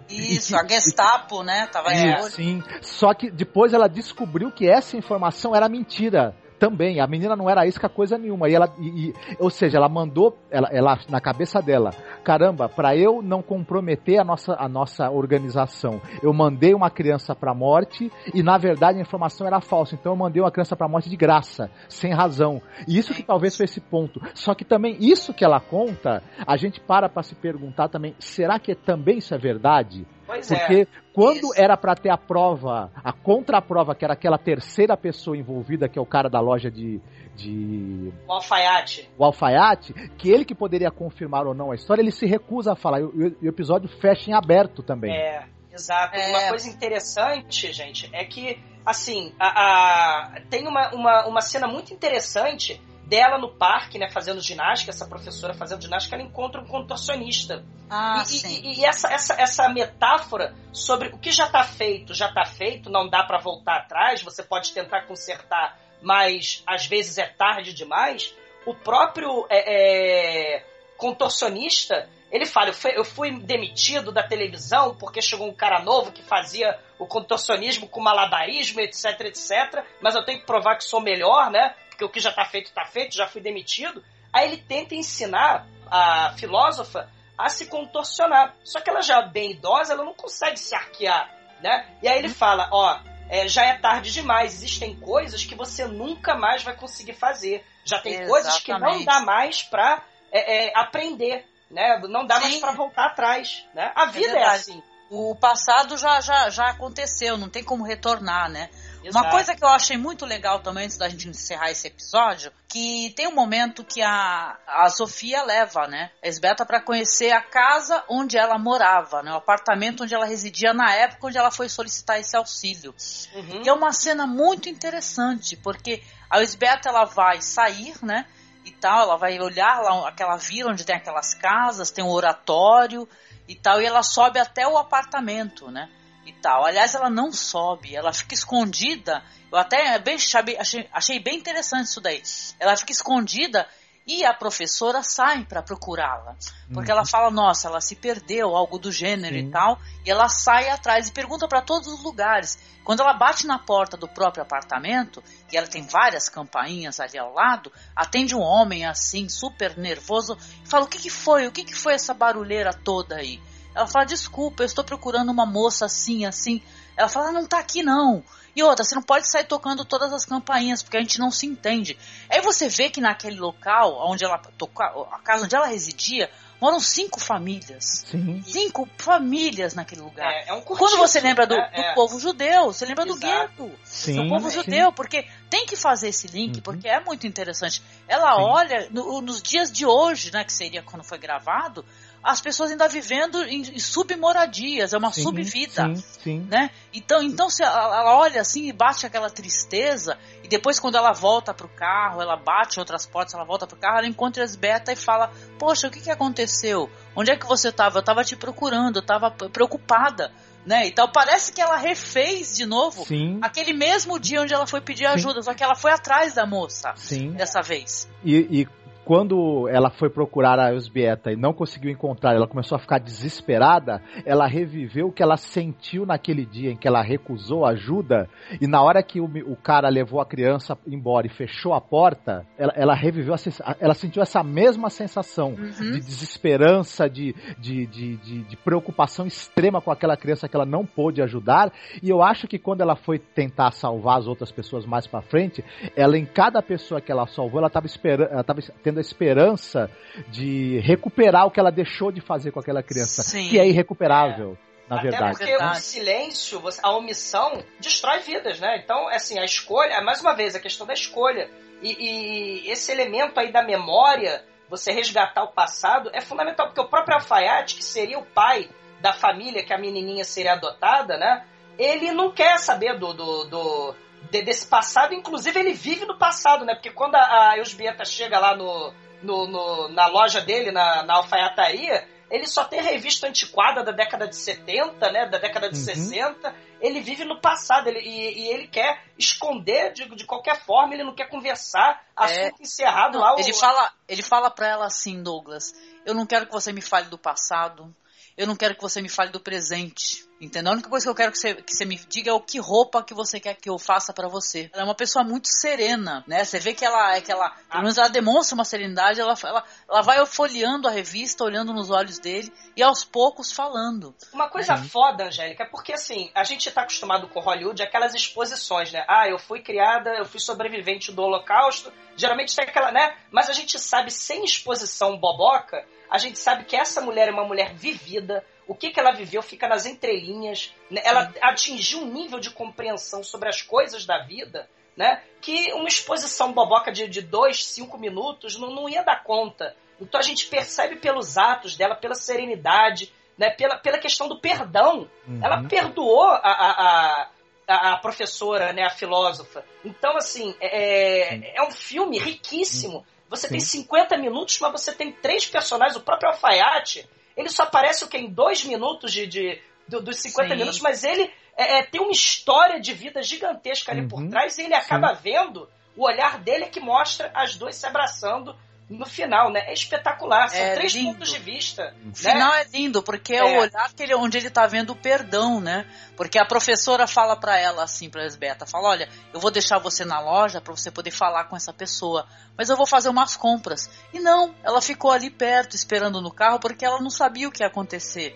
Isso, 0.09 0.55
e, 0.55 0.57
a 0.57 0.67
Gestapo, 0.67 1.43
né? 1.43 1.67
Tava 1.67 1.93
é, 1.93 2.19
sim. 2.23 2.63
Só 2.81 3.13
que 3.13 3.29
depois 3.29 3.73
ela 3.73 3.87
descobriu 3.87 4.51
que 4.51 4.67
essa 4.67 4.97
informação 4.97 5.55
era 5.55 5.69
mentira 5.69 6.35
também. 6.57 6.99
A 6.99 7.07
menina 7.07 7.35
não 7.35 7.49
era 7.49 7.65
isca 7.65 7.89
coisa 7.89 8.17
nenhuma. 8.17 8.49
E 8.49 8.55
ela, 8.55 8.73
e, 8.79 9.09
e, 9.09 9.13
ou 9.39 9.49
seja, 9.49 9.77
ela 9.77 9.89
mandou, 9.89 10.37
ela, 10.49 10.69
ela 10.71 10.99
na 11.09 11.21
cabeça 11.21 11.61
dela, 11.61 11.91
caramba, 12.23 12.67
para 12.67 12.95
eu 12.95 13.21
não 13.21 13.41
comprometer 13.41 14.19
a 14.19 14.23
nossa, 14.23 14.55
a 14.57 14.67
nossa 14.67 15.09
organização, 15.09 16.01
eu 16.21 16.33
mandei 16.33 16.73
uma 16.73 16.89
criança 16.89 17.35
para 17.35 17.53
morte 17.53 18.11
e 18.33 18.43
na 18.43 18.57
verdade 18.57 18.97
a 18.97 19.01
informação 19.01 19.47
era 19.47 19.61
falsa. 19.61 19.95
Então 19.95 20.11
eu 20.11 20.17
mandei 20.17 20.41
uma 20.41 20.51
criança 20.51 20.75
para 20.75 20.87
morte 20.87 21.09
de 21.09 21.15
graça, 21.15 21.69
sem 21.87 22.13
razão. 22.13 22.61
E 22.87 22.97
isso 22.97 23.13
que 23.13 23.23
talvez 23.23 23.55
foi 23.55 23.65
esse 23.65 23.79
ponto. 23.79 24.21
Só 24.33 24.53
que 24.53 24.65
também 24.65 24.97
isso 24.99 25.33
que 25.33 25.45
ela 25.45 25.59
conta, 25.59 26.21
a 26.45 26.57
gente 26.57 26.79
para 26.79 27.09
para 27.09 27.23
se 27.23 27.35
perguntar 27.35 27.89
também, 27.89 28.15
será 28.19 28.59
que 28.59 28.75
também 28.75 29.17
isso 29.19 29.33
é 29.33 29.37
verdade? 29.37 30.05
Pois 30.27 30.47
Porque 30.47 30.81
é. 30.81 30.87
quando 31.13 31.37
Isso. 31.51 31.53
era 31.55 31.75
pra 31.77 31.95
ter 31.95 32.09
a 32.09 32.17
prova, 32.17 32.91
a 33.03 33.11
contraprova, 33.13 33.95
que 33.95 34.03
era 34.03 34.13
aquela 34.13 34.37
terceira 34.37 34.95
pessoa 34.97 35.37
envolvida, 35.37 35.87
que 35.87 35.97
é 35.97 36.01
o 36.01 36.05
cara 36.05 36.29
da 36.29 36.39
loja 36.41 36.69
de, 36.69 36.99
de 37.35 38.11
O 38.27 38.33
alfaiate. 38.33 39.09
o 39.17 39.23
alfaiate, 39.23 39.93
que 40.17 40.29
ele 40.29 40.43
que 40.43 40.53
poderia 40.53 40.91
confirmar 40.91 41.47
ou 41.47 41.53
não 41.53 41.71
a 41.71 41.75
história, 41.75 42.01
ele 42.01 42.11
se 42.11 42.25
recusa 42.25 42.73
a 42.73 42.75
falar. 42.75 42.99
E 42.99 43.03
o, 43.05 43.37
e 43.41 43.45
o 43.47 43.49
episódio 43.49 43.87
fecha 43.87 44.29
em 44.29 44.33
aberto 44.33 44.83
também. 44.83 45.15
É, 45.15 45.45
exato. 45.73 46.15
É. 46.17 46.29
Uma 46.29 46.49
coisa 46.49 46.67
interessante, 46.69 47.71
gente, 47.71 48.09
é 48.13 48.25
que, 48.25 48.59
assim, 48.85 49.33
a, 49.39 49.47
a- 49.47 50.41
tem 50.49 50.67
uma, 50.67 50.93
uma, 50.93 51.25
uma 51.25 51.41
cena 51.41 51.67
muito 51.67 51.93
interessante 51.93 52.81
dela 53.07 53.37
no 53.37 53.49
parque, 53.49 53.97
né, 53.97 54.09
fazendo 54.09 54.41
ginástica, 54.41 54.91
essa 54.91 55.07
professora 55.07 55.53
fazendo 55.53 55.81
ginástica, 55.81 56.15
ela 56.15 56.23
encontra 56.23 56.61
um 56.61 56.65
contorcionista. 56.67 57.63
Ah, 57.89 58.21
e, 58.23 58.25
sim. 58.25 58.61
e- 58.63 58.81
e 58.81 58.85
essa, 58.85 59.11
essa, 59.11 59.33
essa 59.41 59.69
metáfora 59.69 60.53
sobre 60.73 61.07
o 61.09 61.17
que 61.17 61.31
já 61.31 61.45
está 61.45 61.63
feito, 61.63 62.13
já 62.13 62.27
está 62.27 62.43
feito, 62.45 62.89
não 62.89 63.09
dá 63.09 63.23
para 63.23 63.37
voltar 63.39 63.77
atrás, 63.77 64.21
você 64.21 64.43
pode 64.43 64.73
tentar 64.73 65.03
consertar, 65.07 65.79
mas 66.01 66.61
às 66.67 66.85
vezes 66.85 67.17
é 67.17 67.25
tarde 67.27 67.73
demais. 67.73 68.33
O 68.65 68.75
próprio 68.75 69.47
é, 69.49 70.57
é, 70.57 70.65
contorcionista, 70.97 72.09
ele 72.29 72.45
fala: 72.45 72.69
eu 72.69 72.73
fui, 72.73 72.91
eu 72.97 73.05
fui 73.05 73.31
demitido 73.39 74.11
da 74.11 74.27
televisão 74.27 74.95
porque 74.95 75.21
chegou 75.21 75.47
um 75.47 75.53
cara 75.53 75.81
novo 75.81 76.11
que 76.11 76.21
fazia 76.21 76.77
o 76.99 77.07
contorcionismo 77.07 77.87
com 77.87 78.01
malabarismo, 78.01 78.81
etc, 78.81 79.21
etc, 79.21 79.83
mas 80.01 80.13
eu 80.15 80.25
tenho 80.25 80.39
que 80.39 80.45
provar 80.45 80.75
que 80.75 80.83
sou 80.83 80.99
melhor, 80.99 81.49
né? 81.49 81.73
Porque 81.97 82.05
o 82.05 82.09
que 82.09 82.19
já 82.19 82.29
está 82.29 82.45
feito, 82.45 82.67
está 82.67 82.85
feito, 82.85 83.15
já 83.15 83.27
fui 83.27 83.41
demitido. 83.41 84.05
Aí 84.31 84.47
ele 84.47 84.57
tenta 84.57 84.93
ensinar 84.93 85.65
a 85.89 86.31
filósofa 86.37 87.09
a 87.35 87.49
se 87.49 87.65
contorcionar. 87.65 88.55
Só 88.63 88.79
que 88.79 88.87
ela 88.87 89.01
já 89.01 89.19
é 89.19 89.27
bem 89.27 89.53
idosa, 89.53 89.93
ela 89.93 90.05
não 90.05 90.13
consegue 90.13 90.59
se 90.59 90.75
arquear, 90.75 91.27
né? 91.59 91.89
E 92.03 92.07
aí 92.07 92.19
ele 92.19 92.29
fala, 92.29 92.69
ó, 92.71 92.99
é, 93.29 93.47
já 93.47 93.65
é 93.65 93.79
tarde 93.79 94.11
demais, 94.11 94.53
existem 94.53 94.95
coisas 94.95 95.43
que 95.43 95.55
você 95.55 95.85
nunca 95.85 96.35
mais 96.35 96.61
vai 96.61 96.75
conseguir 96.75 97.13
fazer. 97.13 97.65
Já 97.83 97.99
tem 97.99 98.27
coisas 98.27 98.59
que 98.59 98.71
não 98.71 98.77
Exatamente. 98.77 99.05
dá 99.05 99.19
mais 99.21 99.63
pra 99.63 100.03
é, 100.31 100.67
é, 100.67 100.77
aprender, 100.77 101.47
né? 101.71 101.99
Não 102.07 102.27
dá 102.27 102.39
mais 102.39 102.53
Sim. 102.53 102.61
pra 102.61 102.73
voltar 102.73 103.07
atrás, 103.07 103.65
né? 103.73 103.91
A 103.95 104.05
vida 104.05 104.37
é, 104.37 104.45
assim. 104.45 104.83
O 105.09 105.35
passado 105.35 105.97
já, 105.97 106.21
já, 106.21 106.47
já 106.51 106.69
aconteceu, 106.69 107.37
não 107.37 107.49
tem 107.49 107.63
como 107.63 107.83
retornar, 107.83 108.51
né? 108.51 108.69
Uma 109.09 109.21
Exato. 109.21 109.29
coisa 109.29 109.55
que 109.55 109.63
eu 109.63 109.69
achei 109.69 109.97
muito 109.97 110.25
legal 110.25 110.59
também, 110.59 110.85
antes 110.85 110.97
da 110.97 111.07
gente 111.07 111.27
encerrar 111.27 111.71
esse 111.71 111.87
episódio, 111.87 112.51
que 112.67 113.13
tem 113.15 113.27
um 113.27 113.33
momento 113.33 113.83
que 113.83 114.01
a, 114.01 114.57
a 114.67 114.89
Sofia 114.89 115.43
leva, 115.43 115.87
né, 115.87 116.11
a 116.23 116.27
Esbeta 116.27 116.65
para 116.65 116.81
conhecer 116.81 117.31
a 117.31 117.41
casa 117.41 118.03
onde 118.09 118.37
ela 118.37 118.57
morava, 118.57 119.23
né, 119.23 119.31
o 119.31 119.37
apartamento 119.37 120.03
onde 120.03 120.13
ela 120.13 120.25
residia 120.25 120.73
na 120.73 120.93
época 120.93 121.27
onde 121.27 121.37
ela 121.37 121.51
foi 121.51 121.69
solicitar 121.69 122.19
esse 122.19 122.35
auxílio. 122.35 122.93
Uhum. 123.33 123.61
E 123.63 123.69
é 123.69 123.73
uma 123.73 123.93
cena 123.93 124.27
muito 124.27 124.69
interessante, 124.69 125.55
porque 125.55 126.03
a 126.29 126.41
Esbeta 126.41 126.89
ela 126.89 127.05
vai 127.05 127.41
sair, 127.41 127.95
né, 128.03 128.25
e 128.65 128.71
tal, 128.71 129.03
ela 129.03 129.17
vai 129.17 129.39
olhar 129.39 129.81
lá 129.81 130.09
aquela 130.09 130.35
vila 130.35 130.71
onde 130.71 130.85
tem 130.85 130.95
aquelas 130.95 131.33
casas, 131.33 131.89
tem 131.89 132.03
um 132.03 132.09
oratório 132.09 133.07
e 133.47 133.55
tal, 133.55 133.81
e 133.81 133.85
ela 133.85 134.03
sobe 134.03 134.39
até 134.39 134.67
o 134.67 134.77
apartamento, 134.77 135.71
né? 135.71 135.89
E 136.27 136.33
tal. 136.33 136.65
Aliás, 136.65 136.93
ela 136.93 137.09
não 137.09 137.31
sobe, 137.31 137.95
ela 137.95 138.11
fica 138.11 138.33
escondida. 138.33 139.23
Eu 139.49 139.57
até 139.57 139.97
bem, 139.97 140.15
achei, 140.15 140.89
achei, 140.91 141.19
bem 141.21 141.37
interessante 141.37 141.87
isso 141.87 142.01
daí. 142.01 142.21
Ela 142.59 142.75
fica 142.75 142.91
escondida 142.91 143.65
e 144.05 144.25
a 144.25 144.33
professora 144.33 145.01
sai 145.03 145.45
para 145.45 145.63
procurá-la. 145.63 146.35
Porque 146.73 146.91
ela 146.91 147.05
fala, 147.05 147.31
nossa, 147.31 147.69
ela 147.69 147.79
se 147.79 147.95
perdeu, 147.95 148.57
algo 148.57 148.77
do 148.77 148.91
gênero 148.91 149.35
Sim. 149.35 149.47
e 149.47 149.51
tal. 149.51 149.79
E 150.05 150.11
ela 150.11 150.27
sai 150.27 150.69
atrás 150.69 151.07
e 151.07 151.13
pergunta 151.13 151.47
para 151.47 151.61
todos 151.61 151.87
os 151.87 152.03
lugares. 152.03 152.59
Quando 152.83 153.01
ela 153.01 153.13
bate 153.13 153.47
na 153.47 153.57
porta 153.57 153.95
do 153.95 154.07
próprio 154.07 154.43
apartamento, 154.43 155.23
e 155.49 155.55
ela 155.55 155.67
tem 155.67 155.87
várias 155.87 156.27
campainhas 156.27 156.99
ali 156.99 157.17
ao 157.17 157.33
lado, 157.33 157.71
atende 157.95 158.35
um 158.35 158.41
homem 158.41 158.85
assim, 158.85 159.29
super 159.29 159.77
nervoso, 159.77 160.37
e 160.63 160.69
fala: 160.69 160.83
O 160.83 160.89
que, 160.89 160.97
que 160.97 161.09
foi? 161.09 161.47
O 161.47 161.51
que, 161.53 161.63
que 161.63 161.75
foi 161.75 161.93
essa 161.93 162.13
barulheira 162.13 162.73
toda 162.73 163.15
aí? 163.15 163.41
Ela 163.77 163.87
fala: 163.87 164.05
Desculpa, 164.05 164.63
eu 164.63 164.65
estou 164.65 164.83
procurando 164.83 165.31
uma 165.31 165.45
moça 165.45 165.85
assim, 165.85 166.25
assim. 166.25 166.61
Ela 166.95 167.07
fala: 167.07 167.29
"Ah, 167.29 167.31
Não 167.31 167.45
tá 167.45 167.59
aqui 167.59 167.83
não. 167.83 168.23
E 168.55 168.63
outra, 168.63 168.83
você 168.83 168.95
não 168.95 169.03
pode 169.03 169.27
sair 169.29 169.43
tocando 169.45 169.85
todas 169.85 170.11
as 170.11 170.25
campainhas, 170.25 170.81
porque 170.81 170.97
a 170.97 170.99
gente 170.99 171.19
não 171.19 171.29
se 171.29 171.45
entende. 171.45 171.95
Aí 172.27 172.41
você 172.41 172.67
vê 172.67 172.89
que 172.89 172.99
naquele 172.99 173.39
local, 173.39 173.99
onde 174.09 174.25
ela 174.25 174.39
toca, 174.57 174.83
a 175.11 175.19
casa 175.19 175.45
onde 175.45 175.55
ela 175.55 175.67
residia, 175.67 176.27
moram 176.59 176.79
cinco 176.79 177.19
famílias. 177.19 178.03
Sim. 178.09 178.41
Cinco 178.43 178.89
famílias 178.97 179.75
naquele 179.75 180.01
lugar. 180.01 180.25
É, 180.31 180.49
é 180.49 180.53
um 180.53 180.61
curtiço, 180.61 180.89
Quando 180.89 180.97
você 180.99 181.19
lembra 181.19 181.45
do, 181.45 181.55
né? 181.55 181.69
do 181.75 181.81
É. 181.81 181.93
povo 181.93 182.19
judeu, 182.19 182.65
você 182.73 182.83
lembra 182.83 183.05
do 183.05 183.13
Exato. 183.15 183.63
gueto. 183.63 183.79
Sim. 183.83 184.23
do 184.23 184.27
povo 184.27 184.49
sim. 184.49 184.55
judeu, 184.63 184.91
porque 184.91 185.27
tem 185.51 185.67
que 185.67 185.75
fazer 185.75 186.07
esse 186.07 186.25
link, 186.25 186.55
Uhum. 186.55 186.61
porque 186.63 186.87
é 186.87 186.99
muito 186.99 187.27
interessante. 187.27 187.83
Ela 188.07 188.37
Sim. 188.37 188.41
olha, 188.41 188.87
no- 188.89 189.21
nos 189.21 189.39
dias 189.39 189.71
de 189.71 189.85
hoje, 189.85 190.33
né, 190.33 190.43
que 190.43 190.51
seria 190.51 190.81
quando 190.81 191.03
foi 191.03 191.19
gravado, 191.19 191.85
as 192.27 192.41
pessoas 192.41 192.71
ainda 192.71 192.89
vivendo 192.89 193.41
em, 193.43 193.61
em 193.61 193.79
submoradias, 193.79 194.91
é 194.91 194.97
uma 194.97 195.13
Sim, 195.13 195.23
subvida 195.23 195.95
Sim, 195.95 196.03
sim. 196.23 196.47
né? 196.49 196.69
Então, 196.93 197.23
então 197.23 197.49
se 197.49 197.63
ela, 197.63 198.17
olha 198.17 198.41
assim 198.41 198.67
e 198.67 198.73
bate 198.73 199.05
aquela 199.05 199.29
tristeza, 199.29 200.17
e 200.43 200.47
depois 200.49 200.77
quando 200.77 200.95
ela 200.97 201.13
volta 201.13 201.53
pro 201.53 201.69
carro, 201.69 202.21
ela 202.21 202.35
bate 202.35 202.79
outras 202.79 203.05
portas, 203.05 203.33
ela 203.33 203.45
volta 203.45 203.65
pro 203.65 203.77
carro, 203.77 203.99
ela 203.99 204.07
encontra 204.07 204.43
as 204.43 204.57
Beta 204.57 204.91
e 204.91 204.95
fala: 204.97 205.31
"Poxa, 205.57 205.87
o 205.87 205.91
que 205.91 206.01
que 206.01 206.11
aconteceu? 206.11 206.89
Onde 207.15 207.31
é 207.31 207.37
que 207.37 207.45
você 207.45 207.71
tava? 207.71 207.99
Eu 207.99 208.03
tava 208.03 208.25
te 208.25 208.35
procurando, 208.35 208.97
eu 208.97 209.05
tava 209.05 209.31
p- 209.31 209.47
preocupada." 209.47 210.31
Né? 210.65 210.85
Então 210.87 211.09
parece 211.09 211.53
que 211.53 211.61
ela 211.61 211.77
refez 211.77 212.57
de 212.57 212.65
novo 212.65 213.05
Sim, 213.05 213.39
aquele 213.41 213.71
mesmo 213.71 214.19
dia 214.19 214.41
onde 214.41 214.53
ela 214.53 214.67
foi 214.67 214.81
pedir 214.81 215.05
Sim. 215.07 215.13
ajuda, 215.13 215.41
só 215.41 215.53
que 215.53 215.63
ela 215.63 215.75
foi 215.75 215.91
atrás 215.91 216.33
da 216.33 216.45
moça 216.45 216.93
sim. 216.97 217.31
dessa 217.31 217.61
vez. 217.61 218.05
E, 218.21 218.35
e 218.63 218.67
quando 219.07 219.69
ela 219.69 219.89
foi 219.89 220.09
procurar 220.09 220.59
a 220.59 220.73
Elsbieta 220.73 221.31
e 221.31 221.37
não 221.37 221.53
conseguiu 221.53 221.89
encontrar, 221.89 222.35
ela 222.35 222.45
começou 222.45 222.75
a 222.75 222.79
ficar 222.79 222.99
desesperada, 222.99 224.01
ela 224.25 224.45
reviveu 224.45 225.07
o 225.07 225.11
que 225.13 225.23
ela 225.23 225.37
sentiu 225.37 226.05
naquele 226.05 226.45
dia 226.45 226.71
em 226.71 226.75
que 226.75 226.89
ela 226.89 227.01
recusou 227.01 227.65
ajuda, 227.65 228.27
e 228.59 228.67
na 228.67 228.81
hora 228.81 229.01
que 229.01 229.21
o, 229.21 229.29
o 229.45 229.55
cara 229.55 229.87
levou 229.87 230.19
a 230.19 230.25
criança 230.25 230.77
embora 230.85 231.25
e 231.25 231.29
fechou 231.29 231.73
a 231.73 231.79
porta, 231.79 232.45
ela, 232.57 232.73
ela 232.75 232.93
reviveu, 232.93 233.33
a, 233.33 233.37
ela 233.79 233.93
sentiu 233.93 234.21
essa 234.21 234.43
mesma 234.43 234.89
sensação 234.89 235.37
Uhum. 235.57 235.91
de 235.91 235.99
desesperança, 236.01 237.09
de, 237.09 237.33
de, 237.57 237.85
de, 237.85 238.17
de, 238.17 238.43
de 238.43 238.57
preocupação 238.57 239.25
extrema 239.25 239.79
com 239.79 239.89
aquela 239.89 240.17
criança 240.17 240.49
que 240.49 240.55
ela 240.55 240.65
não 240.65 240.85
pôde 240.85 241.21
ajudar, 241.21 241.71
e 242.03 242.09
eu 242.09 242.21
acho 242.21 242.45
que 242.45 242.59
quando 242.59 242.81
ela 242.81 242.97
foi 242.97 243.19
tentar 243.19 243.71
salvar 243.71 244.17
as 244.17 244.27
outras 244.27 244.51
pessoas 244.51 244.85
mais 244.85 245.07
pra 245.07 245.21
frente, 245.21 245.63
ela 245.95 246.17
em 246.17 246.25
cada 246.25 246.61
pessoa 246.61 246.99
que 246.99 247.09
ela 247.09 247.25
salvou, 247.27 247.59
ela 247.59 247.67
estava 247.67 247.85
esperando, 247.85 248.31
ela 248.31 248.43
tava 248.43 248.59
tendo 248.83 248.96
a 248.97 249.01
esperança 249.01 249.89
de 250.29 250.79
recuperar 250.79 251.45
o 251.45 251.51
que 251.51 251.59
ela 251.59 251.71
deixou 251.71 252.11
de 252.11 252.21
fazer 252.21 252.51
com 252.51 252.59
aquela 252.59 252.81
criança, 252.83 253.23
Sim. 253.23 253.49
que 253.49 253.59
é 253.59 253.67
irrecuperável, 253.67 254.57
na 254.89 254.97
Até 254.97 255.09
verdade. 255.09 255.31
porque 255.37 255.45
Verdade. 255.51 255.77
o 255.77 255.81
silêncio, 255.81 256.61
a 256.81 256.91
omissão, 256.95 257.63
destrói 257.79 258.19
vidas, 258.19 258.59
né? 258.59 258.81
Então, 258.83 259.07
assim, 259.09 259.37
a 259.39 259.43
escolha, 259.45 260.01
mais 260.01 260.21
uma 260.21 260.33
vez, 260.33 260.55
a 260.55 260.59
questão 260.59 260.87
da 260.87 260.93
escolha. 260.93 261.49
E, 261.81 262.63
e 262.65 262.71
esse 262.71 262.91
elemento 262.91 263.39
aí 263.39 263.51
da 263.51 263.61
memória, 263.63 264.43
você 264.69 264.91
resgatar 264.91 265.43
o 265.43 265.51
passado, 265.51 266.09
é 266.13 266.21
fundamental, 266.21 266.67
porque 266.67 266.81
o 266.81 266.87
próprio 266.87 267.15
Alfaiate, 267.15 267.75
que 267.75 267.83
seria 267.83 268.17
o 268.17 268.25
pai 268.25 268.69
da 269.01 269.13
família 269.13 269.63
que 269.63 269.73
a 269.73 269.77
menininha 269.77 270.23
seria 270.23 270.53
adotada, 270.53 271.17
né? 271.17 271.45
Ele 271.77 272.11
não 272.11 272.31
quer 272.31 272.57
saber 272.57 272.97
do, 272.97 273.13
do, 273.13 273.43
do- 273.43 273.95
de- 274.31 274.41
desse 274.41 274.67
passado, 274.67 275.13
inclusive 275.13 275.59
ele 275.59 275.73
vive 275.73 276.05
no 276.05 276.17
passado, 276.17 276.65
né? 276.65 276.73
Porque 276.75 276.91
quando 276.91 277.15
a, 277.15 277.51
a 277.51 277.57
Elsbieta 277.57 278.03
chega 278.05 278.39
lá 278.39 278.55
no, 278.55 278.93
no, 279.23 279.47
no- 279.47 279.89
na 279.89 280.07
loja 280.07 280.41
dele, 280.41 280.71
na, 280.71 281.03
na 281.03 281.15
alfaiataria, 281.15 282.07
ele 282.29 282.45
só 282.45 282.65
tem 282.65 282.81
revista 282.81 283.25
antiquada 283.27 283.83
da 283.83 283.91
década 283.93 284.27
de 284.27 284.35
70, 284.35 285.11
né? 285.11 285.27
Da 285.27 285.37
década 285.37 285.69
de 285.69 285.77
Uhum. 285.77 285.83
60. 285.85 286.55
Ele 286.81 286.99
vive 286.99 287.23
no 287.23 287.39
passado 287.39 287.87
ele, 287.87 287.99
e, 288.01 288.39
e 288.43 288.47
ele 288.49 288.67
quer 288.67 289.01
esconder 289.17 289.93
de, 289.93 290.13
de 290.13 290.25
qualquer 290.25 290.59
forma, 290.65 290.93
ele 290.93 291.03
não 291.05 291.15
quer 291.15 291.29
conversar. 291.29 292.03
Assunto 292.15 292.61
encerrado 292.61 293.13
Não, 293.17 293.21
lá. 293.23 293.35
o- 293.35 293.39
ele 293.39 293.53
fala, 293.53 293.91
ele 294.07 294.21
fala 294.21 294.51
para 294.51 294.67
ela 294.67 294.85
assim, 294.85 295.23
Douglas, 295.23 295.73
eu 296.05 296.13
não 296.13 296.25
quero 296.25 296.45
que 296.45 296.51
você 296.51 296.73
me 296.73 296.81
fale 296.81 297.05
do 297.07 297.17
passado, 297.17 297.95
eu 298.37 298.45
não 298.45 298.55
quero 298.55 298.75
que 298.75 298.81
você 298.81 299.01
me 299.01 299.09
fale 299.09 299.31
do 299.31 299.39
presente. 299.39 300.27
Entendeu? 300.39 300.71
A 300.71 300.75
única 300.75 300.89
coisa 300.89 301.03
que 301.03 301.09
eu 301.09 301.15
quero 301.15 301.31
que 301.31 301.39
você, 301.39 301.55
que 301.55 301.73
você 301.73 301.83
me 301.83 301.95
diga 302.07 302.29
é 302.29 302.33
o 302.33 302.39
que 302.39 302.59
roupa 302.59 303.03
que 303.03 303.13
você 303.13 303.39
quer 303.39 303.55
que 303.55 303.67
eu 303.67 303.79
faça 303.79 304.13
para 304.13 304.27
você. 304.27 304.69
Ela 304.71 304.83
é 304.83 304.85
uma 304.85 304.93
pessoa 304.93 305.25
muito 305.25 305.47
serena, 305.47 306.23
né? 306.27 306.43
Você 306.43 306.59
vê 306.59 306.75
que 306.75 306.85
ela 306.85 307.15
é 307.15 307.21
que 307.21 307.31
ela, 307.31 307.49
pelo 307.49 307.81
menos 307.81 307.97
ela 307.97 308.07
demonstra 308.07 308.53
uma 308.53 308.63
serenidade, 308.63 309.19
ela, 309.19 309.33
ela, 309.43 309.63
ela 309.89 310.01
vai 310.03 310.23
folheando 310.27 310.87
a 310.87 310.91
revista, 310.91 311.43
olhando 311.43 311.73
nos 311.73 311.89
olhos 311.89 312.19
dele 312.19 312.53
e 312.75 312.83
aos 312.83 313.03
poucos 313.03 313.51
falando. 313.51 314.13
Uma 314.31 314.47
coisa 314.47 314.77
foda, 314.77 315.25
Angélica, 315.25 315.63
é 315.63 315.67
porque 315.67 315.93
assim, 315.93 316.29
a 316.35 316.43
gente 316.43 316.69
tá 316.69 316.81
acostumado 316.81 317.27
com 317.29 317.39
Hollywood, 317.39 317.81
aquelas 317.81 318.13
exposições, 318.13 318.91
né? 318.91 319.03
Ah, 319.07 319.27
eu 319.27 319.39
fui 319.39 319.63
criada, 319.63 320.11
eu 320.11 320.25
fui 320.25 320.39
sobrevivente 320.39 321.11
do 321.11 321.23
Holocausto. 321.23 321.91
Geralmente 322.15 322.55
tem 322.55 322.65
aquela, 322.65 322.91
né? 322.91 323.15
Mas 323.31 323.49
a 323.49 323.53
gente 323.53 323.79
sabe, 323.79 324.11
sem 324.11 324.43
exposição 324.45 325.17
boboca, 325.17 325.83
a 326.09 326.17
gente 326.17 326.39
sabe 326.39 326.65
que 326.65 326.75
essa 326.75 327.01
mulher 327.01 327.27
é 327.27 327.31
uma 327.31 327.43
mulher 327.45 327.73
vivida, 327.73 328.43
o 328.67 328.75
que, 328.75 328.91
que 328.91 328.99
ela 328.99 329.11
viveu 329.11 329.41
fica 329.41 329.67
nas 329.67 329.85
entrelinhas, 329.85 330.73
né? 330.89 331.01
ela 331.03 331.33
atingiu 331.41 331.99
um 331.99 332.11
nível 332.11 332.39
de 332.39 332.49
compreensão 332.49 333.23
sobre 333.23 333.49
as 333.49 333.61
coisas 333.61 334.05
da 334.05 334.19
vida, 334.23 334.69
né? 334.95 335.21
Que 335.39 335.71
uma 335.73 335.87
exposição 335.87 336.51
boboca 336.51 336.91
de, 336.91 337.07
de 337.07 337.21
dois, 337.21 337.63
cinco 337.65 337.97
minutos 337.97 338.57
não, 338.57 338.71
não 338.73 338.89
ia 338.89 339.03
dar 339.03 339.23
conta. 339.23 339.75
Então 340.01 340.19
a 340.19 340.23
gente 340.23 340.47
percebe 340.47 340.97
pelos 340.97 341.37
atos 341.37 341.77
dela, 341.77 341.95
pela 341.95 342.15
serenidade, 342.15 343.13
né? 343.37 343.49
pela, 343.51 343.77
pela 343.77 343.97
questão 343.97 344.27
do 344.27 344.39
perdão. 344.39 345.07
Uhum. 345.27 345.39
Ela 345.41 345.63
perdoou 345.63 346.25
a, 346.25 346.39
a, 346.43 347.29
a, 347.67 347.93
a, 347.93 347.97
professora, 347.97 348.73
né? 348.73 348.83
a 348.83 348.89
filósofa. 348.89 349.63
Então, 349.85 350.17
assim, 350.17 350.55
é, 350.59 351.57
é 351.57 351.63
um 351.63 351.71
filme 351.71 352.17
riquíssimo. 352.17 353.05
Você 353.29 353.47
Sim. 353.47 353.53
tem 353.53 353.59
50 353.59 354.17
minutos, 354.17 354.57
mas 354.59 354.71
você 354.71 354.93
tem 354.93 355.11
três 355.11 355.45
personagens. 355.45 355.97
O 355.97 356.01
próprio 356.01 356.29
Alfaiate, 356.29 357.07
ele 357.35 357.49
só 357.49 357.63
aparece 357.63 358.03
o 358.03 358.07
quê? 358.07 358.17
Em 358.17 358.29
dois 358.29 358.63
minutos 358.63 359.11
de, 359.11 359.27
de, 359.27 359.61
de 359.87 360.01
dos 360.01 360.19
50 360.19 360.49
Sim. 360.49 360.55
minutos, 360.55 360.79
mas 360.79 361.03
ele 361.03 361.31
é, 361.55 361.79
é, 361.79 361.83
tem 361.83 361.99
uma 361.99 362.11
história 362.11 362.79
de 362.79 362.93
vida 362.93 363.21
gigantesca 363.21 363.91
ali 363.91 364.01
uhum. 364.01 364.07
por 364.07 364.29
trás 364.29 364.57
e 364.57 364.63
ele 364.63 364.75
acaba 364.75 365.15
Sim. 365.15 365.21
vendo, 365.23 365.69
o 365.95 366.05
olhar 366.05 366.39
dele 366.39 366.65
é 366.65 366.69
que 366.69 366.79
mostra 366.79 367.31
as 367.33 367.55
duas 367.55 367.75
se 367.75 367.85
abraçando 367.85 368.55
no 368.89 369.05
final, 369.05 369.51
né? 369.51 369.61
É 369.67 369.73
espetacular. 369.73 370.49
São 370.49 370.59
é 370.59 370.75
três 370.75 370.93
lindo. 370.93 371.13
pontos 371.13 371.29
de 371.29 371.39
vista. 371.39 371.93
O 372.03 372.07
né? 372.07 372.13
final 372.13 372.53
é 372.53 372.65
lindo, 372.71 373.03
porque 373.03 373.33
é, 373.33 373.39
é 373.39 373.43
o 373.43 373.59
olhar 373.59 373.93
que 373.93 374.03
ele, 374.03 374.15
onde 374.15 374.37
ele 374.37 374.49
tá 374.49 374.65
vendo 374.65 374.91
o 374.91 374.95
perdão, 374.95 375.59
né? 375.59 375.85
Porque 376.15 376.39
a 376.39 376.45
professora 376.45 377.05
fala 377.05 377.35
para 377.35 377.57
ela 377.57 377.83
assim, 377.83 378.09
pra 378.09 378.25
Esbeta, 378.25 378.65
fala, 378.65 378.89
olha, 378.89 379.09
eu 379.33 379.39
vou 379.39 379.51
deixar 379.51 379.77
você 379.77 380.05
na 380.05 380.19
loja 380.19 380.61
para 380.61 380.75
você 380.75 380.89
poder 380.89 381.11
falar 381.11 381.45
com 381.45 381.55
essa 381.55 381.73
pessoa, 381.73 382.25
mas 382.57 382.69
eu 382.69 382.77
vou 382.77 382.87
fazer 382.87 383.09
umas 383.09 383.35
compras. 383.35 383.89
E 384.13 384.19
não, 384.19 384.55
ela 384.63 384.81
ficou 384.81 385.11
ali 385.11 385.29
perto, 385.29 385.75
esperando 385.75 386.21
no 386.21 386.31
carro, 386.31 386.59
porque 386.59 386.85
ela 386.85 387.01
não 387.01 387.09
sabia 387.09 387.47
o 387.47 387.51
que 387.51 387.63
ia 387.63 387.67
acontecer. 387.67 388.35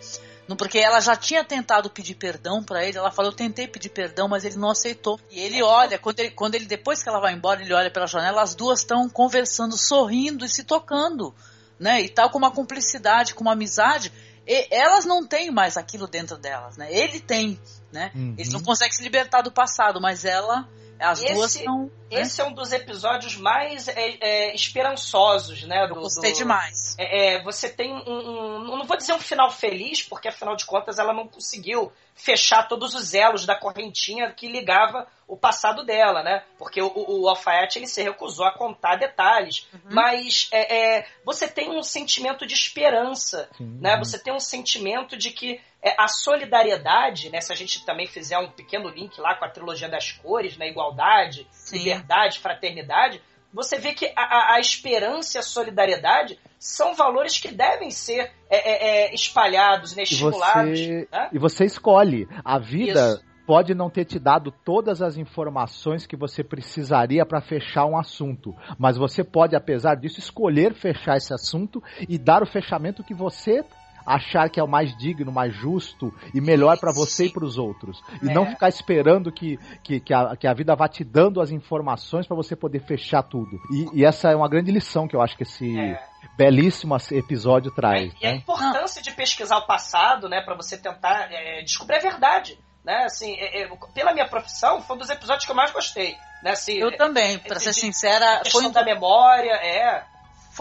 Porque 0.56 0.80
ela 0.80 1.00
já 1.00 1.16
tinha 1.16 1.44
tentado 1.44 1.90
pedir 1.90 2.16
perdão 2.16 2.64
para 2.64 2.86
ele. 2.86 2.98
Ela 2.98 3.12
falou: 3.12 3.32
Eu 3.32 3.36
tentei 3.36 3.68
pedir 3.68 3.90
perdão, 3.90 4.28
mas 4.28 4.46
ele 4.46 4.58
não 4.58 4.70
aceitou. 4.70 5.20
E 5.30 5.40
ele 5.40 5.62
olha, 5.62 5.98
quando 5.98 6.20
ele, 6.20 6.32
quando 6.32 6.56
ele 6.56 6.66
depois 6.66 7.02
que 7.02 7.10
ela 7.10 7.20
vai 7.20 7.34
embora, 7.34 7.62
ele 7.62 7.74
olha 7.74 7.92
pela 7.92 8.08
janela, 8.08 8.42
as 8.42 8.56
duas 8.56 8.80
estão 8.80 9.10
conversando, 9.10 9.78
sorrindo 9.78 10.46
e 10.46 10.50
se 10.50 10.64
tocando. 10.64 11.34
Né? 11.80 12.02
E 12.02 12.10
tal, 12.10 12.30
com 12.30 12.38
uma 12.38 12.52
cumplicidade, 12.52 13.34
com 13.34 13.42
uma 13.42 13.54
amizade. 13.54 14.12
E 14.48 14.68
elas 14.72 15.06
não 15.06 15.26
têm 15.26 15.52
mais 15.52 15.78
aquilo 15.78 16.08
dentro 16.08 16.38
delas, 16.38 16.76
né? 16.76 16.92
Ele 16.92 17.20
tem, 17.20 17.60
né? 17.92 18.12
Uhum. 18.16 18.36
Eles 18.38 18.52
não 18.52 18.62
conseguem 18.62 18.94
se 18.94 19.04
libertar 19.04 19.42
do 19.42 19.52
passado, 19.52 20.02
mas 20.02 20.26
ela 20.26 20.68
as 21.02 21.22
esse, 21.22 21.34
duas 21.34 21.52
são. 21.52 21.84
Né? 21.84 21.90
Esse 22.22 22.42
é 22.42 22.46
um 22.46 22.54
dos 22.54 22.72
episódios 22.72 23.36
mais 23.36 23.88
é, 23.88 24.18
é, 24.20 24.56
esperançosos, 24.56 25.64
né? 25.64 25.88
Do, 25.88 25.96
Eu 25.96 26.02
gostei 26.02 26.32
do, 26.32 26.38
demais. 26.38 26.96
É, 26.98 27.36
é, 27.36 27.44
você 27.44 27.70
tem 27.70 27.92
um, 27.92 28.04
um, 28.08 28.78
Não 28.78 28.86
vou 28.86 28.98
dizer 28.98 29.14
um 29.14 29.20
final 29.20 29.50
feliz, 29.50 30.04
porque 30.04 30.28
afinal 30.28 30.56
de 30.56 30.66
contas 30.66 31.00
ela 31.00 31.14
não 31.14 31.28
conseguiu 31.28 31.92
fechar 32.14 32.68
todos 32.68 32.94
os 32.94 33.14
elos 33.14 33.46
da 33.46 33.56
correntinha 33.56 34.32
que 34.32 34.48
ligava 34.48 35.08
o 35.28 35.38
passado 35.38 35.86
dela, 35.86 36.22
né? 36.22 36.44
Porque 36.58 36.82
o, 36.82 36.92
o, 36.94 37.30
Alfaiate 37.30 37.80
ele 37.80 37.88
se 37.88 38.04
recusou 38.04 38.46
a 38.46 38.52
contar 38.52 38.98
detalhes. 38.98 39.68
Uhum. 39.74 39.80
Mas 39.92 40.50
é, 40.52 40.98
é, 40.98 41.08
você 41.26 41.48
tem 41.48 41.72
um 41.72 41.82
sentimento 41.82 42.46
de 42.46 42.54
esperança, 42.54 43.50
Sim. 43.58 43.78
né? 43.80 43.98
Você 43.98 44.20
tem 44.20 44.34
um 44.34 44.40
sentimento 44.40 45.18
de 45.18 45.32
que 45.32 45.62
é, 45.84 45.96
a 45.98 46.08
solidariedade, 46.08 47.30
né? 47.30 47.42
Se 47.42 47.52
a 47.52 47.56
gente 47.56 47.84
também 47.86 48.06
fizer 48.06 48.38
um 48.38 48.52
pequeno 48.52 48.90
link 48.90 49.20
lá 49.20 49.36
com 49.36 49.46
a 49.46 49.50
trilogia 49.50 49.90
das 49.90 50.12
cores, 50.12 50.58
né? 50.58 50.70
Igualdade, 50.70 51.48
Sim. 51.52 51.80
liberdade, 51.80 52.40
fraternidade, 52.40 53.22
você 53.54 53.78
vê 53.78 53.94
que 53.94 54.12
a, 54.16 54.56
a, 54.56 54.60
esperança 54.60 55.38
e 55.38 55.40
a 55.40 55.44
solidariedade 55.44 56.40
são 56.58 56.94
valores 56.94 57.38
que 57.40 57.50
devem 57.50 57.92
ser 57.92 58.32
é, 58.50 58.58
é, 58.58 59.08
é 59.10 59.14
espalhados, 59.14 59.96
né, 59.96 60.04
estimulados. 60.04 60.80
E 60.80 60.86
você, 60.86 61.08
né? 61.12 61.30
e 61.34 61.40
você 61.40 61.66
escolhe. 61.66 62.28
A 62.46 62.58
vida 62.58 63.14
Isso. 63.14 63.26
pode 63.46 63.74
não 63.74 63.90
ter 63.90 64.06
te 64.06 64.18
dado 64.18 64.52
todas 64.64 65.02
as 65.02 65.18
informações 65.18 66.08
que 66.08 66.16
você 66.16 66.44
precisaria 66.44 67.26
para 67.26 67.42
fechar 67.42 67.86
um 67.86 67.98
assunto, 67.98 68.56
mas 68.78 68.96
você 68.96 69.24
pode, 69.24 69.56
apesar 69.56 69.96
disso, 69.96 70.20
escolher 70.20 70.74
fechar 70.74 71.18
esse 71.18 71.34
assunto 71.34 71.84
e 72.08 72.18
dar 72.18 72.42
o 72.42 72.48
fechamento 72.48 73.04
que 73.04 73.14
você 73.14 73.66
achar 74.06 74.50
que 74.50 74.60
é 74.60 74.64
o 74.64 74.68
mais 74.68 74.96
digno, 74.98 75.32
mais 75.32 75.54
justo 75.54 76.14
e 76.34 76.42
melhor 76.42 76.78
para 76.80 76.92
você 76.92 77.26
e 77.26 77.32
para 77.32 77.46
os 77.46 77.58
outros. 77.58 78.02
E 78.22 78.30
é. 78.30 78.34
não 78.34 78.46
ficar 78.46 78.70
esperando 78.70 79.32
que, 79.32 79.58
que, 79.84 80.00
que, 80.00 80.14
a, 80.14 80.36
que 80.36 80.48
a 80.48 80.54
vida 80.54 80.76
vá 80.76 80.88
te 80.88 81.04
dando 81.04 81.42
as 81.42 81.52
informações 81.52 82.28
para 82.28 82.36
você 82.36 82.56
poder 82.56 82.82
fechar 82.82 83.24
tudo. 83.24 83.60
E, 83.72 84.00
e, 84.00 84.06
essa 84.06 84.30
é 84.30 84.36
uma 84.36 84.50
grande 84.50 84.72
lição 84.72 85.08
que 85.08 85.16
eu 85.16 85.22
acho 85.22 85.36
que 85.36 85.44
esse. 85.44 85.80
É. 85.80 86.12
Belíssimo 86.38 86.96
episódio 87.12 87.72
traz. 87.72 88.04
É, 88.04 88.06
e 88.06 88.24
né? 88.24 88.30
a 88.30 88.36
importância 88.36 89.02
de 89.02 89.12
pesquisar 89.12 89.58
o 89.58 89.66
passado, 89.66 90.30
né, 90.30 90.42
para 90.42 90.56
você 90.56 90.78
tentar 90.78 91.28
é, 91.32 91.62
descobrir 91.64 91.98
a 91.98 92.00
verdade 92.00 92.58
né? 92.84 93.04
Assim, 93.06 93.36
é, 93.38 93.64
é, 93.64 93.70
pela 93.94 94.14
minha 94.14 94.28
profissão, 94.28 94.82
foi 94.82 94.96
um 94.96 95.00
dos 95.00 95.10
episódios 95.10 95.46
que 95.46 95.52
eu 95.52 95.56
mais 95.56 95.72
gostei. 95.72 96.18
Né? 96.44 96.52
Assim, 96.52 96.74
eu 96.74 96.96
também, 96.98 97.38
para 97.38 97.60
ser 97.60 97.74
sincera, 97.74 98.42
foi 98.52 98.66
um 98.66 98.72
da 98.72 98.84
memória, 98.84 99.52
é 99.52 100.04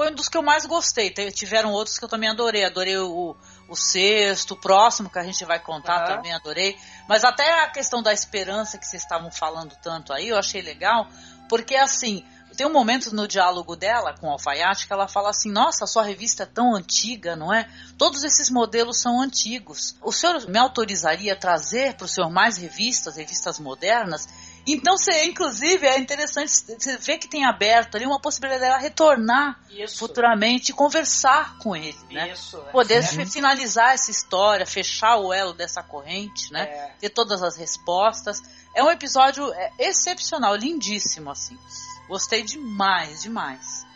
foi 0.01 0.11
um 0.11 0.15
dos 0.15 0.31
que 0.31 0.39
eu 0.39 0.43
mais 0.43 0.65
gostei. 0.65 1.11
Tiveram 1.11 1.73
outros 1.73 1.99
que 1.99 2.05
eu 2.07 2.09
também 2.09 2.31
adorei. 2.31 2.65
Adorei 2.65 2.97
o, 2.97 3.37
o 3.69 3.77
sexto, 3.77 4.53
o 4.53 4.57
próximo 4.57 5.11
que 5.11 5.19
a 5.19 5.23
gente 5.23 5.45
vai 5.45 5.61
contar 5.61 6.01
uhum. 6.01 6.17
também 6.17 6.33
adorei. 6.33 6.75
Mas 7.07 7.23
até 7.23 7.65
a 7.65 7.69
questão 7.69 8.03
da 8.03 8.11
esperança 8.11 8.79
que 8.79 8.87
vocês 8.87 9.03
estavam 9.03 9.31
falando 9.31 9.77
tanto 9.83 10.11
aí, 10.15 10.29
eu 10.29 10.39
achei 10.39 10.63
legal, 10.63 11.07
porque 11.51 11.77
assim, 11.77 12.25
tem 12.57 12.67
um 12.67 12.73
momento 12.73 13.15
no 13.15 13.29
diálogo 13.29 13.77
dela 13.77 14.15
com 14.19 14.29
o 14.29 14.31
Alfaiate 14.31 14.87
que 14.87 14.93
ela 14.95 15.07
fala 15.07 15.29
assim: 15.29 15.53
Nossa, 15.53 15.87
sua 15.87 16.03
revista 16.03 16.45
é 16.45 16.47
tão 16.47 16.75
antiga, 16.75 17.37
não 17.37 17.53
é? 17.53 17.69
Todos 17.99 18.25
esses 18.25 18.49
modelos 18.49 19.03
são 19.03 19.21
antigos. 19.21 19.97
O 20.01 20.13
senhor 20.13 20.49
me 20.49 20.59
autorizaria 20.59 21.35
a 21.35 21.37
trazer 21.37 21.93
para 21.95 22.07
o 22.07 22.09
senhor 22.09 22.31
mais 22.31 22.57
revistas, 22.57 23.17
revistas 23.17 23.61
modernas? 23.61 24.27
Então, 24.67 24.97
você, 24.97 25.25
inclusive, 25.25 25.87
é 25.87 25.99
interessante 25.99 26.51
você 26.51 26.97
ver 26.99 27.19
que 27.19 27.29
tem 27.29 27.45
aberto 27.45 27.97
ali 27.97 28.07
uma 28.07 28.21
possibilidade 28.21 28.63
dela 28.63 28.79
retornar 28.79 29.59
Isso. 29.71 29.99
futuramente 29.99 30.71
e 30.71 30.75
conversar 30.75 31.57
com 31.59 31.75
ele, 31.75 31.99
né? 32.11 32.31
Isso, 32.33 32.57
é. 32.69 32.71
Poder 32.71 32.99
é. 32.99 33.27
finalizar 33.27 33.95
essa 33.95 34.11
história, 34.11 34.67
fechar 34.67 35.17
o 35.17 35.33
elo 35.33 35.53
dessa 35.53 35.83
corrente, 35.83 36.53
né? 36.53 36.63
É. 36.63 36.93
Ter 37.01 37.11
todas 37.11 37.43
as 37.43 37.57
respostas. 37.57 38.43
É 38.75 38.83
um 38.85 38.91
episódio 38.91 39.53
é, 39.53 39.73
excepcional, 39.79 40.55
lindíssimo, 40.55 41.31
assim. 41.31 41.59
Gostei 42.07 42.43
demais, 42.43 43.23
demais. 43.23 43.87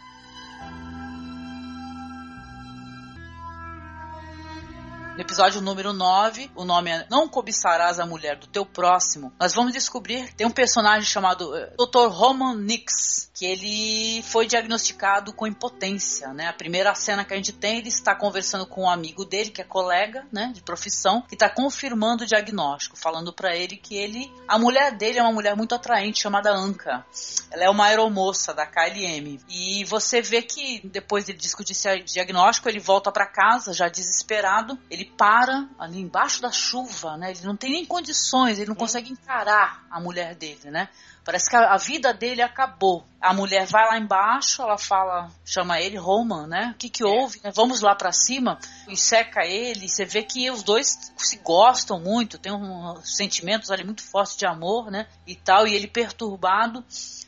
No 5.15 5.21
episódio 5.21 5.61
número 5.61 5.93
9, 5.93 6.51
o 6.57 6.65
nome 6.65 6.91
é 6.91 7.07
Não 7.09 7.29
Cobiçarás 7.29 8.01
a 8.01 8.07
Mulher 8.07 8.37
do 8.37 8.49
Teu 8.49 8.67
Próximo, 8.67 9.33
nós 9.39 9.55
vamos 9.55 9.73
descobrir 9.73 10.35
tem 10.35 10.45
um 10.45 10.51
personagem 10.51 11.05
chamado 11.05 11.57
eh, 11.57 11.73
Dr. 11.79 12.09
Roman 12.09 12.57
Nix, 12.57 13.31
que 13.35 13.45
ele 13.45 14.23
foi 14.23 14.47
diagnosticado 14.47 15.33
com 15.33 15.45
impotência, 15.45 16.33
né? 16.33 16.47
A 16.47 16.53
primeira 16.53 16.95
cena 16.95 17.25
que 17.25 17.35
a 17.35 17.37
gente 17.37 17.53
tem, 17.53 17.79
ele 17.79 17.89
está 17.89 18.15
conversando 18.15 18.65
com 18.65 18.85
um 18.85 18.89
amigo 18.89 19.25
dele, 19.25 19.51
que 19.51 19.61
é 19.61 19.65
colega, 19.65 20.25
né, 20.33 20.53
de 20.55 20.63
profissão, 20.63 21.21
que 21.23 21.35
está 21.35 21.51
confirmando 21.51 22.23
o 22.23 22.27
diagnóstico, 22.27 22.97
falando 22.97 23.33
para 23.33 23.57
ele 23.57 23.77
que 23.77 23.97
ele, 23.97 24.33
a 24.47 24.57
mulher 24.57 24.97
dele 24.97 25.19
é 25.19 25.23
uma 25.23 25.33
mulher 25.33 25.57
muito 25.57 25.75
atraente 25.75 26.23
chamada 26.23 26.55
Anka. 26.55 27.05
Ela 27.51 27.65
é 27.65 27.71
uma 27.71 27.87
aeromoça 27.87 28.55
da 28.55 28.67
KLM. 28.67 29.41
E 29.49 29.85
você 29.85 30.23
vê 30.23 30.41
que 30.41 30.81
depois 30.87 31.25
de 31.25 31.33
discutir 31.33 31.73
esse 31.73 32.03
diagnóstico, 32.05 32.69
ele 32.69 32.79
volta 32.79 33.11
para 33.11 33.27
casa 33.27 33.73
já 33.73 33.89
desesperado, 33.89 34.79
ele 34.89 35.07
para 35.07 35.69
ali 35.77 36.01
embaixo 36.01 36.41
da 36.41 36.53
chuva, 36.53 37.17
né? 37.17 37.33
Ele 37.33 37.45
não 37.45 37.57
tem 37.57 37.73
nem 37.73 37.85
condições, 37.85 38.59
ele 38.59 38.69
não 38.69 38.77
consegue 38.77 39.11
encarar 39.11 39.85
a 39.91 39.99
mulher 39.99 40.37
dele, 40.37 40.71
né? 40.71 40.89
Parece 41.25 41.49
que 41.49 41.57
a, 41.57 41.73
a, 41.73 41.77
vida 41.79 42.13
dele 42.13 42.43
acabou. 42.43 43.05
A 43.19 43.33
mulher 43.33 43.67
vai 43.67 43.87
lá 43.87 43.99
embaixo, 43.99 44.61
ela 44.61 44.77
fala, 44.77 45.31
chama 45.45 45.81
ele 45.81 45.97
Roman, 45.97 46.47
né? 46.47 46.73
O 46.75 46.79
que 46.79 46.91
que 46.91 47.03
houve? 47.03 47.41
Né? 47.43 47.51
Vamos 47.55 47.81
lá 47.81 47.95
para 47.95 48.13
cima 48.13 48.59
e 48.87 48.97
seca 48.97 49.45
ele. 49.47 49.89
Você 49.89 50.05
vê 50.05 50.23
que 50.23 50.51
os 50.51 50.63
dois 50.63 51.13
se 51.17 51.39
gostam 51.39 51.99
muito, 51.99 52.39
tem 52.39 52.53
um, 52.53 52.97
sentimentos 53.03 53.71
ali 53.71 53.85
muito 53.85 54.03
fortes 54.03 54.37
de 54.37 54.45
amor, 54.45 54.91
né? 54.91 55.07
E 55.27 55.35
tal. 55.35 55.67
E 55.67 55.75
ele 55.75 55.89
perturbado, 55.89 56.85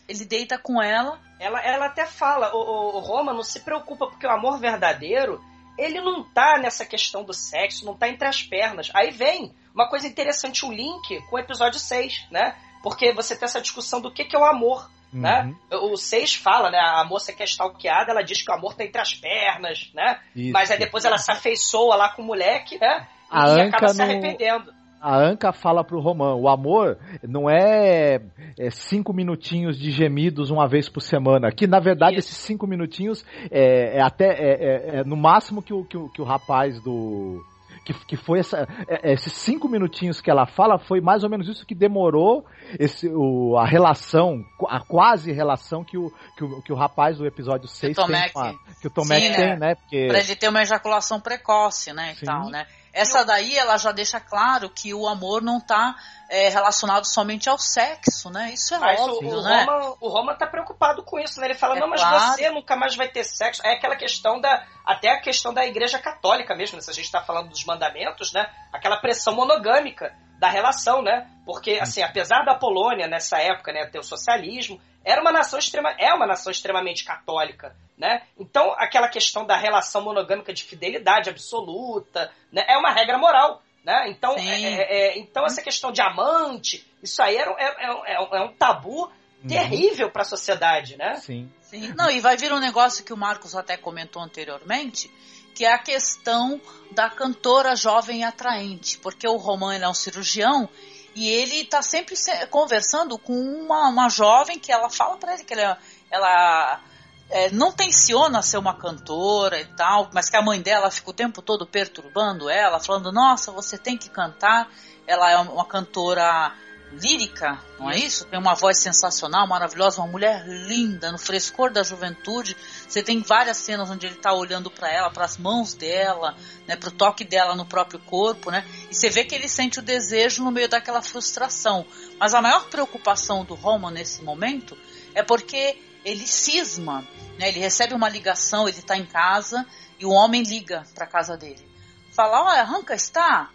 ele 0.07 0.26
deita 0.26 0.59
com 0.59 0.82
ela. 0.82 1.18
Ela, 1.40 1.62
ela 1.62 1.86
até 1.86 2.05
fala, 2.05 2.55
o, 2.55 2.59
o, 2.59 2.97
o 2.97 3.01
Roma 3.01 3.32
não 3.32 3.43
se 3.43 3.60
preocupa 3.60 4.09
porque 4.09 4.27
o 4.27 4.31
amor 4.31 4.59
verdadeiro 4.59 5.43
ele 5.78 6.01
não 6.01 6.24
tá 6.24 6.59
nessa 6.59 6.85
questão 6.85 7.23
do 7.23 7.35
sexo, 7.35 7.85
não 7.85 7.97
tá 7.97 8.09
entre 8.09 8.27
as 8.27 8.43
pernas. 8.43 8.90
Aí 8.94 9.10
vem 9.10 9.55
uma 9.74 9.89
coisa 9.89 10.06
interessante, 10.06 10.64
o 10.64 10.73
link 10.73 11.20
com 11.28 11.36
o 11.36 11.39
episódio 11.39 11.78
6, 11.78 12.27
né? 12.31 12.56
Porque 12.86 13.12
você 13.12 13.34
tem 13.34 13.46
essa 13.46 13.60
discussão 13.60 14.00
do 14.00 14.12
que, 14.12 14.24
que 14.24 14.36
é 14.36 14.38
o 14.38 14.44
amor. 14.44 14.88
Né? 15.12 15.42
Uhum. 15.42 15.48
Né? 15.48 15.76
O 15.92 15.96
6 15.96 16.36
fala, 16.36 16.70
né? 16.70 16.78
A 16.78 17.04
moça 17.04 17.32
que 17.32 17.42
é 17.42 17.44
stalkeada, 17.44 18.12
ela 18.12 18.22
diz 18.22 18.42
que 18.42 18.48
o 18.48 18.54
amor 18.54 18.76
tá 18.76 18.84
entre 18.84 19.00
as 19.00 19.12
pernas, 19.12 19.90
né? 19.92 20.20
Isso. 20.36 20.52
Mas 20.52 20.70
aí 20.70 20.78
depois 20.78 21.04
ela 21.04 21.18
se 21.18 21.32
afeiçoa 21.32 21.96
lá 21.96 22.10
com 22.10 22.22
o 22.22 22.24
moleque, 22.24 22.78
né? 22.78 23.08
A 23.28 23.56
e 23.56 23.60
acaba 23.62 23.88
se 23.88 24.00
arrependendo. 24.00 24.72
A 25.00 25.16
Anka 25.16 25.52
fala 25.52 25.82
pro 25.82 25.98
Romão, 25.98 26.40
o 26.40 26.48
amor 26.48 26.96
não 27.24 27.50
é, 27.50 28.20
é, 28.56 28.70
cinco 28.70 29.12
minutinhos 29.12 29.76
de 29.76 29.90
gemidos 29.90 30.52
uma 30.52 30.68
vez 30.68 30.88
por 30.88 31.00
semana. 31.00 31.50
Que 31.50 31.66
na 31.66 31.80
verdade 31.80 32.16
Isso. 32.16 32.28
esses 32.28 32.38
cinco 32.38 32.68
minutinhos 32.68 33.24
é, 33.50 33.98
é 33.98 34.00
até 34.00 34.26
é, 34.26 34.52
é, 34.52 34.96
é, 35.00 35.04
no 35.04 35.16
máximo 35.16 35.60
que 35.60 35.74
o, 35.74 35.84
que 35.84 35.96
o, 35.96 36.08
que 36.08 36.22
o 36.22 36.24
rapaz 36.24 36.80
do 36.82 37.44
que, 37.86 37.94
que 38.04 38.16
foi 38.16 38.40
essa, 38.40 38.66
é, 38.88 39.12
esses 39.12 39.32
cinco 39.32 39.68
minutinhos 39.68 40.20
que 40.20 40.28
ela 40.28 40.44
fala, 40.44 40.78
foi 40.78 41.00
mais 41.00 41.22
ou 41.22 41.30
menos 41.30 41.48
isso 41.48 41.64
que 41.64 41.74
demorou 41.74 42.44
esse, 42.78 43.08
o, 43.08 43.56
a 43.56 43.64
relação, 43.64 44.44
a 44.68 44.80
quase 44.80 45.32
relação 45.32 45.84
que 45.84 45.96
o, 45.96 46.10
que 46.36 46.44
o, 46.44 46.62
que 46.62 46.72
o 46.72 46.76
rapaz 46.76 47.18
do 47.18 47.26
episódio 47.26 47.68
6 47.68 47.96
tem 47.96 48.32
com 48.32 48.40
a, 48.40 48.54
que 48.80 48.88
o 48.88 48.90
Tomek 48.90 49.26
Sim, 49.28 49.32
tem, 49.32 49.46
né? 49.50 49.56
né? 49.56 49.74
Porque... 49.76 50.08
Pra 50.08 50.18
ele 50.18 50.34
ter 50.34 50.48
uma 50.48 50.62
ejaculação 50.62 51.20
precoce, 51.20 51.92
né? 51.92 52.12
E 52.12 52.16
Sim. 52.16 52.26
tal, 52.26 52.50
né? 52.50 52.66
Essa 52.97 53.23
daí, 53.23 53.59
ela 53.59 53.77
já 53.77 53.93
deixa 53.93 54.18
claro 54.18 54.70
que 54.70 54.94
o 54.94 55.06
amor 55.06 55.43
não 55.43 55.60
tá 55.60 55.94
é, 56.31 56.48
relacionado 56.48 57.05
somente 57.05 57.47
ao 57.47 57.59
sexo, 57.59 58.31
né? 58.31 58.52
Isso 58.55 58.74
é 58.74 58.78
Mas 58.78 58.98
o, 58.98 59.02
óbvio, 59.02 59.39
o, 59.39 59.43
né? 59.43 59.64
Roma, 59.64 59.97
o 60.01 60.09
Roma 60.09 60.35
tá 60.35 60.47
preocupado 60.47 61.02
com 61.05 61.18
isso, 61.18 61.39
né? 61.39 61.48
Ele 61.48 61.55
fala, 61.55 61.77
É 61.77 61.81
não, 61.81 61.89
mas 61.89 62.01
claro. 62.01 62.32
você 62.32 62.48
nunca 62.48 62.74
mais 62.74 62.97
vai 62.97 63.06
ter 63.06 63.23
sexo. 63.23 63.60
É 63.66 63.74
aquela 63.74 63.97
questão 63.97 64.40
da. 64.40 64.64
Até 64.82 65.10
a 65.10 65.20
questão 65.20 65.52
da 65.52 65.66
igreja 65.66 65.98
católica 65.98 66.55
mesmo, 66.56 66.77
né? 66.77 66.82
se 66.82 66.90
a 66.90 66.94
gente 66.94 67.10
tá 67.12 67.23
falando 67.23 67.51
dos 67.51 67.66
mandamentos, 67.66 68.32
né? 68.32 68.48
Aquela 68.73 68.97
pressão 68.97 69.35
monogâmica 69.35 70.16
da 70.39 70.48
relação, 70.48 71.02
né? 71.02 71.31
Porque, 71.44 71.78
assim, 71.81 72.02
apesar 72.02 72.44
da 72.47 72.55
Polônia 72.55 73.06
nessa 73.06 73.39
época, 73.39 73.74
né, 73.74 73.86
ter 73.86 73.98
o 73.98 74.02
socialismo, 74.02 74.81
era 75.05 75.20
uma 75.20 75.32
nação 75.32 75.59
extrema, 75.59 75.94
é 75.98 76.12
uma 76.14 76.27
nação 76.27 76.51
extremamente 76.51 77.05
católica, 77.05 77.77
né? 77.97 78.23
Então, 78.39 78.73
aquela 78.77 79.09
questão 79.09 79.44
da 79.47 79.56
relação 79.56 80.02
monogâmica 80.02 80.52
de 80.52 80.62
fidelidade 80.62 81.31
absoluta, 81.31 82.31
né, 82.52 82.64
é 82.68 82.77
uma 82.77 82.90
regra 82.93 83.16
moral, 83.18 83.62
né? 83.85 84.10
Então, 84.10 84.35
é- 84.36 84.60
é- 84.74 84.98
é- 85.14 85.18
então 85.18 85.47
essa 85.47 85.62
questão 85.62 85.90
de 85.93 86.01
amante, 86.02 86.86
isso 87.02 87.23
aí 87.23 87.36
era, 87.36 87.51
é, 87.52 87.64
é- 87.64 88.14
é 88.14 88.20
um- 88.20 88.35
é 88.36 88.43
um 88.43 88.52
tabu 88.52 89.10
terrível 89.48 90.10
para 90.10 90.23
a 90.23 90.24
sociedade, 90.24 90.97
né? 90.97 91.16
Sim. 91.16 91.51
Sim. 91.62 91.93
Não, 91.97 92.10
e 92.10 92.20
vai 92.20 92.36
vir 92.36 92.52
um 92.52 92.59
negócio 92.59 93.05
que 93.05 93.12
o 93.12 93.16
Marcos 93.16 93.55
até 93.55 93.77
comentou 93.77 94.20
anteriormente, 94.23 95.10
que 95.55 95.64
é 95.64 95.73
a 95.73 95.78
questão 95.78 96.60
da 96.93 97.09
cantora 97.09 97.74
jovem 97.77 98.20
e 98.20 98.24
atraente, 98.24 98.98
porque 98.98 99.27
o 99.28 99.36
Roman 99.36 99.74
ele 99.74 99.85
é 99.85 99.89
um 99.89 99.94
cirurgião 99.94 100.68
e 101.14 101.28
ele 101.28 101.60
está 101.62 101.81
sempre 101.81 102.14
se- 102.16 102.47
conversando 102.48 103.18
com 103.18 103.32
uma, 103.32 103.89
uma 103.89 104.09
jovem 104.09 104.59
que 104.59 104.70
ela 104.70 104.90
fala 104.90 105.16
para 105.16 105.35
ele 105.35 105.44
que 105.44 105.55
ela, 105.55 105.78
ela 106.10 106.81
é, 107.28 107.51
não 107.51 107.73
tenciona 107.73 108.40
ser 108.43 108.59
uma 108.59 108.74
cantora 108.74 109.61
e 109.61 109.66
tal, 109.66 110.11
mas 110.12 110.28
que 110.28 110.36
a 110.36 110.43
mãe 110.43 110.61
dela 110.61 110.90
fica 110.90 111.11
o 111.11 111.15
tempo 111.15 111.43
todo 111.43 111.66
perturbando 111.66 112.48
ela, 112.48 112.78
falando: 112.78 113.11
Nossa, 113.12 113.51
você 113.51 113.77
tem 113.77 113.97
que 113.97 114.09
cantar. 114.09 114.70
Ela 115.07 115.31
é 115.31 115.36
uma 115.36 115.65
cantora 115.65 116.53
lírica, 116.93 117.59
não 117.78 117.90
é 117.90 117.98
isso? 117.98 118.24
Tem 118.27 118.39
uma 118.39 118.55
voz 118.55 118.78
sensacional, 118.78 119.47
maravilhosa, 119.47 120.01
uma 120.01 120.11
mulher 120.11 120.47
linda, 120.47 121.11
no 121.11 121.19
frescor 121.19 121.70
da 121.70 121.82
juventude. 121.82 122.57
Você 122.89 123.03
tem 123.03 123.20
várias 123.20 123.57
cenas 123.57 123.90
onde 123.90 124.07
ele 124.07 124.15
está 124.15 124.32
olhando 124.32 124.70
para 124.70 124.90
ela, 124.90 125.11
para 125.11 125.24
as 125.24 125.36
mãos 125.36 125.74
dela, 125.74 126.35
né, 126.66 126.77
para 126.77 126.89
o 126.89 126.93
toque 126.93 127.24
dela 127.24 127.55
no 127.55 127.66
próprio 127.66 127.98
corpo, 128.01 128.51
né? 128.51 128.65
E 128.90 128.94
você 128.94 129.11
vê 129.11 129.24
que 129.24 129.35
ele 129.35 129.48
sente 129.48 129.78
o 129.78 129.82
desejo 129.82 130.44
no 130.44 130.51
meio 130.51 130.69
daquela 130.69 131.03
frustração. 131.03 131.85
Mas 132.19 132.35
a 132.35 132.40
maior 132.40 132.66
preocupação 132.66 133.44
do 133.44 133.55
Roman 133.55 133.90
nesse 133.90 134.23
momento 134.23 134.77
é 135.15 135.23
porque 135.23 135.77
ele 136.07 136.24
cisma, 136.24 137.01
né? 137.37 137.49
Ele 137.49 137.59
recebe 137.59 137.93
uma 137.93 138.09
ligação, 138.09 138.69
ele 138.69 138.78
está 138.78 138.97
em 138.97 139.05
casa 139.05 139.66
e 139.99 140.07
o 140.07 140.11
homem 140.11 140.43
liga 140.45 140.87
para 140.95 141.05
casa 141.05 141.37
dele. 141.37 141.69
Fala: 142.12 142.45
"Olha, 142.45 142.62
Ranca 142.62 142.95
está? 142.95 143.51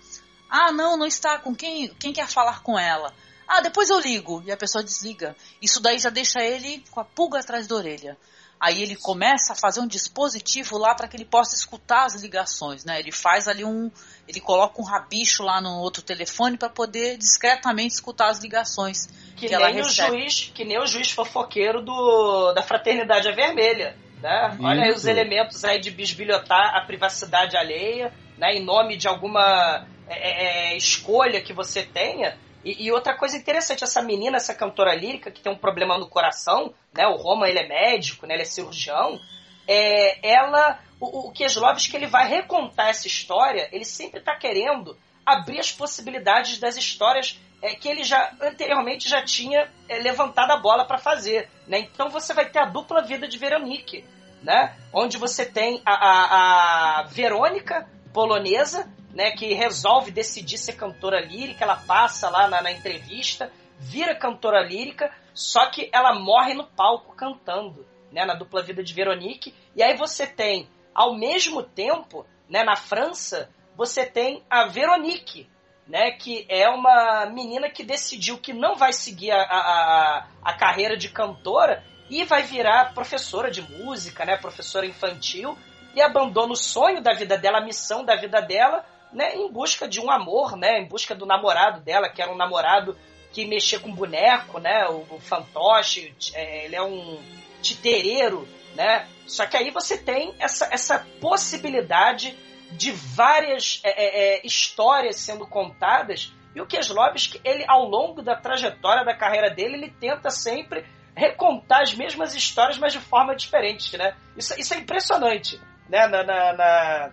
Ah, 0.49 0.69
não, 0.69 0.97
não 0.97 1.05
está. 1.05 1.39
Com 1.39 1.55
quem? 1.55 1.87
Quem 1.95 2.11
quer 2.11 2.27
falar 2.27 2.61
com 2.61 2.77
ela? 2.77 3.13
Ah, 3.47 3.61
depois 3.61 3.89
eu 3.89 3.99
ligo. 3.99 4.43
E 4.45 4.51
a 4.51 4.57
pessoa 4.57 4.83
desliga. 4.83 5.33
Isso 5.61 5.79
daí 5.79 5.97
já 5.97 6.09
deixa 6.09 6.43
ele 6.43 6.83
com 6.91 6.99
a 6.99 7.05
pulga 7.05 7.39
atrás 7.39 7.67
da 7.67 7.75
orelha. 7.75 8.17
Aí 8.61 8.83
ele 8.83 8.95
começa 8.95 9.53
a 9.53 9.55
fazer 9.55 9.79
um 9.79 9.87
dispositivo 9.87 10.77
lá 10.77 10.93
para 10.93 11.07
que 11.07 11.17
ele 11.17 11.25
possa 11.25 11.55
escutar 11.55 12.05
as 12.05 12.21
ligações, 12.21 12.85
né? 12.85 12.99
Ele 12.99 13.11
faz 13.11 13.47
ali 13.47 13.65
um, 13.65 13.89
ele 14.27 14.39
coloca 14.39 14.79
um 14.79 14.85
rabicho 14.85 15.41
lá 15.41 15.59
no 15.59 15.79
outro 15.79 16.03
telefone 16.03 16.59
para 16.59 16.69
poder 16.69 17.17
discretamente 17.17 17.95
escutar 17.95 18.29
as 18.29 18.39
ligações 18.39 19.07
Que, 19.35 19.47
que, 19.47 19.53
ela 19.55 19.71
nem 19.71 19.81
o 19.81 19.85
recebe. 19.85 20.09
juiz, 20.11 20.51
que 20.53 20.63
nem 20.63 20.77
o 20.77 20.85
juiz 20.85 21.09
fofoqueiro 21.09 21.81
do, 21.81 22.53
da 22.53 22.61
Fraternidade 22.61 23.27
é 23.27 23.31
Vermelha. 23.31 23.97
Né? 24.21 24.57
Olha 24.61 24.83
aí 24.83 24.91
os 24.91 24.97
Isso. 24.97 25.09
elementos 25.09 25.65
aí 25.65 25.79
de 25.79 25.89
bisbilhotar 25.89 26.75
a 26.75 26.81
privacidade 26.81 27.57
alheia, 27.57 28.13
né? 28.37 28.53
em 28.53 28.63
nome 28.63 28.95
de 28.95 29.07
alguma 29.07 29.87
é, 30.07 30.73
é, 30.73 30.77
escolha 30.77 31.41
que 31.41 31.51
você 31.51 31.81
tenha. 31.81 32.37
E, 32.63 32.85
e 32.85 32.91
outra 32.91 33.15
coisa 33.15 33.37
interessante, 33.37 33.83
essa 33.83 34.01
menina, 34.01 34.37
essa 34.37 34.53
cantora 34.53 34.95
lírica 34.95 35.31
que 35.31 35.41
tem 35.41 35.51
um 35.51 35.57
problema 35.57 35.97
no 35.97 36.09
coração, 36.09 36.73
né? 36.93 37.07
O 37.07 37.15
Roma 37.15 37.49
ele 37.49 37.59
é 37.59 37.67
médico, 37.67 38.25
né? 38.25 38.35
Ele 38.35 38.43
é 38.43 38.45
cirurgião. 38.45 39.19
É, 39.67 40.27
ela, 40.27 40.79
o, 40.99 41.29
o 41.29 41.31
Kieslowski 41.31 41.95
ele 41.95 42.07
vai 42.07 42.27
recontar 42.27 42.89
essa 42.89 43.07
história. 43.07 43.69
Ele 43.71 43.85
sempre 43.85 44.19
está 44.19 44.35
querendo 44.35 44.97
abrir 45.25 45.59
as 45.59 45.71
possibilidades 45.71 46.59
das 46.59 46.77
histórias 46.77 47.39
é, 47.61 47.75
que 47.75 47.87
ele 47.87 48.03
já 48.03 48.33
anteriormente 48.41 49.07
já 49.07 49.23
tinha 49.23 49.69
é, 49.87 49.99
levantado 49.99 50.51
a 50.51 50.57
bola 50.57 50.85
para 50.85 50.97
fazer. 50.97 51.49
Né? 51.67 51.79
Então 51.79 52.09
você 52.09 52.33
vai 52.33 52.49
ter 52.49 52.59
a 52.59 52.65
dupla 52.65 53.01
vida 53.01 53.27
de 53.27 53.37
Veronique, 53.37 54.03
né? 54.41 54.75
onde 54.91 55.17
você 55.17 55.45
tem 55.45 55.81
a, 55.85 55.93
a, 55.93 56.99
a 56.99 57.03
Verônica 57.03 57.87
polonesa, 58.13 58.91
né, 59.13 59.31
que 59.31 59.53
resolve 59.53 60.11
decidir 60.11 60.57
ser 60.57 60.73
cantora 60.73 61.19
lírica, 61.19 61.63
ela 61.63 61.75
passa 61.75 62.29
lá 62.29 62.47
na, 62.47 62.61
na 62.61 62.71
entrevista, 62.71 63.51
vira 63.77 64.15
cantora 64.15 64.61
lírica, 64.61 65.11
só 65.33 65.69
que 65.69 65.89
ela 65.91 66.13
morre 66.19 66.53
no 66.53 66.65
palco 66.65 67.15
cantando, 67.15 67.85
né, 68.11 68.25
na 68.25 68.33
dupla 68.33 68.61
vida 68.61 68.83
de 68.83 68.93
Veronique. 68.93 69.53
E 69.75 69.81
aí 69.81 69.95
você 69.97 70.27
tem, 70.27 70.69
ao 70.93 71.15
mesmo 71.15 71.63
tempo, 71.63 72.25
né, 72.49 72.63
na 72.63 72.75
França, 72.75 73.49
você 73.75 74.05
tem 74.05 74.43
a 74.49 74.65
Veronique, 74.65 75.49
né, 75.87 76.11
que 76.11 76.45
é 76.47 76.69
uma 76.69 77.25
menina 77.25 77.69
que 77.69 77.83
decidiu 77.83 78.37
que 78.37 78.53
não 78.53 78.75
vai 78.75 78.93
seguir 78.93 79.31
a, 79.31 79.41
a, 79.41 80.27
a 80.43 80.53
carreira 80.53 80.95
de 80.95 81.09
cantora 81.09 81.83
e 82.09 82.23
vai 82.23 82.43
virar 82.43 82.93
professora 82.93 83.49
de 83.49 83.61
música, 83.61 84.25
né, 84.25 84.37
professora 84.37 84.85
infantil, 84.85 85.57
e 85.95 86.01
abandona 86.01 86.53
o 86.53 86.57
sonho 86.57 87.01
da 87.01 87.13
vida 87.13 87.37
dela, 87.37 87.59
a 87.59 87.65
missão 87.65 88.03
da 88.03 88.15
vida 88.15 88.41
dela, 88.41 88.85
né, 89.13 89.35
em 89.35 89.51
busca 89.51 89.87
de 89.87 89.99
um 89.99 90.09
amor, 90.09 90.55
né, 90.55 90.79
em 90.79 90.87
busca 90.87 91.13
do 91.13 91.25
namorado 91.25 91.81
dela, 91.81 92.09
que 92.09 92.21
era 92.21 92.31
um 92.31 92.37
namorado 92.37 92.97
que 93.31 93.45
mexia 93.45 93.79
com 93.79 93.93
boneco, 93.93 94.59
né, 94.59 94.87
o, 94.87 95.05
o 95.09 95.19
fantoche, 95.19 96.13
é, 96.33 96.65
ele 96.65 96.75
é 96.75 96.83
um 96.83 97.19
titereiro, 97.61 98.47
né, 98.75 99.07
só 99.25 99.45
que 99.45 99.57
aí 99.57 99.71
você 99.71 99.97
tem 99.97 100.33
essa, 100.39 100.69
essa 100.71 101.05
possibilidade 101.19 102.37
de 102.71 102.91
várias 102.91 103.81
é, 103.83 103.89
é, 104.37 104.45
histórias 104.45 105.17
sendo 105.17 105.45
contadas, 105.45 106.33
e 106.53 106.61
o 106.61 106.67
Kieslowski, 106.67 107.39
ele, 107.45 107.63
ao 107.67 107.85
longo 107.85 108.21
da 108.21 108.35
trajetória 108.35 109.05
da 109.05 109.15
carreira 109.15 109.49
dele, 109.49 109.75
ele 109.75 109.89
tenta 109.89 110.29
sempre 110.29 110.85
recontar 111.15 111.81
as 111.81 111.93
mesmas 111.93 112.35
histórias, 112.35 112.77
mas 112.77 112.91
de 112.91 112.99
forma 112.99 113.35
diferente, 113.35 113.97
né, 113.97 114.15
isso, 114.35 114.57
isso 114.59 114.73
é 114.73 114.77
impressionante, 114.77 115.59
né, 115.89 116.07
na, 116.07 116.23
na, 116.23 116.53
na, 116.53 117.11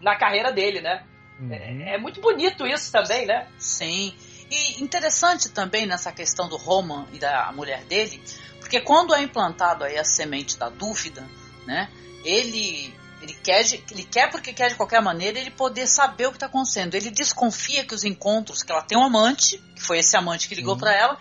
na 0.00 0.16
carreira 0.16 0.50
dele, 0.50 0.80
né, 0.80 1.06
Uhum. 1.42 1.52
é, 1.52 1.94
é 1.94 1.98
muito 1.98 2.20
bonito 2.20 2.66
isso 2.66 2.92
também, 2.92 3.26
né? 3.26 3.48
Sim. 3.58 4.14
E 4.50 4.82
interessante 4.82 5.48
também 5.48 5.86
nessa 5.86 6.12
questão 6.12 6.48
do 6.48 6.56
Roman 6.56 7.06
e 7.12 7.18
da 7.18 7.50
mulher 7.52 7.84
dele, 7.84 8.22
porque 8.60 8.80
quando 8.80 9.14
é 9.14 9.22
implantado 9.22 9.82
aí 9.84 9.98
a 9.98 10.04
semente 10.04 10.58
da 10.58 10.68
dúvida, 10.68 11.26
né? 11.66 11.90
Ele 12.24 12.94
ele 13.22 13.34
quer, 13.34 13.64
ele 13.90 14.02
quer 14.02 14.30
porque 14.30 14.52
quer 14.52 14.70
de 14.70 14.74
qualquer 14.74 15.00
maneira 15.00 15.38
ele 15.38 15.50
poder 15.50 15.86
saber 15.86 16.26
o 16.26 16.30
que 16.30 16.36
está 16.36 16.46
acontecendo. 16.46 16.94
Ele 16.96 17.08
desconfia 17.08 17.84
que 17.84 17.94
os 17.94 18.02
encontros, 18.02 18.64
que 18.64 18.72
ela 18.72 18.82
tem 18.82 18.98
um 18.98 19.04
amante, 19.04 19.58
que 19.76 19.80
foi 19.80 19.98
esse 19.98 20.16
amante 20.16 20.48
que 20.48 20.56
ligou 20.56 20.76
para 20.76 20.92
ela, 20.92 21.16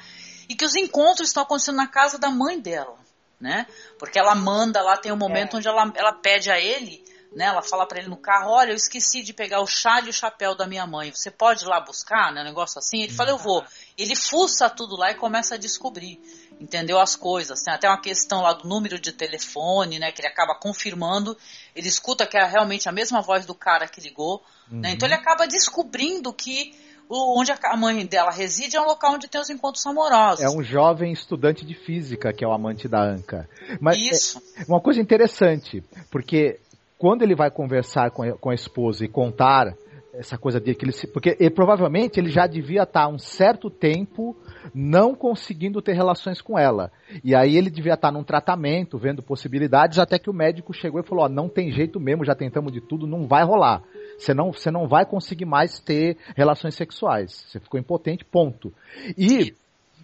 e 0.49 0.56
que 0.56 0.65
os 0.65 0.76
encontros 0.76 1.27
estão 1.27 1.43
acontecendo 1.43 1.76
na 1.76 1.88
casa 1.88 2.18
da 2.18 2.31
mãe 2.31 2.60
dela, 2.60 2.98
né? 3.39 3.68
Porque 3.99 4.18
ela 4.18 4.34
manda 4.34 4.81
lá, 4.81 4.98
tem 4.98 5.11
um 5.11 5.18
momento 5.18 5.56
É. 5.56 5.57
onde 5.60 5.68
ela, 5.68 5.93
ela 5.95 6.14
pede 6.14 6.49
a 6.49 6.60
ele, 6.60 7.03
né? 7.31 7.45
Ela 7.45 7.61
fala 7.61 7.85
para 7.85 7.99
ele 7.99 8.09
no 8.09 8.17
carro, 8.17 8.51
olha, 8.51 8.71
eu 8.71 8.75
esqueci 8.75 9.23
de 9.23 9.33
pegar 9.33 9.61
o 9.61 9.67
chá 9.67 10.01
e 10.01 10.09
o 10.09 10.13
chapéu 10.13 10.55
da 10.55 10.67
minha 10.67 10.85
mãe. 10.85 11.11
Você 11.11 11.31
pode 11.31 11.63
ir 11.63 11.67
lá 11.67 11.79
buscar, 11.79 12.33
né? 12.33 12.41
Um 12.41 12.45
negócio 12.45 12.77
assim. 12.77 13.01
Ele 13.01 13.13
fala, 13.13 13.29
eu 13.29 13.37
vou. 13.37 13.63
Ele 13.97 14.15
fuça 14.15 14.69
tudo 14.69 14.97
lá 14.97 15.11
e 15.11 15.15
começa 15.15 15.55
a 15.55 15.57
descobrir, 15.57 16.19
entendeu 16.59 16.99
as 16.99 17.15
coisas. 17.15 17.63
Tem 17.63 17.73
até 17.73 17.87
uma 17.87 18.01
questão 18.01 18.41
lá 18.41 18.53
do 18.53 18.67
número 18.67 18.99
de 18.99 19.13
telefone, 19.13 19.97
né? 19.97 20.11
Que 20.11 20.21
ele 20.21 20.27
acaba 20.27 20.55
confirmando. 20.55 21.37
Ele 21.75 21.87
escuta 21.87 22.27
que 22.27 22.37
é 22.37 22.45
realmente 22.45 22.89
a 22.89 22.91
mesma 22.91 23.21
voz 23.21 23.45
do 23.45 23.55
cara 23.55 23.87
que 23.87 24.01
ligou, 24.01 24.43
né? 24.69 24.91
Então 24.91 25.07
ele 25.07 25.15
acaba 25.15 25.47
descobrindo 25.47 26.33
que 26.33 26.73
onde 27.09 27.51
a 27.51 27.77
mãe 27.77 28.05
dela 28.05 28.31
reside 28.31 28.77
é 28.77 28.81
um 28.81 28.85
local 28.85 29.15
onde 29.15 29.27
tem 29.27 29.39
os 29.39 29.49
encontros 29.49 29.85
amorosos. 29.85 30.43
É 30.43 30.49
um 30.49 30.63
jovem 30.63 31.11
estudante 31.11 31.65
de 31.65 31.73
física 31.73 32.31
que 32.31 32.43
é 32.43 32.47
o 32.47 32.53
amante 32.53 32.87
da 32.87 33.01
Anka. 33.01 33.49
Mas 33.81 33.97
é- 33.97 33.99
Isso. 33.99 34.41
uma 34.67 34.79
coisa 34.79 35.01
interessante, 35.01 35.83
porque 36.09 36.59
quando 37.02 37.23
ele 37.23 37.34
vai 37.34 37.49
conversar 37.49 38.11
com 38.11 38.22
a, 38.22 38.34
com 38.34 38.52
a 38.52 38.53
esposa 38.53 39.03
e 39.03 39.07
contar 39.07 39.76
essa 40.14 40.38
coisa 40.38 40.60
de 40.60 40.76
que 40.76 40.86
ele 40.86 40.91
se, 40.91 41.07
porque 41.07 41.36
provavelmente 41.49 42.19
ele 42.19 42.30
já 42.30 42.45
devia 42.45 42.84
estar 42.84 43.07
um 43.07 43.18
certo 43.18 43.72
tempo 43.72 44.38
não 44.72 45.15
conseguindo 45.15 45.82
ter 45.82 45.94
relações 45.94 46.41
com 46.41 46.60
ela. 46.60 46.91
E 47.23 47.34
aí 47.34 47.57
ele 47.57 47.72
devia 47.72 47.95
estar 47.95 48.11
num 48.11 48.23
tratamento, 48.23 48.99
vendo 48.99 49.23
possibilidades, 49.23 49.98
até 49.98 50.19
que 50.19 50.30
o 50.30 50.34
médico 50.34 50.76
chegou 50.76 51.02
e 51.02 51.03
falou: 51.03 51.26
ó, 51.26 51.30
não 51.30 51.49
tem 51.49 51.72
jeito 51.72 51.99
mesmo, 51.99 52.23
já 52.23 52.36
tentamos 52.36 52.72
de 52.72 52.82
tudo, 52.82 53.07
não 53.07 53.26
vai 53.26 53.44
rolar. 53.44 53.82
Você 54.19 54.32
não, 54.32 54.53
você 54.53 54.69
não 54.69 54.88
vai 54.88 55.03
conseguir 55.03 55.45
mais 55.45 55.80
ter 55.80 56.18
relações 56.36 56.76
sexuais. 56.76 57.48
Você 57.48 57.60
ficou 57.60 57.80
impotente, 57.80 58.23
ponto. 58.23 58.72
E 59.18 59.56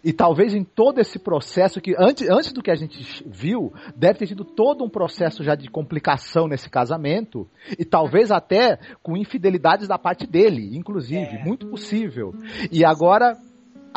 e 0.07 0.13
talvez 0.13 0.55
em 0.55 0.63
todo 0.63 1.01
esse 1.01 1.19
processo 1.19 1.81
que 1.81 1.93
antes, 1.99 2.29
antes 2.29 2.53
do 2.53 2.63
que 2.63 2.71
a 2.71 2.75
gente 2.75 3.21
viu, 3.27 3.73
deve 3.93 4.19
ter 4.19 4.27
sido 4.27 4.45
todo 4.45 4.81
um 4.81 4.89
processo 4.89 5.43
já 5.43 5.53
de 5.53 5.69
complicação 5.69 6.47
nesse 6.47 6.69
casamento 6.69 7.45
e 7.77 7.83
talvez 7.83 8.31
até 8.31 8.79
com 9.03 9.17
infidelidades 9.17 9.85
da 9.85 9.99
parte 9.99 10.25
dele, 10.25 10.77
inclusive, 10.77 11.35
é. 11.35 11.43
muito 11.43 11.67
possível. 11.67 12.33
E 12.71 12.85
agora 12.85 13.37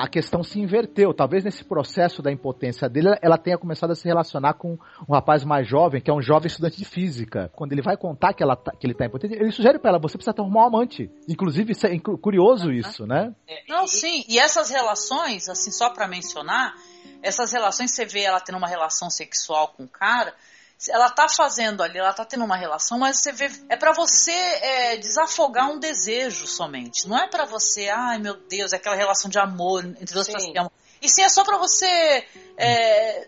a 0.00 0.08
questão 0.08 0.42
se 0.42 0.58
inverteu. 0.58 1.12
Talvez 1.12 1.44
nesse 1.44 1.62
processo 1.62 2.22
da 2.22 2.32
impotência 2.32 2.88
dele, 2.88 3.14
ela 3.20 3.36
tenha 3.36 3.58
começado 3.58 3.90
a 3.90 3.94
se 3.94 4.08
relacionar 4.08 4.54
com 4.54 4.78
um 5.06 5.12
rapaz 5.12 5.44
mais 5.44 5.68
jovem, 5.68 6.00
que 6.00 6.10
é 6.10 6.14
um 6.14 6.22
jovem 6.22 6.46
estudante 6.46 6.78
de 6.78 6.86
física. 6.86 7.50
Quando 7.54 7.72
ele 7.72 7.82
vai 7.82 7.98
contar 7.98 8.32
que, 8.32 8.42
ela 8.42 8.56
tá, 8.56 8.72
que 8.72 8.86
ele 8.86 8.94
está 8.94 9.04
impotente, 9.04 9.34
ele 9.34 9.52
sugere 9.52 9.78
para 9.78 9.90
ela: 9.90 9.98
você 9.98 10.16
precisa 10.16 10.34
arrumar 10.38 10.64
um 10.64 10.68
amante. 10.68 11.10
Inclusive, 11.28 11.72
isso 11.72 11.86
é 11.86 11.98
curioso 11.98 12.72
isso, 12.72 13.06
né? 13.06 13.34
É, 13.46 13.62
Não, 13.68 13.86
sim. 13.86 14.24
E 14.26 14.38
essas 14.38 14.70
relações, 14.70 15.50
assim, 15.50 15.70
só 15.70 15.90
para 15.90 16.08
mencionar, 16.08 16.74
essas 17.22 17.52
relações, 17.52 17.90
você 17.90 18.06
vê 18.06 18.22
ela 18.22 18.40
tendo 18.40 18.56
uma 18.56 18.68
relação 18.68 19.10
sexual 19.10 19.68
com 19.76 19.84
o 19.84 19.88
cara 19.88 20.32
ela 20.88 21.10
tá 21.10 21.28
fazendo 21.28 21.82
ali, 21.82 21.98
ela 21.98 22.12
tá 22.12 22.24
tendo 22.24 22.44
uma 22.44 22.56
relação, 22.56 22.98
mas 22.98 23.20
você 23.20 23.32
vê, 23.32 23.50
é 23.68 23.76
para 23.76 23.92
você 23.92 24.32
é, 24.32 24.96
desafogar 24.96 25.70
um 25.70 25.78
desejo 25.78 26.46
somente. 26.46 27.06
Não 27.06 27.18
é 27.18 27.28
para 27.28 27.44
você, 27.44 27.88
ai 27.88 28.18
meu 28.18 28.36
Deus, 28.48 28.72
é 28.72 28.76
aquela 28.76 28.96
relação 28.96 29.30
de 29.30 29.38
amor 29.38 29.84
entre 29.84 30.14
duas 30.14 30.26
pessoas 30.26 30.50
que 30.50 30.58
amam. 30.58 30.72
E 31.02 31.08
sim, 31.08 31.22
é 31.22 31.28
só 31.28 31.42
pra 31.42 31.56
você. 31.56 31.86
É... 32.58 33.26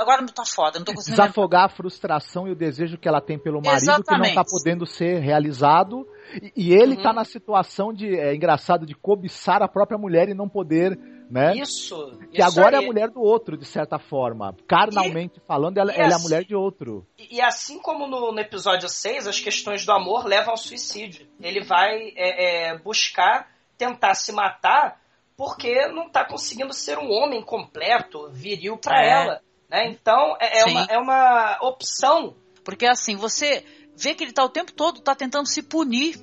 Agora 0.00 0.20
não 0.20 0.28
tá 0.28 0.44
foda, 0.44 0.78
não 0.78 0.86
tô 0.86 0.94
conseguindo. 0.94 1.20
Desafogar 1.20 1.64
a 1.64 1.68
frustração 1.68 2.46
e 2.46 2.52
o 2.52 2.54
desejo 2.54 2.96
que 2.96 3.08
ela 3.08 3.20
tem 3.20 3.36
pelo 3.38 3.60
marido 3.60 3.82
Exatamente. 3.82 4.30
que 4.30 4.36
não 4.36 4.42
tá 4.42 4.48
podendo 4.48 4.86
ser 4.86 5.18
realizado. 5.18 6.06
E, 6.40 6.52
e 6.68 6.72
ele 6.72 6.96
uhum. 6.96 7.02
tá 7.02 7.12
na 7.12 7.24
situação 7.24 7.92
de. 7.92 8.16
É 8.16 8.34
engraçado, 8.34 8.86
de 8.86 8.94
cobiçar 8.94 9.62
a 9.62 9.68
própria 9.68 9.98
mulher 9.98 10.28
e 10.28 10.34
não 10.34 10.48
poder 10.48 10.96
né? 11.32 11.54
Isso. 11.56 12.12
Que 12.30 12.42
isso 12.42 12.58
agora 12.58 12.76
aí. 12.76 12.82
é 12.82 12.84
a 12.84 12.86
mulher 12.86 13.08
do 13.08 13.22
outro, 13.22 13.56
de 13.56 13.64
certa 13.64 13.98
forma. 13.98 14.54
Carnalmente 14.68 15.38
e, 15.38 15.46
falando, 15.46 15.78
ela, 15.78 15.90
ela 15.90 16.08
assim, 16.08 16.12
é 16.12 16.14
a 16.14 16.18
mulher 16.18 16.44
de 16.44 16.54
outro. 16.54 17.06
E, 17.18 17.36
e 17.36 17.40
assim 17.40 17.78
como 17.78 18.06
no, 18.06 18.32
no, 18.32 18.38
episódio 18.38 18.86
6, 18.86 19.26
as 19.26 19.40
questões 19.40 19.86
do 19.86 19.92
amor 19.92 20.26
levam 20.26 20.50
ao 20.50 20.58
suicídio. 20.58 21.26
Ele 21.40 21.64
vai 21.64 22.12
é, 22.16 22.68
é, 22.68 22.78
buscar 22.78 23.50
tentar 23.78 24.14
se 24.14 24.30
matar 24.30 25.00
porque 25.34 25.88
não 25.88 26.08
está 26.08 26.22
conseguindo 26.22 26.74
ser 26.74 26.98
um 26.98 27.10
homem 27.10 27.42
completo, 27.42 28.28
viril 28.30 28.76
para 28.76 29.02
é. 29.02 29.10
ela. 29.10 29.40
Né? 29.70 29.86
Então, 29.86 30.36
é, 30.38 30.60
é 30.60 30.64
uma, 30.66 30.84
é 30.90 30.98
uma 30.98 31.58
opção. 31.62 32.36
Porque 32.62 32.84
assim, 32.84 33.16
você 33.16 33.64
vê 33.96 34.14
que 34.14 34.22
ele 34.22 34.32
está 34.32 34.44
o 34.44 34.50
tempo 34.50 34.70
todo 34.70 35.00
tá 35.00 35.14
tentando 35.14 35.48
se 35.48 35.62
punir 35.62 36.16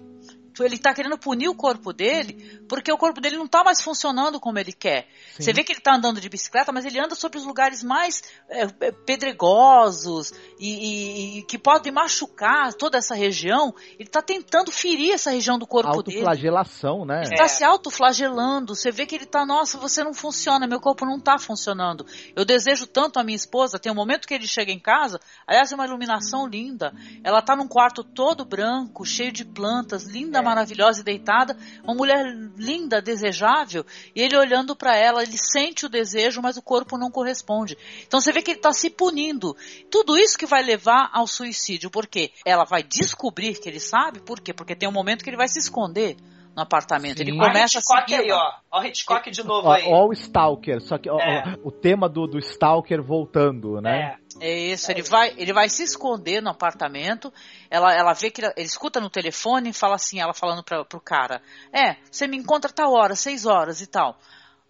ele 0.66 0.76
está 0.76 0.94
querendo 0.94 1.18
punir 1.18 1.50
o 1.50 1.56
corpo 1.56 1.94
dele 1.94 2.60
porque 2.68 2.92
o 2.92 2.98
corpo 2.98 3.20
dele 3.20 3.38
não 3.38 3.46
está 3.46 3.64
mais 3.64 3.82
funcionando 3.82 4.40
como 4.40 4.60
ele 4.60 4.72
quer. 4.72 5.08
Sim. 5.36 5.44
Você 5.44 5.54
vê 5.54 5.64
que 5.64 5.72
ele 5.72 5.80
está 5.80 5.96
andando 5.96 6.22
de 6.22 6.30
bicicleta, 6.30 6.72
mas 6.72 6.86
ele 6.86 7.00
anda 7.00 7.16
sobre 7.16 7.38
os 7.38 7.46
lugares 7.46 7.84
mais 7.84 8.24
é, 8.48 8.68
é 8.80 8.92
pedregosos 8.92 10.32
e, 10.60 10.70
e, 10.70 11.40
e, 11.40 11.44
que 11.44 11.58
podem 11.58 11.92
machucar 11.92 12.74
toda 12.74 12.98
essa 12.98 13.16
região. 13.16 13.74
Ele 13.98 14.08
está 14.08 14.22
tentando 14.22 14.72
ferir 14.72 15.14
essa 15.14 15.32
região 15.32 15.58
do 15.58 15.66
corpo 15.66 16.04
dele. 16.04 16.20
Autoflagelação, 16.20 17.06
né? 17.06 17.24
Ele 17.24 17.34
está 17.34 17.46
é. 17.46 17.48
se 17.48 17.64
autoflagelando. 17.64 18.76
Você 18.76 18.92
vê 18.92 19.06
que 19.06 19.16
ele 19.16 19.24
está, 19.24 19.46
nossa, 19.46 19.78
você 19.78 20.04
não 20.04 20.14
funciona, 20.14 20.68
meu 20.68 20.80
corpo 20.80 21.06
não 21.06 21.18
está 21.18 21.38
funcionando. 21.38 22.06
Eu 22.36 22.46
desejo 22.46 22.86
tanto 22.86 23.20
a 23.20 23.24
minha 23.24 23.36
esposa. 23.36 23.80
Tem 23.80 23.92
um 23.92 23.96
momento 23.96 24.28
que 24.28 24.34
ele 24.34 24.48
chega 24.48 24.72
em 24.72 24.80
casa, 24.80 25.20
aliás, 25.48 25.72
é 25.72 25.76
uma 25.76 25.86
iluminação 25.86 26.48
linda. 26.48 26.94
Ela 27.24 27.40
está 27.40 27.56
num 27.56 27.68
quarto 27.68 28.04
todo 28.04 28.46
branco, 28.46 29.06
cheio 29.06 29.32
de 29.32 29.46
plantas, 29.46 30.04
linda, 30.06 30.40
é. 30.40 30.42
Maravilhosa 30.50 31.02
e 31.02 31.04
deitada. 31.04 31.56
Uma 31.84 31.94
mulher 31.94 32.26
linda, 32.58 33.02
desejável, 33.02 33.86
e 34.16 34.22
ele 34.22 34.36
olhando 34.36 34.76
para 34.76 34.98
ela, 34.98 35.22
ele 35.22 35.38
sente 35.38 35.86
o 35.86 35.90
desejo, 35.90 36.42
mas 36.42 36.58
o 36.58 36.62
corpo 36.62 36.98
não 36.98 37.12
corresponde. 37.12 37.78
Então 38.06 38.20
você 38.20 38.32
vê 38.32 38.42
que 38.42 38.52
ele 38.52 38.60
está 38.60 38.74
se 38.74 38.90
punindo. 38.90 39.56
Tudo 39.92 40.18
isso 40.18 40.38
que 40.38 40.46
vai 40.46 40.64
levar 40.64 41.10
ao 41.14 41.28
suicídio, 41.28 41.90
porque 41.90 42.32
ela 42.46 42.66
vai 42.66 42.84
descobrir 42.84 43.60
que 43.60 43.70
ele 43.70 43.80
sabe, 43.80 44.20
por 44.20 44.40
quê? 44.40 44.54
Porque 44.54 44.76
tem 44.76 44.90
um 44.90 44.94
momento 44.94 45.24
que 45.24 45.30
ele 45.30 45.38
vai 45.38 45.48
se 45.48 45.60
esconder 45.60 46.18
no 46.60 46.64
apartamento. 46.64 47.18
Sim. 47.18 47.24
Ele 47.24 47.38
começa 47.38 47.80
a 47.80 47.82
seguir. 47.82 48.16
Aí, 48.16 48.32
ó. 48.32 48.52
Ó 48.72 48.82
o 48.82 48.86
Hitchcock 48.86 49.32
de 49.32 49.44
novo 49.44 49.68
ó, 49.68 49.74
aí. 49.74 49.86
Ó 49.88 50.08
o 50.08 50.14
Stalker, 50.14 50.82
só 50.82 50.98
que 50.98 51.10
ó, 51.10 51.18
é. 51.18 51.56
ó, 51.64 51.68
o 51.68 51.72
tema 51.72 52.08
do, 52.08 52.28
do 52.28 52.38
Stalker 52.38 53.02
voltando, 53.02 53.82
né? 53.82 54.18
É. 54.26 54.30
É 54.42 54.58
isso, 54.58 54.90
ele 54.90 55.02
vai, 55.02 55.34
ele 55.38 55.52
vai 55.52 55.68
se 55.68 55.84
esconder 55.84 56.42
no 56.42 56.50
apartamento. 56.50 57.34
Ela, 57.70 57.94
ela 57.94 58.14
vê 58.14 58.32
que 58.32 58.40
ele, 58.40 58.54
ele 58.56 58.66
escuta 58.66 59.02
no 59.02 59.10
telefone 59.10 59.70
e 59.70 59.74
fala 59.74 59.96
assim, 59.96 60.22
ela 60.22 60.34
falando 60.34 60.64
para 60.64 60.86
pro 60.86 61.02
cara: 61.02 61.42
"É, 61.74 61.98
você 62.10 62.26
me 62.26 62.38
encontra 62.38 62.72
tal 62.72 62.94
hora, 62.94 63.16
seis 63.16 63.46
horas 63.46 63.82
e 63.82 63.88
tal". 63.88 64.18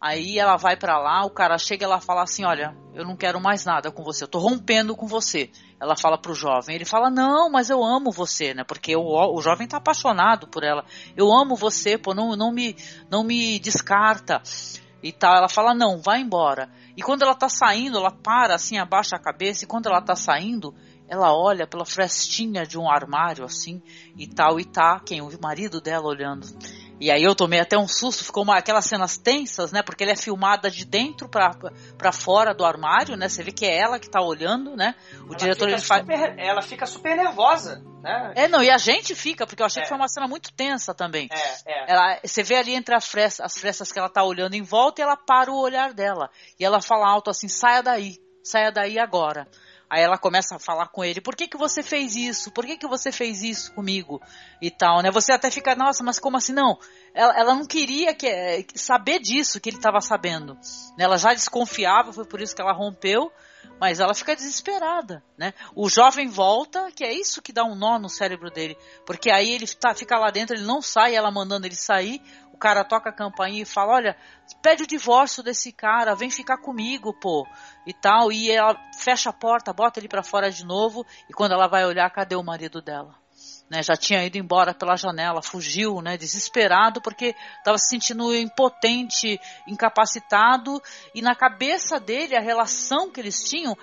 Aí 0.01 0.39
ela 0.39 0.55
vai 0.55 0.77
para 0.77 0.97
lá, 0.97 1.25
o 1.25 1.29
cara 1.29 1.57
chega 1.57 1.83
e 1.83 1.85
ela 1.85 1.99
fala 1.99 2.23
assim: 2.23 2.45
Olha, 2.45 2.73
eu 2.93 3.03
não 3.03 3.17
quero 3.17 3.41
mais 3.41 3.65
nada 3.65 3.91
com 3.91 4.01
você, 4.01 4.23
eu 4.23 4.29
tô 4.29 4.39
rompendo 4.39 4.95
com 4.95 5.05
você. 5.05 5.49
Ela 5.77 5.95
fala 5.97 6.17
pro 6.17 6.33
jovem, 6.33 6.75
ele 6.75 6.85
fala: 6.85 7.09
Não, 7.09 7.49
mas 7.49 7.69
eu 7.69 7.83
amo 7.83 8.09
você, 8.09 8.53
né? 8.53 8.63
Porque 8.63 8.95
o, 8.95 9.01
o 9.03 9.41
jovem 9.41 9.67
tá 9.67 9.75
apaixonado 9.75 10.47
por 10.47 10.63
ela. 10.63 10.85
Eu 11.17 11.29
amo 11.33 11.53
você, 11.53 11.97
pô, 11.97 12.13
não, 12.13 12.37
não, 12.37 12.49
me, 12.49 12.77
não 13.11 13.25
me 13.25 13.59
descarta 13.59 14.41
e 15.03 15.11
tal. 15.11 15.35
Ela 15.35 15.49
fala: 15.49 15.73
Não, 15.73 15.97
vai 15.97 16.21
embora. 16.21 16.69
E 16.95 17.01
quando 17.01 17.23
ela 17.23 17.35
tá 17.35 17.49
saindo, 17.49 17.97
ela 17.97 18.11
para 18.11 18.55
assim, 18.55 18.77
abaixa 18.77 19.17
a 19.17 19.19
cabeça, 19.19 19.65
e 19.65 19.67
quando 19.67 19.87
ela 19.87 20.01
tá 20.01 20.15
saindo, 20.15 20.73
ela 21.09 21.33
olha 21.35 21.67
pela 21.67 21.85
frestinha 21.85 22.65
de 22.65 22.77
um 22.77 22.89
armário 22.89 23.43
assim 23.43 23.81
e 24.15 24.27
tal, 24.27 24.61
e 24.61 24.63
tá 24.63 24.97
quem? 25.05 25.19
O 25.21 25.29
marido 25.41 25.81
dela 25.81 26.07
olhando. 26.07 26.47
E 26.99 27.09
aí 27.09 27.23
eu 27.23 27.33
tomei 27.33 27.59
até 27.61 27.77
um 27.77 27.87
susto, 27.87 28.25
ficou 28.25 28.43
uma, 28.43 28.57
aquelas 28.57 28.85
cenas 28.85 29.17
tensas, 29.17 29.71
né? 29.71 29.81
Porque 29.81 30.03
ele 30.03 30.11
é 30.11 30.15
filmada 30.15 30.69
de 30.69 30.83
dentro 30.85 31.29
para 31.29 32.11
fora 32.11 32.53
do 32.53 32.65
armário, 32.65 33.15
né? 33.15 33.29
Você 33.29 33.41
vê 33.41 33.51
que 33.51 33.65
é 33.65 33.77
ela 33.77 33.99
que 33.99 34.09
tá 34.09 34.21
olhando, 34.21 34.75
né? 34.75 34.95
O 35.21 35.27
ela 35.27 35.35
diretor 35.35 35.69
ele 35.69 35.79
faz. 35.79 36.05
Ela 36.37 36.61
fica 36.61 36.85
super 36.85 37.15
nervosa, 37.15 37.81
né? 38.01 38.33
É, 38.35 38.47
não, 38.49 38.61
e 38.61 38.69
a 38.69 38.77
gente 38.77 39.15
fica, 39.15 39.47
porque 39.47 39.61
eu 39.61 39.65
achei 39.65 39.81
é. 39.81 39.83
que 39.83 39.89
foi 39.89 39.97
uma 39.97 40.09
cena 40.09 40.27
muito 40.27 40.51
tensa 40.51 40.93
também. 40.93 41.29
É, 41.31 41.71
é. 41.71 41.91
Ela, 41.93 42.19
você 42.23 42.43
vê 42.43 42.55
ali 42.55 42.75
entre 42.75 42.93
as 42.93 43.07
frestas, 43.07 43.45
as 43.45 43.57
frestas 43.57 43.91
que 43.91 43.99
ela 43.99 44.09
tá 44.09 44.23
olhando 44.23 44.55
em 44.55 44.61
volta 44.61 45.01
e 45.01 45.03
ela 45.03 45.15
para 45.15 45.49
o 45.49 45.57
olhar 45.57 45.93
dela. 45.93 46.29
E 46.59 46.65
ela 46.65 46.81
fala 46.81 47.07
alto 47.07 47.29
assim: 47.29 47.47
saia 47.47 47.81
daí, 47.81 48.17
saia 48.43 48.71
daí 48.71 48.99
agora. 48.99 49.47
Aí 49.89 50.03
ela 50.03 50.17
começa 50.17 50.55
a 50.55 50.59
falar 50.59 50.87
com 50.89 51.03
ele: 51.03 51.19
por 51.19 51.35
que, 51.35 51.47
que 51.47 51.57
você 51.57 51.81
fez 51.81 52.15
isso? 52.15 52.51
Por 52.51 52.65
que, 52.65 52.77
que 52.77 52.87
você 52.87 53.11
fez 53.11 53.41
isso 53.41 53.73
comigo? 53.73 54.21
E 54.61 54.69
tal, 54.69 55.01
né? 55.01 55.09
Você 55.09 55.31
até 55.31 55.49
fica, 55.49 55.75
nossa, 55.75 56.03
mas 56.03 56.19
como 56.19 56.37
assim? 56.37 56.53
Não. 56.53 56.77
Ela, 57.13 57.39
ela 57.39 57.55
não 57.55 57.65
queria 57.65 58.13
que, 58.13 58.65
saber 58.75 59.19
disso 59.19 59.59
que 59.59 59.69
ele 59.69 59.77
estava 59.77 59.99
sabendo. 59.99 60.57
Ela 60.97 61.17
já 61.17 61.33
desconfiava, 61.33 62.13
foi 62.13 62.25
por 62.25 62.39
isso 62.39 62.55
que 62.55 62.61
ela 62.61 62.73
rompeu. 62.73 63.31
Mas 63.79 64.01
ela 64.01 64.13
fica 64.13 64.35
desesperada, 64.35 65.23
né? 65.37 65.53
O 65.73 65.87
jovem 65.89 66.27
volta, 66.27 66.91
que 66.91 67.03
é 67.03 67.13
isso 67.13 67.41
que 67.41 67.53
dá 67.53 67.63
um 67.63 67.75
nó 67.75 67.97
no 67.97 68.09
cérebro 68.09 68.51
dele, 68.51 68.77
porque 69.05 69.31
aí 69.31 69.51
ele 69.51 69.65
tá, 69.67 69.95
fica 69.95 70.19
lá 70.19 70.29
dentro, 70.29 70.53
ele 70.53 70.65
não 70.65 70.81
sai, 70.81 71.15
ela 71.15 71.31
mandando 71.31 71.65
ele 71.65 71.75
sair, 71.75 72.21
cara 72.59 72.83
toca 72.83 73.09
a 73.09 73.13
campainha 73.13 73.63
e 73.63 73.65
fala, 73.65 73.93
olha, 73.93 74.17
pede 74.61 74.83
o 74.83 74.87
divórcio 74.87 75.41
desse 75.41 75.71
cara, 75.71 76.15
vem 76.15 76.29
ficar 76.29 76.57
comigo, 76.57 77.13
pô, 77.13 77.47
e 77.87 77.93
tal, 77.93 78.31
e 78.31 78.51
ela 78.51 78.75
fecha 78.97 79.29
a 79.29 79.33
porta, 79.33 79.73
bota 79.73 79.99
ele 79.99 80.09
para 80.09 80.21
fora 80.21 80.51
de 80.51 80.65
novo, 80.65 81.05
e 81.29 81.33
quando 81.33 81.53
ela 81.53 81.67
vai 81.67 81.85
olhar, 81.85 82.09
cadê 82.11 82.35
o 82.35 82.43
marido 82.43 82.81
dela? 82.81 83.15
Né, 83.69 83.83
já 83.83 83.95
tinha 83.95 84.25
ido 84.25 84.37
embora 84.37 84.73
pela 84.73 84.97
janela, 84.97 85.43
fugiu, 85.43 86.01
né, 86.01 86.17
desesperado 86.17 86.99
porque 87.01 87.35
estava 87.59 87.77
se 87.77 87.87
sentindo 87.87 88.35
impotente, 88.35 89.39
incapacitado 89.67 90.81
e 91.13 91.21
na 91.21 91.35
cabeça 91.35 91.99
dele 91.99 92.35
a 92.35 92.41
relação 92.41 93.11
que 93.11 93.19
eles 93.19 93.43
tinham 93.43 93.77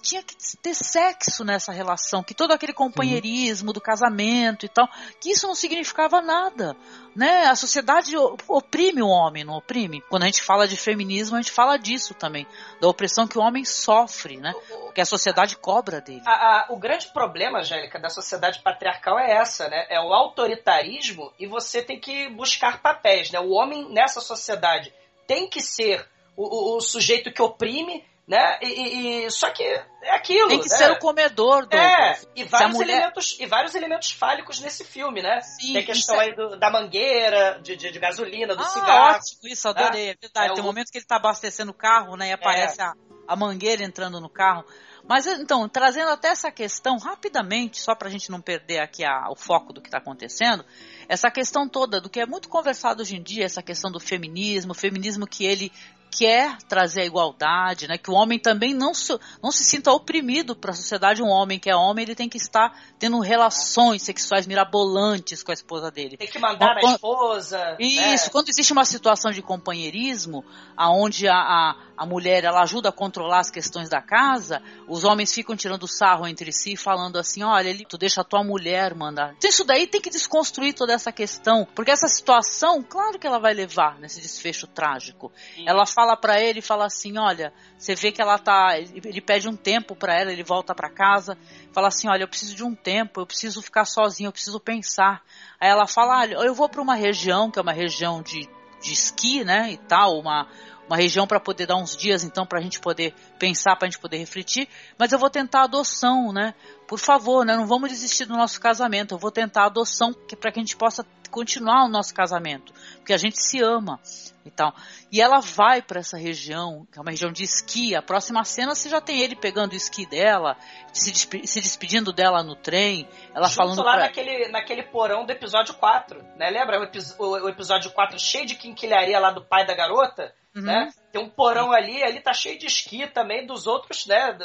tinha 0.00 0.22
que 0.22 0.36
ter 0.62 0.74
sexo 0.74 1.44
nessa 1.44 1.72
relação, 1.72 2.22
que 2.22 2.34
todo 2.34 2.52
aquele 2.52 2.72
companheirismo 2.72 3.70
Sim. 3.70 3.74
do 3.74 3.80
casamento 3.80 4.64
e 4.64 4.68
tal, 4.68 4.88
que 5.20 5.30
isso 5.30 5.46
não 5.46 5.54
significava 5.54 6.20
nada, 6.20 6.76
né? 7.16 7.46
A 7.46 7.56
sociedade 7.56 8.16
oprime 8.46 9.02
o 9.02 9.08
homem, 9.08 9.44
não 9.44 9.54
oprime? 9.54 10.00
Quando 10.08 10.22
a 10.22 10.26
gente 10.26 10.42
fala 10.42 10.68
de 10.68 10.76
feminismo, 10.76 11.36
a 11.36 11.42
gente 11.42 11.50
fala 11.52 11.76
disso 11.76 12.14
também, 12.14 12.46
da 12.80 12.88
opressão 12.88 13.26
que 13.26 13.36
o 13.36 13.42
homem 13.42 13.64
sofre, 13.64 14.36
né? 14.36 14.54
Que 14.94 15.00
a 15.00 15.06
sociedade 15.06 15.56
cobra 15.56 16.00
dele. 16.00 16.22
A, 16.26 16.30
a, 16.32 16.66
o 16.70 16.76
grande 16.76 17.08
problema, 17.08 17.58
Angélica, 17.58 17.98
da 17.98 18.08
sociedade 18.08 18.60
patriarcal 18.62 19.18
é 19.18 19.32
essa, 19.32 19.68
né? 19.68 19.86
É 19.90 20.00
o 20.00 20.12
autoritarismo 20.12 21.32
e 21.38 21.46
você 21.46 21.82
tem 21.82 21.98
que 21.98 22.28
buscar 22.30 22.80
papéis, 22.80 23.30
né? 23.30 23.40
O 23.40 23.50
homem 23.50 23.92
nessa 23.92 24.20
sociedade 24.20 24.92
tem 25.26 25.48
que 25.48 25.60
ser 25.60 26.06
o, 26.36 26.74
o, 26.74 26.76
o 26.76 26.80
sujeito 26.80 27.32
que 27.32 27.42
oprime 27.42 28.04
né? 28.32 28.58
E, 28.62 29.26
e, 29.26 29.30
só 29.30 29.50
que 29.50 29.62
é 29.62 30.10
aquilo. 30.10 30.48
Tem 30.48 30.60
que 30.60 30.70
né? 30.70 30.76
ser 30.76 30.90
o 30.90 30.98
comedor 30.98 31.66
do. 31.66 31.76
É, 31.76 32.18
e 32.34 32.44
vários, 32.44 32.72
mulher... 32.72 32.96
elementos, 32.96 33.36
e 33.38 33.44
vários 33.44 33.74
elementos 33.74 34.10
fálicos 34.12 34.58
nesse 34.58 34.84
filme, 34.84 35.20
né? 35.20 35.42
Sim, 35.42 35.74
Tem 35.74 35.82
a 35.82 35.84
questão 35.84 36.16
é... 36.16 36.24
aí 36.24 36.34
do, 36.34 36.58
da 36.58 36.70
mangueira, 36.70 37.60
de, 37.62 37.76
de, 37.76 37.92
de, 37.92 37.98
gasolina, 37.98 38.56
do 38.56 38.62
ah, 38.62 38.68
cigarro. 38.68 39.16
Ótimo, 39.16 39.52
isso, 39.52 39.68
adorei. 39.68 40.12
É 40.12 40.16
verdade. 40.18 40.50
É, 40.50 40.54
Tem 40.54 40.62
o... 40.62 40.66
momentos 40.66 40.90
que 40.90 40.96
ele 40.96 41.04
tá 41.04 41.16
abastecendo 41.16 41.72
o 41.72 41.74
carro, 41.74 42.16
né? 42.16 42.30
E 42.30 42.32
aparece 42.32 42.80
é. 42.80 42.84
a, 42.84 42.94
a 43.28 43.36
mangueira 43.36 43.84
entrando 43.84 44.18
no 44.18 44.30
carro. 44.30 44.64
Mas 45.06 45.26
então, 45.26 45.68
trazendo 45.68 46.10
até 46.10 46.28
essa 46.28 46.50
questão 46.50 46.96
rapidamente, 46.96 47.82
só 47.82 47.94
para 47.94 48.08
a 48.08 48.10
gente 48.10 48.30
não 48.30 48.40
perder 48.40 48.78
aqui 48.78 49.04
a, 49.04 49.28
o 49.28 49.36
foco 49.36 49.74
do 49.74 49.82
que 49.82 49.88
está 49.88 49.98
acontecendo, 49.98 50.64
essa 51.06 51.30
questão 51.30 51.68
toda 51.68 52.00
do 52.00 52.08
que 52.08 52.20
é 52.20 52.24
muito 52.24 52.48
conversado 52.48 53.02
hoje 53.02 53.16
em 53.16 53.22
dia, 53.22 53.44
essa 53.44 53.62
questão 53.62 53.90
do 53.90 54.00
feminismo, 54.00 54.72
o 54.72 54.76
feminismo 54.76 55.26
que 55.26 55.44
ele 55.44 55.70
quer 56.12 56.58
trazer 56.68 57.00
a 57.00 57.04
igualdade, 57.06 57.88
né? 57.88 57.96
Que 57.96 58.10
o 58.10 58.14
homem 58.14 58.38
também 58.38 58.74
não 58.74 58.92
se, 58.92 59.18
não 59.42 59.50
se 59.50 59.64
sinta 59.64 59.90
oprimido 59.90 60.54
para 60.54 60.72
a 60.72 60.74
sociedade. 60.74 61.22
Um 61.22 61.28
homem 61.28 61.58
que 61.58 61.70
é 61.70 61.74
homem, 61.74 62.02
ele 62.02 62.14
tem 62.14 62.28
que 62.28 62.36
estar 62.36 62.78
tendo 62.98 63.18
relações 63.20 64.02
sexuais 64.02 64.46
mirabolantes 64.46 65.42
com 65.42 65.50
a 65.50 65.54
esposa 65.54 65.90
dele. 65.90 66.18
Tem 66.18 66.28
que 66.28 66.38
mandar 66.38 66.76
então, 66.76 66.90
na 66.90 66.94
esposa. 66.94 67.76
Isso. 67.80 68.26
Né? 68.26 68.30
Quando 68.30 68.50
existe 68.50 68.72
uma 68.72 68.84
situação 68.84 69.30
de 69.30 69.40
companheirismo, 69.40 70.44
aonde 70.76 71.26
a, 71.26 71.34
a, 71.34 71.76
a 71.96 72.06
mulher 72.06 72.44
ela 72.44 72.60
ajuda 72.62 72.90
a 72.90 72.92
controlar 72.92 73.40
as 73.40 73.50
questões 73.50 73.88
da 73.88 74.02
casa, 74.02 74.62
os 74.86 75.04
homens 75.04 75.32
ficam 75.32 75.56
tirando 75.56 75.88
sarro 75.88 76.26
entre 76.26 76.52
si, 76.52 76.76
falando 76.76 77.18
assim, 77.18 77.42
olha, 77.42 77.68
ele, 77.68 77.86
tu 77.86 77.96
deixa 77.96 78.20
a 78.20 78.24
tua 78.24 78.44
mulher 78.44 78.94
mandar. 78.94 79.34
Então 79.38 79.48
isso 79.48 79.64
daí 79.64 79.86
tem 79.86 80.00
que 80.00 80.10
desconstruir 80.10 80.74
toda 80.74 80.92
essa 80.92 81.10
questão, 81.10 81.66
porque 81.74 81.90
essa 81.90 82.06
situação, 82.06 82.82
claro 82.82 83.18
que 83.18 83.26
ela 83.26 83.38
vai 83.38 83.54
levar 83.54 83.98
nesse 83.98 84.20
desfecho 84.20 84.66
trágico. 84.66 85.32
Sim. 85.54 85.64
Ela 85.66 85.86
fala 85.86 86.01
fala 86.02 86.16
para 86.16 86.40
ele, 86.40 86.60
fala 86.60 86.86
assim, 86.86 87.16
olha, 87.16 87.52
você 87.78 87.94
vê 87.94 88.10
que 88.10 88.20
ela 88.20 88.36
tá, 88.36 88.76
ele 88.76 89.20
pede 89.20 89.48
um 89.48 89.54
tempo 89.54 89.94
para 89.94 90.18
ela, 90.18 90.32
ele 90.32 90.42
volta 90.42 90.74
para 90.74 90.90
casa, 90.90 91.38
fala 91.72 91.88
assim, 91.88 92.08
olha, 92.08 92.24
eu 92.24 92.28
preciso 92.28 92.56
de 92.56 92.64
um 92.64 92.74
tempo, 92.74 93.20
eu 93.20 93.26
preciso 93.26 93.62
ficar 93.62 93.84
sozinho, 93.84 94.26
eu 94.26 94.32
preciso 94.32 94.58
pensar. 94.58 95.22
Aí 95.60 95.70
ela 95.70 95.86
fala, 95.86 96.18
olha, 96.18 96.34
eu 96.34 96.54
vou 96.54 96.68
para 96.68 96.82
uma 96.82 96.96
região 96.96 97.52
que 97.52 97.58
é 97.58 97.62
uma 97.62 97.72
região 97.72 98.20
de, 98.20 98.48
de 98.80 98.92
esqui, 98.92 99.44
né, 99.44 99.70
e 99.70 99.76
tal, 99.76 100.18
uma 100.18 100.48
uma 100.88 100.96
região 100.96 101.26
para 101.28 101.38
poder 101.38 101.64
dar 101.64 101.76
uns 101.76 101.96
dias 101.96 102.24
então 102.24 102.44
para 102.44 102.58
a 102.58 102.60
gente 102.60 102.80
poder 102.80 103.14
pensar, 103.38 103.76
para 103.76 103.86
a 103.86 103.90
gente 103.90 104.00
poder 104.00 104.18
refletir, 104.18 104.68
mas 104.98 105.12
eu 105.12 105.18
vou 105.18 105.30
tentar 105.30 105.62
adoção, 105.62 106.32
né? 106.32 106.54
Por 106.88 106.98
favor, 106.98 107.46
né? 107.46 107.56
Não 107.56 107.66
vamos 107.66 107.88
desistir 107.88 108.26
do 108.26 108.36
nosso 108.36 108.60
casamento. 108.60 109.14
Eu 109.14 109.18
vou 109.18 109.30
tentar 109.30 109.66
adoção 109.66 110.12
para 110.12 110.52
que 110.52 110.58
a 110.58 110.62
gente 110.62 110.76
possa 110.76 111.06
continuar 111.30 111.86
o 111.86 111.88
nosso 111.88 112.12
casamento, 112.12 112.74
porque 112.96 113.14
a 113.14 113.16
gente 113.16 113.40
se 113.40 113.62
ama 113.62 113.98
e 114.44 114.50
tal. 114.50 114.74
E 115.10 115.20
ela 115.20 115.40
vai 115.40 115.80
para 115.80 116.00
essa 116.00 116.16
região, 116.16 116.86
que 116.90 116.98
é 116.98 117.02
uma 117.02 117.10
região 117.10 117.32
de 117.32 117.44
esqui. 117.44 117.94
A 117.94 118.02
próxima 118.02 118.44
cena 118.44 118.74
você 118.74 118.88
já 118.88 119.00
tem 119.00 119.20
ele 119.20 119.36
pegando 119.36 119.72
o 119.72 119.76
esqui 119.76 120.06
dela, 120.06 120.56
se, 120.92 121.10
despe 121.10 121.46
se 121.46 121.60
despedindo 121.60 122.12
dela 122.12 122.42
no 122.42 122.54
trem, 122.54 123.08
ela 123.34 123.46
Junto 123.46 123.56
falando 123.56 123.82
lá 123.82 123.92
pra... 123.92 124.02
naquele, 124.02 124.48
naquele 124.48 124.82
porão 124.82 125.24
do 125.24 125.30
episódio 125.30 125.74
4, 125.74 126.22
né? 126.36 126.50
Lembra 126.50 126.80
o, 126.80 126.84
epi 126.84 126.98
o, 127.18 127.48
episódio 127.48 127.90
4 127.92 128.18
cheio 128.18 128.46
de 128.46 128.54
quinquilharia 128.54 129.18
lá 129.18 129.30
do 129.30 129.44
pai 129.44 129.66
da 129.66 129.74
garota? 129.74 130.34
Uhum. 130.54 130.62
Né? 130.62 130.90
Tem 131.10 131.22
um 131.22 131.30
porão 131.30 131.72
ali, 131.72 132.02
ali 132.02 132.20
tá 132.20 132.34
cheio 132.34 132.58
de 132.58 132.66
esqui 132.66 133.06
também 133.06 133.46
dos 133.46 133.66
outros, 133.66 134.06
né? 134.06 134.36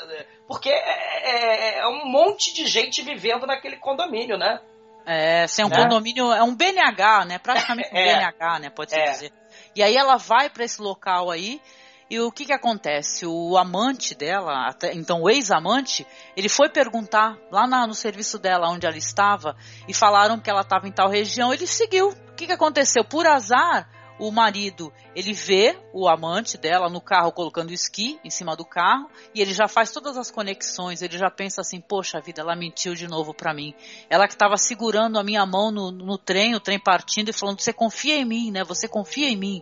Porque 0.47 0.69
é, 0.69 0.79
é, 0.79 1.79
é 1.79 1.87
um 1.87 2.05
monte 2.05 2.53
de 2.53 2.65
gente 2.65 3.01
vivendo 3.01 3.45
naquele 3.45 3.75
condomínio, 3.75 4.37
né? 4.37 4.61
É, 5.09 5.47
sem 5.47 5.63
um 5.63 5.69
né? 5.69 5.77
condomínio, 5.77 6.33
é 6.33 6.43
um 6.43 6.53
BNH, 6.53 7.25
né? 7.25 7.39
Praticamente 7.39 7.89
um 7.93 7.95
é, 7.97 8.13
BNH, 8.13 8.59
né? 8.59 8.69
Pode-se 8.69 8.99
é. 8.99 9.03
dizer. 9.11 9.33
E 9.77 9.83
aí 9.83 9.95
ela 9.95 10.17
vai 10.17 10.49
para 10.49 10.65
esse 10.65 10.81
local 10.81 11.29
aí, 11.29 11.61
e 12.09 12.19
o 12.19 12.31
que 12.31 12.45
que 12.45 12.53
acontece? 12.53 13.27
O 13.27 13.55
amante 13.57 14.15
dela, 14.15 14.75
então 14.93 15.21
o 15.21 15.29
ex-amante, 15.29 16.07
ele 16.35 16.49
foi 16.49 16.67
perguntar 16.67 17.37
lá 17.51 17.67
na, 17.67 17.85
no 17.85 17.93
serviço 17.93 18.39
dela 18.39 18.71
onde 18.71 18.87
ela 18.87 18.97
estava, 18.97 19.55
e 19.87 19.93
falaram 19.93 20.39
que 20.39 20.49
ela 20.49 20.61
estava 20.61 20.87
em 20.87 20.91
tal 20.91 21.09
região, 21.09 21.53
ele 21.53 21.67
seguiu. 21.67 22.09
O 22.09 22.33
que 22.35 22.47
que 22.47 22.53
aconteceu? 22.53 23.05
Por 23.05 23.27
azar, 23.27 23.87
o 24.19 24.31
marido, 24.31 24.91
ele 25.15 25.33
vê 25.33 25.77
o 25.93 26.07
amante 26.07 26.57
dela 26.57 26.89
no 26.89 26.99
carro 26.99 27.31
colocando 27.31 27.71
esqui 27.71 28.19
em 28.23 28.29
cima 28.29 28.55
do 28.55 28.65
carro 28.65 29.09
e 29.33 29.41
ele 29.41 29.53
já 29.53 29.67
faz 29.67 29.91
todas 29.91 30.17
as 30.17 30.31
conexões, 30.31 31.01
ele 31.01 31.17
já 31.17 31.29
pensa 31.29 31.61
assim, 31.61 31.79
poxa 31.79 32.19
vida, 32.19 32.41
ela 32.41 32.55
mentiu 32.55 32.95
de 32.95 33.07
novo 33.07 33.33
para 33.33 33.53
mim. 33.53 33.73
Ela 34.09 34.27
que 34.27 34.33
estava 34.33 34.57
segurando 34.57 35.19
a 35.19 35.23
minha 35.23 35.45
mão 35.45 35.71
no, 35.71 35.91
no 35.91 36.17
trem, 36.17 36.55
o 36.55 36.59
trem 36.59 36.79
partindo 36.79 37.29
e 37.29 37.33
falando, 37.33 37.61
você 37.61 37.71
confia 37.71 38.15
em 38.15 38.25
mim, 38.25 38.51
né? 38.51 38.63
Você 38.63 38.87
confia 38.87 39.29
em 39.29 39.37
mim. 39.37 39.61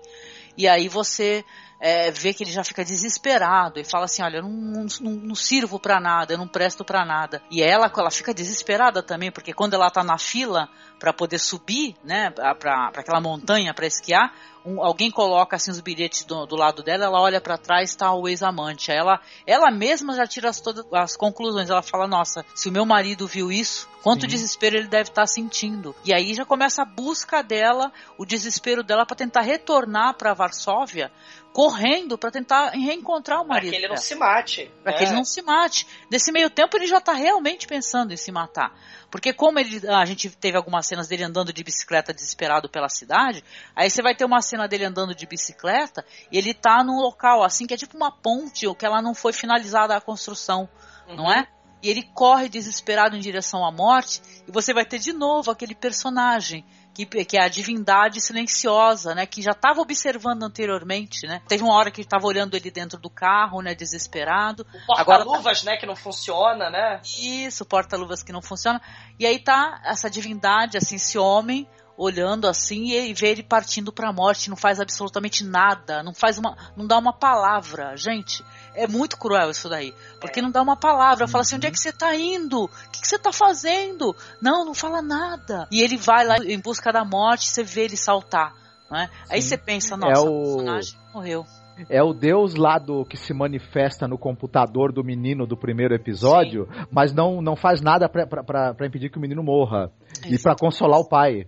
E 0.58 0.68
aí 0.68 0.88
você 0.88 1.44
é, 1.80 2.12
vê 2.12 2.34
que 2.34 2.44
ele 2.44 2.52
já 2.52 2.64
fica 2.64 2.84
desesperado 2.84 3.80
e 3.80 3.84
fala 3.84 4.06
assim, 4.06 4.24
olha, 4.24 4.38
eu 4.38 4.44
não, 4.44 4.86
não, 5.02 5.12
não 5.12 5.36
sirvo 5.36 5.80
para 5.80 6.00
nada, 6.00 6.34
eu 6.34 6.38
não 6.38 6.48
presto 6.48 6.84
para 6.84 7.06
nada. 7.06 7.42
E 7.52 7.62
ela, 7.62 7.92
ela 7.96 8.12
fica 8.12 8.34
desesperada 8.34 9.04
também, 9.04 9.32
porque 9.32 9.54
quando 9.54 9.74
ela 9.74 9.90
tá 9.90 10.04
na 10.04 10.18
fila 10.18 10.70
para 11.00 11.12
poder 11.12 11.40
subir, 11.40 11.96
né, 12.04 12.32
para 12.32 12.92
aquela 12.96 13.20
montanha 13.20 13.74
para 13.74 13.86
esquiar, 13.86 14.34
um, 14.66 14.84
alguém 14.84 15.12
coloca 15.12 15.56
assim 15.56 15.70
os 15.70 15.80
bilhetes 15.80 16.26
do, 16.26 16.46
do 16.48 16.56
lado 16.56 16.82
dela, 16.82 17.06
ela 17.06 17.22
olha 17.22 17.40
para 17.40 17.58
trás, 17.58 17.92
está 17.92 18.12
o 18.14 18.28
ex-amante. 18.28 18.92
Ela, 18.92 19.22
ela 19.46 19.70
mesma 19.70 20.16
já 20.16 20.26
tira 20.26 20.50
as, 20.50 20.60
todas 20.60 20.84
as 20.92 21.16
conclusões. 21.16 21.70
Ela 21.70 21.84
fala: 21.84 22.08
Nossa, 22.08 22.44
se 22.56 22.68
o 22.68 22.72
meu 22.72 22.84
marido 22.84 23.28
viu 23.28 23.52
isso, 23.52 23.88
quanto 24.02 24.22
Sim. 24.22 24.28
desespero 24.28 24.76
ele 24.78 24.88
deve 24.88 25.10
estar 25.10 25.22
tá 25.22 25.28
sentindo. 25.28 25.96
E 26.04 26.12
aí 26.12 26.34
já 26.34 26.46
começa 26.46 26.82
a 26.82 26.86
busca 26.86 27.44
dela, 27.44 27.92
o 28.18 28.26
desespero 28.26 28.82
dela 28.82 29.06
para 29.06 29.16
tentar 29.16 29.42
retornar 29.42 30.16
para 30.16 30.34
Varsóvia, 30.34 31.12
correndo 31.56 32.18
para 32.18 32.30
tentar 32.32 32.72
reencontrar 32.72 33.42
o 33.42 33.48
marido. 33.48 33.72
Para 33.72 33.80
que 33.80 33.86
ele 33.86 33.88
não 33.88 33.96
se 33.96 34.14
mate. 34.14 34.72
Para 34.84 34.92
é. 34.92 34.98
que 34.98 35.04
ele 35.06 35.14
não 35.14 35.24
se 35.24 35.42
mate. 35.42 35.88
Nesse 36.12 36.30
meio 36.30 36.50
tempo 36.50 36.76
ele 36.76 36.86
já 36.86 36.98
está 36.98 37.14
realmente 37.14 37.66
pensando 37.66 38.14
em 38.14 38.18
se 38.18 38.30
matar. 38.30 38.78
Porque 39.10 39.32
como 39.32 39.58
ele, 39.58 39.88
a 39.88 40.04
gente 40.04 40.30
teve 40.32 40.58
algumas 40.58 40.86
cenas 40.86 41.08
dele 41.08 41.24
andando 41.24 41.54
de 41.54 41.64
bicicleta 41.64 42.14
desesperado 42.14 42.68
pela 42.68 42.90
cidade, 42.90 43.42
aí 43.74 43.90
você 43.90 44.02
vai 44.02 44.14
ter 44.14 44.26
uma 44.26 44.42
cena 44.42 44.68
dele 44.68 44.84
andando 44.84 45.16
de 45.16 45.26
bicicleta 45.26 46.04
e 46.30 46.38
ele 46.38 46.54
tá 46.54 46.84
num 46.84 46.98
local 46.98 47.42
assim 47.42 47.66
que 47.66 47.74
é 47.74 47.78
tipo 47.78 47.96
uma 47.96 48.12
ponte, 48.12 48.68
ou 48.68 48.76
que 48.76 48.86
ela 48.86 49.02
não 49.02 49.16
foi 49.16 49.32
finalizada 49.32 49.96
a 49.96 50.02
construção, 50.02 50.68
uhum. 51.08 51.16
não 51.16 51.32
é? 51.32 51.48
E 51.82 51.90
ele 51.90 52.04
corre 52.14 52.50
desesperado 52.50 53.16
em 53.16 53.22
direção 53.22 53.66
à 53.66 53.72
morte 53.72 54.22
e 54.46 54.52
você 54.52 54.74
vai 54.74 54.84
ter 54.84 55.00
de 55.00 55.14
novo 55.14 55.50
aquele 55.52 55.74
personagem 55.74 56.66
que, 56.96 57.26
que 57.26 57.38
é 57.38 57.44
a 57.44 57.50
divindade 57.50 58.22
silenciosa, 58.22 59.14
né? 59.14 59.26
Que 59.26 59.42
já 59.42 59.52
estava 59.52 59.82
observando 59.82 60.44
anteriormente, 60.44 61.28
né? 61.28 61.42
Teve 61.46 61.62
uma 61.62 61.76
hora 61.76 61.92
que 61.92 62.00
estava 62.00 62.26
olhando 62.26 62.56
ele 62.56 62.72
dentro 62.72 62.98
do 62.98 63.10
carro, 63.10 63.62
né? 63.62 63.76
Desesperado. 63.76 64.66
Porta-luvas, 64.88 65.62
tá... 65.62 65.72
né? 65.72 65.78
Que 65.78 65.86
não 65.86 65.96
funciona, 65.96 66.70
né? 66.70 67.02
Isso, 67.04 67.66
porta-luvas 67.66 68.24
que 68.24 68.32
não 68.32 68.42
funciona. 68.42 68.82
E 69.20 69.26
aí 69.26 69.38
tá 69.38 69.82
essa 69.84 70.10
divindade, 70.10 70.78
assim, 70.78 70.96
esse 70.96 71.18
homem 71.18 71.68
olhando 71.98 72.48
assim 72.48 72.92
e 72.92 73.14
vê 73.14 73.30
ele 73.30 73.44
partindo 73.44 73.92
para 73.92 74.10
a 74.10 74.14
morte, 74.14 74.50
não 74.50 74.58
faz 74.58 74.80
absolutamente 74.80 75.44
nada, 75.44 76.04
não 76.04 76.14
faz 76.14 76.38
uma, 76.38 76.56
não 76.76 76.86
dá 76.86 76.98
uma 76.98 77.14
palavra, 77.14 77.96
gente. 77.96 78.44
É 78.74 78.88
muito 78.88 79.18
cruel 79.18 79.50
isso 79.50 79.70
daí, 79.70 79.94
porque 80.20 80.42
não 80.42 80.52
dá 80.52 80.62
uma 80.62 80.76
palavra, 80.76 81.28
fala 81.28 81.44
assim, 81.44 81.56
onde 81.56 81.68
é 81.68 81.72
que 81.72 81.80
você 81.80 81.90
está 81.90 82.14
indo? 82.16 82.66
O 82.66 82.70
que, 82.92 83.02
que 83.02 83.08
você 83.08 83.16
está 83.16 83.32
fazendo? 83.32 84.16
Não, 84.42 84.66
não 84.66 84.74
fala 84.74 85.02
nada. 85.02 85.68
E 85.72 85.82
ele 85.82 85.98
vai 85.98 86.26
lá 86.26 86.38
em 86.38 86.60
busca 86.60 86.92
da 86.92 87.06
morte, 87.06 87.48
você 87.48 87.64
vê 87.64 87.86
ele 87.86 87.98
saltar, 87.98 88.54
né? 88.92 89.10
Aí 89.30 89.42
você 89.42 89.58
pensa, 89.58 89.96
nossa, 89.96 90.20
é 90.20 90.24
o... 90.24 90.28
o 90.28 90.56
personagem 90.56 91.00
morreu. 91.14 91.46
É 91.90 92.02
o 92.02 92.14
Deus 92.14 92.56
lá 92.56 92.78
do 92.78 93.04
que 93.04 93.18
se 93.18 93.34
manifesta 93.34 94.08
no 94.08 94.18
computador 94.18 94.94
do 94.94 95.04
menino 95.04 95.46
do 95.46 95.58
primeiro 95.58 95.94
episódio, 95.94 96.68
Sim. 96.72 96.86
mas 96.90 97.14
não, 97.14 97.42
não 97.42 97.56
faz 97.56 97.82
nada 97.82 98.08
para 98.08 98.88
impedir 98.88 99.10
que 99.10 99.18
o 99.18 99.22
menino 99.22 99.44
morra. 99.44 99.92
E 100.26 100.40
para 100.40 100.56
consolar 100.56 101.00
o 101.00 101.08
pai. 101.08 101.48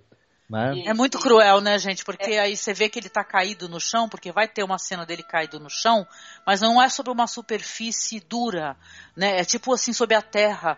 Né? 0.49 0.83
É 0.85 0.93
muito 0.93 1.19
cruel, 1.19 1.59
né, 1.59 1.77
gente? 1.77 2.05
Porque 2.05 2.31
é. 2.31 2.39
aí 2.39 2.55
você 2.55 2.73
vê 2.73 2.87
que 2.87 2.97
ele 2.97 3.09
tá 3.09 3.23
caído 3.23 3.67
no 3.67 3.81
chão, 3.81 4.07
porque 4.07 4.31
vai 4.31 4.47
ter 4.47 4.63
uma 4.63 4.77
cena 4.77 5.05
dele 5.05 5.21
caído 5.21 5.59
no 5.59 5.69
chão, 5.69 6.07
mas 6.45 6.61
não 6.61 6.81
é 6.81 6.87
sobre 6.87 7.11
uma 7.11 7.27
superfície 7.27 8.21
dura, 8.21 8.77
né? 9.15 9.41
É 9.41 9.43
tipo 9.43 9.73
assim, 9.73 9.91
sobre 9.91 10.15
a 10.15 10.21
terra 10.21 10.77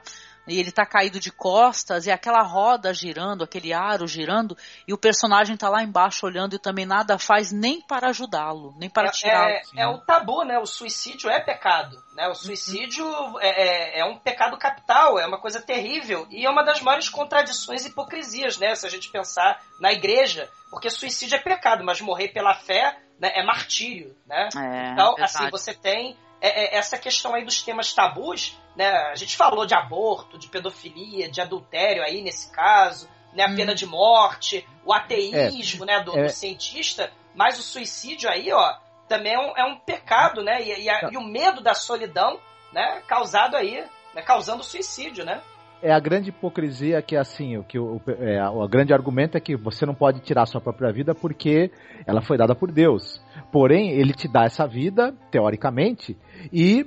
e 0.49 0.59
ele 0.59 0.71
tá 0.71 0.85
caído 0.85 1.19
de 1.19 1.31
costas 1.31 2.05
e 2.05 2.11
aquela 2.11 2.41
roda 2.41 2.93
girando, 2.93 3.43
aquele 3.43 3.73
aro 3.73 4.07
girando, 4.07 4.57
e 4.87 4.93
o 4.93 4.97
personagem 4.97 5.55
tá 5.55 5.69
lá 5.69 5.83
embaixo 5.83 6.25
olhando 6.25 6.55
e 6.55 6.59
também 6.59 6.85
nada 6.85 7.17
faz 7.17 7.51
nem 7.51 7.81
para 7.81 8.09
ajudá-lo, 8.09 8.73
nem 8.77 8.89
para 8.89 9.07
é, 9.07 9.11
tirá-lo. 9.11 9.49
É, 9.49 9.61
é, 9.77 9.87
o 9.87 9.99
tabu, 9.99 10.43
né? 10.43 10.57
O 10.59 10.65
suicídio 10.65 11.29
é 11.29 11.39
pecado. 11.39 12.01
Né? 12.15 12.27
O 12.27 12.33
suicídio 12.33 13.05
uhum. 13.05 13.39
é, 13.39 13.99
é, 13.99 14.05
um 14.05 14.17
pecado 14.17 14.57
capital, 14.57 15.19
é 15.19 15.25
uma 15.25 15.39
coisa 15.39 15.61
terrível 15.61 16.27
e 16.29 16.45
é 16.45 16.49
uma 16.49 16.63
das 16.63 16.81
maiores 16.81 17.09
contradições 17.09 17.85
e 17.85 17.89
hipocrisias, 17.89 18.57
né? 18.57 18.75
Se 18.75 18.85
a 18.85 18.89
gente 18.89 19.09
pensar 19.09 19.61
na 19.79 19.91
igreja, 19.93 20.49
porque 20.69 20.89
suicídio 20.89 21.35
é 21.35 21.39
pecado, 21.39 21.83
mas 21.83 22.01
morrer 22.01 22.29
pela 22.29 22.55
fé 22.55 22.97
né, 23.19 23.31
é 23.35 23.43
martírio, 23.43 24.15
né? 24.25 24.49
É, 24.55 24.91
então, 24.91 25.15
assim, 25.19 25.49
você 25.49 25.73
tem 25.73 26.17
é, 26.41 26.75
é, 26.75 26.77
essa 26.77 26.97
questão 26.97 27.35
aí 27.35 27.43
dos 27.43 27.61
temas 27.61 27.93
tabus, 27.93 28.57
né? 28.75 28.89
A 29.11 29.15
gente 29.15 29.35
falou 29.35 29.65
de 29.65 29.73
aborto, 29.73 30.37
de 30.37 30.47
pedofilia, 30.47 31.29
de 31.29 31.41
adultério 31.41 32.03
aí 32.03 32.21
nesse 32.21 32.51
caso, 32.51 33.09
né? 33.33 33.43
A 33.43 33.49
hum. 33.49 33.55
pena 33.55 33.75
de 33.75 33.85
morte, 33.85 34.67
o 34.85 34.93
ateísmo, 34.93 35.83
é, 35.83 35.87
né? 35.87 36.03
Do, 36.03 36.11
do, 36.11 36.19
é. 36.19 36.29
cientista, 36.29 37.11
mas 37.35 37.59
o 37.59 37.63
suicídio 37.63 38.29
aí, 38.29 38.51
ó, 38.51 38.77
também 39.07 39.33
é 39.33 39.39
um, 39.39 39.57
é 39.57 39.65
um 39.65 39.77
pecado, 39.77 40.43
né? 40.43 40.61
E, 40.61 40.83
e, 40.83 40.89
a, 40.89 41.09
e, 41.11 41.17
o 41.17 41.23
medo 41.23 41.61
da 41.61 41.73
solidão, 41.73 42.39
né? 42.71 43.01
Causado 43.07 43.55
aí, 43.55 43.83
né? 44.13 44.21
causando 44.21 44.63
suicídio, 44.63 45.25
né? 45.25 45.41
É 45.81 45.93
a 45.93 45.99
grande 45.99 46.29
hipocrisia 46.29 47.01
que 47.01 47.15
assim, 47.15 47.57
o 47.57 47.63
que 47.63 47.79
o, 47.79 48.01
é, 48.19 48.47
o 48.49 48.67
grande 48.67 48.93
argumento 48.93 49.37
é 49.37 49.39
que 49.39 49.55
você 49.55 49.85
não 49.85 49.93
pode 49.93 50.19
tirar 50.19 50.45
sua 50.45 50.59
própria 50.59 50.91
vida 50.91 51.15
porque 51.15 51.71
ela 52.05 52.21
foi 52.21 52.37
dada 52.37 52.53
por 52.53 52.71
Deus. 52.71 53.21
Porém, 53.51 53.91
ele 53.91 54.13
te 54.13 54.27
dá 54.27 54.43
essa 54.43 54.67
vida, 54.67 55.13
teoricamente, 55.31 56.17
e 56.51 56.85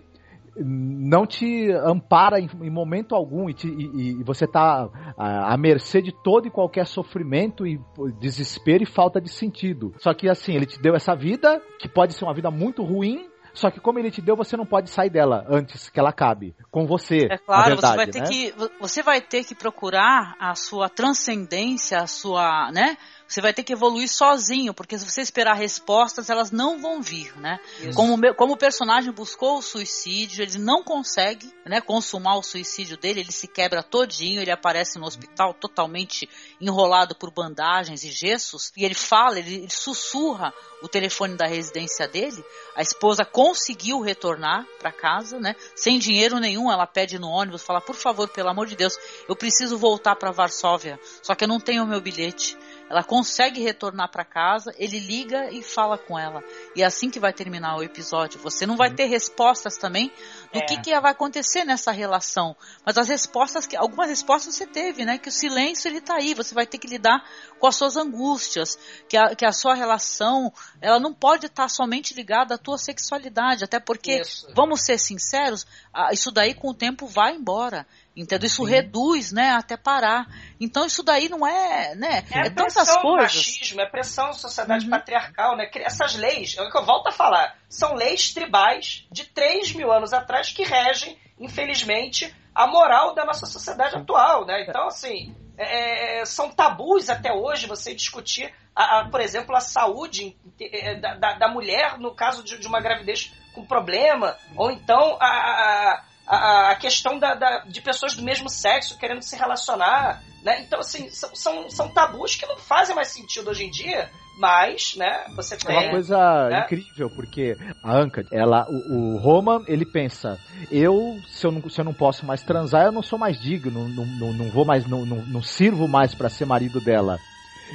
não 0.57 1.27
te 1.27 1.71
ampara 1.73 2.39
em, 2.39 2.49
em 2.61 2.71
momento 2.71 3.15
algum 3.15 3.49
e, 3.49 3.55
te, 3.55 3.69
e, 3.69 4.21
e 4.21 4.23
você 4.23 4.45
está 4.45 4.89
à, 5.17 5.55
à, 5.55 5.57
mercê 5.57 6.03
de 6.03 6.13
todo 6.13 6.47
e 6.47 6.51
qualquer 6.51 6.87
sofrimento 6.87 7.67
e 7.67 7.81
desespero 8.21 8.83
e 8.83 8.87
falta 8.87 9.21
de 9.21 9.31
sentido. 9.31 9.95
Só 9.99 10.13
que 10.13 10.29
assim, 10.29 10.55
ele 10.55 10.67
te 10.67 10.81
deu 10.81 10.95
essa 10.95 11.15
vida, 11.15 11.61
que 11.79 11.89
pode 11.89 12.15
ser 12.15 12.25
uma 12.25 12.35
vida 12.35 12.51
muito 12.51 12.83
ruim, 12.83 13.27
só 13.55 13.71
que 13.71 13.81
como 13.81 13.99
ele 13.99 14.11
te 14.11 14.23
deu, 14.23 14.35
você 14.35 14.57
não 14.57 14.65
pode 14.65 14.91
sair 14.91 15.11
dela 15.11 15.45
antes 15.49 15.91
que 15.91 16.01
ela 16.01 16.11
acabe 16.11 16.55
com 16.71 16.87
você. 16.87 17.29
É 17.31 17.39
claro, 17.39 17.75
verdade, 17.75 17.93
você 17.93 17.97
vai 17.97 18.07
ter 18.07 18.21
né? 18.21 18.27
que 18.27 18.55
você 18.81 19.03
vai 19.03 19.21
ter 19.21 19.45
que 19.45 19.55
procurar 19.55 20.35
a 20.39 20.55
sua 20.55 20.89
transcendência, 20.89 21.99
a 21.99 22.07
sua, 22.07 22.71
né? 22.73 22.97
Você 23.33 23.41
vai 23.41 23.55
ter 23.55 23.63
que 23.63 23.73
evoluir 23.73 24.11
sozinho, 24.11 24.75
porque 24.75 24.99
se 24.99 25.11
você 25.11 25.23
esperar 25.23 25.55
respostas, 25.55 26.29
elas 26.29 26.51
não 26.51 26.79
vão 26.79 27.01
vir, 27.01 27.35
né? 27.39 27.59
Como, 27.95 28.35
como 28.35 28.53
o 28.53 28.57
personagem 28.59 29.11
buscou 29.11 29.57
o 29.57 29.63
suicídio, 29.63 30.43
ele 30.43 30.59
não 30.59 30.85
consegue, 30.85 31.51
né, 31.65 31.81
consumar 31.81 32.37
o 32.37 32.43
suicídio 32.43 32.99
dele, 32.99 33.21
ele 33.21 33.33
se 33.33 33.49
quebra 33.49 33.83
todinho, 33.83 34.43
ele 34.43 34.51
aparece 34.51 34.99
no 34.99 35.07
hospital 35.07 35.55
totalmente 35.55 36.29
enrolado 36.61 37.15
por 37.15 37.31
bandagens 37.31 38.05
e 38.05 38.11
gessos, 38.11 38.71
e 38.77 38.85
ele 38.85 38.95
fala, 38.95 39.39
ele, 39.39 39.55
ele 39.55 39.71
sussurra 39.71 40.53
o 40.83 40.89
telefone 40.89 41.35
da 41.35 41.47
residência 41.47 42.07
dele. 42.07 42.45
A 42.77 42.83
esposa 42.83 43.25
conseguiu 43.25 44.01
retornar 44.01 44.67
para 44.79 44.93
casa, 44.93 45.39
né? 45.39 45.55
Sem 45.75 45.99
dinheiro 45.99 46.39
nenhum, 46.39 46.71
ela 46.71 46.87
pede 46.87 47.19
no 47.19 47.29
ônibus, 47.29 47.63
fala: 47.63 47.81
"Por 47.81 47.95
favor, 47.95 48.29
pelo 48.29 48.51
amor 48.51 48.67
de 48.67 48.77
Deus, 48.77 48.99
eu 49.27 49.35
preciso 49.35 49.79
voltar 49.79 50.17
para 50.17 50.33
Varsóvia, 50.33 51.01
só 51.23 51.35
que 51.35 51.45
eu 51.45 51.49
não 51.49 51.61
tenho 51.61 51.85
o 51.85 51.87
meu 51.87 52.01
bilhete". 52.01 52.59
Ela 52.93 53.03
consegue 53.03 53.63
retornar 53.63 54.11
para 54.11 54.23
casa, 54.23 54.71
ele 54.77 55.01
liga 55.01 55.51
e 55.51 55.63
fala 55.63 55.97
com 55.97 56.19
ela. 56.19 56.45
E 56.77 56.83
é 56.83 56.85
assim 56.85 57.09
que 57.09 57.19
vai 57.19 57.33
terminar 57.33 57.79
o 57.79 57.83
episódio. 57.83 58.39
Você 58.41 58.67
não 58.67 58.77
vai 58.77 58.95
ter 58.95 59.07
respostas 59.07 59.79
também 59.79 60.13
do 60.53 60.59
É. 60.59 60.63
que, 60.67 60.77
que 60.81 61.01
vai 61.01 61.13
acontecer 61.13 61.65
nessa 61.65 61.91
relação. 61.91 62.55
Mas 62.85 62.99
as 62.99 63.09
respostas, 63.09 63.67
que 63.67 63.77
algumas 63.77 64.09
respostas 64.09 64.55
você 64.55 64.67
teve, 64.67 65.05
né? 65.05 65.19
Que 65.19 65.29
o 65.29 65.33
silêncio 65.33 65.89
ele 65.89 66.01
tá 66.01 66.17
aí. 66.17 66.35
Você 66.35 66.55
vai 66.55 66.67
ter 66.67 66.79
que 66.79 66.87
lidar 66.87 67.25
com 67.59 67.67
as 67.67 67.77
suas 67.77 67.97
angústias, 67.97 68.79
que 69.09 69.17
a, 69.17 69.35
que 69.35 69.45
a 69.47 69.53
sua 69.53 69.75
relação 69.75 70.53
ela 70.81 71.01
não 71.01 71.15
pode 71.15 71.47
estar 71.47 71.69
somente 71.69 72.13
ligada 72.15 72.55
à 72.55 72.59
tua 72.59 72.77
sexualidade, 72.79 73.65
até 73.65 73.81
porque 73.81 74.21
Isso. 74.21 74.47
vamos 74.55 74.83
ser 74.83 74.99
sinceros, 74.99 75.67
isso 76.13 76.31
daí 76.31 76.55
com 76.55 76.69
o 76.69 76.75
tempo 76.75 77.07
vai 77.07 77.35
embora. 77.35 77.87
Entendeu? 78.15 78.47
Isso 78.47 78.63
reduz, 78.63 79.33
né, 79.33 79.53
até 79.53 79.75
parar. 79.75 80.27
Então 80.61 80.85
isso 80.85 81.03
daí 81.03 81.31
não 81.31 81.47
é, 81.47 81.95
né, 81.95 82.23
É, 82.31 82.41
é, 82.41 82.51
tantas 82.51 82.75
pressão 82.75 82.97
do 82.97 83.01
coisas. 83.03 83.35
machismo, 83.37 83.81
é 83.81 83.87
pressão 83.87 84.27
da 84.27 84.33
sociedade 84.35 84.85
Uhum. 84.85 84.91
patriarcal, 84.91 85.57
né? 85.57 85.71
Essas 85.77 86.15
leis, 86.17 86.55
é 86.59 86.63
o 86.63 86.71
que 86.71 86.77
eu 86.77 86.85
volto 86.85 87.07
a 87.07 87.11
falar, 87.13 87.57
são 87.73 87.95
leis 87.95 88.35
tribais 88.35 89.07
de 89.11 89.25
3 89.25 89.73
mil 89.73 89.91
anos 89.91 90.13
atrás 90.13 90.53
que 90.53 90.63
regem, 90.63 91.19
infelizmente, 91.41 92.33
a 92.55 92.67
moral 92.67 93.15
da 93.15 93.25
nossa 93.25 93.47
sociedade 93.47 93.97
atual, 93.97 94.45
né? 94.45 94.67
Então, 94.69 94.89
assim, 94.89 95.35
é, 95.57 96.23
são 96.27 96.51
tabus 96.51 97.09
até 97.09 97.33
hoje 97.33 97.67
você 97.67 97.95
discutir, 97.95 98.53
a, 98.77 99.01
a, 99.01 99.09
por 99.09 99.23
exemplo, 99.23 99.57
a 99.57 99.61
saúde 99.61 100.37
é, 100.61 100.97
da, 100.97 101.15
da, 101.15 101.33
da 101.39 101.49
mulher 101.49 101.99
no 101.99 102.15
caso 102.15 102.45
de, 102.45 102.59
de 102.59 102.67
uma 102.67 102.79
gravidez 102.79 103.33
com 103.55 103.65
problema, 103.65 104.37
ou 104.55 104.71
então 104.71 105.17
a, 105.19 106.05
a, 106.27 106.77
questão 106.77 107.19
da- 107.19 107.61
de 107.61 107.81
pessoas 107.81 108.15
do 108.15 108.23
mesmo 108.23 108.51
sexo 108.51 108.99
querendo 108.99 109.23
se 109.23 109.35
relacionar, 109.35 110.23
né? 110.43 110.61
Então, 110.61 110.81
assim, 110.81 111.09
são, 111.09 111.35
são, 111.35 111.71
são 111.71 111.89
tabus 111.89 112.37
que 112.37 112.45
não 112.45 112.59
fazem 112.59 112.95
mais 112.95 113.09
sentido 113.09 113.49
hoje 113.49 113.65
em 113.65 113.71
dia, 113.71 114.11
mas, 114.39 114.95
né, 114.97 115.27
você 115.37 115.55
É 115.55 115.59
tem... 115.59 115.77
uma 115.77 115.91
coisa 115.91 116.49
né? 116.49 116.65
incrível, 116.65 117.11
porque 117.11 117.57
a 117.83 117.97
Anka, 117.97 118.25
ela, 118.31 118.67
o, 118.69 119.15
o 119.15 119.17
Roman, 119.19 119.63
ele 119.67 119.85
pensa, 119.85 120.39
eu 120.71 121.19
se, 121.29 121.47
eu 121.47 121.53
não, 121.53 121.69
se 121.69 121.81
eu 121.81 121.85
não 121.85 121.95
posso 121.95 122.25
mais 122.27 122.43
transar, 122.43 122.87
eu 122.87 122.93
não 122.93 123.03
sou 123.03 123.19
mais 123.19 123.41
digno, 123.41 123.89
não, 123.89 124.05
não, 124.07 124.33
não 124.33 124.51
vou 124.51 124.65
mais, 124.65 124.87
não, 124.87 125.05
não, 125.05 125.25
não 125.27 125.43
sirvo 125.43 125.87
mais 125.87 126.15
para 126.15 126.29
ser 126.29 126.47
marido 126.47 126.81
dela. 126.81 127.21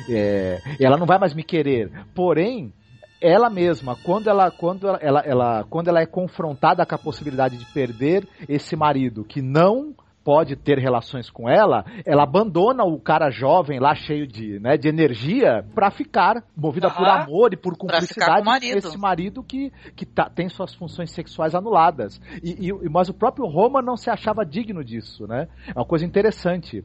É, 0.09 0.61
ela 0.79 0.97
não 0.97 1.05
vai 1.07 1.17
mais 1.17 1.33
me 1.33 1.43
querer. 1.43 1.91
Porém, 2.13 2.71
ela 3.19 3.49
mesma, 3.49 3.95
quando 3.95 4.29
ela, 4.29 4.51
quando 4.51 4.87
ela, 4.87 4.99
ela, 5.01 5.19
ela- 5.25 5.63
quando 5.63 5.87
ela 5.87 6.01
é 6.01 6.05
confrontada 6.05 6.85
com 6.85 6.95
a 6.95 6.99
possibilidade 6.99 7.57
de 7.57 7.65
perder 7.73 8.27
esse 8.47 8.75
marido 8.75 9.23
que 9.23 9.41
não 9.41 9.95
pode 10.27 10.57
ter 10.57 10.77
relações 10.77 11.29
com 11.29 11.47
ela, 11.47 11.85
ela 12.05 12.23
abandona 12.23 12.83
o 12.83 12.99
cara 12.99 13.29
jovem 13.29 13.79
lá 13.79 13.95
cheio 13.95 14.27
de, 14.27 14.59
né, 14.59 14.75
de 14.75 14.89
energia 14.89 15.65
pra 15.73 15.89
ficar 15.89 16.43
movida 16.53 16.89
por 16.91 17.07
amor 17.07 17.53
e 17.53 17.55
por 17.55 17.77
cumplicidade 17.77 18.43
marido. 18.43 18.77
esse 18.77 18.97
marido 18.97 19.41
que, 19.41 19.71
que 19.95 20.05
tá- 20.05 20.29
tem 20.29 20.49
suas 20.49 20.75
funções 20.75 21.11
sexuais 21.11 21.55
anuladas. 21.55 22.19
E, 22.43 22.67
e- 22.67 22.89
mas 22.89 23.07
o 23.07 23.13
próprio 23.13 23.45
Roma 23.47 23.81
não 23.81 23.95
se 23.95 24.09
achava 24.09 24.45
digno 24.45 24.83
disso, 24.83 25.25
né? 25.25 25.47
É 25.73 25.79
uma 25.79 25.85
coisa 25.85 26.05
interessante. 26.05 26.83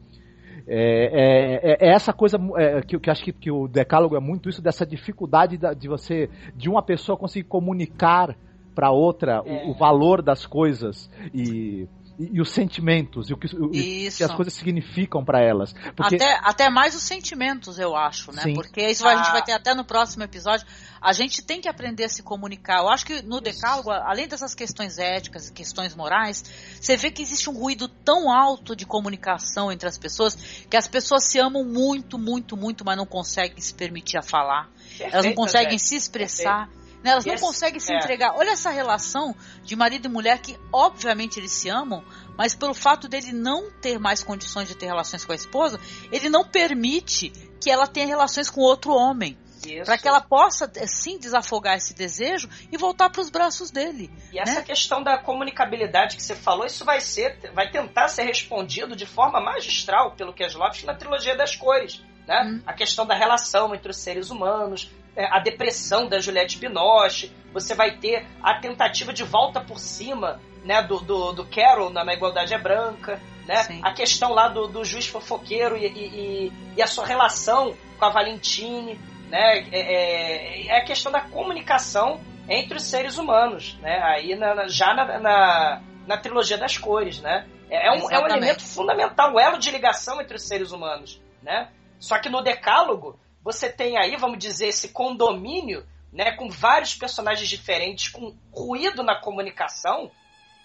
É, 0.64 1.73
é- 1.73 1.89
é 1.89 1.93
essa 1.93 2.12
coisa 2.12 2.39
é, 2.56 2.81
que, 2.82 2.97
que 2.97 3.09
eu 3.09 3.12
acho 3.12 3.24
que, 3.24 3.32
que 3.32 3.51
o 3.51 3.66
decálogo 3.66 4.14
é 4.14 4.20
muito 4.20 4.48
isso 4.48 4.62
dessa 4.62 4.86
dificuldade 4.86 5.59
da- 5.59 5.74
de 5.74 5.89
você 5.89 6.31
de 6.55 6.69
uma 6.70 6.81
pessoa 6.81 7.19
conseguir 7.19 7.48
comunicar 7.48 8.36
para 8.73 8.93
outra 8.93 9.43
É. 9.44 9.66
o, 9.66 9.70
o 9.70 9.74
valor 9.74 10.23
das 10.23 10.47
coisas 10.47 11.10
e, 11.35 11.89
e, 12.18 12.36
e 12.36 12.40
os 12.40 12.51
sentimentos 12.51 13.30
e 13.30 13.32
o 13.32 13.36
que, 13.36 13.47
o- 13.56 13.70
e 13.74 14.10
que 14.10 14.22
as 14.24 14.32
coisas 14.34 14.52
significam 14.55 15.24
para 15.24 15.40
elas 15.40 15.72
porque 15.97 16.16
Até, 16.16 16.39
até 16.43 16.70
mais 16.70 16.94
os 16.94 17.02
sentimentos, 17.02 17.78
eu 17.78 17.97
acho, 17.97 18.32
né? 18.32 18.43
Sim. 18.43 18.55
Porque 18.55 18.80
isso 18.90 19.06
a 19.06 19.16
gente 19.16 19.28
Ah. 19.28 19.32
vai 19.32 19.43
ter 19.43 19.52
até 19.52 19.74
no 19.74 19.84
próximo 19.84 20.22
episódio. 20.22 20.66
A 21.01 21.12
gente 21.12 21.43
tem 21.43 21.60
que 21.60 21.68
aprender 21.68 22.05
a 22.05 22.09
se 22.09 22.22
comunicar. 22.22 22.78
Eu 22.80 22.89
acho 22.89 23.05
que 23.05 23.22
no 23.22 23.40
decálogo, 23.40 23.90
além 23.90 24.28
dessas 24.28 24.55
questões 24.55 24.98
éticas 24.98 25.48
e 25.48 25.52
questões 25.52 25.94
morais, 25.97 26.44
você 26.80 26.97
vê 26.97 27.10
que 27.10 27.22
existe 27.22 27.51
um 27.51 27.55
ruído 27.55 27.89
tão 27.89 28.30
alto 28.30 28.76
de 28.76 28.86
comunicação 28.86 29.72
entre 29.72 29.89
as 29.89 29.98
pessoas 29.98 30.34
que 30.68 30.76
as 30.76 30.86
pessoas 30.86 31.24
se 31.24 31.39
amam 31.39 31.64
muito, 31.64 32.18
muito, 32.18 32.56
muito, 32.56 32.84
mas 32.84 32.97
não 32.97 33.06
conseguem 33.06 33.60
se 33.60 33.74
permitir 33.74 34.18
a 34.18 34.22
falar. 34.22 34.68
Elas 35.01 35.12
não 35.14 35.20
Perfeito, 35.22 35.36
conseguem 35.36 35.78
se 35.78 35.97
expressar. 35.97 36.68
Né? 37.03 37.11
Elas 37.11 37.24
não 37.24 37.37
conseguem 37.37 37.81
se 37.81 37.93
é. 37.93 37.97
entregar. 37.97 38.35
Olha 38.37 38.51
essa 38.51 38.70
relação 38.70 39.35
de 39.62 39.74
marido 39.74 40.07
e 40.07 40.09
mulher 40.09 40.39
que, 40.41 40.59
obviamente, 40.73 41.39
eles 41.39 41.53
se 41.53 41.69
amam, 41.69 42.05
mas 42.37 42.55
pelo 42.55 42.74
fato 42.74 43.09
dele 43.09 43.33
não 43.33 43.70
ter 43.70 43.99
mais 43.99 44.23
condições 44.23 44.69
de 44.69 44.77
ter 44.77 44.87
relações 44.87 45.24
com 45.24 45.33
a 45.33 45.35
esposa, 45.35 45.81
ele 46.11 46.29
não 46.29 46.45
permite 46.45 47.31
que 47.61 47.70
ela 47.70 47.87
tenha 47.87 48.07
relações 48.07 48.49
com 48.49 48.61
outro 48.61 48.93
homem. 48.93 49.37
Para 49.85 49.97
que 49.97 50.09
ela 50.09 50.20
possa, 50.20 50.70
eh, 50.74 50.87
sim, 50.89 51.19
desafogar 51.19 51.77
esse 51.77 51.95
desejo 51.95 52.49
e 52.73 52.77
voltar 52.77 53.11
para 53.11 53.20
os 53.20 53.31
braços 53.31 53.70
dele. 53.70 54.11
E 54.33 54.39
essa 54.41 54.57
né? 54.57 54.62
questão 54.62 55.01
da 55.01 55.16
comunicabilidade 55.19 56.16
que 56.16 56.23
você 56.23 56.35
falou, 56.35 56.66
isso 56.66 56.85
vai 56.85 57.01
ser, 57.01 57.39
vai 57.55 57.70
tentar 57.70 58.09
ser 58.09 58.24
respondido 58.24 58.97
de 58.97 59.07
forma 59.07 59.41
magistral 59.41 60.16
pelo 60.16 60.33
Keslovski 60.33 60.85
na 60.85 60.95
trilogia 60.95 61.37
das 61.37 61.55
cores, 61.55 62.03
né? 62.27 62.43
Hum. 62.45 62.62
A 62.66 62.73
questão 62.73 63.07
da 63.07 63.15
relação 63.15 63.73
entre 63.73 63.89
os 63.89 63.99
seres 63.99 64.31
humanos, 64.31 64.91
a 65.16 65.39
depressão 65.40 66.09
da 66.09 66.18
Juliette 66.20 66.59
Binoche, 66.59 67.32
você 67.52 67.74
vai 67.74 67.97
ter 67.98 68.26
a 68.43 68.55
tentativa 68.55 69.12
de 69.12 69.24
volta 69.24 69.60
por 69.60 69.78
cima, 69.78 70.40
né, 70.64 70.82
do, 70.82 71.01
do, 71.01 71.32
do 71.32 71.47
Carol 71.47 71.90
na, 71.90 72.05
na 72.05 72.14
Igualdade 72.14 72.55
é 72.55 72.59
Branca, 72.59 73.20
né? 73.47 73.64
Sim. 73.64 73.80
A 73.82 73.93
questão 73.93 74.32
lá 74.32 74.48
do, 74.48 74.68
do 74.68 74.84
juiz 74.84 75.06
fofoqueiro 75.06 75.76
e, 75.76 75.86
e, 75.86 76.52
e- 76.76 76.82
a 76.82 76.86
sua 76.86 77.05
relação 77.05 77.76
com 77.98 78.05
a 78.05 78.10
Valentine, 78.10 78.98
né? 79.28 79.59
É, 79.72 79.80
é- 79.80 80.66
é 80.68 80.76
a 80.78 80.84
questão 80.84 81.10
da 81.10 81.20
comunicação 81.20 82.20
entre 82.48 82.76
os 82.76 82.84
seres 82.84 83.18
humanos, 83.18 83.76
né? 83.82 84.01
Aí 84.02 84.34
na- 84.36 84.68
já 84.68 84.94
na, 84.94 85.18
na, 85.18 85.82
na 86.06 86.16
trilogia 86.16 86.56
das 86.56 86.78
cores, 86.78 87.20
né? 87.20 87.47
É, 87.68 87.89
é 87.89 87.90
um, 87.93 88.10
é 88.10 88.18
um 88.18 88.26
elemento 88.26 88.62
fundamental, 88.62 89.32
um 89.34 89.40
elo 89.40 89.59
de 89.59 89.70
ligação 89.70 90.20
entre 90.20 90.36
os 90.36 90.47
seres 90.47 90.70
humanos, 90.70 91.20
né? 91.43 91.68
Só 91.98 92.18
que 92.18 92.28
no 92.28 92.43
decálogo 92.43 93.18
você 93.43 93.70
tem 93.70 93.98
aí, 93.98 94.16
vamos 94.16 94.39
dizer, 94.39 94.69
esse 94.69 94.89
condomínio, 94.89 95.86
né? 96.12 96.32
Com 96.32 96.48
vários 96.48 96.94
personagens 96.94 97.48
diferentes, 97.48 98.09
com 98.09 98.36
ruído 98.52 99.02
na 99.02 99.20
comunicação. 99.20 100.10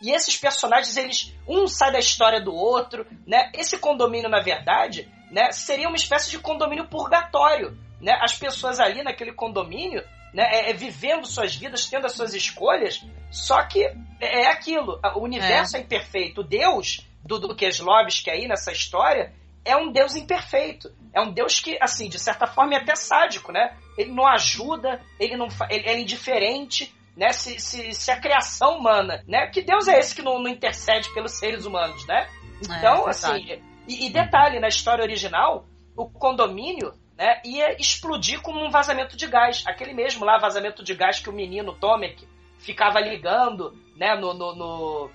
E 0.01 0.11
esses 0.11 0.37
personagens, 0.37 0.95
eles 0.95 1.35
um 1.47 1.67
sai 1.67 1.91
da 1.91 1.99
história 1.99 2.39
do 2.39 2.53
outro, 2.53 3.07
né? 3.25 3.51
Esse 3.53 3.79
condomínio, 3.79 4.29
na 4.29 4.39
verdade, 4.39 5.11
né, 5.31 5.51
seria 5.51 5.87
uma 5.87 5.97
espécie 5.97 6.29
de 6.29 6.39
condomínio 6.39 6.87
purgatório, 6.87 7.77
né? 7.99 8.17
As 8.21 8.33
pessoas 8.37 8.79
ali 8.79 9.03
naquele 9.03 9.33
condomínio, 9.33 10.03
né, 10.33 10.43
é, 10.51 10.69
é 10.69 10.73
vivendo 10.73 11.25
suas 11.25 11.55
vidas, 11.55 11.87
tendo 11.87 12.05
as 12.05 12.13
suas 12.13 12.33
escolhas, 12.33 13.03
só 13.31 13.63
que 13.63 13.83
é, 13.83 14.43
é 14.43 14.51
aquilo, 14.51 14.99
o 15.15 15.21
universo 15.21 15.77
é, 15.77 15.79
imperfeito. 15.79 16.43
Deus 16.43 17.05
do, 17.23 17.39
do 17.39 17.55
Keslovski 17.55 18.29
aí 18.29 18.47
nessa 18.47 18.71
história 18.71 19.33
é 19.67 19.75
um 19.75 19.91
Deus 19.91 20.15
imperfeito. 20.15 20.89
É 21.13 21.21
um 21.21 21.31
Deus 21.31 21.59
que, 21.59 21.77
assim, 21.81 22.07
de 22.07 22.17
certa 22.17 22.47
forma 22.47 22.73
é 22.73 22.77
até 22.77 22.95
sádico, 22.95 23.51
né? 23.51 23.75
Ele 23.97 24.11
não 24.11 24.25
ajuda, 24.25 25.01
ele 25.19 25.35
não 25.35 25.47
ele 25.69 25.87
é 25.87 25.99
indiferente, 25.99 26.95
né? 27.15 27.31
Se, 27.33 27.59
se, 27.59 27.93
se 27.93 28.11
a 28.11 28.19
criação 28.19 28.77
humana, 28.77 29.23
né? 29.27 29.47
Que 29.47 29.61
Deus 29.61 29.87
é 29.87 29.99
esse 29.99 30.15
que 30.15 30.21
não, 30.21 30.39
não 30.39 30.49
intercede 30.49 31.13
pelos 31.13 31.33
seres 31.33 31.65
humanos, 31.65 32.05
né? 32.07 32.29
É, 32.69 32.77
então, 32.77 33.07
é, 33.07 33.11
assim, 33.11 33.61
e, 33.87 34.07
e, 34.07 34.09
detalhe, 34.09 34.59
na 34.59 34.67
história 34.67 35.03
original, 35.03 35.65
o 35.95 36.09
condomínio 36.09 36.93
né, 37.17 37.41
ia 37.43 37.79
explodir 37.79 38.41
como 38.41 38.63
um 38.63 38.69
vazamento 38.69 39.17
de 39.17 39.27
gás. 39.27 39.63
Aquele 39.67 39.93
mesmo 39.93 40.23
lá, 40.23 40.37
vazamento 40.37 40.83
de 40.83 40.93
gás 40.93 41.19
que 41.19 41.29
o 41.29 41.33
menino 41.33 41.73
Tomek 41.73 42.27
ficava 42.59 42.99
ligando 42.99 43.75
né, 43.95 44.15
no, 44.15 44.33
no, 44.33 44.55
no, 44.55 45.11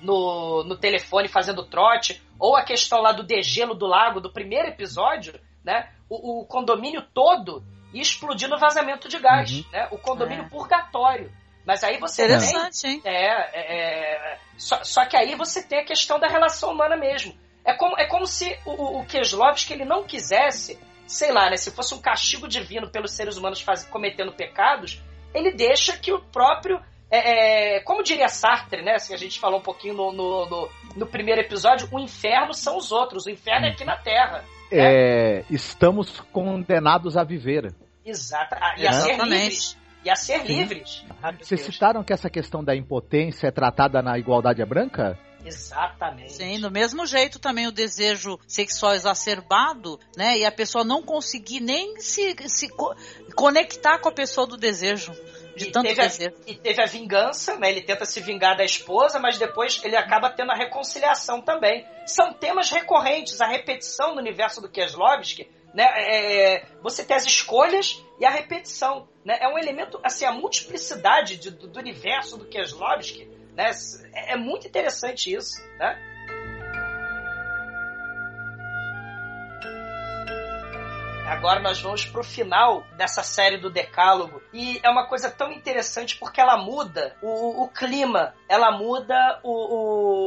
no, 0.00 0.64
no 0.64 0.76
telefone 0.76 1.28
fazendo 1.28 1.64
trote, 1.64 2.22
ou 2.38 2.56
a 2.56 2.62
questão 2.62 3.00
lá 3.00 3.12
do 3.12 3.22
degelo 3.22 3.74
do 3.74 3.86
lago 3.86 4.20
do 4.20 4.32
primeiro 4.32 4.68
episódio, 4.68 5.38
né? 5.64 5.90
O, 6.08 6.40
o 6.40 6.44
condomínio 6.46 7.02
todo 7.14 7.62
ia 7.92 8.02
explodir 8.02 8.48
no 8.48 8.58
vazamento 8.58 9.08
de 9.08 9.18
gás, 9.18 9.50
uhum. 9.50 9.64
né? 9.72 9.88
O 9.90 9.98
condomínio 9.98 10.44
é. 10.44 10.48
purgatório. 10.48 11.32
Mas 11.64 11.84
aí 11.84 11.98
você 11.98 12.24
Interessante, 12.24 12.82
tem, 12.82 12.90
hein? 12.92 13.02
É, 13.04 13.26
é, 13.52 14.34
é 14.34 14.38
só, 14.56 14.82
só, 14.82 15.04
que 15.04 15.16
aí 15.16 15.34
você 15.34 15.62
tem 15.62 15.80
a 15.80 15.84
questão 15.84 16.18
da 16.18 16.26
relação 16.26 16.72
humana 16.72 16.96
mesmo. 16.96 17.36
É 17.64 17.74
como, 17.74 17.98
é 17.98 18.06
como 18.06 18.26
se 18.26 18.58
o, 18.64 19.00
o 19.00 19.06
Keslovski 19.06 19.74
ele 19.74 19.84
não 19.84 20.04
quisesse, 20.04 20.80
sei 21.06 21.30
lá, 21.30 21.50
né? 21.50 21.56
Se 21.56 21.70
fosse 21.70 21.94
um 21.94 22.00
castigo 22.00 22.48
divino 22.48 22.88
pelos 22.88 23.12
seres 23.12 23.36
humanos 23.36 23.60
faz, 23.60 23.84
cometendo 23.84 24.32
pecados, 24.32 25.02
ele 25.34 25.52
deixa 25.52 25.96
que 25.96 26.12
o 26.12 26.20
próprio 26.20 26.80
é, 27.10 27.76
é, 27.76 27.80
como 27.80 28.02
diria 28.02 28.28
Sartre, 28.28 28.82
né? 28.82 28.94
Assim, 28.94 29.12
a 29.12 29.16
gente 29.16 29.40
falou 29.40 29.58
um 29.58 29.62
pouquinho 29.62 29.94
no, 29.94 30.12
no, 30.12 30.46
no, 30.46 30.68
no, 30.96 31.06
primeiro 31.06 31.40
episódio, 31.40 31.88
o 31.90 31.98
inferno 31.98 32.54
são 32.54 32.76
os 32.76 32.92
outros, 32.92 33.26
o 33.26 33.30
inferno 33.30 33.66
é 33.66 33.70
aqui 33.70 33.84
na 33.84 33.96
Terra. 33.96 34.44
É, 34.70 35.38
né? 35.38 35.44
estamos 35.50 36.20
condenados 36.32 37.16
a 37.16 37.24
viver. 37.24 37.74
Exato. 38.04 38.54
Ah, 38.54 38.74
e 38.78 38.86
a 38.86 38.92
ser 38.92 39.18
livres. 39.18 39.76
E 40.04 40.10
a 40.10 40.14
ser 40.14 40.40
Sim. 40.40 40.46
livres. 40.46 41.04
Ah, 41.22 41.32
Vocês 41.32 41.60
citaram 41.60 42.02
que 42.02 42.12
essa 42.12 42.30
questão 42.30 42.64
da 42.64 42.74
impotência 42.74 43.48
é 43.48 43.50
tratada 43.50 44.00
na 44.00 44.16
igualdade 44.18 44.64
branca? 44.64 45.18
Exatamente. 45.44 46.34
Sim, 46.34 46.60
do 46.60 46.70
mesmo 46.70 47.06
jeito 47.06 47.38
também 47.38 47.66
o 47.66 47.72
desejo 47.72 48.38
sexual 48.46 48.94
exacerbado, 48.94 49.98
né? 50.16 50.38
E 50.38 50.44
a 50.44 50.52
pessoa 50.52 50.84
não 50.84 51.02
conseguir 51.02 51.60
nem 51.60 51.98
se, 51.98 52.36
se 52.48 52.68
co 52.68 52.94
conectar 53.34 53.98
com 53.98 54.08
a 54.08 54.12
pessoa 54.12 54.46
do 54.46 54.56
desejo. 54.56 55.12
De 55.56 55.68
e, 55.68 55.72
tanto 55.72 55.86
teve 55.86 56.02
a, 56.02 56.32
e 56.46 56.54
teve 56.54 56.82
a 56.82 56.86
vingança, 56.86 57.58
né? 57.58 57.70
Ele 57.70 57.82
tenta 57.82 58.04
se 58.04 58.20
vingar 58.20 58.56
da 58.56 58.64
esposa, 58.64 59.18
mas 59.18 59.38
depois 59.38 59.82
ele 59.84 59.96
acaba 59.96 60.30
tendo 60.30 60.52
a 60.52 60.54
reconciliação 60.54 61.40
também. 61.42 61.86
São 62.06 62.32
temas 62.32 62.70
recorrentes, 62.70 63.40
a 63.40 63.46
repetição 63.46 64.14
no 64.14 64.20
universo 64.20 64.60
do 64.60 64.68
Keslovski, 64.68 65.48
né? 65.74 65.84
É, 65.84 66.54
é, 66.54 66.66
você 66.82 67.04
tem 67.04 67.16
as 67.16 67.24
escolhas 67.24 68.02
e 68.18 68.24
a 68.24 68.30
repetição, 68.30 69.08
né? 69.24 69.38
É 69.40 69.48
um 69.48 69.58
elemento, 69.58 70.00
assim, 70.02 70.24
a 70.24 70.32
multiplicidade 70.32 71.36
de, 71.36 71.50
do, 71.50 71.68
do, 71.68 71.78
universo 71.78 72.36
do 72.36 72.46
Keslovski, 72.46 73.26
né? 73.54 73.70
É, 74.14 74.34
é 74.34 74.36
muito 74.36 74.66
interessante 74.66 75.32
isso, 75.34 75.60
né? 75.78 76.09
Agora 81.30 81.60
nós 81.60 81.80
vamos 81.80 82.04
pro 82.04 82.24
final 82.24 82.82
dessa 82.96 83.22
série 83.22 83.56
do 83.56 83.70
Decálogo. 83.70 84.42
E 84.52 84.80
é 84.82 84.90
uma 84.90 85.06
coisa 85.06 85.30
tão 85.30 85.52
interessante 85.52 86.16
porque 86.16 86.40
ela 86.40 86.56
muda 86.56 87.16
o, 87.22 87.62
o 87.62 87.68
clima, 87.68 88.34
ela 88.48 88.72
muda 88.72 89.38
o, 89.44 89.52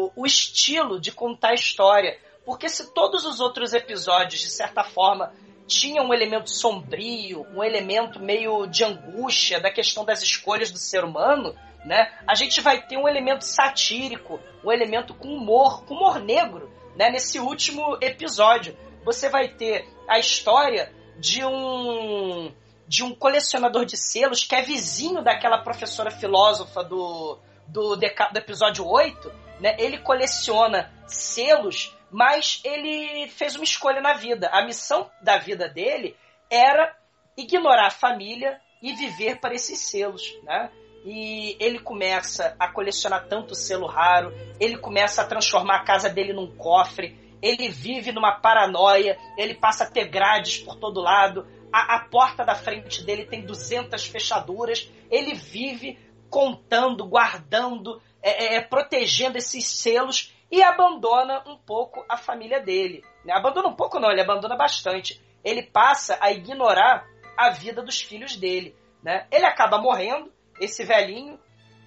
o, 0.06 0.12
o 0.16 0.26
estilo 0.26 1.02
de 1.02 1.12
contar 1.12 1.50
a 1.50 1.56
história. 1.56 2.18
Porque 2.46 2.70
se 2.70 2.94
todos 2.94 3.26
os 3.26 3.42
outros 3.42 3.74
episódios, 3.74 4.40
de 4.40 4.50
certa 4.50 4.82
forma, 4.82 5.34
tinham 5.68 6.06
um 6.06 6.14
elemento 6.14 6.50
sombrio, 6.50 7.46
um 7.54 7.62
elemento 7.62 8.22
meio 8.22 8.66
de 8.66 8.86
angústia 8.86 9.60
da 9.60 9.70
questão 9.70 10.06
das 10.06 10.24
escolhas 10.24 10.72
do 10.72 10.78
ser 10.78 11.04
humano, 11.04 11.54
né? 11.84 12.18
A 12.26 12.34
gente 12.34 12.62
vai 12.62 12.82
ter 12.82 12.96
um 12.96 13.10
elemento 13.10 13.44
satírico, 13.44 14.40
um 14.64 14.72
elemento 14.72 15.14
com 15.14 15.36
humor, 15.36 15.84
com 15.84 15.96
humor 15.96 16.22
negro, 16.22 16.72
né? 16.96 17.10
Nesse 17.10 17.42
último 17.42 17.98
episódio 18.00 18.74
você 19.04 19.30
vai 19.30 19.50
ter 19.50 19.88
a 20.08 20.20
história 20.20 20.92
de 21.18 21.44
um 21.46 22.52
de 22.86 23.04
um 23.04 23.16
colecionador 23.16 23.86
de 23.86 23.98
selos 23.98 24.44
que 24.44 24.54
é 24.54 24.62
vizinho 24.62 25.24
daquela 25.24 25.58
professora 25.58 26.12
filósofa 26.12 26.84
do, 26.84 27.40
do, 27.68 27.96
do 27.96 28.38
episódio 28.38 28.86
8, 28.86 29.34
né? 29.60 29.76
Ele 29.80 29.98
coleciona 29.98 30.92
selos, 31.08 31.98
mas 32.12 32.62
ele 32.64 33.28
fez 33.30 33.56
uma 33.56 33.64
escolha 33.64 34.02
na 34.02 34.14
vida. 34.14 34.50
A 34.50 34.64
missão 34.64 35.10
da 35.22 35.38
vida 35.38 35.68
dele 35.68 36.16
era 36.50 36.96
ignorar 37.38 37.88
a 37.88 37.92
família 37.92 38.60
e 38.82 38.94
viver 38.94 39.40
para 39.40 39.56
esses 39.56 39.80
selos, 39.80 40.38
né? 40.44 40.70
E 41.06 41.58
ele 41.60 41.80
começa 41.80 42.56
a 42.60 42.68
colecionar 42.68 43.28
tanto 43.28 43.56
selo 43.56 43.88
raro, 43.88 44.34
ele 44.60 44.78
começa 44.78 45.22
a 45.22 45.26
transformar 45.26 45.78
a 45.78 45.84
casa 45.84 46.10
dele 46.10 46.32
num 46.32 46.56
cofre, 46.56 47.18
ele 47.44 47.68
vive 47.68 48.14
numa 48.14 48.32
paranoia, 48.32 49.20
ele 49.38 49.54
passa 49.54 49.84
a 49.84 49.92
ter 49.92 50.08
grades 50.08 50.60
por 50.60 50.78
todo 50.78 51.02
lado, 51.02 51.46
a, 51.72 51.98
a 51.98 52.00
porta 52.00 52.46
da 52.46 52.56
frente 52.56 53.04
dele 53.04 53.26
tem 53.26 53.46
200 53.46 54.08
fechaduras, 54.08 54.90
ele 55.12 55.34
vive 55.34 56.00
contando, 56.30 57.06
guardando, 57.06 58.02
é, 58.22 58.30
é, 58.30 58.56
é, 58.56 58.62
protegendo 58.62 59.38
esses 59.38 59.68
selos 59.68 60.34
e 60.50 60.64
abandona 60.64 61.44
um 61.46 61.58
pouco 61.58 62.06
a 62.08 62.16
família 62.16 62.62
dele. 62.62 63.04
Né? 63.26 63.34
Abandona 63.34 63.68
um 63.68 63.76
pouco 63.76 64.00
não, 64.00 64.10
ele 64.10 64.22
abandona 64.22 64.56
bastante. 64.56 65.22
Ele 65.44 65.64
passa 65.64 66.18
a 66.22 66.32
ignorar 66.32 67.06
a 67.38 67.50
vida 67.50 67.82
dos 67.82 68.02
filhos 68.02 68.38
dele. 68.38 68.74
Né? 69.04 69.28
Ele 69.30 69.46
acaba 69.46 69.78
morrendo, 69.78 70.32
esse 70.62 70.86
velhinho, 70.86 71.38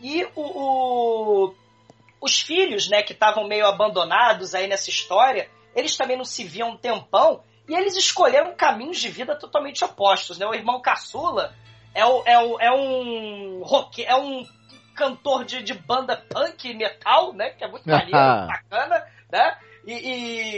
e 0.02 0.22
o, 0.34 0.42
o 1.46 1.54
os 2.20 2.40
filhos, 2.40 2.88
né, 2.88 3.02
que 3.02 3.12
estavam 3.12 3.47
meio 3.47 3.66
abandonados 3.66 4.55
aí 4.55 4.66
nessa 4.66 4.90
história, 4.90 5.48
eles 5.74 5.97
também 5.97 6.16
não 6.16 6.24
se 6.24 6.44
viam 6.44 6.70
um 6.70 6.76
tempão 6.76 7.43
e 7.68 7.74
eles 7.74 7.97
escolheram 7.97 8.55
caminhos 8.55 8.98
de 8.98 9.09
vida 9.09 9.36
totalmente 9.36 9.84
opostos, 9.84 10.38
né? 10.38 10.47
O 10.47 10.55
irmão 10.55 10.80
caçula 10.80 11.55
é, 11.94 12.05
o, 12.05 12.22
é, 12.24 12.38
o, 12.38 12.60
é 12.60 12.72
um 12.72 13.62
rock, 13.62 14.05
é 14.05 14.14
um 14.14 14.44
cantor 14.94 15.44
de, 15.44 15.62
de 15.62 15.74
banda 15.74 16.16
punk 16.16 16.72
metal, 16.74 17.32
né? 17.32 17.51
Que 17.51 17.64
é 17.64 17.68
muito 17.68 17.84
maneiro, 17.88 18.10
bacana, 18.12 19.06
né? 19.30 19.59
E, 19.86 19.92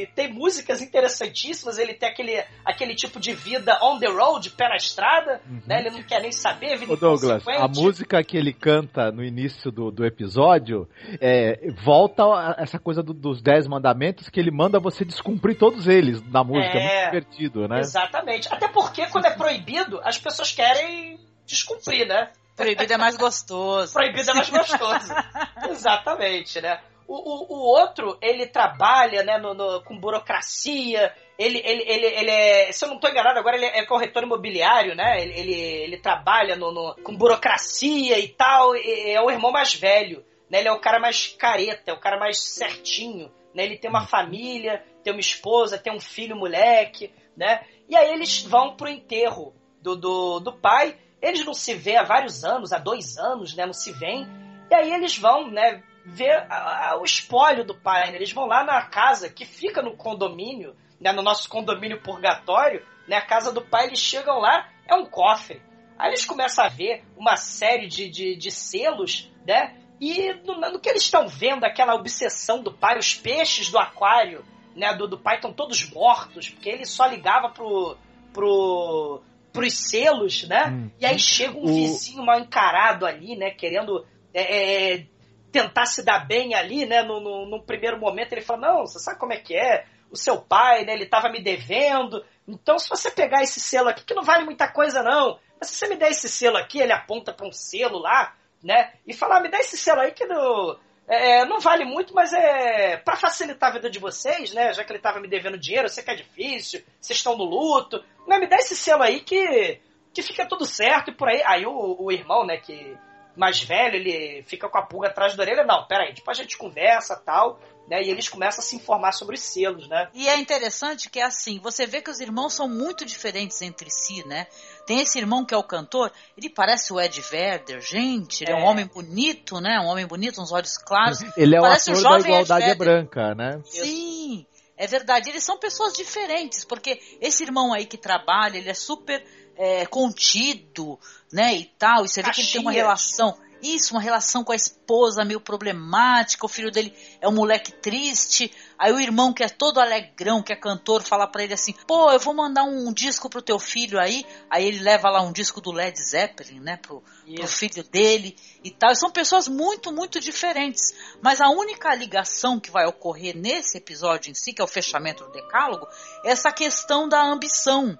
e, 0.03 0.07
tem 0.15 0.33
músicas 0.33 0.81
interessantíssimas. 0.81 1.79
Ele 1.79 1.93
tem 1.93 2.09
aquele, 2.09 2.43
aquele 2.65 2.95
tipo 2.95 3.21
de 3.21 3.33
vida 3.33 3.79
on 3.83 3.99
the 3.99 4.09
road, 4.09 4.49
pé 4.51 4.69
na 4.69 4.77
estrada, 4.77 5.41
uhum. 5.47 5.61
né? 5.67 5.81
Ele 5.81 5.91
não 5.91 6.03
quer 6.03 6.23
nem 6.23 6.33
saber, 6.33 6.79
vida 6.79 6.93
Ô 6.93 6.97
Douglas, 6.97 7.47
a 7.47 7.69
música 7.69 8.23
que 8.25 8.37
ele 8.37 8.53
canta 8.53 9.13
no 9.13 9.23
início 9.23 9.71
do, 9.71 9.91
do 9.91 10.07
episódio 10.07 10.89
é, 11.21 11.71
volta 11.85 12.25
a 12.25 12.57
essa 12.59 12.79
coisa 12.79 13.03
do, 13.03 13.13
dos 13.13 13.43
Dez 13.43 13.67
Mandamentos 13.67 14.29
que 14.31 14.41
ele 14.41 14.51
manda 14.51 14.81
você 14.81 15.05
descumprir 15.05 15.59
todos 15.59 15.87
eles 15.87 16.23
na 16.31 16.43
música. 16.43 16.79
É, 16.79 16.81
é 16.81 17.11
muito 17.11 17.27
divertido, 17.27 17.69
né? 17.69 17.81
Exatamente. 17.81 18.49
Até 18.53 18.69
porque 18.69 19.07
quando 19.09 19.27
é 19.27 19.31
proibido, 19.31 20.01
as 20.03 20.17
pessoas 20.17 20.53
querem 20.53 21.19
descumprir, 21.47 22.07
né? 22.07 22.31
Proibido 22.57 22.93
é 22.93 22.97
mais 22.97 23.17
gostoso. 23.17 23.93
Proibido 23.93 24.31
é 24.31 24.35
mais 24.35 24.51
gostoso. 24.51 25.15
Exatamente, 25.71 26.61
né? 26.61 26.81
O, 27.09 27.15
o, 27.15 27.57
o 27.57 27.61
outro, 27.61 28.19
ele 28.21 28.47
trabalha 28.47 29.23
né, 29.23 29.39
no, 29.39 29.55
no, 29.55 29.83
com 29.83 29.99
burocracia, 29.99 31.11
ele, 31.39 31.59
ele, 31.65 31.83
ele, 31.87 32.07
ele 32.07 32.31
é, 32.31 32.71
se 32.71 32.85
eu 32.85 32.89
não 32.89 32.97
estou 32.97 33.09
enganado 33.11 33.39
agora, 33.39 33.57
ele 33.57 33.65
é 33.65 33.87
corretor 33.87 34.25
imobiliário, 34.25 34.95
né? 34.95 35.23
Ele, 35.23 35.33
ele, 35.39 35.55
ele 35.55 35.97
trabalha 35.99 36.55
no, 36.55 36.71
no, 36.71 36.97
com 37.03 37.17
burocracia 37.17 38.19
e 38.19 38.29
tal, 38.29 38.77
e 38.77 39.13
é 39.13 39.23
o 39.23 39.31
irmão 39.31 39.51
mais 39.51 39.73
velho, 39.73 40.23
né? 40.51 40.59
Ele 40.59 40.69
é 40.69 40.73
o 40.73 40.81
cara 40.81 41.01
mais 41.01 41.29
careta, 41.29 41.93
é 41.93 41.95
o 41.95 42.01
cara 42.01 42.19
mais 42.19 42.43
certinho, 42.43 43.33
né? 43.55 43.65
Ele 43.65 43.79
tem 43.79 43.89
uma 43.89 44.07
família, 44.07 44.85
tem 45.03 45.13
uma 45.13 45.21
esposa, 45.21 45.79
tem 45.79 45.95
um 45.95 46.01
filho 46.01 46.37
moleque, 46.37 47.11
né? 47.35 47.65
E 47.89 47.97
aí 47.97 48.13
eles 48.13 48.43
vão 48.43 48.77
pro 48.77 48.89
enterro 48.89 49.55
do, 49.81 49.97
do, 49.97 50.41
do 50.41 50.53
pai, 50.53 50.99
eles 51.23 51.43
não 51.43 51.55
se 51.55 51.73
vê 51.73 51.97
há 51.97 52.03
vários 52.03 52.45
anos, 52.45 52.71
há 52.71 52.79
dois 52.79 53.17
anos, 53.17 53.55
né? 53.55 53.65
Não 53.65 53.73
se 53.73 53.93
vêem, 53.93 54.27
e 54.71 54.75
aí 54.75 54.93
eles 54.93 55.17
vão, 55.17 55.49
né? 55.49 55.83
Ver 56.09 56.47
a, 56.51 56.91
a, 56.91 57.01
o 57.01 57.05
espólio 57.05 57.65
do 57.65 57.75
pai. 57.75 58.11
Né? 58.11 58.17
Eles 58.17 58.33
vão 58.33 58.47
lá 58.47 58.65
na 58.65 58.83
casa 58.83 59.29
que 59.29 59.45
fica 59.45 59.83
no 59.83 59.97
condomínio, 59.97 60.75
né, 61.01 61.13
no 61.13 61.23
nosso 61.23 61.49
condomínio 61.49 62.01
purgatório, 62.03 62.85
né, 63.07 63.17
a 63.17 63.25
casa 63.25 63.53
do 63.53 63.63
pai, 63.63 63.87
eles 63.87 64.01
chegam 64.01 64.39
lá, 64.39 64.69
é 64.87 64.95
um 64.95 65.07
cofre. 65.07 65.63
Aí 65.99 66.11
eles 66.11 66.25
começam 66.25 66.65
a 66.65 66.69
ver 66.69 67.05
uma 67.17 67.37
série 67.37 67.89
de, 67.89 68.09
de, 68.09 68.37
de 68.37 68.51
selos, 68.51 69.31
né? 69.47 69.77
E 70.01 70.33
no, 70.45 70.61
no, 70.61 70.79
que 70.79 70.89
eles 70.89 71.03
estão 71.03 71.27
vendo, 71.27 71.65
aquela 71.65 71.95
obsessão 71.95 72.63
do 72.63 72.73
pai, 72.73 72.97
os 72.99 73.15
peixes 73.15 73.69
do 73.69 73.79
aquário, 73.79 74.45
né, 74.77 74.95
do, 74.95 75.09
do 75.09 75.19
pai 75.19 75.37
estão 75.37 75.53
todos 75.53 75.91
mortos, 75.91 76.51
porque 76.51 76.69
ele 76.69 76.85
só 76.85 77.07
ligava 77.07 77.49
pro, 77.49 77.97
pro, 78.33 79.21
pros 79.53 79.75
selos, 79.75 80.47
né? 80.47 80.69
Hum. 80.69 80.91
E 81.01 81.07
aí 81.07 81.19
chega 81.19 81.59
um 81.59 81.65
o... 81.65 81.67
vizinho 81.67 82.25
mal 82.25 82.39
encarado 82.39 83.05
ali, 83.05 83.37
né, 83.37 83.51
querendo 83.51 84.07
é, 84.33 84.95
é, 84.95 85.07
tentar 85.51 85.87
se 85.87 86.03
dar 86.03 86.27
bem 86.27 86.55
ali, 86.55 86.87
né? 86.87 87.03
No, 87.03 87.21
no, 87.21 87.47
no, 87.47 87.63
primeiro 87.63 87.99
momento 87.99 88.33
ele 88.33 88.43
fala, 88.43 88.69
não, 88.69 88.87
você 88.87 88.99
sabe 88.99 89.19
como 89.19 89.33
é 89.33 89.39
que 89.39 89.55
é? 89.55 89.87
O 90.11 90.17
seu 90.17 90.41
pai, 90.41 90.85
né? 90.85 90.95
Ele 90.95 91.07
tava 91.07 91.29
me 91.29 91.43
devendo. 91.43 92.25
Então, 92.47 92.79
se 92.79 92.89
você 92.89 93.11
pegar 93.11 93.43
esse 93.43 93.61
selo 93.61 93.89
aqui, 93.89 94.05
que 94.05 94.15
não 94.15 94.23
vale 94.23 94.45
muita 94.45 94.69
coisa, 94.69 95.03
não. 95.03 95.39
Mas 95.61 95.71
se 95.71 95.77
você 95.77 95.89
me 95.89 95.97
der 95.97 96.11
esse 96.11 96.29
selo 96.29 96.57
aqui, 96.57 96.81
ele 96.81 96.93
aponta 96.93 97.33
para 97.33 97.47
um 97.47 97.53
selo 97.53 97.99
lá, 97.99 98.35
né? 98.63 98.93
E 99.07 99.13
falar, 99.13 99.39
ah, 99.39 99.41
me 99.41 99.51
dá 99.51 99.59
esse 99.59 99.77
selo 99.77 100.01
aí 100.01 100.13
que 100.13 100.25
no, 100.25 100.79
é, 101.09 101.47
não 101.47 101.59
vale 101.59 101.87
muito, 101.87 102.15
mas 102.15 102.33
é 102.35 102.99
para 102.99 103.17
facilitar 103.17 103.71
a 103.71 103.73
vida 103.73 103.91
de 103.91 103.99
vocês, 103.99 104.53
né? 104.53 104.75
Já 104.75 104.85
que 104.85 104.93
ele 104.93 105.01
tava 105.01 105.19
me 105.19 105.29
devendo 105.29 105.59
dinheiro, 105.59 105.87
eu 105.87 105.91
sei 105.91 106.05
que 106.05 106.11
é 106.11 106.15
difícil, 106.15 106.83
vocês 107.01 107.19
estão 107.19 107.37
no 107.37 107.45
luto. 107.45 108.05
Né? 108.27 108.39
Me 108.39 108.47
dá 108.47 108.57
esse 108.57 108.77
selo 108.77 109.03
aí 109.03 109.21
que, 109.21 109.81
que 110.13 110.23
fica 110.23 110.47
tudo 110.47 110.67
certo 110.67 111.11
e 111.11 111.15
por 111.15 111.29
aí. 111.29 111.43
Aí 111.47 111.65
o, 111.65 111.97
o 111.99 112.13
irmão, 112.13 112.45
né, 112.45 112.59
que 112.59 112.97
mais 113.39 113.63
velho, 113.63 113.97
ele 113.97 114.43
fica 114.43 114.69
com 114.69 114.79
a 114.79 114.83
pulga 114.83 115.09
atrás 115.09 115.35
da 115.35 115.43
orelha. 115.43 115.65
Não, 115.65 115.87
peraí, 115.87 116.13
depois 116.13 116.39
a 116.39 116.43
gente 116.43 116.59
conversa 116.59 117.17
tal. 117.17 117.59
Né, 117.89 118.03
e 118.03 118.11
eles 118.11 118.29
começam 118.29 118.63
a 118.63 118.67
se 118.67 118.77
informar 118.77 119.13
sobre 119.13 119.35
os 119.35 119.41
selos, 119.41 119.89
né? 119.89 120.11
E 120.13 120.29
é 120.29 120.37
interessante 120.37 121.09
que 121.09 121.19
é 121.19 121.25
assim, 121.25 121.59
você 121.59 121.87
vê 121.87 122.03
que 122.03 122.11
os 122.11 122.21
irmãos 122.21 122.53
são 122.53 122.69
muito 122.69 123.03
diferentes 123.03 123.63
entre 123.63 123.89
si, 123.91 124.23
né? 124.29 124.47
Tem 124.87 125.01
esse 125.01 125.19
irmão 125.19 125.43
que 125.43 125.55
é 125.55 125.57
o 125.57 125.63
cantor, 125.63 126.13
ele 126.37 126.51
parece 126.51 126.93
o 126.93 127.01
Ed 127.01 127.19
Vedder, 127.19 127.81
gente, 127.81 128.45
ele 128.45 128.53
é, 128.53 128.55
é 128.55 128.59
um 128.63 128.67
homem 128.67 128.85
bonito, 128.85 129.59
né? 129.59 129.81
Um 129.81 129.87
homem 129.87 130.07
bonito, 130.07 130.39
uns 130.39 130.53
olhos 130.53 130.77
claros. 130.77 131.21
Ele 131.35 131.57
é 131.57 131.61
parece 131.63 131.91
o 131.91 131.99
ator 131.99 132.23
da 132.23 132.29
Igualdade 132.29 132.65
é 132.67 132.75
Branca, 132.75 133.35
né? 133.35 133.59
Sim, 133.65 134.47
é 134.77 134.87
verdade. 134.87 135.31
Eles 135.31 135.43
são 135.43 135.59
pessoas 135.59 135.95
diferentes, 135.95 136.67
porque 136.67 137.01
esse 137.23 137.43
irmão 137.43 137.73
aí 137.73 137.87
que 137.87 137.97
trabalha, 137.97 138.59
ele 138.59 138.69
é 138.69 138.75
super 138.75 139.25
é, 139.59 139.85
contido, 139.87 140.99
né, 141.33 141.55
e 141.55 141.65
tal, 141.79 142.05
e 142.05 142.09
você 142.09 142.23
vê 142.23 142.31
que 142.31 142.41
ele 142.41 142.53
tem 142.53 142.61
uma 142.61 142.73
relação 142.73 143.37
isso, 143.63 143.95
uma 143.95 144.01
relação 144.01 144.45
com 144.45 144.53
a 144.53 144.57
esposa 144.57 145.25
meio 145.25 145.41
problemática, 145.41 146.47
o 146.47 146.49
filho 146.49 146.71
dele 146.71 146.95
é 147.21 147.29
um 147.29 147.35
moleque 147.35 147.73
triste, 147.73 148.53
aí 148.79 148.93
o 148.93 149.01
irmão 149.01 149.33
que 149.33 149.43
é 149.43 149.49
todo 149.49 149.81
alegrão, 149.81 150.43
que 150.43 150.53
é 150.53 150.57
cantor, 150.57 151.03
fala 151.03 151.27
para 151.27 151.43
ele 151.43 151.55
assim, 151.55 151.75
pô, 151.87 152.11
eu 152.11 152.19
vou 152.19 152.35
mandar 152.35 152.65
um 152.65 152.93
disco 152.93 153.29
pro 153.29 153.43
teu 153.43 153.59
filho 153.59 153.99
aí, 153.99 154.25
aí 154.49 154.65
ele 154.65 154.79
leva 154.81 155.11
lá 155.11 155.23
um 155.23 155.33
disco 155.33 155.61
do 155.61 155.73
Led 155.73 155.99
Zeppelin, 156.01 156.61
né, 156.61 156.77
pro, 156.77 157.03
pro 157.35 157.49
filho 157.49 157.83
dele 157.85 158.37
e 158.63 158.71
tal, 158.71 158.93
e 158.93 158.97
são 158.97 159.11
pessoas 159.11 159.49
muito, 159.49 159.93
muito 159.93 160.21
diferentes, 160.21 160.95
mas 161.21 161.41
a 161.41 161.49
única 161.49 161.95
ligação 161.95 162.61
que 162.61 162.71
vai 162.71 162.87
ocorrer 162.87 163.37
nesse 163.37 163.79
episódio 163.79 164.31
em 164.31 164.35
si, 164.35 164.53
que 164.53 164.63
é 164.63 164.65
o 164.65 164.69
fechamento 164.69 165.25
do 165.25 165.33
decálogo, 165.33 165.87
é 166.25 166.31
essa 166.31 166.53
questão 166.53 167.09
da 167.09 167.21
ambição, 167.21 167.99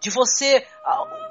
de 0.00 0.08
você, 0.08 0.66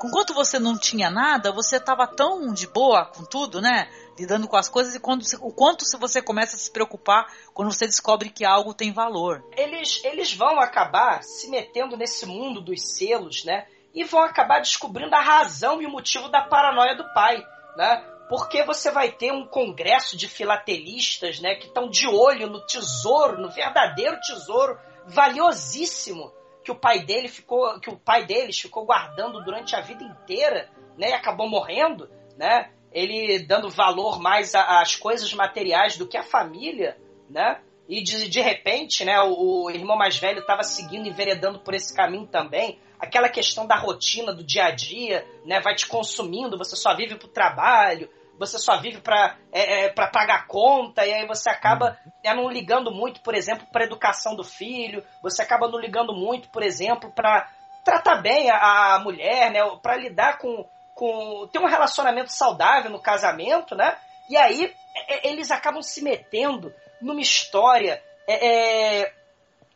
enquanto 0.06 0.34
você 0.34 0.60
não 0.60 0.78
tinha 0.78 1.10
nada, 1.10 1.52
você 1.52 1.78
estava 1.78 2.06
tão 2.06 2.54
de 2.54 2.68
boa 2.68 3.04
com 3.06 3.26
tudo, 3.26 3.60
né? 3.60 3.90
Lidando 4.18 4.48
com 4.48 4.56
as 4.56 4.70
coisas 4.70 4.94
e 4.94 5.00
quando, 5.00 5.24
o 5.42 5.52
quanto 5.52 5.84
você 5.98 6.22
começa 6.22 6.56
a 6.56 6.60
se 6.60 6.72
preocupar 6.72 7.26
quando 7.52 7.72
você 7.74 7.88
descobre 7.88 8.30
que 8.30 8.46
algo 8.46 8.74
tem 8.74 8.92
valor. 8.92 9.44
Eles, 9.58 10.04
eles 10.06 10.34
vão 10.34 10.60
acabar 10.60 11.24
se 11.24 11.50
metendo 11.50 11.98
nesse 11.98 12.28
mundo 12.28 12.62
dos 12.62 12.96
selos, 12.96 13.44
né? 13.44 13.66
E 13.92 14.04
vão 14.04 14.22
acabar 14.22 14.60
descobrindo 14.60 15.16
a 15.16 15.22
razão 15.22 15.82
e 15.82 15.88
o 15.88 15.90
motivo 15.90 16.30
da 16.30 16.44
paranoia 16.44 16.96
do 16.96 17.12
pai, 17.12 17.44
né? 17.76 18.06
Porque 18.30 18.64
você 18.64 18.92
vai 18.92 19.12
ter 19.12 19.32
um 19.32 19.48
congresso 19.48 20.16
de 20.16 20.28
filatelistas, 20.28 21.40
né? 21.40 21.56
Que 21.56 21.66
estão 21.66 21.90
de 21.90 22.08
olho 22.08 22.48
no 22.48 22.64
tesouro, 22.68 23.42
no 23.42 23.50
verdadeiro 23.50 24.20
tesouro 24.22 24.78
valiosíssimo 25.08 26.32
que 26.70 26.72
o 26.72 26.76
pai 26.76 27.00
dele 27.00 27.28
ficou, 27.28 27.80
que 27.80 27.90
o 27.90 27.98
pai 27.98 28.26
deles 28.26 28.60
ficou 28.60 28.86
guardando 28.86 29.44
durante 29.44 29.76
a 29.76 29.82
vida 29.82 30.04
inteira, 30.04 30.70
né? 30.96 31.10
E 31.10 31.14
acabou 31.14 31.50
morrendo, 31.50 32.08
né? 32.38 32.70
Ele 32.92 33.40
dando 33.40 33.70
valor 33.70 34.20
mais 34.20 34.54
às 34.54 34.96
coisas 34.96 35.34
materiais 35.34 35.98
do 35.98 36.08
que 36.08 36.16
à 36.16 36.22
família, 36.22 36.96
né? 37.28 37.60
E 37.88 38.04
de, 38.04 38.30
de 38.30 38.40
repente, 38.40 39.04
né, 39.04 39.20
o, 39.22 39.64
o 39.64 39.72
irmão 39.72 39.98
mais 39.98 40.20
velho 40.20 40.42
estava 40.42 40.62
seguindo, 40.62 41.08
enveredando 41.08 41.60
por 41.60 41.74
esse 41.74 41.96
caminho 41.96 42.28
também. 42.28 42.80
Aquela 43.00 43.30
questão 43.30 43.66
da 43.66 43.76
rotina, 43.76 44.32
do 44.32 44.44
dia 44.44 44.66
a 44.66 44.72
dia, 44.72 45.26
né, 45.44 45.60
vai 45.60 45.74
te 45.74 45.88
consumindo, 45.88 46.58
você 46.58 46.76
só 46.76 46.96
vive 46.96 47.16
para 47.16 47.26
o 47.26 47.32
trabalho, 47.32 48.08
você 48.40 48.58
só 48.58 48.78
vive 48.78 49.02
para 49.02 49.36
é, 49.52 49.86
é, 49.86 49.90
pagar 49.90 50.48
conta, 50.48 51.06
e 51.06 51.14
aí 51.14 51.28
você 51.28 51.50
acaba 51.50 52.00
é, 52.24 52.34
não 52.34 52.50
ligando 52.50 52.90
muito, 52.90 53.20
por 53.20 53.36
exemplo, 53.36 53.68
para 53.70 53.84
educação 53.84 54.34
do 54.34 54.46
filho, 54.46 55.04
você 55.22 55.42
acaba 55.42 55.68
não 55.68 55.78
ligando 55.78 56.16
muito, 56.16 56.48
por 56.50 56.64
exemplo, 56.64 57.12
para 57.12 57.52
tratar 57.84 58.16
bem 58.22 58.50
a, 58.50 58.96
a 58.96 59.00
mulher, 59.00 59.52
né, 59.52 59.60
para 59.82 59.98
lidar 59.98 60.38
com, 60.38 60.66
com. 60.96 61.48
ter 61.52 61.60
um 61.60 61.68
relacionamento 61.68 62.32
saudável 62.32 62.90
no 62.90 63.02
casamento, 63.02 63.76
né? 63.76 63.98
E 64.30 64.38
aí 64.38 64.74
é, 64.96 65.16
é, 65.16 65.32
eles 65.32 65.52
acabam 65.52 65.82
se 65.82 66.02
metendo 66.02 66.74
numa 67.02 67.22
história 67.22 68.02
é, 68.26 69.02
é, 69.02 69.14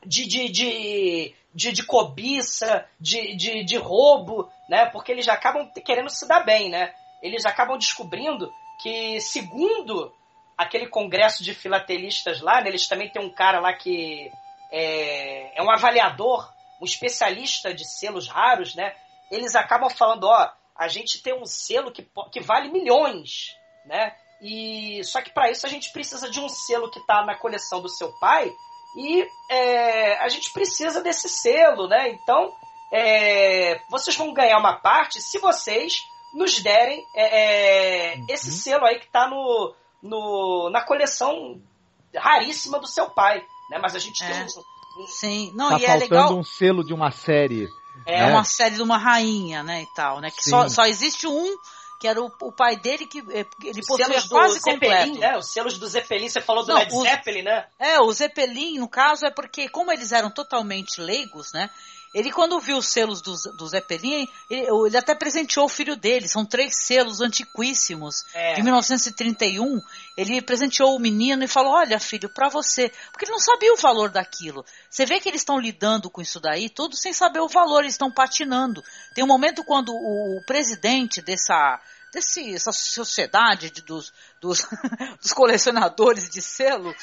de, 0.06 0.26
de, 0.26 0.50
de, 0.50 1.36
de, 1.54 1.72
de 1.74 1.84
cobiça, 1.84 2.86
de, 2.98 3.36
de, 3.36 3.64
de 3.66 3.78
roubo, 3.78 4.50
né? 4.70 4.86
Porque 4.86 5.12
eles 5.12 5.26
já 5.26 5.34
acabam 5.34 5.70
querendo 5.84 6.10
se 6.10 6.26
dar 6.26 6.46
bem, 6.46 6.70
né? 6.70 6.94
Eles 7.24 7.46
acabam 7.46 7.78
descobrindo 7.78 8.54
que, 8.82 9.20
segundo 9.22 10.14
aquele 10.58 10.88
congresso 10.88 11.42
de 11.42 11.54
filatelistas 11.56 12.42
lá, 12.42 12.62
né, 12.62 12.68
eles 12.70 12.88
também 12.88 13.10
têm 13.10 13.22
um 13.22 13.34
cara 13.34 13.60
lá 13.60 13.74
que 13.74 14.30
é, 14.70 15.58
é 15.58 15.64
um 15.64 15.72
avaliador, 15.72 16.52
um 16.82 16.86
especialista 16.86 17.74
de 17.74 17.88
selos 17.88 18.28
raros, 18.28 18.76
né? 18.76 18.94
Eles 19.32 19.56
acabam 19.56 19.90
falando, 19.90 20.26
ó, 20.26 20.52
a 20.76 20.88
gente 20.90 21.24
tem 21.24 21.34
um 21.34 21.46
selo 21.46 21.92
que, 21.92 22.06
que 22.32 22.42
vale 22.42 22.70
milhões, 22.70 23.56
né? 23.86 24.14
E 24.42 25.02
só 25.06 25.22
que 25.22 25.32
para 25.32 25.50
isso 25.50 25.66
a 25.66 25.70
gente 25.70 25.92
precisa 25.94 26.30
de 26.30 26.42
um 26.42 26.50
selo 26.50 26.92
que 26.92 27.00
está 27.00 27.24
na 27.26 27.36
coleção 27.36 27.82
do 27.82 27.88
seu 27.88 28.12
pai 28.20 28.52
e 28.98 29.26
é, 29.50 30.18
a 30.18 30.28
gente 30.28 30.52
precisa 30.52 31.02
desse 31.02 31.30
selo, 31.30 31.88
né? 31.88 32.10
Então 32.10 32.54
é, 32.92 33.80
vocês 33.90 34.16
vão 34.16 34.34
ganhar 34.34 34.58
uma 34.58 34.74
parte 34.74 35.22
se 35.22 35.40
vocês 35.40 36.04
nos 36.34 36.60
derem 36.62 37.04
é, 37.16 38.14
é, 38.14 38.18
uhum. 38.18 38.26
esse 38.30 38.52
selo 38.52 38.86
aí 38.86 39.00
que 39.00 39.06
está 39.06 39.28
no, 39.28 39.74
no, 40.02 40.70
na 40.72 40.82
coleção 40.82 41.62
raríssima 42.16 42.80
do 42.80 42.88
seu 42.88 43.10
pai. 43.10 43.44
Né? 43.70 43.80
Mas 43.82 43.96
a 43.96 44.00
gente 44.00 44.24
é. 44.24 44.28
tem 44.28 44.44
um, 44.44 45.08
Sim, 45.08 45.52
não, 45.56 45.70
tá 45.70 45.80
e 45.80 45.86
é 45.86 45.88
faltando 45.88 46.14
é 46.14 46.18
legal... 46.18 46.38
um 46.38 46.44
selo 46.44 46.84
de 46.84 46.94
uma 46.94 47.12
série. 47.12 47.68
É 48.06 48.26
né? 48.26 48.32
uma 48.32 48.44
série 48.44 48.76
de 48.76 48.82
uma 48.82 48.98
rainha, 48.98 49.64
né, 49.64 49.84
e 49.84 49.94
tal, 49.96 50.20
né? 50.20 50.30
Que 50.30 50.44
só, 50.44 50.68
só 50.68 50.86
existe 50.86 51.28
um 51.28 51.56
que 52.04 52.08
era 52.08 52.22
o, 52.22 52.26
o, 52.26 52.52
pai 52.52 52.76
dele 52.76 53.06
que 53.06 53.20
eh, 53.20 53.46
ele 53.64 53.82
possuía 53.86 54.22
quase 54.28 54.60
Zeppelin, 54.60 54.74
completo. 54.74 55.20
Né? 55.20 55.38
Os 55.38 55.54
selos 55.54 55.78
do 55.78 55.88
Zeppelin, 55.88 56.28
você 56.28 56.42
falou 56.42 56.66
do 56.66 56.74
Não, 56.74 56.80
Led 56.80 56.92
Zeppelin, 56.92 57.44
né? 57.44 57.66
É, 57.80 57.98
o 58.02 58.12
Zeppelin, 58.12 58.78
no 58.78 58.90
caso, 58.90 59.26
é 59.26 59.32
porque 59.32 59.70
como 59.70 59.90
eles 59.90 60.12
eram 60.12 60.30
totalmente 60.30 61.00
leigos, 61.00 61.54
né? 61.54 61.70
Ele, 62.14 62.32
quando 62.32 62.60
viu 62.60 62.78
os 62.78 62.88
selos 62.88 63.22
do, 63.22 63.34
do 63.54 63.68
Zeppelin, 63.68 64.30
ele, 64.48 64.68
ele, 64.70 64.98
até 64.98 65.16
presenteou 65.16 65.66
o 65.66 65.70
filho 65.70 65.96
dele. 65.96 66.28
São 66.28 66.46
três 66.46 66.86
selos 66.86 67.22
antiquíssimos, 67.22 68.24
é. 68.36 68.54
de 68.54 68.62
1931. 68.62 69.82
Ele 70.16 70.40
presenteou 70.40 70.96
o 70.96 71.00
menino 71.00 71.44
e 71.44 71.48
falou: 71.48 71.74
Olha, 71.74 72.00
filho, 72.00 72.30
para 72.30 72.50
você. 72.50 72.92
Porque 73.12 73.26
ele 73.26 73.32
não 73.32 73.40
sabia 73.40 73.74
o 73.74 73.78
valor 73.78 74.12
daquilo. 74.12 74.64
Você 74.88 75.08
vê 75.08 75.20
que 75.20 75.28
eles 75.28 75.42
estão 75.42 75.60
lidando 75.60 76.08
com 76.08 76.22
isso 76.22 76.40
daí, 76.40 76.70
tudo 76.70 76.96
sem 76.96 77.12
saber 77.12 77.40
o 77.40 77.48
valor, 77.48 77.80
eles 77.80 77.94
estão 77.94 78.12
patinando. 78.12 78.84
Tem 79.16 79.24
um 79.24 79.28
momento 79.28 79.64
quando 79.64 79.92
o, 79.92 80.38
o 80.38 80.46
presidente 80.46 81.20
dessa, 81.20 81.82
desse, 82.12 82.54
essa 82.54 82.72
sociedade 82.72 83.72
de, 83.72 83.82
dos, 83.82 84.14
dos, 84.40 84.68
dos 85.20 85.34
colecionadores 85.34 86.30
de 86.30 86.44
selo 86.44 86.94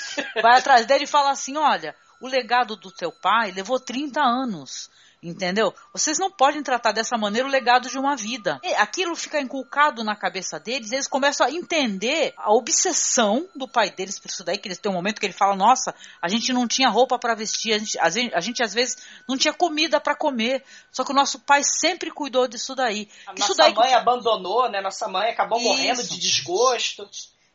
vai 0.40 0.56
atrás 0.56 0.86
dele 0.86 1.02
e 1.02 1.08
fala 1.08 1.32
assim: 1.32 1.56
Olha 1.56 1.96
o 2.20 2.28
legado 2.28 2.76
do 2.76 2.90
teu 2.90 3.10
pai 3.10 3.50
levou 3.52 3.80
30 3.80 4.20
anos. 4.20 4.90
Entendeu? 5.22 5.74
Vocês 5.92 6.18
não 6.18 6.30
podem 6.30 6.62
tratar 6.62 6.92
dessa 6.92 7.18
maneira 7.18 7.46
o 7.46 7.50
legado 7.50 7.90
de 7.90 7.98
uma 7.98 8.16
vida. 8.16 8.58
E 8.62 8.72
aquilo 8.76 9.14
fica 9.14 9.38
inculcado 9.38 10.02
na 10.02 10.16
cabeça 10.16 10.58
deles, 10.58 10.92
eles 10.92 11.06
começam 11.06 11.46
a 11.46 11.50
entender 11.50 12.32
a 12.38 12.50
obsessão 12.54 13.46
do 13.54 13.68
pai 13.68 13.90
deles 13.90 14.18
por 14.18 14.30
isso 14.30 14.42
daí, 14.42 14.56
que 14.56 14.66
eles 14.66 14.78
têm 14.78 14.90
um 14.90 14.94
momento 14.94 15.20
que 15.20 15.26
ele 15.26 15.34
fala: 15.34 15.54
Nossa, 15.54 15.94
a 16.22 16.28
gente 16.28 16.54
não 16.54 16.66
tinha 16.66 16.88
roupa 16.88 17.18
para 17.18 17.34
vestir, 17.34 17.74
a 17.74 17.78
gente, 17.78 17.98
a 17.98 18.08
gente, 18.08 18.34
a 18.34 18.40
gente, 18.40 18.62
às 18.62 18.72
vezes 18.72 18.96
não 19.28 19.36
tinha 19.36 19.52
comida 19.52 20.00
para 20.00 20.14
comer. 20.14 20.64
Só 20.90 21.04
que 21.04 21.12
o 21.12 21.14
nosso 21.14 21.38
pai 21.40 21.62
sempre 21.62 22.10
cuidou 22.10 22.48
disso 22.48 22.74
daí. 22.74 23.06
A 23.26 23.34
isso 23.34 23.48
nossa 23.48 23.54
daí 23.56 23.74
mãe 23.74 23.92
abandonou, 23.92 24.70
né? 24.70 24.80
Nossa 24.80 25.06
mãe 25.06 25.28
acabou 25.28 25.58
isso. 25.58 25.68
morrendo 25.68 26.02
de 26.02 26.18
desgosto. 26.18 27.06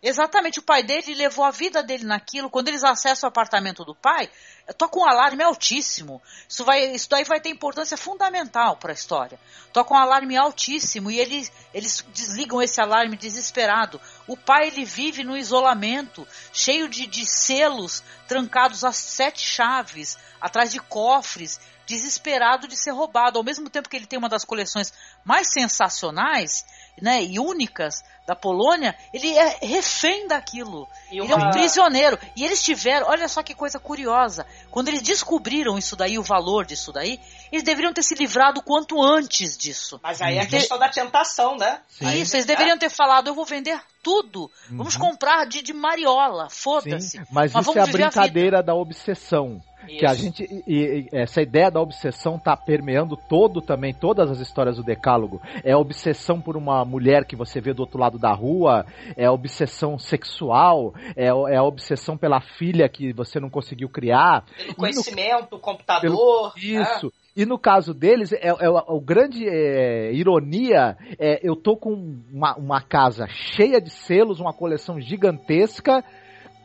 Exatamente, 0.07 0.59
o 0.59 0.61
pai 0.61 0.83
dele 0.83 1.15
levou 1.15 1.43
a 1.43 1.49
vida 1.49 1.81
dele 1.81 2.03
naquilo. 2.03 2.47
Quando 2.47 2.67
eles 2.67 2.83
acessam 2.83 3.27
o 3.27 3.29
apartamento 3.29 3.83
do 3.83 3.95
pai, 3.95 4.29
toca 4.77 4.99
um 4.99 5.03
alarme 5.03 5.41
altíssimo. 5.41 6.21
Isso, 6.47 6.63
vai, 6.63 6.91
isso 6.91 7.09
daí 7.09 7.23
vai 7.23 7.39
ter 7.39 7.49
importância 7.49 7.97
fundamental 7.97 8.77
para 8.77 8.91
a 8.91 8.93
história. 8.93 9.39
Toca 9.73 9.95
um 9.95 9.97
alarme 9.97 10.37
altíssimo 10.37 11.09
e 11.09 11.19
eles, 11.19 11.51
eles 11.73 12.05
desligam 12.13 12.61
esse 12.61 12.79
alarme 12.79 13.17
desesperado. 13.17 13.99
O 14.27 14.37
pai 14.37 14.67
ele 14.67 14.85
vive 14.85 15.23
no 15.23 15.35
isolamento, 15.35 16.27
cheio 16.53 16.87
de, 16.87 17.07
de 17.07 17.25
selos, 17.25 18.03
trancados 18.27 18.83
às 18.83 18.97
sete 18.97 19.41
chaves, 19.41 20.19
atrás 20.39 20.71
de 20.71 20.79
cofres, 20.81 21.59
desesperado 21.85 22.67
de 22.67 22.75
ser 22.75 22.91
roubado. 22.91 23.37
Ao 23.37 23.43
mesmo 23.43 23.69
tempo 23.69 23.89
que 23.89 23.95
ele 23.95 24.05
tem 24.05 24.17
uma 24.19 24.29
das 24.29 24.45
coleções 24.45 24.93
mais 25.23 25.51
sensacionais 25.51 26.65
né, 27.01 27.23
e 27.23 27.39
únicas 27.39 28.03
da 28.25 28.35
Polônia, 28.35 28.95
ele 29.13 29.37
é 29.37 29.59
refém 29.61 30.27
daquilo. 30.27 30.87
E 31.11 31.19
ele 31.19 31.31
é 31.31 31.35
um 31.35 31.51
prisioneiro. 31.51 32.17
E 32.35 32.43
eles 32.43 32.63
tiveram, 32.63 33.07
olha 33.07 33.27
só 33.27 33.43
que 33.43 33.53
coisa 33.53 33.79
curiosa. 33.79 34.47
Quando 34.71 34.87
eles 34.87 35.01
descobriram 35.01 35.77
isso 35.77 35.95
daí, 35.95 36.17
o 36.17 36.23
valor 36.23 36.65
disso 36.65 36.91
daí, 36.91 37.19
eles 37.51 37.63
deveriam 37.63 37.93
ter 37.93 38.01
se 38.01 38.15
livrado 38.15 38.63
quanto 38.63 39.01
antes 39.01 39.55
disso. 39.55 39.99
Mas 40.01 40.21
aí 40.21 40.37
é 40.37 40.41
a 40.41 40.47
questão 40.47 40.79
da 40.79 40.89
tentação, 40.89 41.55
né? 41.55 41.81
Sim. 41.87 42.07
Isso, 42.19 42.35
eles 42.35 42.45
deveriam 42.45 42.77
ter 42.77 42.89
falado, 42.89 43.27
eu 43.27 43.35
vou 43.35 43.45
vender 43.45 43.79
tudo. 44.01 44.49
Vamos 44.69 44.95
uhum. 44.95 45.01
comprar 45.01 45.45
de, 45.45 45.61
de 45.61 45.73
mariola, 45.73 46.49
foda-se. 46.49 47.19
Mas, 47.31 47.51
mas 47.53 47.67
isso 47.67 47.77
é 47.77 47.81
a 47.81 47.87
brincadeira 47.87 48.59
a 48.59 48.61
da 48.61 48.73
obsessão. 48.73 49.61
Isso. 49.87 49.99
Que 49.99 50.05
a 50.05 50.13
gente. 50.13 50.63
E, 50.67 50.73
e, 50.73 51.07
essa 51.11 51.41
ideia 51.41 51.69
da 51.69 51.81
obsessão 51.81 52.37
tá 52.37 52.55
permeando 52.55 53.17
todo 53.17 53.61
também, 53.61 53.93
todas 53.93 54.29
as 54.29 54.39
histórias 54.39 54.77
do 54.77 54.83
Decálogo. 54.83 55.41
É 55.63 55.71
a 55.71 55.77
obsessão 55.77 56.41
por 56.41 56.55
uma 56.57 56.83
mulher 56.85 57.25
que 57.25 57.35
você 57.35 57.59
vê 57.61 57.73
do 57.73 57.81
outro 57.81 57.99
lado 57.99 58.17
da 58.17 58.33
rua, 58.33 58.85
é 59.15 59.25
a 59.25 59.31
obsessão 59.31 59.97
sexual, 59.97 60.93
é, 61.15 61.27
é 61.27 61.57
a 61.57 61.63
obsessão 61.63 62.17
pela 62.17 62.39
filha 62.39 62.89
que 62.89 63.13
você 63.13 63.39
não 63.39 63.49
conseguiu 63.49 63.89
criar. 63.89 64.45
Pelo 64.57 64.75
conhecimento, 64.75 65.55
no, 65.55 65.59
computador. 65.59 66.01
Pelo, 66.01 66.53
isso. 66.57 67.07
É. 67.21 67.25
E 67.35 67.45
no 67.45 67.59
caso 67.59 67.93
deles, 67.93 68.31
é, 68.31 68.47
é, 68.47 68.69
o 68.69 69.01
grande 69.01 69.45
é, 69.45 70.13
ironia 70.13 70.95
é 71.19 71.41
eu 71.43 71.53
tô 71.53 71.75
com 71.75 71.91
uma, 72.31 72.55
uma 72.55 72.81
casa 72.81 73.27
cheia 73.27 73.81
de 73.81 73.89
selos, 73.89 74.39
uma 74.39 74.53
coleção 74.53 75.01
gigantesca, 75.01 76.01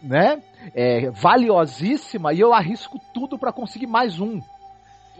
né? 0.02 0.42
É, 0.74 1.10
valiosíssima 1.10 2.32
e 2.32 2.40
eu 2.40 2.52
arrisco 2.52 3.00
tudo 3.12 3.38
para 3.38 3.52
conseguir 3.52 3.86
mais 3.86 4.20
um. 4.20 4.40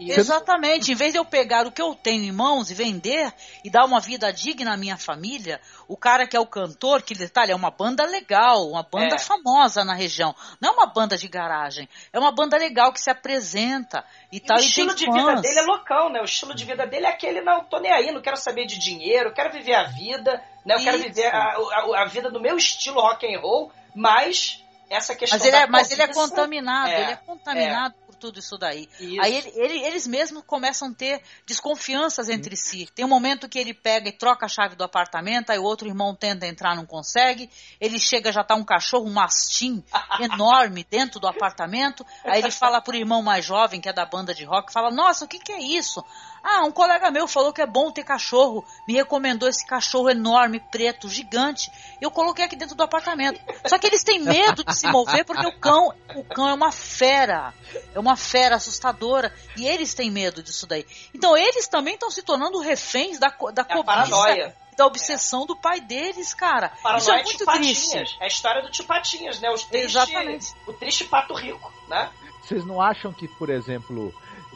Exatamente. 0.09 0.91
Em 0.91 0.95
vez 0.95 1.11
de 1.11 1.19
eu 1.19 1.25
pegar 1.25 1.67
o 1.67 1.71
que 1.71 1.81
eu 1.81 1.93
tenho 1.93 2.23
em 2.23 2.31
mãos 2.31 2.71
e 2.71 2.73
vender 2.73 3.31
e 3.63 3.69
dar 3.69 3.85
uma 3.85 3.99
vida 3.99 4.31
digna 4.31 4.73
à 4.73 4.77
minha 4.77 4.97
família, 4.97 5.61
o 5.87 5.95
cara 5.95 6.25
que 6.25 6.35
é 6.35 6.39
o 6.39 6.45
cantor, 6.45 7.01
que 7.03 7.13
detalhe, 7.13 7.51
é 7.51 7.55
uma 7.55 7.69
banda 7.69 8.05
legal, 8.05 8.67
uma 8.69 8.83
banda 8.83 9.15
é. 9.15 9.19
famosa 9.19 9.83
na 9.83 9.93
região. 9.93 10.35
Não 10.59 10.71
é 10.71 10.73
uma 10.73 10.87
banda 10.87 11.17
de 11.17 11.27
garagem. 11.27 11.87
É 12.11 12.19
uma 12.19 12.31
banda 12.31 12.57
legal 12.57 12.91
que 12.91 12.99
se 13.01 13.09
apresenta 13.09 14.03
e, 14.31 14.37
e 14.37 14.39
tal. 14.39 14.57
O 14.57 14.59
estilo 14.59 14.95
de 14.95 15.05
fãs. 15.05 15.15
vida 15.15 15.41
dele 15.41 15.59
é 15.59 15.63
local, 15.63 16.09
né? 16.09 16.21
O 16.21 16.25
estilo 16.25 16.55
de 16.55 16.65
vida 16.65 16.87
dele 16.87 17.05
é 17.05 17.09
aquele, 17.09 17.41
não, 17.41 17.63
tô 17.63 17.79
nem 17.79 17.91
aí, 17.91 18.11
não 18.11 18.21
quero 18.21 18.37
saber 18.37 18.65
de 18.65 18.79
dinheiro, 18.79 19.33
quero 19.33 19.51
viver 19.51 19.75
a 19.75 19.83
vida, 19.83 20.43
né? 20.65 20.75
Eu 20.75 20.77
Isso. 20.77 20.85
quero 20.85 20.97
viver 20.97 21.27
a, 21.27 21.57
a, 21.57 22.01
a 22.01 22.05
vida 22.05 22.31
do 22.31 22.41
meu 22.41 22.57
estilo 22.57 23.01
rock 23.01 23.25
and 23.25 23.39
roll, 23.39 23.71
mas 23.93 24.60
essa 24.91 25.15
questão 25.15 25.39
mas 25.39 25.47
ele 25.47 25.55
é, 25.55 25.67
mas 25.67 25.91
ele 25.91 26.01
é 26.01 26.07
contaminado, 26.07 26.89
é, 26.89 27.01
ele 27.01 27.11
é 27.11 27.15
contaminado 27.15 27.95
é. 27.97 28.05
por 28.05 28.15
tudo 28.15 28.39
isso 28.39 28.57
daí. 28.57 28.89
Isso. 28.99 29.21
Aí 29.21 29.35
ele, 29.35 29.51
ele, 29.55 29.85
eles 29.85 30.05
mesmos 30.05 30.43
começam 30.45 30.89
a 30.89 30.93
ter 30.93 31.21
desconfianças 31.45 32.27
entre 32.27 32.57
si. 32.57 32.89
Tem 32.93 33.05
um 33.05 33.07
momento 33.07 33.47
que 33.47 33.57
ele 33.57 33.73
pega 33.73 34.09
e 34.09 34.11
troca 34.11 34.45
a 34.45 34.49
chave 34.49 34.75
do 34.75 34.83
apartamento, 34.83 35.49
aí 35.49 35.57
o 35.57 35.63
outro 35.63 35.87
irmão 35.87 36.13
tenta 36.13 36.45
entrar, 36.45 36.75
não 36.75 36.85
consegue. 36.85 37.49
Ele 37.79 37.97
chega, 37.97 38.33
já 38.33 38.43
tá 38.43 38.53
um 38.53 38.65
cachorro, 38.65 39.07
um 39.07 39.13
mastim 39.13 39.81
enorme 40.19 40.85
dentro 40.89 41.21
do 41.21 41.27
apartamento. 41.27 42.05
Aí 42.25 42.41
ele 42.41 42.51
fala 42.51 42.81
pro 42.81 42.95
irmão 42.95 43.21
mais 43.21 43.45
jovem, 43.45 43.79
que 43.79 43.87
é 43.87 43.93
da 43.93 44.05
banda 44.05 44.33
de 44.33 44.43
rock, 44.43 44.73
fala: 44.73 44.91
"Nossa, 44.91 45.23
o 45.23 45.27
que 45.27 45.39
que 45.39 45.53
é 45.53 45.61
isso?" 45.61 46.03
Ah, 46.43 46.63
um 46.65 46.71
colega 46.71 47.11
meu 47.11 47.27
falou 47.27 47.53
que 47.53 47.61
é 47.61 47.67
bom 47.67 47.91
ter 47.91 48.03
cachorro, 48.03 48.65
me 48.87 48.93
recomendou 48.93 49.47
esse 49.47 49.65
cachorro 49.65 50.09
enorme, 50.09 50.59
preto, 50.59 51.07
gigante. 51.07 51.71
Eu 52.01 52.09
coloquei 52.09 52.45
aqui 52.45 52.55
dentro 52.55 52.75
do 52.75 52.83
apartamento. 52.83 53.39
Só 53.67 53.77
que 53.77 53.85
eles 53.85 54.03
têm 54.03 54.19
medo 54.19 54.63
de 54.63 54.75
se 54.75 54.87
mover 54.87 55.23
porque 55.23 55.45
o 55.45 55.59
cão, 55.59 55.93
o 56.15 56.23
cão 56.23 56.49
é 56.49 56.53
uma 56.53 56.71
fera, 56.71 57.53
é 57.93 57.99
uma 57.99 58.15
fera 58.15 58.55
assustadora 58.55 59.33
e 59.55 59.67
eles 59.67 59.93
têm 59.93 60.09
medo 60.09 60.41
disso 60.41 60.65
daí. 60.65 60.85
Então 61.13 61.37
eles 61.37 61.67
também 61.67 61.93
estão 61.93 62.09
se 62.09 62.23
tornando 62.23 62.59
reféns 62.59 63.19
da 63.19 63.29
da 63.53 63.61
é 63.61 63.65
cobiça, 63.65 64.55
da 64.75 64.85
obsessão 64.85 65.43
é. 65.43 65.47
do 65.47 65.55
pai 65.55 65.79
deles, 65.79 66.33
cara. 66.33 66.71
Isso 66.97 67.11
é 67.11 67.23
muito 67.23 67.45
triste. 67.45 68.17
É 68.19 68.25
a 68.25 68.27
história 68.27 68.61
do 68.63 68.71
tio 68.71 68.85
Patinhas, 68.85 69.39
né? 69.39 69.51
Os 69.51 69.63
triste, 69.63 69.85
Exatamente. 69.85 70.53
O 70.65 70.73
triste 70.73 71.05
pato 71.05 71.33
rico, 71.33 71.71
né? 71.87 72.09
Vocês 72.41 72.65
não 72.65 72.81
acham 72.81 73.13
que, 73.13 73.27
por 73.27 73.49
exemplo, 73.49 74.13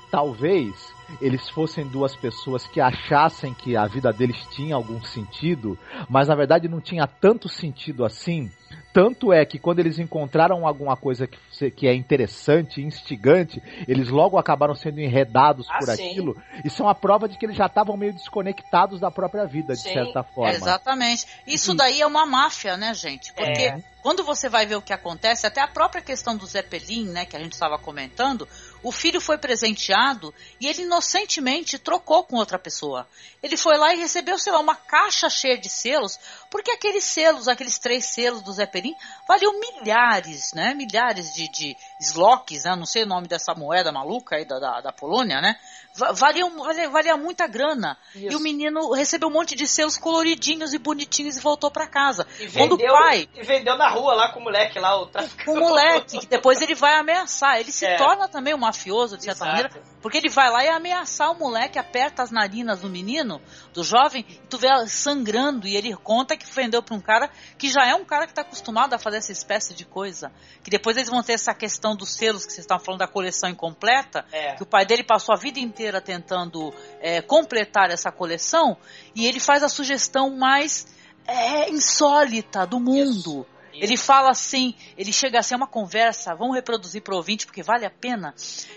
talvez 0.09 0.94
eles 1.21 1.49
fossem 1.49 1.87
duas 1.87 2.15
pessoas 2.15 2.65
que 2.67 2.79
achassem 2.81 3.53
que 3.53 3.75
a 3.75 3.85
vida 3.85 4.11
deles 4.11 4.37
tinha 4.51 4.75
algum 4.75 5.03
sentido, 5.03 5.77
mas 6.09 6.27
na 6.27 6.35
verdade 6.35 6.67
não 6.67 6.81
tinha 6.81 7.07
tanto 7.07 7.47
sentido 7.47 8.05
assim. 8.05 8.51
Tanto 8.95 9.33
é 9.33 9.45
que 9.45 9.59
quando 9.59 9.79
eles 9.79 9.99
encontraram 9.99 10.65
alguma 10.65 10.95
coisa 10.95 11.27
que, 11.27 11.69
que 11.69 11.85
é 11.85 11.93
interessante, 11.93 12.81
instigante, 12.81 13.61
eles 13.89 14.07
logo 14.07 14.37
acabaram 14.37 14.73
sendo 14.73 15.01
enredados 15.01 15.67
ah, 15.69 15.79
por 15.79 15.87
sim. 15.93 16.11
aquilo. 16.11 16.41
Isso 16.63 16.81
é 16.81 16.85
uma 16.85 16.95
prova 16.95 17.27
de 17.27 17.37
que 17.37 17.45
eles 17.45 17.57
já 17.57 17.65
estavam 17.65 17.97
meio 17.97 18.13
desconectados 18.13 19.01
da 19.01 19.11
própria 19.11 19.45
vida, 19.45 19.73
de 19.73 19.81
sim, 19.81 19.91
certa 19.91 20.23
forma. 20.23 20.53
Exatamente. 20.53 21.27
Isso 21.45 21.73
daí 21.73 21.99
é 21.99 22.07
uma 22.07 22.25
máfia, 22.25 22.77
né, 22.77 22.93
gente? 22.93 23.33
Porque 23.33 23.63
é. 23.63 23.83
quando 24.01 24.23
você 24.23 24.47
vai 24.47 24.65
ver 24.65 24.77
o 24.77 24.81
que 24.81 24.93
acontece, 24.93 25.45
até 25.45 25.59
a 25.59 25.67
própria 25.67 26.01
questão 26.01 26.37
do 26.37 26.45
Zeppelin, 26.45 27.09
né, 27.09 27.25
que 27.25 27.35
a 27.35 27.39
gente 27.39 27.51
estava 27.51 27.77
comentando, 27.77 28.47
o 28.85 28.91
filho 28.91 29.19
foi 29.19 29.35
presenteado 29.35 30.31
e 30.61 30.67
ele 30.67 30.83
inocentemente 30.83 31.79
trocou 31.79 32.23
com 32.23 32.35
outra 32.35 32.59
pessoa. 32.59 33.07
Ele 33.41 33.57
foi 33.57 33.79
lá 33.79 33.91
e 33.95 33.97
recebeu, 33.97 34.37
sei 34.37 34.53
lá, 34.53 34.59
uma 34.59 34.75
caixa 34.75 35.27
cheia 35.27 35.57
de 35.57 35.69
selos, 35.69 36.19
porque 36.51 36.69
aqueles 36.69 37.03
selos, 37.03 37.47
aqueles 37.47 37.79
três 37.79 38.05
selos 38.05 38.43
do 38.43 38.53
Zeppelin, 38.53 38.93
valiam 39.27 39.59
milhares, 39.59 40.53
né? 40.53 40.75
Milhares 40.75 41.33
de, 41.33 41.49
de 41.49 41.75
slocks, 41.99 42.65
né? 42.65 42.75
Não 42.75 42.85
sei 42.85 43.03
o 43.03 43.07
nome 43.07 43.27
dessa 43.27 43.55
moeda 43.55 43.91
maluca 43.91 44.35
aí 44.35 44.45
da, 44.45 44.59
da, 44.59 44.81
da 44.81 44.91
Polônia, 44.91 45.41
né? 45.41 45.57
valia, 46.13 46.49
valia, 46.49 46.89
valia 46.89 47.17
muita 47.17 47.47
grana. 47.47 47.97
Isso. 48.13 48.33
E 48.33 48.35
o 48.35 48.39
menino 48.39 48.91
recebeu 48.91 49.29
um 49.29 49.31
monte 49.31 49.55
de 49.55 49.67
selos 49.67 49.97
coloridinhos 49.97 50.73
e 50.73 50.77
bonitinhos 50.77 51.37
e 51.37 51.39
voltou 51.39 51.71
para 51.71 51.87
casa. 51.87 52.27
E 52.39 52.49
Quando 52.49 52.77
vendeu, 52.77 52.93
o 52.93 52.97
pai. 52.97 53.29
E 53.33 53.43
vendeu 53.43 53.77
na 53.77 53.87
rua 53.89 54.13
lá 54.13 54.29
com 54.31 54.39
o 54.39 54.43
moleque 54.43 54.77
lá, 54.77 55.01
o 55.01 55.09
Com 55.45 55.53
o 55.53 55.59
moleque, 55.59 56.19
que 56.19 56.27
depois 56.27 56.61
ele 56.61 56.75
vai 56.75 56.95
ameaçar. 56.95 57.59
Ele 57.59 57.71
se 57.71 57.85
é. 57.85 57.95
torna 57.97 58.27
também 58.27 58.53
um 58.53 58.65
mafioso, 58.75 59.17
de 59.17 59.23
certa 59.23 59.45
Exato. 59.45 59.63
maneira, 59.63 59.83
porque 60.01 60.17
ele 60.17 60.29
vai 60.29 60.49
lá 60.51 60.63
e 60.63 60.67
ameaçar 60.67 61.31
o 61.31 61.35
moleque, 61.35 61.79
aperta 61.79 62.21
as 62.21 62.31
narinas 62.31 62.81
do 62.81 62.89
menino, 62.89 63.41
do 63.73 63.83
jovem, 63.83 64.25
e 64.27 64.35
tu 64.49 64.57
vê 64.57 64.67
sangrando, 64.87 65.67
e 65.67 65.75
ele 65.75 65.95
conta 65.95 66.35
que 66.35 66.45
vendeu 66.45 66.83
pra 66.83 66.95
um 66.95 67.01
cara 67.01 67.29
que 67.57 67.69
já 67.69 67.87
é 67.87 67.95
um 67.95 68.05
cara 68.05 68.27
que 68.27 68.33
tá 68.33 68.41
acostumado 68.41 68.93
a 68.93 68.99
fazer 68.99 69.17
essa 69.17 69.31
espécie 69.31 69.73
de 69.73 69.85
coisa. 69.85 70.31
Que 70.63 70.69
depois 70.69 70.97
eles 70.97 71.09
vão 71.09 71.23
ter 71.23 71.33
essa 71.33 71.53
questão 71.53 71.95
dos 71.95 72.13
selos 72.13 72.45
que 72.45 72.51
vocês 72.51 72.63
estão 72.63 72.79
falando 72.79 72.99
da 72.99 73.07
coleção 73.07 73.49
incompleta, 73.49 74.25
é. 74.31 74.55
que 74.55 74.63
o 74.63 74.65
pai 74.65 74.85
dele 74.85 75.03
passou 75.03 75.33
a 75.33 75.37
vida 75.37 75.59
inteira 75.59 75.85
inteira 75.85 76.01
tentando 76.01 76.73
é, 76.99 77.21
completar 77.21 77.91
essa 77.91 78.11
coleção 78.11 78.77
e 79.13 79.27
ele 79.27 79.39
faz 79.39 79.61
a 79.63 79.69
sugestão 79.69 80.35
mais 80.35 80.87
é, 81.27 81.69
insólita 81.69 82.65
do 82.65 82.79
mundo. 82.79 83.41
Isso. 83.41 83.54
Ele 83.81 83.97
fala 83.97 84.29
assim, 84.29 84.73
ele 84.97 85.11
chega 85.11 85.39
assim, 85.39 85.53
é 85.53 85.57
uma 85.57 85.67
conversa, 85.67 86.35
vamos 86.35 86.55
reproduzir 86.55 87.01
para 87.01 87.13
o 87.13 87.17
ouvinte 87.17 87.45
porque 87.45 87.63
vale 87.63 87.85
a 87.85 87.89
pena. 87.89 88.33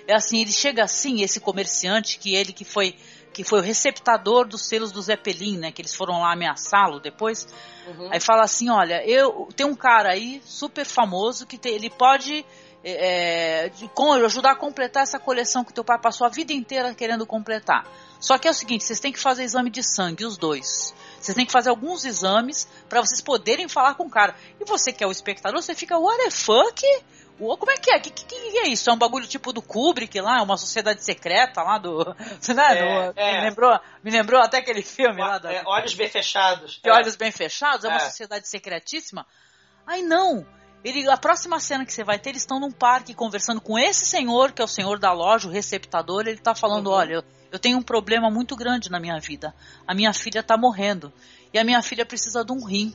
É 0.07 0.15
assim, 0.15 0.41
ele 0.41 0.53
chega 0.53 0.83
assim, 0.83 1.23
esse 1.23 1.41
comerciante 1.41 2.19
que 2.19 2.35
ele 2.35 2.53
que 2.53 2.65
foi 2.65 2.95
que 3.33 3.45
foi 3.45 3.61
o 3.61 3.63
receptador 3.63 4.49
dos 4.49 4.67
selos 4.67 4.91
do 4.91 5.01
Zeppelin, 5.01 5.59
né, 5.59 5.71
que 5.71 5.81
eles 5.81 5.95
foram 5.95 6.21
lá 6.21 6.33
ameaçá-lo 6.33 6.99
depois. 6.99 7.47
Uhum. 7.87 8.11
Aí 8.13 8.19
fala 8.19 8.43
assim, 8.43 8.69
olha, 8.69 9.07
eu 9.07 9.49
tem 9.55 9.65
um 9.65 9.77
cara 9.77 10.11
aí 10.11 10.43
super 10.45 10.85
famoso 10.85 11.47
que 11.47 11.57
tem, 11.57 11.73
ele 11.73 11.89
pode 11.89 12.45
é, 12.83 13.65
é, 13.65 13.69
de, 13.69 13.89
com, 13.89 14.13
ajudar 14.13 14.53
a 14.53 14.57
completar 14.57 15.03
essa 15.03 15.19
coleção 15.19 15.65
que 15.65 15.73
teu 15.73 15.85
pai 15.85 15.99
passou 15.99 16.27
a 16.27 16.31
vida 16.31 16.53
inteira 16.53 16.95
querendo 16.95 17.27
completar. 17.27 17.87
Só 18.21 18.39
que 18.39 18.49
é 18.49 18.51
o 18.51 18.55
seguinte, 18.55 18.85
vocês 18.85 19.01
têm 19.01 19.13
que 19.13 19.21
fazer 19.21 19.45
exame 19.45 19.71
de 19.71 19.83
sangue, 19.83 20.25
os 20.25 20.37
dois. 20.37 20.95
Vocês 21.21 21.35
têm 21.35 21.47
que 21.47 21.53
fazer 21.53 21.71
alguns 21.71 22.05
exames 22.05 22.69
para 22.89 23.01
vocês 23.01 23.21
poderem 23.21 23.69
falar 23.69 23.95
com 23.95 24.05
o 24.05 24.11
cara. 24.11 24.35
E 24.61 24.65
você 24.65 24.93
que 24.93 25.03
é 25.03 25.07
o 25.07 25.11
espectador, 25.11 25.61
você 25.61 25.75
fica, 25.75 25.99
what 25.99 26.23
the 26.25 26.31
fuck? 26.31 26.83
Como 27.39 27.71
é 27.71 27.77
que 27.77 27.91
é? 27.91 27.99
O 27.99 28.01
que, 28.01 28.11
que, 28.11 28.25
que, 28.25 28.59
é 28.59 28.67
isso? 28.67 28.91
É 28.91 28.93
um 28.93 28.99
bagulho 28.99 29.27
tipo 29.27 29.53
do 29.53 29.63
Kubrick 29.63 30.21
lá? 30.21 30.39
É 30.39 30.43
uma 30.43 30.57
sociedade 30.57 31.05
secreta 31.05 31.63
lá 31.63 31.79
do. 31.79 32.05
Né? 32.55 33.13
É, 33.17 33.37
é. 33.37 33.41
Me, 33.41 33.49
lembrou, 33.49 33.81
me 34.03 34.11
lembrou 34.11 34.41
até 34.41 34.59
aquele 34.59 34.83
filme 34.83 35.23
o, 35.23 35.25
lá. 35.25 35.39
Da, 35.39 35.53
é, 35.53 35.63
olhos 35.65 35.95
bem 35.95 36.09
fechados. 36.09 36.81
De 36.83 36.91
Olhos 36.91 37.15
bem 37.15 37.31
fechados? 37.31 37.85
É 37.85 37.89
uma 37.89 37.99
é. 37.99 38.01
sociedade 38.01 38.49
secretíssima? 38.49 39.25
Ai 39.87 40.03
não! 40.03 40.45
Ele, 40.85 41.09
a 41.09 41.17
próxima 41.17 41.61
cena 41.61 41.85
que 41.85 41.93
você 41.93 42.03
vai 42.03 42.19
ter, 42.19 42.31
eles 42.31 42.43
estão 42.43 42.59
num 42.59 42.71
parque 42.71 43.15
conversando 43.15 43.61
com 43.61 43.79
esse 43.79 44.07
senhor, 44.07 44.53
que 44.53 44.63
é 44.63 44.65
o 44.65 44.69
senhor 44.69 44.99
da 44.99 45.13
loja, 45.13 45.49
o 45.49 45.51
receptador. 45.51 46.23
Ele 46.23 46.39
está 46.39 46.55
falando: 46.55 46.89
uhum. 46.89 46.95
olha, 46.95 47.25
eu, 47.51 47.59
tenho 47.59 47.79
um 47.79 47.83
problema 47.83 48.31
muito 48.31 48.57
grande 48.57 48.91
na 48.91 49.01
minha 49.01 49.19
vida. 49.21 49.55
A 49.87 49.95
minha 49.95 50.13
filha 50.13 50.41
está 50.41 50.57
morrendo. 50.57 51.13
E 51.53 51.59
a 51.59 51.65
minha 51.65 51.83
filha 51.83 52.05
precisa 52.05 52.45
de 52.45 52.53
um 52.53 52.65
rim. 52.65 52.95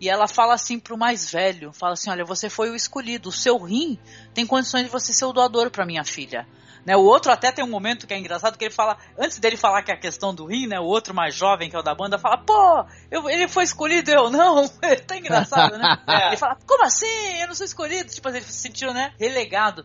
E 0.00 0.08
ela 0.08 0.28
fala 0.28 0.54
assim 0.54 0.78
pro 0.78 0.96
mais 0.96 1.30
velho: 1.30 1.72
fala 1.72 1.94
assim, 1.94 2.10
olha, 2.10 2.24
você 2.24 2.50
foi 2.50 2.70
o 2.70 2.74
escolhido. 2.74 3.28
O 3.28 3.32
seu 3.32 3.58
rim 3.58 3.98
tem 4.34 4.46
condições 4.46 4.84
de 4.84 4.90
você 4.90 5.12
ser 5.12 5.24
o 5.24 5.32
doador 5.32 5.70
para 5.70 5.86
minha 5.86 6.04
filha. 6.04 6.46
Né, 6.86 6.96
o 6.96 7.02
outro 7.02 7.32
até 7.32 7.50
tem 7.50 7.64
um 7.64 7.68
momento 7.68 8.06
que 8.06 8.14
é 8.14 8.18
engraçado 8.18 8.56
que 8.56 8.64
ele 8.64 8.72
fala, 8.72 8.96
antes 9.18 9.40
dele 9.40 9.56
falar 9.56 9.82
que 9.82 9.90
é 9.90 9.94
a 9.94 9.98
questão 9.98 10.32
do 10.32 10.46
rim, 10.46 10.68
né? 10.68 10.78
O 10.78 10.84
outro 10.84 11.12
mais 11.12 11.34
jovem, 11.34 11.68
que 11.68 11.74
é 11.74 11.78
o 11.80 11.82
da 11.82 11.96
banda, 11.96 12.16
fala, 12.16 12.38
pô, 12.38 12.86
eu, 13.10 13.28
ele 13.28 13.48
foi 13.48 13.64
escolhido, 13.64 14.08
eu 14.08 14.30
não. 14.30 14.68
tá 15.04 15.16
engraçado, 15.16 15.76
né? 15.76 15.96
É. 16.06 16.28
Ele 16.28 16.36
fala, 16.36 16.56
como 16.64 16.84
assim? 16.84 17.40
Eu 17.40 17.48
não 17.48 17.54
sou 17.54 17.66
escolhido. 17.66 18.08
Tipo, 18.08 18.28
ele 18.28 18.40
se 18.40 18.52
sentiu, 18.52 18.94
né? 18.94 19.12
Relegado. 19.18 19.84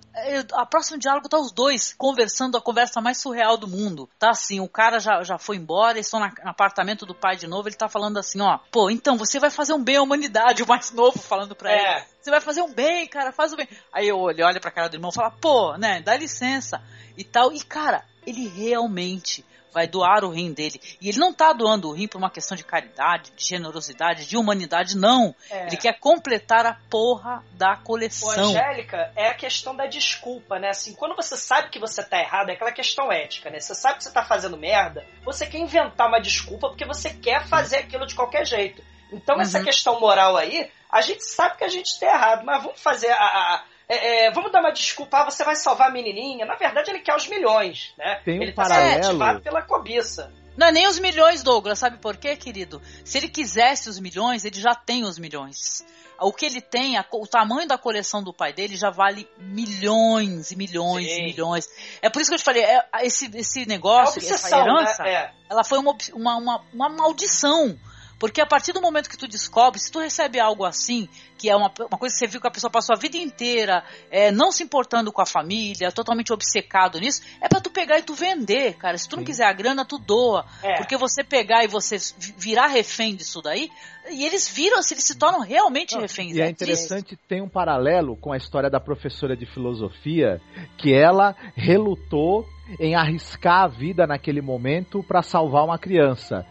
A 0.54 0.66
próximo 0.66 1.00
diálogo 1.00 1.28
tá 1.28 1.40
os 1.40 1.52
dois 1.52 1.94
conversando 1.98 2.56
a 2.58 2.62
conversa 2.62 3.02
mais 3.02 3.18
surreal 3.18 3.58
do 3.58 3.68
mundo. 3.68 4.08
Tá 4.20 4.30
assim, 4.30 4.60
o 4.60 4.70
cara 4.70 5.00
já, 5.00 5.24
já 5.24 5.40
foi 5.40 5.56
embora, 5.56 5.94
eles 5.94 6.06
estão 6.06 6.20
no 6.20 6.30
apartamento 6.46 7.06
do 7.06 7.16
pai 7.16 7.36
de 7.36 7.48
novo, 7.48 7.68
ele 7.68 7.76
tá 7.76 7.90
falando 7.90 8.20
assim, 8.20 8.40
ó, 8.40 8.60
pô, 8.72 8.90
então 8.92 9.18
você 9.18 9.40
vai 9.40 9.50
fazer 9.50 9.74
um 9.74 9.84
bem 9.84 9.96
à 9.96 10.02
humanidade, 10.04 10.62
o 10.62 10.68
mais 10.68 10.92
novo 10.92 11.18
falando 11.18 11.56
pra 11.56 11.72
é. 11.72 11.76
ele. 11.76 12.06
Você 12.22 12.30
vai 12.30 12.40
fazer 12.40 12.62
um 12.62 12.72
bem, 12.72 13.08
cara, 13.08 13.32
faz 13.32 13.52
o 13.52 13.56
bem. 13.56 13.68
Aí 13.92 14.08
ele 14.08 14.44
olha 14.44 14.60
pra 14.60 14.70
cara 14.70 14.88
do 14.88 14.96
irmão 14.96 15.10
e 15.10 15.16
fala, 15.16 15.32
pô, 15.32 15.76
né, 15.78 16.02
dá 16.02 16.16
licença 16.16 16.80
e 17.18 17.24
tal. 17.24 17.52
E, 17.52 17.64
cara, 17.64 18.04
ele 18.26 18.48
realmente 18.48 19.46
vai 19.74 19.88
doar 19.88 20.24
o 20.24 20.30
rim 20.30 20.54
dele. 20.54 20.80
E 21.00 21.10
ele 21.10 21.18
não 21.18 21.34
tá 21.34 21.54
doando 21.54 21.90
o 21.90 21.94
rim 21.94 22.08
por 22.08 22.18
uma 22.18 22.30
questão 22.30 22.56
de 22.56 22.64
caridade, 22.64 23.32
de 23.36 23.44
generosidade, 23.44 24.26
de 24.26 24.38
humanidade, 24.38 24.98
não. 24.98 25.34
É. 25.50 25.68
Ele 25.68 25.78
quer 25.78 25.98
completar 26.00 26.66
a 26.66 26.78
porra 26.90 27.44
da 27.54 27.76
coleção. 27.78 28.30
Ô, 28.30 28.50
Angélica, 28.50 29.12
é 29.16 29.30
a 29.30 29.34
questão 29.34 29.76
da 29.76 29.88
desculpa, 29.88 30.60
né? 30.60 30.70
Assim, 30.70 30.94
quando 30.94 31.16
você 31.16 31.38
sabe 31.38 31.70
que 31.70 31.80
você 31.80 32.04
tá 32.04 32.20
errado, 32.20 32.50
é 32.50 32.54
aquela 32.54 32.72
questão 32.72 33.12
ética, 33.12 33.50
né? 33.50 33.60
Você 33.60 33.74
sabe 33.74 33.98
que 33.98 34.04
você 34.04 34.12
tá 34.12 34.26
fazendo 34.26 34.58
merda, 34.58 35.06
você 35.24 35.46
quer 35.46 35.60
inventar 35.60 36.08
uma 36.08 36.20
desculpa 36.20 36.70
porque 36.70 36.86
você 36.86 37.12
quer 37.12 37.48
fazer 37.48 37.78
aquilo 37.78 38.06
de 38.06 38.16
qualquer 38.16 38.46
jeito. 38.46 38.84
Então, 39.12 39.36
uhum. 39.36 39.42
essa 39.42 39.62
questão 39.62 40.00
moral 40.00 40.38
aí, 40.38 40.70
a 40.90 41.02
gente 41.02 41.24
sabe 41.24 41.58
que 41.58 41.64
a 41.64 41.70
gente 41.70 41.88
está 41.88 42.08
errado, 42.08 42.46
mas 42.46 42.64
vamos 42.64 42.82
fazer 42.82 43.10
a. 43.10 43.16
a 43.16 43.71
é, 43.92 44.26
é, 44.26 44.32
vamos 44.32 44.52
dar 44.52 44.62
uma 44.62 44.72
desculpa, 44.72 45.20
ah, 45.20 45.26
você 45.26 45.44
vai 45.44 45.56
salvar 45.56 45.90
a 45.90 45.92
menininha. 45.92 46.46
Na 46.46 46.56
verdade, 46.56 46.90
ele 46.90 47.00
quer 47.00 47.14
os 47.16 47.28
milhões, 47.28 47.94
né? 47.98 48.22
Tem 48.24 48.40
um 48.40 48.42
ele 48.42 48.54
tá 48.54 48.64
paralelo. 48.64 49.06
ativado 49.06 49.42
pela 49.42 49.62
cobiça. 49.62 50.32
Não 50.56 50.68
é 50.68 50.72
nem 50.72 50.88
os 50.88 51.00
milhões, 51.00 51.44
Douglas, 51.44 51.80
sabe 51.80 51.98
por 51.98 52.16
quê, 52.18 52.36
querido? 52.36 52.82
Se 53.04 53.18
ele 53.18 53.28
quisesse 53.28 53.90
os 53.90 54.00
milhões, 54.00 54.46
ele 54.46 54.60
já 54.60 54.76
tem 54.76 55.04
os 55.04 55.18
milhões. 55.18 55.86
O 56.20 56.32
que 56.32 56.46
ele 56.46 56.62
tem, 56.62 56.98
a, 56.98 57.06
o 57.12 57.26
tamanho 57.26 57.68
da 57.68 57.78
coleção 57.78 58.24
do 58.24 58.34
pai 58.34 58.54
dele 58.54 58.76
já 58.76 58.92
vale 58.92 59.28
milhões 59.38 60.52
e 60.52 60.56
milhões 60.56 61.08
Sim. 61.08 61.20
e 61.20 61.24
milhões. 61.24 61.68
É 62.02 62.10
por 62.10 62.22
isso 62.22 62.30
que 62.30 62.36
eu 62.36 62.40
te 62.40 62.44
falei, 62.44 62.64
é, 62.64 62.86
esse, 63.02 63.30
esse 63.36 63.66
negócio, 63.66 64.20
é 64.20 64.24
obsessão, 64.24 64.60
essa 64.60 64.70
herança, 64.70 65.04
né? 65.04 65.14
é. 65.14 65.32
ela 65.50 65.64
foi 65.64 65.80
uma, 65.80 65.98
uma, 66.14 66.36
uma, 66.38 66.62
uma 66.74 66.90
maldição 66.90 67.78
porque 68.22 68.40
a 68.40 68.46
partir 68.46 68.72
do 68.72 68.80
momento 68.80 69.10
que 69.10 69.18
tu 69.18 69.28
descobre, 69.28 69.80
se 69.80 69.92
tu 69.92 69.98
recebe 69.98 70.40
algo 70.40 70.64
assim, 70.64 71.10
que 71.40 71.50
é 71.50 71.56
uma, 71.56 71.74
uma 71.80 71.98
coisa 71.98 72.14
que 72.14 72.20
você 72.20 72.28
viu 72.28 72.40
que 72.40 72.46
a 72.46 72.52
pessoa 72.52 72.70
passou 72.70 72.96
a 72.96 73.00
vida 73.00 73.18
inteira 73.18 73.84
é, 74.12 74.30
não 74.30 74.52
se 74.52 74.62
importando 74.62 75.12
com 75.12 75.24
a 75.24 75.26
família, 75.26 75.92
totalmente 75.92 76.32
obcecado 76.32 77.00
nisso, 77.00 77.24
é 77.42 77.50
para 77.50 77.60
tu 77.60 77.72
pegar 77.72 77.98
e 77.98 78.04
tu 78.04 78.14
vender, 78.14 78.76
cara. 78.76 78.96
Se 78.96 79.10
tu 79.10 79.16
não 79.16 79.24
Sim. 79.24 79.26
quiser 79.26 79.46
a 79.46 79.52
grana, 79.52 79.84
tu 79.84 79.98
doa. 79.98 80.46
É. 80.62 80.78
Porque 80.78 80.96
você 80.98 81.24
pegar 81.24 81.64
e 81.64 81.68
você 81.68 81.98
virar 82.38 82.68
refém 82.68 83.16
disso 83.16 83.42
daí, 83.42 83.72
e 84.12 84.24
eles 84.24 84.48
viram, 84.48 84.78
eles 84.78 85.04
se 85.04 85.18
tornam 85.18 85.40
realmente 85.40 85.96
não, 85.96 86.02
reféns. 86.02 86.36
E 86.36 86.42
é, 86.42 86.46
é 86.46 86.50
interessante, 86.52 87.18
tem 87.28 87.42
um 87.42 87.50
paralelo 87.50 88.16
com 88.16 88.32
a 88.32 88.38
história 88.38 88.70
da 88.70 88.80
professora 88.80 89.36
de 89.36 89.48
filosofia, 89.48 90.40
que 90.78 90.94
ela 90.94 91.36
relutou 91.56 92.46
em 92.80 92.94
arriscar 92.94 93.64
a 93.64 93.68
vida 93.68 94.06
naquele 94.06 94.42
momento 94.42 95.02
para 95.02 95.24
salvar 95.24 95.66
uma 95.66 95.80
criança. 95.80 96.46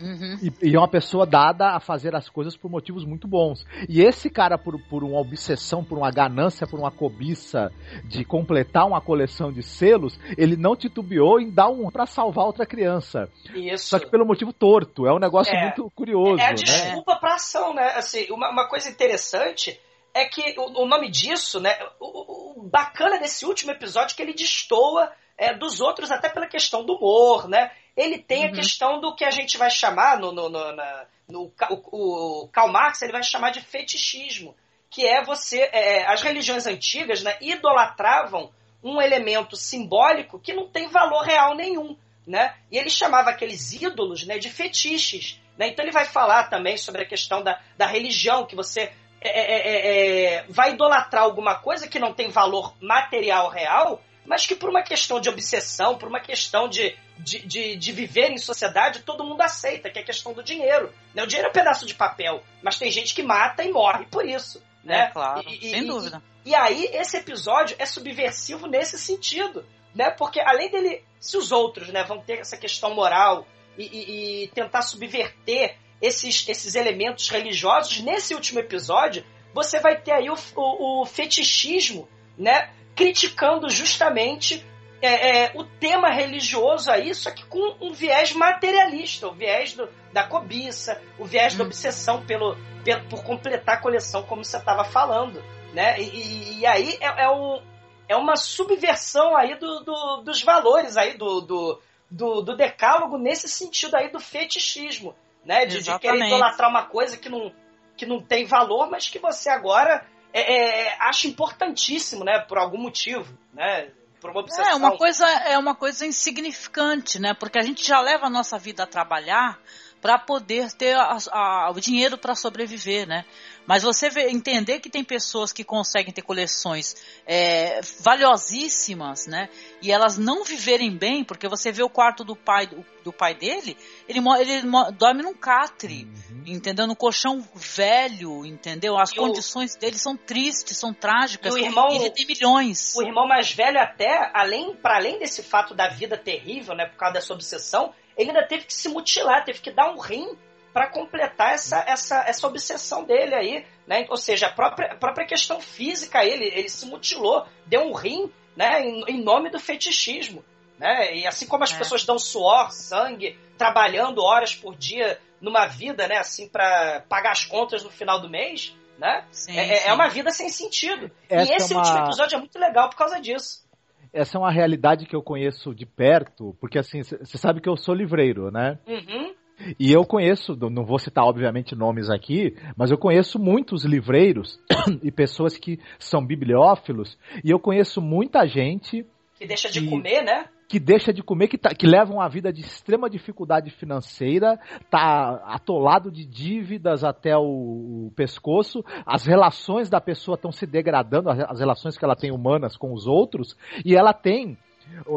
Uhum. 0.00 0.38
E, 0.42 0.70
e, 0.70 0.74
é 0.74 0.78
uma 0.78 0.88
pessoa 0.88 1.26
dada 1.26 1.70
a 1.70 1.80
fazer 1.80 2.14
as 2.14 2.28
coisas 2.28 2.56
por 2.56 2.70
motivos 2.70 3.04
muito 3.04 3.26
bons. 3.26 3.64
E 3.88 4.02
esse 4.02 4.28
cara, 4.28 4.58
por, 4.58 4.78
por 4.88 5.02
uma 5.02 5.18
obsessão, 5.18 5.84
por 5.84 5.98
uma 5.98 6.10
ganância, 6.10 6.66
por 6.66 6.78
uma 6.78 6.90
cobiça 6.90 7.72
de 8.04 8.24
completar 8.24 8.86
uma 8.86 9.00
coleção 9.00 9.52
de 9.52 9.62
selos, 9.62 10.18
ele 10.36 10.56
não 10.56 10.76
titubeou 10.76 11.40
em 11.40 11.50
dar 11.50 11.68
um 11.68 11.90
para 11.90 12.06
salvar 12.06 12.46
outra 12.46 12.66
criança. 12.66 13.28
Isso. 13.54 13.88
Só 13.88 13.98
que 13.98 14.10
pelo 14.10 14.26
motivo 14.26 14.52
torto. 14.52 15.06
É 15.06 15.12
um 15.12 15.18
negócio 15.18 15.54
é, 15.54 15.62
muito 15.62 15.90
curioso. 15.94 16.40
É 16.40 16.46
a 16.46 16.48
né? 16.48 16.54
desculpa 16.54 17.14
né? 17.14 17.20
pra 17.20 17.34
ação, 17.34 17.74
né? 17.74 17.92
Assim, 17.96 18.26
uma, 18.30 18.50
uma 18.50 18.68
coisa 18.68 18.90
interessante 18.90 19.80
é 20.12 20.24
que 20.24 20.54
o, 20.58 20.82
o 20.82 20.86
nome 20.86 21.10
disso, 21.10 21.60
né? 21.60 21.76
O, 22.00 22.60
o, 22.60 22.68
bacana 22.68 23.18
desse 23.18 23.44
último 23.44 23.70
episódio 23.70 24.14
é 24.14 24.16
que 24.16 24.22
ele 24.22 24.34
destoa 24.34 25.12
é, 25.38 25.54
dos 25.54 25.80
outros 25.80 26.10
até 26.10 26.28
pela 26.28 26.46
questão 26.46 26.84
do 26.84 26.94
humor, 26.94 27.48
né? 27.48 27.70
Ele 27.96 28.18
tem 28.18 28.44
uhum. 28.44 28.50
a 28.50 28.52
questão 28.52 29.00
do 29.00 29.14
que 29.14 29.24
a 29.24 29.30
gente 29.30 29.56
vai 29.56 29.70
chamar 29.70 30.18
no, 30.18 30.32
no, 30.32 30.48
no, 30.48 30.72
na, 30.72 31.06
no 31.28 31.52
o, 31.70 32.42
o 32.42 32.48
Karl 32.48 32.70
Marx 32.70 33.02
ele 33.02 33.12
vai 33.12 33.22
chamar 33.22 33.50
de 33.50 33.60
fetichismo, 33.60 34.54
que 34.90 35.06
é 35.06 35.22
você 35.24 35.68
é, 35.72 36.06
as 36.06 36.22
religiões 36.22 36.66
antigas 36.66 37.22
né, 37.22 37.36
idolatravam 37.40 38.50
um 38.82 39.00
elemento 39.00 39.56
simbólico 39.56 40.38
que 40.38 40.52
não 40.52 40.68
tem 40.68 40.88
valor 40.88 41.22
real 41.22 41.54
nenhum, 41.54 41.96
né? 42.26 42.54
E 42.70 42.78
ele 42.78 42.90
chamava 42.90 43.30
aqueles 43.30 43.72
ídolos 43.72 44.26
né, 44.26 44.38
de 44.38 44.48
fetiches. 44.48 45.40
Né? 45.58 45.68
Então 45.68 45.84
ele 45.84 45.92
vai 45.92 46.04
falar 46.04 46.44
também 46.44 46.76
sobre 46.76 47.02
a 47.02 47.06
questão 47.06 47.42
da, 47.42 47.60
da 47.76 47.86
religião, 47.86 48.46
que 48.46 48.54
você 48.54 48.92
é, 49.20 49.28
é, 49.28 49.68
é, 49.68 50.34
é 50.34 50.46
vai 50.48 50.72
idolatrar 50.72 51.24
alguma 51.24 51.56
coisa 51.56 51.88
que 51.88 51.98
não 51.98 52.12
tem 52.12 52.28
valor 52.28 52.74
material 52.80 53.48
real 53.48 54.02
mas 54.26 54.46
que 54.46 54.54
por 54.54 54.68
uma 54.68 54.82
questão 54.82 55.20
de 55.20 55.28
obsessão, 55.28 55.96
por 55.96 56.08
uma 56.08 56.20
questão 56.20 56.68
de, 56.68 56.96
de, 57.18 57.46
de, 57.46 57.76
de, 57.76 57.92
viver 57.92 58.30
em 58.30 58.38
sociedade, 58.38 59.02
todo 59.02 59.24
mundo 59.24 59.40
aceita, 59.40 59.90
que 59.90 59.98
é 59.98 60.02
a 60.02 60.04
questão 60.04 60.32
do 60.32 60.42
dinheiro. 60.42 60.92
Né? 61.14 61.22
O 61.22 61.26
dinheiro 61.26 61.48
é 61.48 61.50
um 61.50 61.54
pedaço 61.54 61.86
de 61.86 61.94
papel, 61.94 62.42
mas 62.62 62.78
tem 62.78 62.90
gente 62.90 63.14
que 63.14 63.22
mata 63.22 63.62
e 63.62 63.70
morre 63.70 64.06
por 64.06 64.26
isso. 64.26 64.62
Né? 64.84 65.06
É, 65.06 65.06
claro, 65.10 65.42
e, 65.48 65.70
sem 65.70 65.82
e, 65.82 65.86
dúvida. 65.86 66.22
E, 66.44 66.50
e, 66.50 66.54
aí, 66.54 66.84
esse 66.92 67.16
episódio 67.16 67.76
é 67.78 67.86
subversivo 67.86 68.66
nesse 68.66 68.98
sentido, 68.98 69.64
né? 69.94 70.10
Porque 70.10 70.40
além 70.40 70.70
dele, 70.70 71.02
se 71.18 71.36
os 71.36 71.50
outros 71.50 71.88
né, 71.88 72.04
vão 72.04 72.20
ter 72.20 72.38
essa 72.38 72.56
questão 72.56 72.94
moral 72.94 73.46
e, 73.76 74.44
e 74.44 74.48
tentar 74.48 74.82
subverter 74.82 75.76
esses, 76.00 76.48
esses 76.48 76.74
elementos 76.74 77.28
religiosos, 77.28 78.00
nesse 78.00 78.34
último 78.34 78.60
episódio, 78.60 79.24
você 79.52 79.80
vai 79.80 80.00
ter 80.00 80.12
aí 80.12 80.30
o, 80.30 80.36
o, 80.54 81.02
o 81.02 81.06
fetichismo, 81.06 82.08
né? 82.38 82.70
Criticando 82.96 83.68
justamente 83.68 84.66
é, 85.02 85.44
é, 85.44 85.52
o 85.54 85.62
tema 85.62 86.08
religioso 86.10 86.90
aí, 86.90 87.14
só 87.14 87.30
que 87.30 87.44
com 87.44 87.76
um 87.80 87.92
viés 87.92 88.32
materialista, 88.32 89.28
o 89.28 89.32
viés 89.32 89.74
do, 89.74 89.88
da 90.12 90.24
cobiça, 90.24 91.00
o 91.18 91.24
viés 91.26 91.54
hum. 91.54 91.58
da 91.58 91.64
obsessão 91.64 92.24
pelo, 92.24 92.56
pelo, 92.82 93.04
por 93.04 93.22
completar 93.22 93.76
a 93.76 93.80
coleção, 93.80 94.22
como 94.22 94.42
você 94.42 94.56
estava 94.56 94.84
falando. 94.84 95.42
Né? 95.74 96.00
E, 96.00 96.60
e 96.60 96.66
aí 96.66 96.96
é, 97.00 97.24
é, 97.24 97.30
um, 97.30 97.60
é 98.08 98.16
uma 98.16 98.36
subversão 98.36 99.36
aí 99.36 99.54
do, 99.56 99.80
do, 99.80 100.22
dos 100.22 100.42
valores 100.42 100.96
aí 100.96 101.18
do, 101.18 101.42
do, 101.42 101.80
do, 102.10 102.40
do, 102.40 102.56
decálogo 102.56 103.18
nesse 103.18 103.46
sentido 103.46 103.94
aí 103.94 104.10
do 104.10 104.18
fetichismo, 104.18 105.14
né? 105.44 105.66
De, 105.66 105.82
de 105.82 105.98
querer 105.98 106.26
idolatrar 106.26 106.70
uma 106.70 106.84
coisa 106.84 107.18
que 107.18 107.28
não, 107.28 107.52
que 107.94 108.06
não 108.06 108.22
tem 108.22 108.46
valor, 108.46 108.88
mas 108.88 109.08
que 109.08 109.18
você 109.18 109.50
agora 109.50 110.06
é, 110.32 110.88
é, 110.88 110.96
acho 111.00 111.28
importantíssimo, 111.28 112.24
né? 112.24 112.38
Por 112.40 112.58
algum 112.58 112.78
motivo, 112.78 113.26
né? 113.52 113.90
Por 114.20 114.30
uma 114.30 114.40
obsessão. 114.40 114.70
É 114.70 114.74
uma 114.74 114.96
coisa, 114.96 115.26
é 115.26 115.58
uma 115.58 115.74
coisa 115.74 116.06
insignificante, 116.06 117.18
né? 117.18 117.34
Porque 117.34 117.58
a 117.58 117.62
gente 117.62 117.86
já 117.86 118.00
leva 118.00 118.26
a 118.26 118.30
nossa 118.30 118.58
vida 118.58 118.82
a 118.82 118.86
trabalhar 118.86 119.58
para 120.00 120.18
poder 120.18 120.70
ter 120.72 120.96
a, 120.96 121.16
a, 121.32 121.70
o 121.70 121.80
dinheiro 121.80 122.16
para 122.18 122.34
sobreviver, 122.34 123.06
né? 123.06 123.24
Mas 123.66 123.82
você 123.82 124.08
vê, 124.08 124.30
entender 124.30 124.78
que 124.78 124.88
tem 124.88 125.02
pessoas 125.02 125.52
que 125.52 125.64
conseguem 125.64 126.12
ter 126.12 126.22
coleções 126.22 126.96
é, 127.26 127.80
valiosíssimas, 128.00 129.26
né? 129.26 129.48
E 129.82 129.90
elas 129.90 130.16
não 130.16 130.44
viverem 130.44 130.96
bem, 130.96 131.24
porque 131.24 131.48
você 131.48 131.72
vê 131.72 131.82
o 131.82 131.88
quarto 131.88 132.24
do 132.24 132.36
pai 132.36 132.66
do, 132.66 132.84
do 133.02 133.12
pai 133.12 133.34
dele, 133.34 133.76
ele, 134.08 134.20
ele 134.38 134.62
dorme 134.96 135.22
num 135.22 135.34
catre, 135.34 136.08
uhum. 136.30 136.42
entendeu? 136.46 136.86
No 136.86 136.94
colchão 136.94 137.46
velho, 137.54 138.46
entendeu? 138.46 138.96
As 138.96 139.10
e 139.10 139.16
condições 139.16 139.74
o... 139.74 139.78
dele 139.78 139.98
são 139.98 140.16
tristes, 140.16 140.76
são 140.78 140.94
trágicas. 140.94 141.54
E 141.54 141.58
o 141.58 141.58
irmão, 141.58 141.88
ele 141.90 142.10
tem 142.10 142.26
milhões. 142.26 142.94
O 142.96 143.02
irmão 143.02 143.26
mais 143.26 143.52
velho 143.52 143.80
até, 143.80 144.30
além 144.32 144.74
para 144.76 144.96
além 144.96 145.18
desse 145.18 145.42
fato 145.42 145.74
da 145.74 145.88
vida 145.88 146.16
terrível, 146.16 146.74
né, 146.74 146.86
por 146.86 146.96
causa 146.96 147.14
dessa 147.14 147.34
obsessão, 147.34 147.92
ele 148.16 148.30
ainda 148.30 148.46
teve 148.46 148.64
que 148.64 148.74
se 148.74 148.88
mutilar, 148.88 149.44
teve 149.44 149.60
que 149.60 149.70
dar 149.70 149.92
um 149.92 149.98
rim 149.98 150.36
para 150.76 150.88
completar 150.88 151.54
essa, 151.54 151.82
essa, 151.88 152.22
essa 152.28 152.46
obsessão 152.46 153.02
dele 153.02 153.34
aí, 153.34 153.64
né? 153.86 154.04
Ou 154.10 154.16
seja, 154.18 154.48
a 154.48 154.52
própria, 154.52 154.92
a 154.92 154.94
própria 154.94 155.26
questão 155.26 155.58
física, 155.58 156.22
ele, 156.22 156.44
ele 156.44 156.68
se 156.68 156.84
mutilou, 156.84 157.46
deu 157.64 157.80
um 157.80 157.94
rim, 157.94 158.30
né? 158.54 158.82
Em, 158.82 159.02
em 159.08 159.24
nome 159.24 159.48
do 159.48 159.58
fetichismo, 159.58 160.44
né? 160.78 161.16
E 161.16 161.26
assim 161.26 161.46
como 161.46 161.64
as 161.64 161.72
é. 161.72 161.78
pessoas 161.78 162.04
dão 162.04 162.18
suor, 162.18 162.70
sangue, 162.72 163.38
trabalhando 163.56 164.22
horas 164.22 164.54
por 164.54 164.76
dia 164.76 165.18
numa 165.40 165.64
vida, 165.64 166.06
né? 166.06 166.18
Assim, 166.18 166.46
para 166.46 167.02
pagar 167.08 167.30
as 167.30 167.46
contas 167.46 167.82
no 167.82 167.88
final 167.88 168.20
do 168.20 168.28
mês, 168.28 168.76
né? 168.98 169.24
Sim, 169.30 169.58
é, 169.58 169.62
é 169.62 169.76
sim. 169.76 169.88
é 169.88 169.92
uma 169.94 170.08
vida 170.10 170.30
sem 170.30 170.50
sentido. 170.50 171.10
Essa 171.26 171.52
e 171.52 171.56
esse 171.56 171.72
é 171.72 171.76
uma... 171.76 171.86
último 171.86 172.04
episódio 172.04 172.36
é 172.36 172.38
muito 172.38 172.58
legal 172.58 172.90
por 172.90 172.96
causa 172.98 173.18
disso 173.18 173.64
essa 174.12 174.38
é 174.38 174.40
uma 174.40 174.50
realidade 174.50 175.04
que 175.04 175.14
eu 175.14 175.22
conheço 175.22 175.74
de 175.74 175.84
perto, 175.84 176.56
porque 176.58 176.78
assim, 176.78 177.02
você 177.02 177.36
sabe 177.36 177.60
que 177.60 177.68
eu 177.68 177.76
sou 177.76 177.94
livreiro, 177.94 178.50
né? 178.50 178.78
Uhum. 178.86 179.34
E 179.78 179.92
eu 179.92 180.04
conheço, 180.04 180.56
não 180.56 180.84
vou 180.84 180.98
citar 180.98 181.24
obviamente 181.24 181.74
nomes 181.74 182.10
aqui, 182.10 182.54
mas 182.76 182.90
eu 182.90 182.98
conheço 182.98 183.38
muitos 183.38 183.84
livreiros 183.84 184.58
e 185.02 185.10
pessoas 185.10 185.56
que 185.56 185.78
são 185.98 186.24
bibliófilos, 186.24 187.18
e 187.44 187.50
eu 187.50 187.58
conheço 187.58 188.00
muita 188.00 188.46
gente 188.46 189.04
Que 189.38 189.46
deixa 189.46 189.70
de 189.70 189.86
comer, 189.88 190.22
né? 190.22 190.46
que 190.68 190.80
deixa 190.80 191.12
de 191.12 191.22
comer, 191.22 191.48
que, 191.48 191.58
tá, 191.58 191.70
que 191.74 191.86
leva 191.86 192.12
uma 192.12 192.28
vida 192.28 192.52
de 192.52 192.60
extrema 192.60 193.08
dificuldade 193.08 193.70
financeira, 193.70 194.58
tá 194.90 195.42
atolado 195.46 196.10
de 196.10 196.24
dívidas 196.24 197.04
até 197.04 197.36
o, 197.36 198.08
o 198.08 198.12
pescoço, 198.16 198.84
as 199.04 199.24
relações 199.26 199.88
da 199.88 200.00
pessoa 200.00 200.34
estão 200.34 200.50
se 200.50 200.66
degradando, 200.66 201.30
as 201.30 201.60
relações 201.60 201.96
que 201.96 202.04
ela 202.04 202.16
tem 202.16 202.32
humanas 202.32 202.76
com 202.76 202.92
os 202.92 203.06
outros, 203.06 203.56
e 203.84 203.94
ela 203.94 204.12
tem 204.12 204.58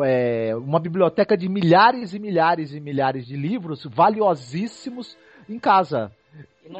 é, 0.05 0.55
uma 0.55 0.79
biblioteca 0.79 1.37
de 1.37 1.47
milhares 1.49 2.13
e 2.13 2.19
milhares 2.19 2.73
e 2.73 2.79
milhares 2.79 3.25
de 3.25 3.35
livros 3.35 3.85
valiosíssimos 3.85 5.17
em 5.47 5.59
casa. 5.59 6.11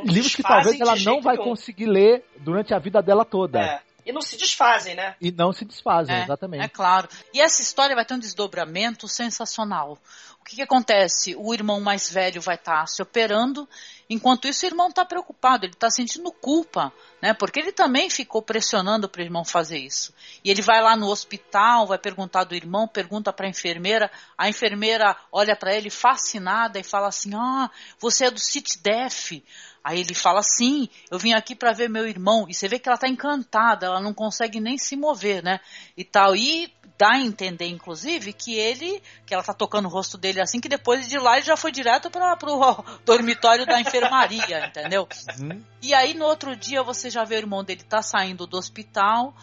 Livros 0.05 0.35
que 0.35 0.43
talvez 0.43 0.79
ela 0.79 0.95
não 0.97 1.21
vai 1.21 1.37
conseguir 1.37 1.87
ler 1.87 2.23
durante 2.39 2.73
a 2.73 2.79
vida 2.79 3.01
dela 3.01 3.25
toda. 3.25 3.59
É. 3.59 3.88
E 4.05 4.11
não 4.11 4.21
se 4.21 4.37
desfazem, 4.37 4.95
né? 4.95 5.15
E 5.21 5.31
não 5.31 5.51
se 5.51 5.65
desfazem, 5.65 6.15
É, 6.15 6.23
exatamente. 6.23 6.63
É 6.63 6.67
claro. 6.67 7.07
E 7.33 7.41
essa 7.41 7.61
história 7.61 7.95
vai 7.95 8.05
ter 8.05 8.13
um 8.13 8.19
desdobramento 8.19 9.07
sensacional. 9.07 9.97
O 10.39 10.43
que, 10.43 10.55
que 10.55 10.61
acontece? 10.61 11.35
O 11.35 11.53
irmão 11.53 11.79
mais 11.79 12.09
velho 12.09 12.41
vai 12.41 12.55
estar 12.55 12.87
se 12.87 13.01
operando, 13.01 13.67
enquanto 14.09 14.47
isso 14.47 14.65
o 14.65 14.69
irmão 14.69 14.87
está 14.87 15.05
preocupado, 15.05 15.65
ele 15.65 15.73
está 15.73 15.91
sentindo 15.91 16.31
culpa, 16.31 16.91
né? 17.21 17.33
Porque 17.33 17.59
ele 17.59 17.71
também 17.71 18.09
ficou 18.09 18.41
pressionando 18.41 19.07
para 19.07 19.19
o 19.19 19.23
irmão 19.23 19.45
fazer 19.45 19.77
isso. 19.77 20.13
E 20.43 20.49
ele 20.49 20.61
vai 20.61 20.81
lá 20.81 20.95
no 20.95 21.07
hospital, 21.07 21.85
vai 21.85 21.99
perguntar 21.99 22.45
do 22.45 22.55
irmão, 22.55 22.87
pergunta 22.87 23.31
para 23.31 23.45
a 23.45 23.49
enfermeira, 23.49 24.09
a 24.37 24.49
enfermeira 24.49 25.15
olha 25.31 25.55
para 25.55 25.75
ele 25.75 25.89
fascinada 25.89 26.79
e 26.79 26.83
fala 26.83 27.09
assim: 27.09 27.35
"Ah, 27.35 27.69
você 27.99 28.25
é 28.25 28.31
do 28.31 28.39
CITDEF". 28.39 29.43
Aí 29.83 29.99
ele 30.01 30.13
fala 30.13 30.39
assim: 30.39 30.89
eu 31.09 31.17
vim 31.17 31.33
aqui 31.33 31.55
para 31.55 31.73
ver 31.73 31.89
meu 31.89 32.07
irmão. 32.07 32.45
E 32.49 32.53
você 32.53 32.67
vê 32.67 32.79
que 32.79 32.89
ela 32.89 32.97
tá 32.97 33.07
encantada, 33.07 33.85
ela 33.85 33.99
não 33.99 34.13
consegue 34.13 34.59
nem 34.59 34.77
se 34.77 34.95
mover, 34.95 35.43
né? 35.43 35.59
E 35.95 36.03
tal. 36.03 36.35
E 36.35 36.71
dá 36.99 37.11
a 37.13 37.19
entender, 37.19 37.67
inclusive, 37.67 38.33
que 38.33 38.55
ele, 38.55 39.01
que 39.25 39.33
ela 39.33 39.41
tá 39.41 39.53
tocando 39.53 39.85
o 39.85 39.89
rosto 39.89 40.17
dele 40.17 40.41
assim, 40.41 40.59
que 40.59 40.67
depois 40.67 41.07
de 41.07 41.17
lá 41.17 41.37
ele 41.37 41.45
já 41.45 41.55
foi 41.55 41.71
direto 41.71 42.11
para 42.11 42.35
pro 42.35 42.83
dormitório 43.05 43.65
da 43.65 43.79
enfermaria, 43.79 44.65
entendeu? 44.67 45.07
Uhum. 45.39 45.63
E 45.81 45.93
aí 45.93 46.13
no 46.13 46.25
outro 46.25 46.57
dia 46.57 46.83
você 46.83 47.09
já 47.09 47.23
vê 47.23 47.35
o 47.35 47.37
irmão 47.37 47.63
dele 47.63 47.83
tá 47.83 48.01
saindo 48.01 48.45
do 48.45 48.57
hospital, 48.57 49.33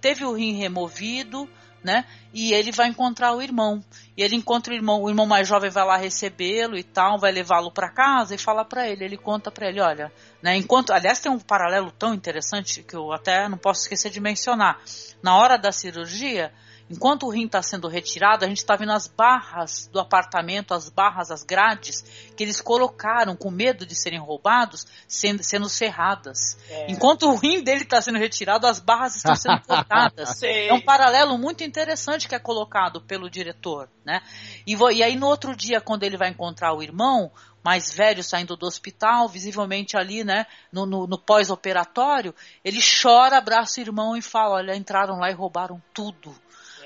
teve 0.00 0.24
o 0.24 0.32
rim 0.32 0.54
removido, 0.54 1.48
né? 1.84 2.06
E 2.32 2.54
ele 2.54 2.72
vai 2.72 2.88
encontrar 2.88 3.34
o 3.34 3.42
irmão. 3.42 3.84
E 4.16 4.22
ele 4.22 4.34
encontra 4.34 4.72
o 4.72 4.76
irmão, 4.76 5.02
o 5.02 5.08
irmão 5.08 5.26
mais 5.26 5.46
jovem 5.46 5.70
vai 5.70 5.84
lá 5.84 5.96
recebê-lo 5.98 6.76
e 6.76 6.82
tal, 6.82 7.18
vai 7.18 7.30
levá-lo 7.30 7.70
para 7.70 7.90
casa 7.90 8.34
e 8.34 8.38
fala 8.38 8.64
para 8.64 8.88
ele, 8.88 9.04
ele 9.04 9.18
conta 9.18 9.50
para 9.50 9.68
ele, 9.68 9.80
olha, 9.80 10.10
né, 10.42 10.56
enquanto, 10.56 10.92
aliás, 10.92 11.20
tem 11.20 11.30
um 11.30 11.38
paralelo 11.38 11.90
tão 11.92 12.14
interessante 12.14 12.82
que 12.82 12.96
eu 12.96 13.12
até 13.12 13.48
não 13.48 13.58
posso 13.58 13.82
esquecer 13.82 14.10
de 14.10 14.20
mencionar. 14.20 14.80
Na 15.22 15.36
hora 15.36 15.58
da 15.58 15.70
cirurgia, 15.70 16.52
enquanto 16.90 17.24
o 17.26 17.30
rim 17.30 17.46
está 17.46 17.62
sendo 17.62 17.88
retirado, 17.88 18.44
a 18.44 18.48
gente 18.48 18.58
está 18.58 18.76
vendo 18.76 18.92
as 18.92 19.06
barras 19.08 19.88
do 19.92 19.98
apartamento, 19.98 20.74
as 20.74 20.88
barras, 20.88 21.30
as 21.30 21.42
grades 21.42 22.02
que 22.36 22.42
eles 22.42 22.60
colocaram 22.60 23.34
com 23.36 23.50
medo 23.50 23.86
de 23.86 23.94
serem 23.94 24.18
roubados, 24.18 24.86
sendo, 25.08 25.42
sendo 25.42 25.68
cerradas. 25.68 26.56
É. 26.68 26.90
Enquanto 26.90 27.28
o 27.28 27.36
rim 27.36 27.62
dele 27.62 27.82
está 27.82 28.00
sendo 28.00 28.18
retirado, 28.18 28.66
as 28.66 28.78
barras 28.78 29.16
estão 29.16 29.34
sendo 29.34 29.60
cortadas. 29.62 30.40
É 30.68 30.72
um 30.72 30.80
paralelo 30.80 31.36
muito 31.38 31.64
interessante 31.64 32.28
que 32.28 32.34
é 32.34 32.38
colocado 32.38 33.00
pelo 33.00 33.28
diretor, 33.30 33.88
né? 34.04 34.20
E, 34.66 34.74
e 34.74 35.02
aí 35.02 35.16
no 35.16 35.26
outro 35.26 35.54
dia, 35.56 35.80
quando 35.80 36.02
ele 36.04 36.16
vai 36.16 36.28
encontrar 36.28 36.72
o 36.74 36.82
irmão 36.82 37.30
mais 37.64 37.90
velho 37.90 38.22
saindo 38.22 38.56
do 38.56 38.66
hospital, 38.66 39.26
visivelmente 39.26 39.96
ali, 39.96 40.22
né, 40.22 40.46
no, 40.70 40.84
no- 40.84 41.06
no 41.06 41.18
pós-operatório, 41.18 42.34
ele 42.62 42.78
chora, 43.02 43.38
abraça 43.38 43.80
o 43.80 43.82
irmão 43.82 44.14
e 44.16 44.20
fala: 44.22 44.56
Olha, 44.56 44.76
entraram 44.76 45.18
lá 45.18 45.30
e 45.30 45.34
roubaram 45.34 45.82
tudo. 45.94 46.34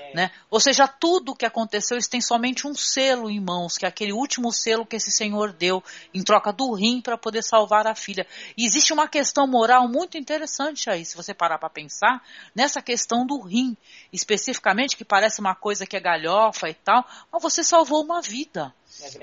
É. 0.09 0.15
Né? 0.15 0.31
Ou 0.49 0.59
seja, 0.59 0.87
tudo 0.87 1.35
que 1.35 1.45
aconteceu, 1.45 1.95
eles 1.95 2.07
têm 2.07 2.21
somente 2.21 2.67
um 2.67 2.73
selo 2.73 3.29
em 3.29 3.39
mãos, 3.39 3.77
que 3.77 3.85
é 3.85 3.89
aquele 3.89 4.13
último 4.13 4.51
selo 4.51 4.85
que 4.85 4.95
esse 4.95 5.11
senhor 5.11 5.53
deu 5.53 5.83
em 6.13 6.23
troca 6.23 6.51
do 6.51 6.73
rim 6.73 7.01
para 7.01 7.17
poder 7.17 7.43
salvar 7.43 7.87
a 7.87 7.95
filha. 7.95 8.25
E 8.57 8.65
existe 8.65 8.93
uma 8.93 9.07
questão 9.07 9.47
moral 9.47 9.87
muito 9.87 10.17
interessante 10.17 10.89
aí, 10.89 11.05
se 11.05 11.15
você 11.15 11.33
parar 11.33 11.57
para 11.57 11.69
pensar, 11.69 12.23
nessa 12.55 12.81
questão 12.81 13.25
do 13.25 13.39
rim, 13.39 13.75
especificamente, 14.11 14.97
que 14.97 15.05
parece 15.05 15.39
uma 15.39 15.55
coisa 15.55 15.85
que 15.85 15.95
é 15.95 15.99
galhofa 15.99 16.69
e 16.69 16.73
tal, 16.73 17.05
mas 17.31 17.41
você 17.41 17.63
salvou 17.63 18.03
uma 18.03 18.21
vida. 18.21 18.73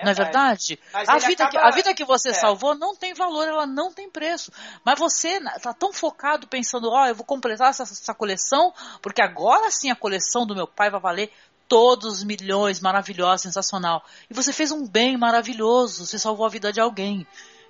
Não 0.03 0.11
é 0.11 0.15
verdade? 0.15 0.79
A 0.93 1.19
vida, 1.19 1.49
que, 1.49 1.57
acaba- 1.57 1.69
a 1.69 1.71
vida 1.71 1.95
que 1.95 2.05
você 2.05 2.31
É. 2.31 2.35
salvou 2.35 2.75
não 2.75 2.95
tem 2.97 3.13
valor, 3.15 3.47
ela 3.47 3.67
não 3.67 3.93
tem 3.93 4.11
preço. 4.11 4.51
Mas 4.85 4.99
você 4.99 5.39
está 5.57 5.73
tão 5.75 5.93
focado 5.93 6.47
pensando, 6.47 6.91
ó, 6.91 7.07
eu 7.07 7.15
vou 7.15 7.25
completar 7.25 7.71
essa, 7.71 7.83
essa 7.83 8.15
coleção, 8.15 8.73
porque 9.03 9.21
agora 9.23 9.71
sim 9.71 9.91
a 9.91 9.97
coleção 9.97 10.47
do 10.47 10.55
meu 10.55 10.67
pai 10.67 10.91
vai 10.91 11.01
valer 11.01 11.33
todos 11.69 12.19
os 12.19 12.25
milhões, 12.25 12.81
maravilhosa, 12.81 13.43
sensacional. 13.43 14.05
E 14.31 14.35
você 14.35 14.53
fez 14.53 14.71
um 14.71 14.87
bem 14.87 15.17
maravilhoso, 15.17 16.07
você 16.07 16.19
salvou 16.19 16.47
a 16.47 16.49
vida 16.49 16.73
de 16.73 16.81
alguém. 16.81 17.27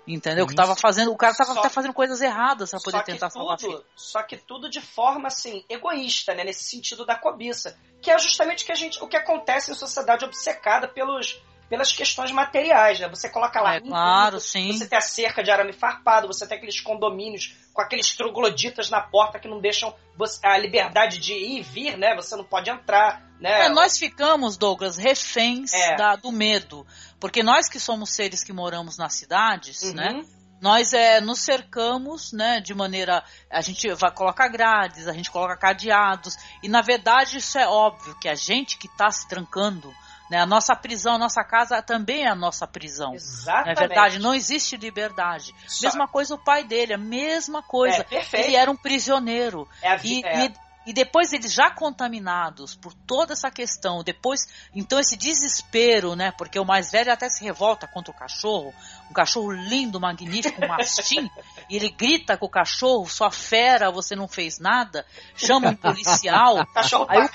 Entendeu? 0.09 0.47
Que 0.47 0.55
tava 0.55 0.77
fazendo, 0.77 1.11
o 1.11 1.17
cara 1.17 1.33
estava 1.33 1.53
Só- 1.53 1.59
até 1.59 1.69
fazendo 1.69 1.93
coisas 1.93 2.21
erradas 2.21 2.71
para 2.71 2.79
poder 2.81 2.99
que 3.01 3.07
tentar 3.07 3.29
salvar 3.29 3.57
a 3.57 3.59
filha. 3.59 3.73
tudo, 3.79 3.85
Só 3.97 4.23
que 4.23 4.37
tudo 4.37 4.71
de 4.71 4.81
forma 4.81 5.27
assim, 5.27 5.65
egoísta, 5.69 6.33
né? 6.33 6.45
Nesse 6.45 6.63
sentido 6.63 7.05
da 7.05 7.17
cobiça. 7.17 7.77
Que 8.01 8.13
é 8.13 8.17
justamente 8.19 8.63
o 8.63 8.67
que, 8.67 8.71
a 8.73 8.77
gente, 8.77 9.03
o 9.03 9.09
que 9.09 9.17
acontece 9.17 9.73
em 9.73 9.75
sociedade 9.75 10.25
obcecada 10.25 10.87
pelos, 10.87 11.43
pelas 11.69 11.93
questões 11.93 12.31
materiais, 12.31 13.01
né? 13.01 13.09
Você 13.09 13.29
coloca 13.29 13.61
lá. 13.61 13.75
É 13.77 13.81
claro, 13.81 14.39
sim. 14.41 14.73
Você 14.73 14.87
tem 14.89 14.97
a 14.97 15.01
cerca 15.01 15.43
de 15.43 15.51
arame 15.51 15.73
farpado, 15.73 16.27
você 16.29 16.47
tem 16.47 16.57
aqueles 16.59 16.81
condomínios 16.81 17.55
com 17.73 17.83
aqueles 17.83 18.17
trogloditas 18.17 18.89
na 18.89 19.01
porta 19.01 19.39
que 19.39 19.49
não 19.49 19.61
deixam 19.61 19.95
você- 20.17 20.45
a 20.47 20.57
liberdade 20.57 21.19
de 21.19 21.33
ir 21.33 21.59
e 21.59 21.63
vir, 21.63 21.97
né? 21.99 22.15
Você 22.17 22.37
não 22.37 22.45
pode 22.45 22.71
entrar, 22.71 23.23
né? 23.41 23.67
É, 23.67 23.69
nós 23.69 23.99
ficamos, 23.99 24.57
Douglas, 24.57 24.97
reféns 24.97 25.73
É. 25.75 25.97
da- 25.97 26.17
do 26.17 26.31
medo. 26.33 26.87
Porque 27.21 27.43
nós 27.43 27.69
que 27.69 27.81
somos 27.81 28.11
seres 28.11 28.45
que 28.45 28.53
moramos 28.53 28.97
nas 28.97 29.15
cidades, 29.15 29.83
Uhum. 29.83 29.95
né? 29.95 30.23
Nós 30.59 30.95
é, 30.95 31.21
nos 31.21 31.41
cercamos, 31.41 32.33
né, 32.33 32.61
de 32.61 32.73
maneira. 32.75 33.23
A 33.51 33.61
gente 33.61 33.93
vai 33.95 34.11
colocar 34.11 34.49
grades, 34.49 35.07
a 35.07 35.13
gente 35.13 35.31
coloca 35.31 35.55
cadeados. 35.57 36.35
E 36.63 36.69
na 36.69 36.81
verdade 36.81 37.37
isso 37.37 37.59
é 37.59 37.67
óbvio, 37.69 38.19
que 38.19 38.27
a 38.29 38.35
gente 38.35 38.79
que 38.79 38.87
está 38.87 39.11
se 39.11 39.29
trancando, 39.29 39.93
né, 40.31 40.41
a 40.41 40.47
nossa 40.47 40.75
prisão, 40.75 41.15
a 41.15 41.19
nossa 41.19 41.43
casa 41.45 41.81
também 41.83 42.25
é 42.25 42.29
a 42.29 42.35
nossa 42.35 42.67
prisão. 42.67 43.09
Não 43.09 43.15
Exatamente. 43.15 43.69
é 43.83 43.87
verdade? 43.87 44.19
Não 44.19 44.35
existe 44.35 44.77
liberdade. 44.77 45.55
Só- 45.67 45.87
Mesma 45.87 46.09
coisa 46.09 46.35
o 46.35 46.39
pai 46.39 46.65
dele, 46.65 46.95
a 46.95 46.99
mesma 46.99 47.63
coisa. 47.63 47.99
É, 47.99 48.03
perfeito. 48.05 48.47
Ele 48.47 48.57
era 48.57 48.71
um 48.71 48.77
prisioneiro. 48.77 49.69
É 49.83 49.91
a 49.93 49.97
E, 50.03 50.23
é. 50.25 50.53
E- 50.87 50.93
depois 50.93 51.33
eles 51.33 51.53
já 51.53 51.71
contaminados 51.71 52.75
por 52.75 52.95
toda 52.95 53.33
essa 53.33 53.51
questão, 53.51 54.03
depois, 54.05 54.47
então 54.75 54.99
esse 54.99 55.17
desespero, 55.17 56.15
né? 56.15 56.33
Porque 56.33 56.59
o 56.59 56.65
mais 56.65 56.93
velho 56.93 57.13
até 57.13 57.29
se 57.29 57.45
revolta 57.45 57.87
contra 57.87 58.13
o 58.13 58.17
cachorro, 58.17 58.73
um 59.11 59.13
cachorro 59.13 59.51
lindo, 59.51 60.01
magnífico, 60.01 60.65
um 60.65 60.69
mastim, 60.69 61.29
e 61.69 61.77
ele 61.77 61.91
grita 61.91 62.37
com 62.37 62.47
o 62.47 62.51
cachorro, 62.51 63.09
sua 63.09 63.31
fera, 63.31 63.91
você 63.91 64.15
não 64.15 64.29
fez 64.29 64.59
nada, 64.59 65.05
chama 65.35 65.71
um 65.71 65.77
policial. 65.77 66.65
Cachorro 66.73 67.07
Aí 67.09 67.21
o. 67.21 67.29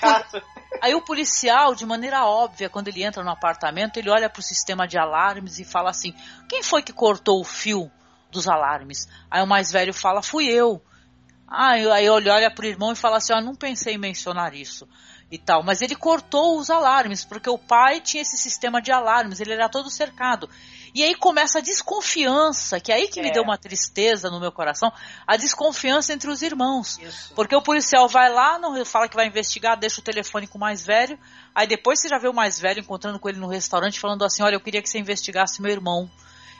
Aí 0.80 0.94
o 0.94 1.02
policial, 1.02 1.74
de 1.74 1.84
maneira 1.84 2.24
óbvia, 2.24 2.68
quando 2.68 2.88
ele 2.88 3.04
entra 3.04 3.22
no 3.22 3.30
apartamento, 3.30 3.98
ele 3.98 4.10
olha 4.10 4.28
para 4.28 4.40
o 4.40 4.42
sistema 4.42 4.86
de 4.88 4.98
alarmes 4.98 5.58
e 5.58 5.64
fala 5.64 5.90
assim: 5.90 6.14
quem 6.48 6.62
foi 6.62 6.82
que 6.82 6.92
cortou 6.92 7.40
o 7.40 7.44
fio 7.44 7.90
dos 8.30 8.48
alarmes? 8.48 9.06
Aí 9.30 9.42
o 9.42 9.46
mais 9.46 9.70
velho 9.70 9.92
fala: 9.92 10.22
fui 10.22 10.46
eu. 10.46 10.82
Aí, 11.54 11.88
aí 11.90 12.06
ele 12.06 12.30
olha 12.30 12.50
pro 12.50 12.66
irmão 12.66 12.92
e 12.92 12.96
fala 12.96 13.18
assim: 13.18 13.32
ó, 13.32 13.40
não 13.40 13.54
pensei 13.54 13.94
em 13.94 13.98
mencionar 13.98 14.54
isso 14.54 14.88
e 15.30 15.38
tal. 15.38 15.62
Mas 15.62 15.80
ele 15.80 15.94
cortou 15.94 16.58
os 16.58 16.70
alarmes, 16.70 17.24
porque 17.24 17.48
o 17.48 17.58
pai 17.58 18.00
tinha 18.00 18.22
esse 18.22 18.36
sistema 18.36 18.80
de 18.80 18.92
alarmes, 18.92 19.40
ele 19.40 19.52
era 19.52 19.68
todo 19.68 19.90
cercado. 19.90 20.48
E 20.94 21.02
aí 21.02 21.14
começa 21.14 21.58
a 21.58 21.62
desconfiança, 21.62 22.78
que 22.78 22.92
é 22.92 22.96
aí 22.96 23.08
que 23.08 23.22
me 23.22 23.28
É. 23.28 23.32
deu 23.32 23.42
uma 23.42 23.56
tristeza 23.56 24.30
no 24.30 24.38
meu 24.38 24.52
coração, 24.52 24.92
a 25.26 25.38
desconfiança 25.38 26.12
entre 26.12 26.30
os 26.30 26.42
irmãos. 26.42 26.98
Isso. 26.98 27.32
Porque 27.34 27.56
o 27.56 27.62
policial 27.62 28.06
vai 28.08 28.30
lá, 28.30 28.58
não 28.58 28.84
fala 28.84 29.08
que 29.08 29.16
vai 29.16 29.26
investigar, 29.26 29.78
deixa 29.78 30.00
o 30.00 30.04
telefone 30.04 30.46
com 30.46 30.58
o 30.58 30.60
mais 30.60 30.84
velho. 30.84 31.18
Aí 31.54 31.66
depois 31.66 31.98
você 32.00 32.08
já 32.08 32.18
vê 32.18 32.28
o 32.28 32.34
mais 32.34 32.60
velho 32.60 32.80
encontrando 32.80 33.18
com 33.18 33.28
ele 33.28 33.38
no 33.38 33.48
restaurante, 33.48 33.98
falando 33.98 34.22
assim: 34.22 34.42
Olha, 34.42 34.56
eu 34.56 34.60
queria 34.60 34.82
que 34.82 34.88
você 34.88 34.98
investigasse 34.98 35.62
meu 35.62 35.70
irmão. 35.72 36.10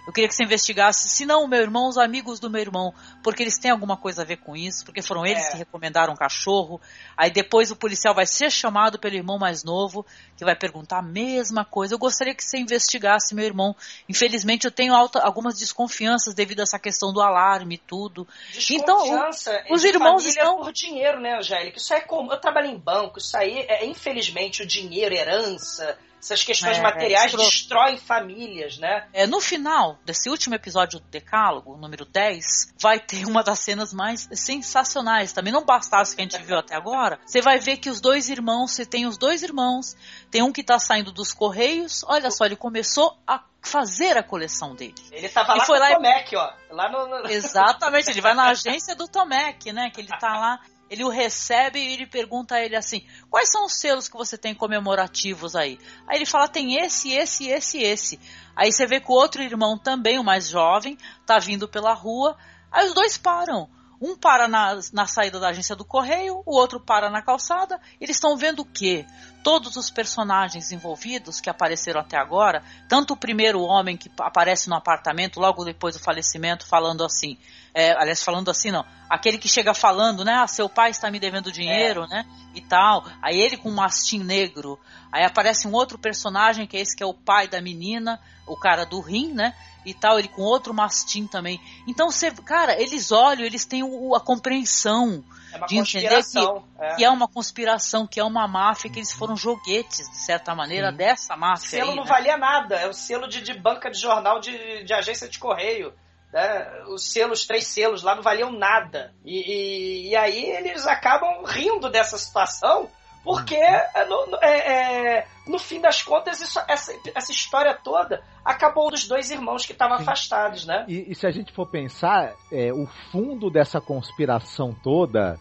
Eu 0.05 0.13
queria 0.13 0.29
que 0.29 0.35
você 0.35 0.43
investigasse, 0.43 1.09
se 1.09 1.25
não 1.25 1.45
o 1.45 1.49
meu 1.49 1.61
irmão, 1.61 1.89
os 1.89 1.97
amigos 1.97 2.41
do 2.41 2.51
meu 2.51 2.61
irmão, 2.61 2.93
porque 3.23 3.41
eles 3.41 3.57
têm 3.57 3.71
alguma 3.71 3.97
coisa 3.97 4.23
a 4.23 4.25
ver 4.25 4.39
com 4.39 4.57
isso, 4.57 4.85
porque 4.85 5.01
foram 5.01 5.25
eles 5.25 5.45
É. 5.47 5.51
que 5.53 5.57
recomendaram 5.59 6.13
o 6.13 6.17
cachorro. 6.17 6.81
Aí 7.17 7.31
depois 7.31 7.71
o 7.71 7.77
policial 7.77 8.13
vai 8.13 8.27
ser 8.27 8.51
chamado 8.51 8.99
pelo 8.99 9.15
irmão 9.15 9.39
mais 9.39 9.63
novo, 9.63 10.05
que 10.37 10.45
vai 10.45 10.57
perguntar 10.57 10.99
a 10.99 11.03
mesma 11.03 11.65
coisa. 11.65 11.95
Eu 11.95 11.99
gostaria 12.01 12.35
que 12.35 12.43
você 12.45 12.59
investigasse 12.59 13.33
meu 13.33 13.45
irmão. 13.45 13.77
Infelizmente 14.09 14.65
eu 14.65 14.73
tenho 14.73 14.93
alta- 14.93 15.21
algumas 15.21 15.57
desconfianças 15.57 16.35
devido 16.35 16.61
a 16.61 16.63
essa 16.65 16.81
questão 16.81 17.13
do 17.13 17.21
alarme 17.23 17.77
e 17.77 17.79
tudo. 17.79 18.27
Então, 18.71 18.97
o- 18.97 19.03
Desconfiança 19.03 19.65
os 19.71 19.81
de 19.83 19.87
irmãos 19.87 20.25
estão- 20.25 20.57
por 20.63 20.73
dinheiro, 20.73 21.21
né, 21.21 21.37
Angélica? 21.39 21.79
Isso 21.79 21.95
é 21.95 22.01
comum. 22.01 22.33
Eu 22.33 22.41
trabalho 22.41 22.67
em 22.67 22.77
banco, 22.79 23.19
isso 23.19 23.37
aí 23.37 23.61
é, 23.69 23.87
infelizmente, 23.87 24.63
o 24.63 24.67
dinheiro, 24.67 25.15
herança, 25.15 25.97
essas 26.23 26.45
questões 26.45 26.79
é, 26.79 26.81
materiais 26.81 27.33
destroem 27.33 27.99
famílias, 27.99 28.79
né? 28.79 29.09
É, 29.13 29.27
no 29.27 29.41
final 29.41 29.99
desse 30.05 30.31
último 30.31 30.55
episódio 30.55 31.01
do 31.01 31.09
Decálogo, 31.09 31.77
número 31.77 32.05
10, 32.05 32.75
vai 32.81 33.01
ter 33.01 33.27
uma 33.27 33.43
das 33.43 33.59
cenas 33.59 33.93
mais 33.93 34.29
sensacionais. 34.33 35.33
Também 35.33 35.53
não 35.53 35.65
bastasse 35.65 36.15
que 36.15 36.23
a 36.23 36.25
gente 36.25 36.41
viu 36.45 36.57
até 36.57 36.77
agora. 36.77 37.19
Você 37.27 37.41
vai 37.41 37.59
ver 37.59 37.79
que 37.79 37.91
os 37.91 38.01
dois 38.01 38.29
irmãos, 38.29 38.71
você 38.71 38.87
tem 38.87 39.05
os 39.05 39.19
dois 39.19 39.43
irmãos, 39.43 39.97
tem 40.31 40.43
um 40.43 40.53
que 40.53 40.63
tá 40.63 40.79
saindo 40.79 41.11
dos 41.11 41.33
Correios. 41.33 42.05
Olha 42.07 42.31
só, 42.31 42.45
ele 42.45 42.57
começou 42.57 43.19
a 43.27 43.43
fazer 43.61 44.17
a 44.17 44.23
coleção 44.23 44.75
dele. 44.75 44.95
Ele 45.11 45.29
tava 45.29 45.55
lá 45.55 45.65
foi 45.65 45.79
com 45.79 45.85
lá 45.85 45.91
o 45.91 45.95
Tomec, 45.95 46.37
ó. 46.37 46.53
Lá 46.71 46.91
no, 46.91 47.07
no... 47.07 47.31
Exatamente, 47.31 48.11
ele 48.11 48.21
vai 48.21 48.35
na 48.35 48.51
agência 48.51 48.95
do 48.95 49.09
Tomec, 49.09 49.73
né? 49.73 49.91
Que 49.91 50.01
ele 50.01 50.09
tá 50.09 50.37
lá 50.37 50.61
ele 50.93 51.05
o 51.05 51.09
recebe 51.09 51.79
e 51.79 51.95
ele 51.95 52.07
pergunta 52.07 52.57
a 52.57 52.61
ele 52.63 52.77
assim: 52.77 53.03
quais 53.31 53.51
são 53.51 53.65
os 53.65 53.73
selos 53.73 54.09
que 54.09 54.17
você 54.17 54.37
tem 54.37 54.55
comemorativos 54.55 55.57
aí? 55.57 55.79
Aí 56.07 56.19
ele 56.19 56.27
fala: 56.27 56.47
tem 56.47 56.77
esse, 56.77 57.11
esse, 57.13 57.49
esse, 57.49 57.79
esse. 57.79 58.21
Aí 58.55 58.71
você 58.71 58.87
vê 58.87 59.01
que 59.01 59.11
o 59.11 59.15
outro 59.15 59.43
irmão 59.43 59.79
também, 59.79 60.19
o 60.19 60.25
mais 60.25 60.49
jovem, 60.49 60.99
tá 61.25 61.39
vindo 61.39 61.67
pela 61.67 61.95
rua. 61.95 62.37
Aí 62.71 62.87
os 62.87 62.93
dois 62.93 63.17
param. 63.17 63.71
Um 63.99 64.17
para 64.17 64.49
na, 64.49 64.79
na 64.93 65.07
saída 65.07 65.39
da 65.39 65.49
agência 65.49 65.77
do 65.77 65.85
correio, 65.85 66.43
o 66.45 66.55
outro 66.55 66.79
para 66.79 67.09
na 67.09 67.23
calçada. 67.23 67.81
Eles 67.99 68.17
estão 68.17 68.37
vendo 68.37 68.61
o 68.61 68.65
quê? 68.67 69.07
Todos 69.43 69.77
os 69.77 69.91
personagens 69.91 70.71
envolvidos 70.71 71.41
que 71.41 71.51
apareceram 71.51 72.01
até 72.01 72.17
agora, 72.17 72.63
tanto 72.89 73.15
o 73.15 73.17
primeiro 73.17 73.61
homem 73.61 73.97
que 73.97 74.11
aparece 74.21 74.69
no 74.69 74.77
apartamento 74.77 75.41
logo 75.41 75.65
depois 75.65 75.97
do 75.97 76.03
falecimento, 76.03 76.67
falando 76.67 77.05
assim: 77.05 77.37
é, 77.75 77.93
aliás, 77.93 78.23
falando 78.23 78.51
assim, 78.51 78.71
não. 78.71 78.85
Aquele 79.09 79.39
que 79.39 79.49
chega 79.49 79.73
falando, 79.73 80.25
né? 80.25 80.35
Ah, 80.35 80.47
seu 80.47 80.69
pai 80.69 80.91
está 80.91 81.11
me 81.11 81.19
devendo 81.19 81.51
dinheiro, 81.51 82.05
é. 82.05 82.09
né? 82.09 82.27
E 82.55 82.61
tal. 82.61 83.05
Aí 83.23 83.41
ele 83.41 83.57
com 83.57 83.71
um 83.71 83.75
mastim 83.75 84.19
negro. 84.19 84.79
Aí 85.11 85.25
aparece 85.25 85.67
um 85.67 85.73
outro 85.73 85.99
personagem, 85.99 86.67
que 86.67 86.77
é 86.77 86.81
esse 86.81 86.97
que 86.97 87.03
é 87.03 87.07
o 87.07 87.15
pai 87.15 87.49
da 87.49 87.61
menina, 87.61 88.21
o 88.47 88.57
cara 88.57 88.85
do 88.85 89.01
rim, 89.01 89.33
né? 89.33 89.55
E 89.85 89.95
tal, 89.95 90.19
ele 90.19 90.29
com 90.29 90.43
outro 90.43 90.73
mastim 90.73 91.27
também. 91.27 91.61
Então, 91.87 92.11
você, 92.11 92.31
cara, 92.31 92.81
eles 92.81 93.11
olham, 93.11 93.45
eles 93.45 93.65
têm 93.65 93.83
o, 93.83 94.15
a 94.15 94.21
compreensão 94.21 95.25
é 95.53 95.67
de 95.67 95.79
entender 95.79 96.23
que 96.23 96.39
é. 96.39 96.95
que 96.97 97.05
é. 97.05 97.11
uma 97.11 97.29
conspiração, 97.29 98.07
que 98.07 98.19
é 98.19 98.25
uma 98.25 98.49
máfia, 98.49 98.91
que 98.91 98.99
eles 98.99 99.13
foram 99.13 99.37
joguetes, 99.37 100.09
de 100.11 100.17
certa 100.17 100.55
maneira, 100.55 100.91
Sim. 100.91 100.97
dessa 100.97 101.37
máfia. 101.37 101.67
O 101.67 101.71
selo 101.71 101.91
aí, 101.91 101.97
não 101.97 102.05
né? 102.05 102.09
valia 102.09 102.37
nada, 102.37 102.77
é 102.77 102.89
o 102.89 102.93
selo 102.93 103.29
de, 103.29 103.43
de 103.43 103.55
banca 103.55 103.91
de 103.91 104.01
jornal 104.01 104.41
de, 104.41 104.85
de 104.85 104.93
agência 104.93 105.29
de 105.29 105.39
correio. 105.39 105.93
Né? 106.33 106.83
Os 106.89 107.13
selos, 107.13 107.47
três 107.47 107.67
selos 107.67 108.03
lá 108.03 108.15
não 108.15 108.23
valiam 108.23 108.51
nada. 108.51 109.15
E, 109.25 109.37
e, 109.37 110.11
e 110.11 110.17
aí 110.17 110.45
eles 110.45 110.87
acabam 110.87 111.45
rindo 111.45 111.91
dessa 111.91 112.17
situação, 112.17 112.89
porque 113.25 113.55
é, 113.55 114.05
no, 114.07 114.39
é, 114.43 115.19
é, 115.19 115.27
no 115.47 115.59
fim 115.59 115.81
das 115.81 116.03
contas 116.03 116.41
isso, 116.41 116.61
essa, 116.69 116.93
essa 117.15 117.31
história 117.31 117.75
toda 117.75 118.23
acabou 118.45 118.91
dos 118.91 119.07
dois 119.07 119.31
irmãos 119.31 119.65
que 119.65 119.73
estavam 119.73 119.97
afastados, 119.97 120.67
né? 120.67 120.85
E, 120.89 121.13
e, 121.13 121.15
se 121.15 121.27
a 121.27 121.31
gente 121.31 121.53
for 121.53 121.67
pensar, 121.67 122.35
é, 122.51 122.73
o 122.73 122.87
fundo 123.11 123.49
dessa 123.49 123.81
conspiração 123.81 124.75
toda 124.75 125.39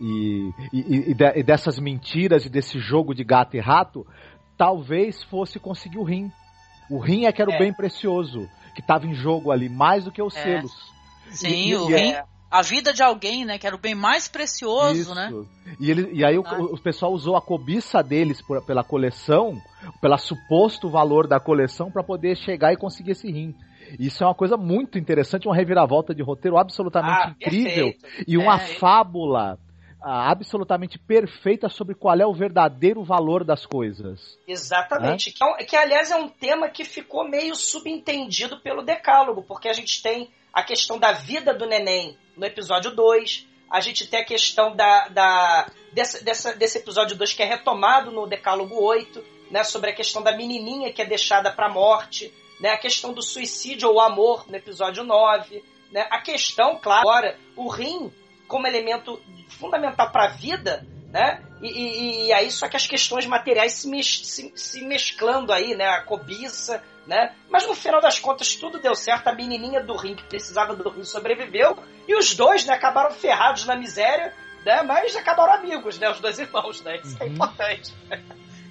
e, 0.00 0.50
e, 0.72 1.10
e, 1.10 1.42
dessas 1.42 1.78
mentiras 1.78 2.46
e 2.46 2.48
desse 2.48 2.78
jogo 2.78 3.14
de 3.14 3.22
gato 3.22 3.56
e 3.56 3.60
rato, 3.60 4.06
talvez 4.56 5.22
fosse 5.24 5.58
conseguir 5.58 5.98
o 5.98 6.04
rim. 6.04 6.30
O 6.90 6.98
rim 6.98 7.26
é 7.26 7.32
que 7.32 7.42
era 7.42 7.50
o 7.50 7.54
é. 7.54 7.58
bem 7.58 7.72
precioso 7.72 8.48
que 8.74 8.80
estava 8.80 9.06
em 9.06 9.14
jogo 9.14 9.50
ali, 9.50 9.68
mais 9.68 10.04
do 10.04 10.12
que 10.12 10.22
os 10.22 10.34
é. 10.36 10.42
selos. 10.42 10.72
Sim, 11.30 11.68
e, 11.68 11.76
o 11.76 11.90
e, 11.90 11.94
é 11.94 12.24
a 12.50 12.62
vida 12.62 12.92
de 12.92 13.02
alguém, 13.02 13.44
né? 13.44 13.58
Que 13.58 13.66
era 13.66 13.76
o 13.76 13.78
bem 13.78 13.94
mais 13.94 14.26
precioso, 14.26 15.00
Isso. 15.00 15.14
né? 15.14 15.30
E, 15.78 15.90
ele, 15.90 16.10
e 16.12 16.24
aí 16.24 16.36
o, 16.36 16.42
ah. 16.44 16.60
o, 16.60 16.80
pessoal 16.80 17.12
usou 17.12 17.36
a 17.36 17.42
cobiça 17.42 18.02
deles 18.02 18.42
por, 18.42 18.60
pela 18.64 18.82
coleção, 18.82 19.60
pelo 20.00 20.18
suposto 20.18 20.90
valor 20.90 21.28
da 21.28 21.38
coleção, 21.38 21.90
para 21.90 22.02
poder 22.02 22.36
chegar 22.36 22.72
e 22.72 22.76
conseguir 22.76 23.12
esse 23.12 23.30
rim. 23.30 23.54
Isso 23.98 24.22
é 24.22 24.26
uma 24.26 24.34
coisa 24.34 24.56
muito 24.56 24.98
interessante, 24.98 25.46
uma 25.46 25.54
reviravolta 25.54 26.14
de 26.14 26.22
roteiro 26.22 26.58
absolutamente 26.58 27.22
ah, 27.22 27.34
incrível 27.40 27.92
perfeito. 27.92 28.24
e 28.28 28.36
uma 28.36 28.56
é, 28.56 28.58
fábula 28.58 29.58
absolutamente 30.02 30.98
perfeita 30.98 31.68
sobre 31.68 31.94
qual 31.94 32.18
é 32.18 32.26
o 32.26 32.32
verdadeiro 32.32 33.04
valor 33.04 33.44
das 33.44 33.66
coisas. 33.66 34.38
Exatamente. 34.46 35.30
Que, 35.32 35.44
é 35.44 35.64
que, 35.64 35.76
aliás, 35.76 36.10
é 36.10 36.16
um 36.16 36.28
tema 36.28 36.68
que 36.70 36.84
ficou 36.84 37.28
meio 37.28 37.54
subentendido 37.54 38.60
pelo 38.60 38.82
Decálogo, 38.82 39.42
porque 39.42 39.68
a 39.68 39.72
gente 39.72 40.02
tem 40.02 40.30
a 40.52 40.62
questão 40.62 40.98
da 40.98 41.12
vida 41.12 41.54
do 41.54 41.66
neném 41.66 42.16
no 42.40 42.46
episódio 42.46 42.90
2, 42.90 43.46
a 43.70 43.80
gente 43.80 44.06
tem 44.06 44.20
a 44.20 44.24
questão 44.24 44.74
da, 44.74 45.08
da 45.08 45.70
dessa, 45.92 46.24
dessa, 46.24 46.54
desse 46.54 46.78
episódio 46.78 47.14
2 47.14 47.34
que 47.34 47.42
é 47.42 47.46
retomado 47.46 48.10
no 48.10 48.26
Decálogo 48.26 48.82
8, 48.82 49.22
né, 49.50 49.62
sobre 49.62 49.90
a 49.90 49.94
questão 49.94 50.22
da 50.22 50.34
menininha 50.34 50.90
que 50.90 51.02
é 51.02 51.04
deixada 51.04 51.52
para 51.52 51.66
a 51.66 51.68
morte, 51.68 52.32
né, 52.58 52.70
a 52.70 52.78
questão 52.78 53.12
do 53.12 53.22
suicídio 53.22 53.90
ou 53.90 54.00
amor 54.00 54.48
no 54.48 54.56
episódio 54.56 55.04
9, 55.04 55.62
né, 55.92 56.06
a 56.10 56.18
questão, 56.22 56.78
claro, 56.80 57.06
agora, 57.06 57.38
o 57.54 57.68
rim 57.68 58.10
como 58.48 58.66
elemento 58.66 59.20
fundamental 59.50 60.10
para 60.10 60.24
a 60.24 60.28
vida, 60.28 60.86
né? 61.12 61.42
E, 61.60 61.68
e, 61.68 62.26
e, 62.26 62.32
aí 62.32 62.50
só 62.50 62.68
que 62.68 62.76
as 62.76 62.86
questões 62.86 63.26
materiais 63.26 63.74
se, 63.74 63.88
mes, 63.88 64.22
se, 64.24 64.52
se, 64.54 64.82
mesclando 64.82 65.52
aí, 65.52 65.74
né? 65.74 65.86
A 65.88 66.02
cobiça, 66.02 66.82
né? 67.06 67.34
Mas 67.50 67.66
no 67.66 67.74
final 67.74 68.00
das 68.00 68.18
contas 68.18 68.54
tudo 68.54 68.78
deu 68.78 68.94
certo. 68.94 69.28
A 69.28 69.34
menininha 69.34 69.82
do 69.82 69.96
rim 69.96 70.14
que 70.14 70.24
precisava 70.24 70.74
do 70.74 70.88
rim 70.88 71.04
sobreviveu 71.04 71.76
e 72.08 72.14
os 72.14 72.34
dois, 72.34 72.64
né? 72.64 72.74
Acabaram 72.74 73.10
ferrados 73.10 73.66
na 73.66 73.76
miséria, 73.76 74.34
né? 74.64 74.82
Mas 74.82 75.14
acabaram 75.16 75.54
amigos, 75.54 75.98
né? 75.98 76.10
Os 76.10 76.20
dois 76.20 76.38
irmãos, 76.38 76.80
né? 76.82 77.00
Isso 77.04 77.16
é 77.20 77.24
uhum. 77.24 77.30
é 77.30 77.34
importante. 77.34 77.94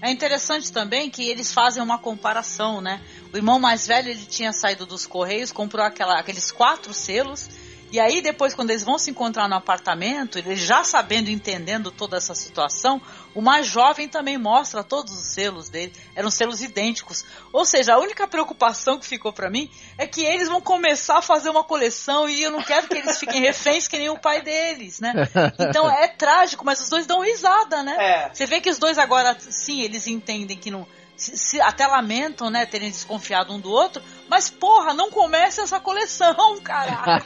É 0.02 0.10
interessante 0.10 0.72
também 0.72 1.10
que 1.10 1.30
eles 1.30 1.52
fazem 1.52 1.84
uma 1.84 2.00
comparação, 2.00 2.80
né? 2.80 3.02
O 3.34 3.38
irmão 3.38 3.60
mais 3.60 3.86
velho 3.86 4.10
ele 4.10 4.26
tinha 4.26 4.54
saído 4.54 4.86
dos 4.86 5.06
correios, 5.06 5.52
comprou 5.52 5.86
aquela, 5.86 6.18
aqueles 6.18 6.52
quatro 6.52 6.94
selos 6.94 7.50
e 7.92 8.00
aí, 8.00 8.22
depois, 8.22 8.54
quando 8.54 8.70
eles 8.70 8.84
vão 8.84 9.00
se 9.00 9.10
encontrar 9.10 9.48
no 9.48 9.56
apartamento, 9.56 10.38
eles 10.38 10.60
já 10.60 10.84
sabendo 10.84 11.30
e 11.30 11.34
entendendo 11.34 11.92
toda 11.92 12.18
essa 12.18 12.36
situação, 12.36 13.02
o 13.34 13.42
mais 13.42 13.66
jovem 13.66 14.08
também 14.08 14.38
mostra 14.38 14.84
todos 14.84 15.14
os 15.14 15.26
selos 15.26 15.70
dele. 15.70 15.94
Eram 16.16 16.30
selos 16.30 16.62
idênticos. 16.62 17.26
Ou 17.52 17.66
seja, 17.66 17.96
a 17.96 18.00
única 18.00 18.28
preocupação 18.28 19.00
que 19.00 19.08
ficou 19.08 19.34
para 19.34 19.50
mim 19.50 19.70
é 19.98 20.06
que 20.06 20.24
eles 20.24 20.48
vão 20.48 20.62
começar 20.62 21.18
a 21.18 21.22
fazer 21.22 21.50
uma 21.50 21.64
coleção 21.64 22.30
e 22.30 22.44
eu 22.44 22.52
não 22.52 22.62
quero 22.62 22.88
que 22.88 22.98
eles 22.98 23.18
fiquem 23.18 23.42
reféns 23.42 23.88
que 23.88 23.98
nem 23.98 24.10
o 24.10 24.20
pai 24.20 24.42
deles, 24.42 25.00
né? 25.00 25.14
Então 25.60 25.90
é 25.90 26.08
trágico, 26.08 26.66
mas 26.66 26.80
os 26.82 26.90
dois 26.90 27.08
dão 27.08 27.22
risada, 27.22 27.82
né? 27.82 27.96
É. 28.00 28.30
Você 28.34 28.46
vê 28.46 28.62
que 28.62 28.70
os 28.70 28.78
dois 28.78 28.98
agora, 28.98 29.36
sim, 29.40 29.82
eles 29.82 30.08
entendem 30.08 30.58
que 30.58 30.70
não 30.70 30.88
se, 31.20 31.38
se, 31.38 31.62
até 31.62 31.86
lamentam, 31.86 32.50
né, 32.50 32.66
terem 32.66 32.90
desconfiado 32.90 33.54
um 33.54 33.60
do 33.60 33.70
outro, 33.70 34.02
mas 34.30 34.50
porra, 34.50 34.94
não 34.94 35.12
comece 35.12 35.60
essa 35.60 35.80
coleção, 35.80 36.60
caralho. 36.64 37.24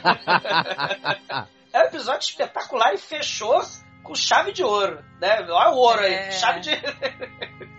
é 1.72 1.78
um 1.78 1.82
episódio 1.82 2.28
espetacular 2.28 2.92
e 2.92 2.98
fechou 2.98 3.62
com 4.02 4.14
chave 4.14 4.52
de 4.52 4.62
ouro, 4.62 5.02
né? 5.20 5.46
Olha 5.48 5.70
o 5.70 5.76
ouro 5.76 6.02
é... 6.02 6.26
aí, 6.26 6.32
chave 6.32 6.60
de. 6.60 6.70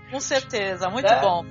com 0.10 0.20
certeza, 0.20 0.90
muito 0.90 1.10
né? 1.10 1.20
bom. 1.20 1.46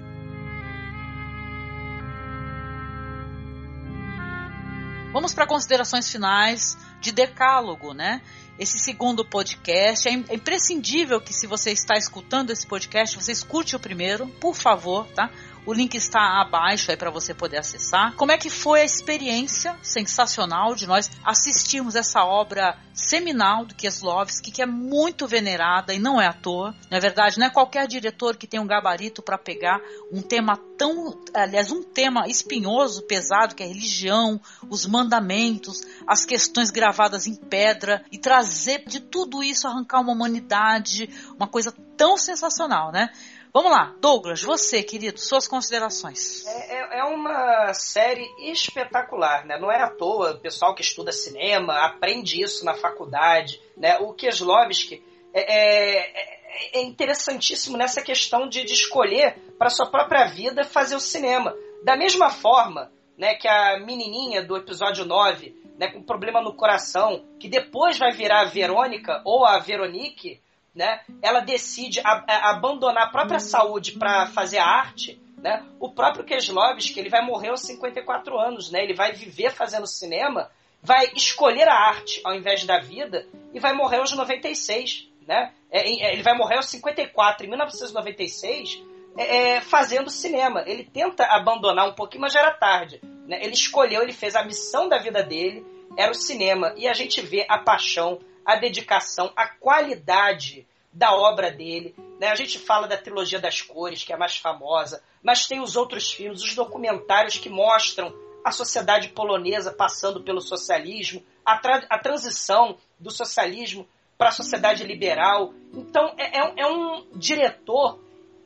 Vamos 5.12 5.32
para 5.32 5.46
considerações 5.46 6.10
finais 6.10 6.76
de 7.00 7.12
decálogo, 7.12 7.92
né? 7.92 8.20
Esse 8.58 8.78
segundo 8.78 9.24
podcast. 9.24 10.08
É, 10.08 10.12
é 10.12 10.34
imprescindível 10.34 11.20
que 11.20 11.32
se 11.32 11.46
você 11.46 11.72
está 11.72 11.96
escutando 11.96 12.50
esse 12.50 12.66
podcast, 12.66 13.16
você 13.16 13.32
escute 13.32 13.74
o 13.76 13.80
primeiro, 13.80 14.26
por 14.26 14.54
favor, 14.54 15.06
tá? 15.08 15.30
O 15.66 15.72
link 15.72 15.94
está 15.94 16.40
abaixo 16.42 16.90
aí 16.90 16.96
para 16.96 17.10
você 17.10 17.32
poder 17.32 17.58
acessar. 17.58 18.14
Como 18.16 18.30
é 18.30 18.36
que 18.36 18.50
foi 18.50 18.82
a 18.82 18.84
experiência 18.84 19.74
sensacional 19.82 20.74
de 20.74 20.86
nós 20.86 21.10
assistirmos 21.24 21.94
essa 21.94 22.22
obra 22.22 22.76
seminal 22.94 23.66
do 23.66 23.74
Kieslowski, 23.74 24.52
que 24.52 24.62
é 24.62 24.66
muito 24.66 25.26
venerada 25.26 25.92
e 25.92 25.98
não 25.98 26.20
é 26.20 26.26
à 26.26 26.32
toa. 26.32 26.74
Na 26.90 26.98
é 26.98 27.00
verdade, 27.00 27.38
não 27.38 27.46
é 27.46 27.50
qualquer 27.50 27.86
diretor 27.88 28.36
que 28.36 28.46
tem 28.46 28.60
um 28.60 28.66
gabarito 28.66 29.20
para 29.20 29.36
pegar 29.36 29.80
um 30.12 30.22
tema 30.22 30.56
tão, 30.78 31.18
aliás, 31.34 31.72
um 31.72 31.82
tema 31.82 32.28
espinhoso, 32.28 33.02
pesado, 33.02 33.54
que 33.54 33.62
é 33.62 33.66
a 33.66 33.68
religião, 33.68 34.40
os 34.70 34.86
mandamentos, 34.86 35.82
as 36.06 36.24
questões 36.24 36.70
gravadas 36.70 37.26
em 37.26 37.34
pedra 37.34 38.04
e 38.12 38.18
trazer 38.18 38.84
de 38.86 39.00
tudo 39.00 39.42
isso 39.42 39.66
arrancar 39.66 40.00
uma 40.00 40.12
humanidade, 40.12 41.10
uma 41.36 41.48
coisa 41.48 41.74
tão 41.96 42.16
sensacional, 42.16 42.92
né? 42.92 43.10
Vamos 43.54 43.70
lá, 43.70 43.94
Douglas, 44.00 44.42
você, 44.42 44.82
querido, 44.82 45.20
suas 45.20 45.46
considerações. 45.46 46.44
É, 46.44 46.74
é, 46.74 46.98
é, 46.98 47.04
uma 47.04 47.72
série 47.72 48.28
espetacular, 48.50 49.46
né? 49.46 49.56
Não 49.60 49.70
é 49.70 49.80
à 49.80 49.88
toa, 49.88 50.32
o 50.32 50.40
pessoal 50.40 50.74
que 50.74 50.82
estuda 50.82 51.12
cinema 51.12 51.86
aprende 51.86 52.42
isso 52.42 52.64
na 52.64 52.74
faculdade, 52.74 53.62
né? 53.76 53.96
O 53.98 54.12
Kieslowski 54.12 55.04
é, 55.32 56.00
é, 56.02 56.80
é 56.80 56.82
interessantíssimo 56.82 57.76
nessa 57.76 58.02
questão 58.02 58.48
de, 58.48 58.64
de 58.64 58.72
escolher 58.72 59.38
para 59.56 59.70
sua 59.70 59.86
própria 59.86 60.24
vida 60.24 60.64
fazer 60.64 60.96
o 60.96 61.00
cinema. 61.00 61.54
Da 61.84 61.96
mesma 61.96 62.30
forma, 62.30 62.90
né, 63.16 63.36
que 63.36 63.46
a 63.46 63.78
menininha 63.78 64.42
do 64.42 64.56
episódio 64.56 65.04
9, 65.04 65.54
né, 65.78 65.92
com 65.92 66.02
problema 66.02 66.42
no 66.42 66.56
coração, 66.56 67.24
que 67.38 67.48
depois 67.48 67.98
vai 67.98 68.10
virar 68.10 68.40
a 68.40 68.46
Verônica 68.46 69.22
ou 69.24 69.46
a 69.46 69.60
Veronique, 69.60 70.42
né, 70.74 71.00
ela 71.22 71.40
decide 71.40 72.00
a, 72.00 72.24
a, 72.26 72.50
abandonar 72.50 73.04
a 73.04 73.10
própria 73.10 73.38
saúde 73.38 73.92
para 73.92 74.26
fazer 74.26 74.58
arte, 74.58 75.20
né, 75.38 75.64
o 75.78 75.90
próprio 75.90 76.24
Keslovski 76.24 76.98
ele 76.98 77.10
vai 77.10 77.24
morrer 77.24 77.50
aos 77.50 77.60
54 77.60 78.38
anos, 78.38 78.70
né, 78.70 78.82
ele 78.82 78.94
vai 78.94 79.12
viver 79.12 79.50
fazendo 79.50 79.86
cinema, 79.86 80.50
vai 80.82 81.06
escolher 81.14 81.68
a 81.68 81.74
arte 81.74 82.20
ao 82.24 82.34
invés 82.34 82.64
da 82.64 82.78
vida 82.78 83.26
e 83.52 83.60
vai 83.60 83.72
morrer 83.72 83.98
aos 83.98 84.12
96, 84.12 85.08
né, 85.26 85.52
é, 85.74 85.80
é, 85.80 86.12
ele 86.12 86.22
vai 86.22 86.36
morrer 86.36 86.54
aos 86.54 86.66
54, 86.66 87.44
em 87.44 87.48
1996, 87.48 88.80
é, 89.16 89.56
é, 89.56 89.60
fazendo 89.60 90.08
cinema. 90.08 90.62
Ele 90.66 90.84
tenta 90.84 91.24
abandonar 91.24 91.88
um 91.88 91.94
pouquinho, 91.94 92.20
mas 92.20 92.32
já 92.32 92.40
era 92.40 92.52
tarde. 92.52 93.00
Né? 93.26 93.40
Ele 93.42 93.54
escolheu, 93.54 94.00
ele 94.00 94.12
fez 94.12 94.36
a 94.36 94.44
missão 94.44 94.88
da 94.88 94.98
vida 94.98 95.20
dele, 95.20 95.66
era 95.98 96.12
o 96.12 96.14
cinema. 96.14 96.72
E 96.76 96.86
a 96.86 96.92
gente 96.92 97.20
vê 97.20 97.44
a 97.48 97.58
paixão, 97.58 98.20
a 98.44 98.56
dedicação, 98.56 99.32
a 99.34 99.46
qualidade 99.46 100.66
da 100.92 101.12
obra 101.12 101.50
dele. 101.50 101.94
Né? 102.20 102.28
A 102.28 102.34
gente 102.34 102.58
fala 102.58 102.86
da 102.86 102.96
trilogia 102.96 103.40
das 103.40 103.60
cores, 103.60 104.04
que 104.04 104.12
é 104.12 104.16
a 104.16 104.18
mais 104.18 104.36
famosa, 104.36 105.02
mas 105.22 105.46
tem 105.46 105.60
os 105.60 105.76
outros 105.76 106.12
filmes, 106.12 106.42
os 106.42 106.54
documentários 106.54 107.38
que 107.38 107.48
mostram 107.48 108.14
a 108.44 108.52
sociedade 108.52 109.08
polonesa 109.08 109.72
passando 109.72 110.22
pelo 110.22 110.40
socialismo, 110.40 111.22
a, 111.44 111.58
tra 111.58 111.84
a 111.88 111.98
transição 111.98 112.76
do 112.98 113.10
socialismo 113.10 113.88
para 114.16 114.28
a 114.28 114.32
sociedade 114.32 114.84
liberal. 114.84 115.52
Então, 115.72 116.14
é, 116.16 116.38
é, 116.38 116.44
um, 116.44 116.54
é 116.56 116.66
um 116.66 117.06
diretor 117.16 117.98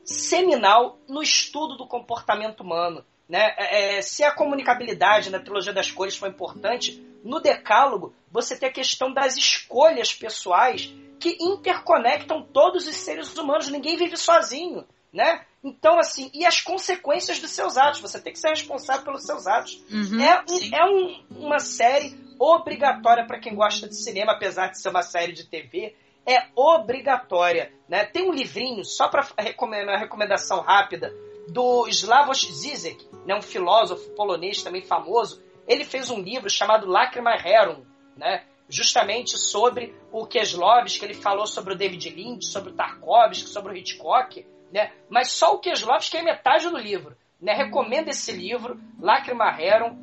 seminal 0.03 0.97
no 1.07 1.21
estudo 1.21 1.77
do 1.77 1.85
comportamento 1.85 2.61
humano. 2.61 3.05
Né? 3.27 3.53
É, 3.57 3.97
é, 3.97 4.01
se 4.01 4.23
a 4.23 4.31
comunicabilidade 4.31 5.29
na 5.29 5.39
trilogia 5.39 5.73
das 5.73 5.91
cores 5.91 6.17
foi 6.17 6.29
importante, 6.29 6.99
no 7.23 7.39
Decálogo 7.39 8.13
você 8.31 8.57
tem 8.57 8.69
a 8.69 8.73
questão 8.73 9.13
das 9.13 9.37
escolhas 9.37 10.13
pessoais 10.13 10.93
que 11.19 11.37
interconectam 11.39 12.41
todos 12.41 12.87
os 12.87 12.95
seres 12.95 13.35
humanos. 13.35 13.69
Ninguém 13.69 13.97
vive 13.97 14.15
sozinho, 14.15 14.85
né? 15.11 15.45
Então, 15.63 15.99
assim, 15.99 16.31
e 16.33 16.45
as 16.45 16.61
consequências 16.61 17.39
dos 17.39 17.51
seus 17.51 17.77
atos. 17.77 17.99
Você 17.99 18.19
tem 18.21 18.31
que 18.31 18.39
ser 18.39 18.49
responsável 18.49 19.03
pelos 19.03 19.25
seus 19.25 19.45
atos. 19.45 19.83
Uhum, 19.91 20.21
é 20.21 20.43
um, 20.47 20.75
é 20.75 20.85
um, 20.85 21.45
uma 21.45 21.59
série 21.59 22.17
obrigatória 22.39 23.25
para 23.25 23.39
quem 23.39 23.55
gosta 23.55 23.87
de 23.87 23.95
cinema, 23.95 24.33
apesar 24.33 24.67
de 24.67 24.79
ser 24.79 24.89
uma 24.89 25.01
série 25.01 25.33
de 25.33 25.45
TV. 25.45 25.95
É 26.25 26.47
obrigatória. 26.55 27.73
Né? 27.87 28.05
Tem 28.05 28.29
um 28.29 28.31
livrinho, 28.31 28.85
só 28.85 29.09
para 29.09 29.27
recomendar 29.37 29.95
uma 29.95 29.99
recomendação 29.99 30.61
rápida, 30.61 31.13
do 31.49 31.87
Slavoj 31.87 32.51
Zizek, 32.51 33.07
né, 33.25 33.35
um 33.35 33.41
filósofo 33.41 34.09
polonês 34.11 34.61
também 34.61 34.83
famoso, 34.83 35.41
ele 35.67 35.83
fez 35.83 36.09
um 36.09 36.19
livro 36.19 36.49
chamado 36.49 36.87
Lacrima 36.87 37.35
Rerum, 37.35 37.83
né, 38.15 38.43
justamente 38.67 39.37
sobre 39.37 39.95
o 40.11 40.25
Keslovski, 40.25 40.99
que 40.99 41.05
ele 41.05 41.13
falou 41.13 41.47
sobre 41.47 41.73
o 41.73 41.77
David 41.77 42.09
Lynch, 42.09 42.45
sobre 42.45 42.71
o 42.71 42.75
Tarkovsky, 42.75 43.49
sobre 43.49 43.73
o 43.73 43.75
Hitchcock, 43.75 44.45
né, 44.71 44.91
mas 45.09 45.31
só 45.31 45.53
o 45.53 45.59
Keslovski 45.59 46.17
é 46.17 46.21
metade 46.21 46.69
do 46.69 46.77
livro. 46.77 47.15
Né, 47.41 47.53
recomendo 47.53 48.09
esse 48.09 48.31
livro, 48.31 48.79
Lacrima 48.99 49.49
Rerum, 49.49 49.97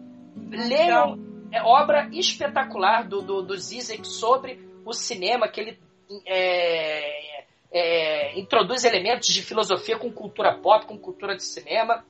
leiam, 0.50 1.18
é 1.52 1.62
obra 1.62 2.08
espetacular 2.12 3.06
do, 3.06 3.20
do, 3.22 3.42
do 3.42 3.56
Zizek 3.56 4.06
sobre 4.06 4.66
o 4.84 4.92
cinema, 4.92 5.48
que 5.48 5.60
ele 5.60 5.78
é, 6.24 7.44
é, 7.72 8.38
introduz 8.38 8.84
elementos 8.84 9.28
de 9.28 9.42
filosofia 9.42 9.98
com 9.98 10.10
cultura 10.12 10.56
pop, 10.58 10.86
com 10.86 10.98
cultura 10.98 11.36
de 11.36 11.42
cinema. 11.42 12.04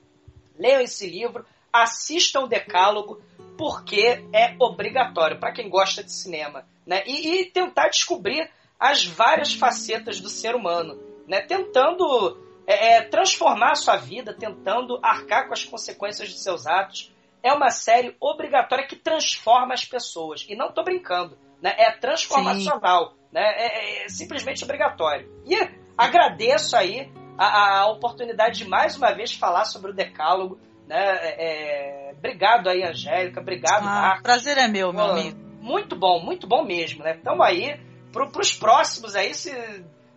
Leiam 0.57 0.81
esse 0.81 1.07
livro, 1.07 1.45
assistam 1.71 2.41
o 2.41 2.47
Decálogo, 2.47 3.21
porque 3.57 4.23
é 4.31 4.55
obrigatório 4.59 5.39
para 5.39 5.51
quem 5.51 5.69
gosta 5.69 6.03
de 6.03 6.11
cinema. 6.11 6.65
Né? 6.85 7.03
E, 7.05 7.41
e, 7.41 7.45
tentar 7.45 7.89
descobrir 7.89 8.49
as 8.79 9.05
várias 9.05 9.53
facetas 9.53 10.21
do 10.21 10.29
ser 10.29 10.55
humano, 10.55 10.97
né? 11.27 11.41
tentando 11.41 12.37
é, 12.67 12.95
é, 12.95 13.01
transformar 13.01 13.71
a 13.71 13.75
sua 13.75 13.95
vida, 13.95 14.33
tentando 14.33 14.99
arcar 15.01 15.47
com 15.47 15.53
as 15.53 15.65
consequências 15.65 16.29
de 16.29 16.39
seus 16.39 16.67
atos. 16.67 17.11
É 17.41 17.53
uma 17.53 17.69
série 17.69 18.15
obrigatória 18.19 18.85
que 18.85 18.95
transforma 18.95 19.73
as 19.73 19.85
pessoas. 19.85 20.45
E 20.49 20.55
não 20.55 20.67
estou 20.67 20.83
brincando. 20.83 21.37
Né? 21.61 21.73
É 21.77 21.91
transformacional. 21.91 23.13
Né? 23.31 23.41
É, 23.41 24.05
é, 24.05 24.09
simplesmente 24.09 24.63
obrigatório. 24.63 25.31
E 25.45 25.55
agradeço 25.97 26.75
aí 26.75 27.11
a, 27.37 27.79
a, 27.79 27.87
oportunidade 27.87 28.59
de 28.59 28.65
mais 28.65 28.97
uma 28.97 29.13
vez 29.13 29.33
falar 29.33 29.65
sobre 29.65 29.91
o 29.91 29.93
Decálogo. 29.93 30.59
Né? 30.87 30.97
É, 30.97 32.09
é 32.09 32.13
obrigado 32.17 32.69
aí, 32.69 32.83
Angélica. 32.83 33.41
Obrigado, 33.41 33.83
ah, 33.83 34.01
Marcos. 34.01 34.23
Prazer 34.23 34.57
é 34.57 34.67
meu, 34.67 34.93
meu 34.93 35.05
Pô, 35.05 35.11
amigo. 35.11 35.37
Muito 35.61 35.95
bom, 35.95 36.23
muito 36.23 36.47
bom 36.47 36.63
mesmo. 36.63 37.03
Né? 37.03 37.17
Então 37.19 37.43
aí, 37.43 37.79
para 38.11 38.25
os 38.39 38.53
próximos 38.53 39.15
aí, 39.15 39.33
se, 39.33 39.51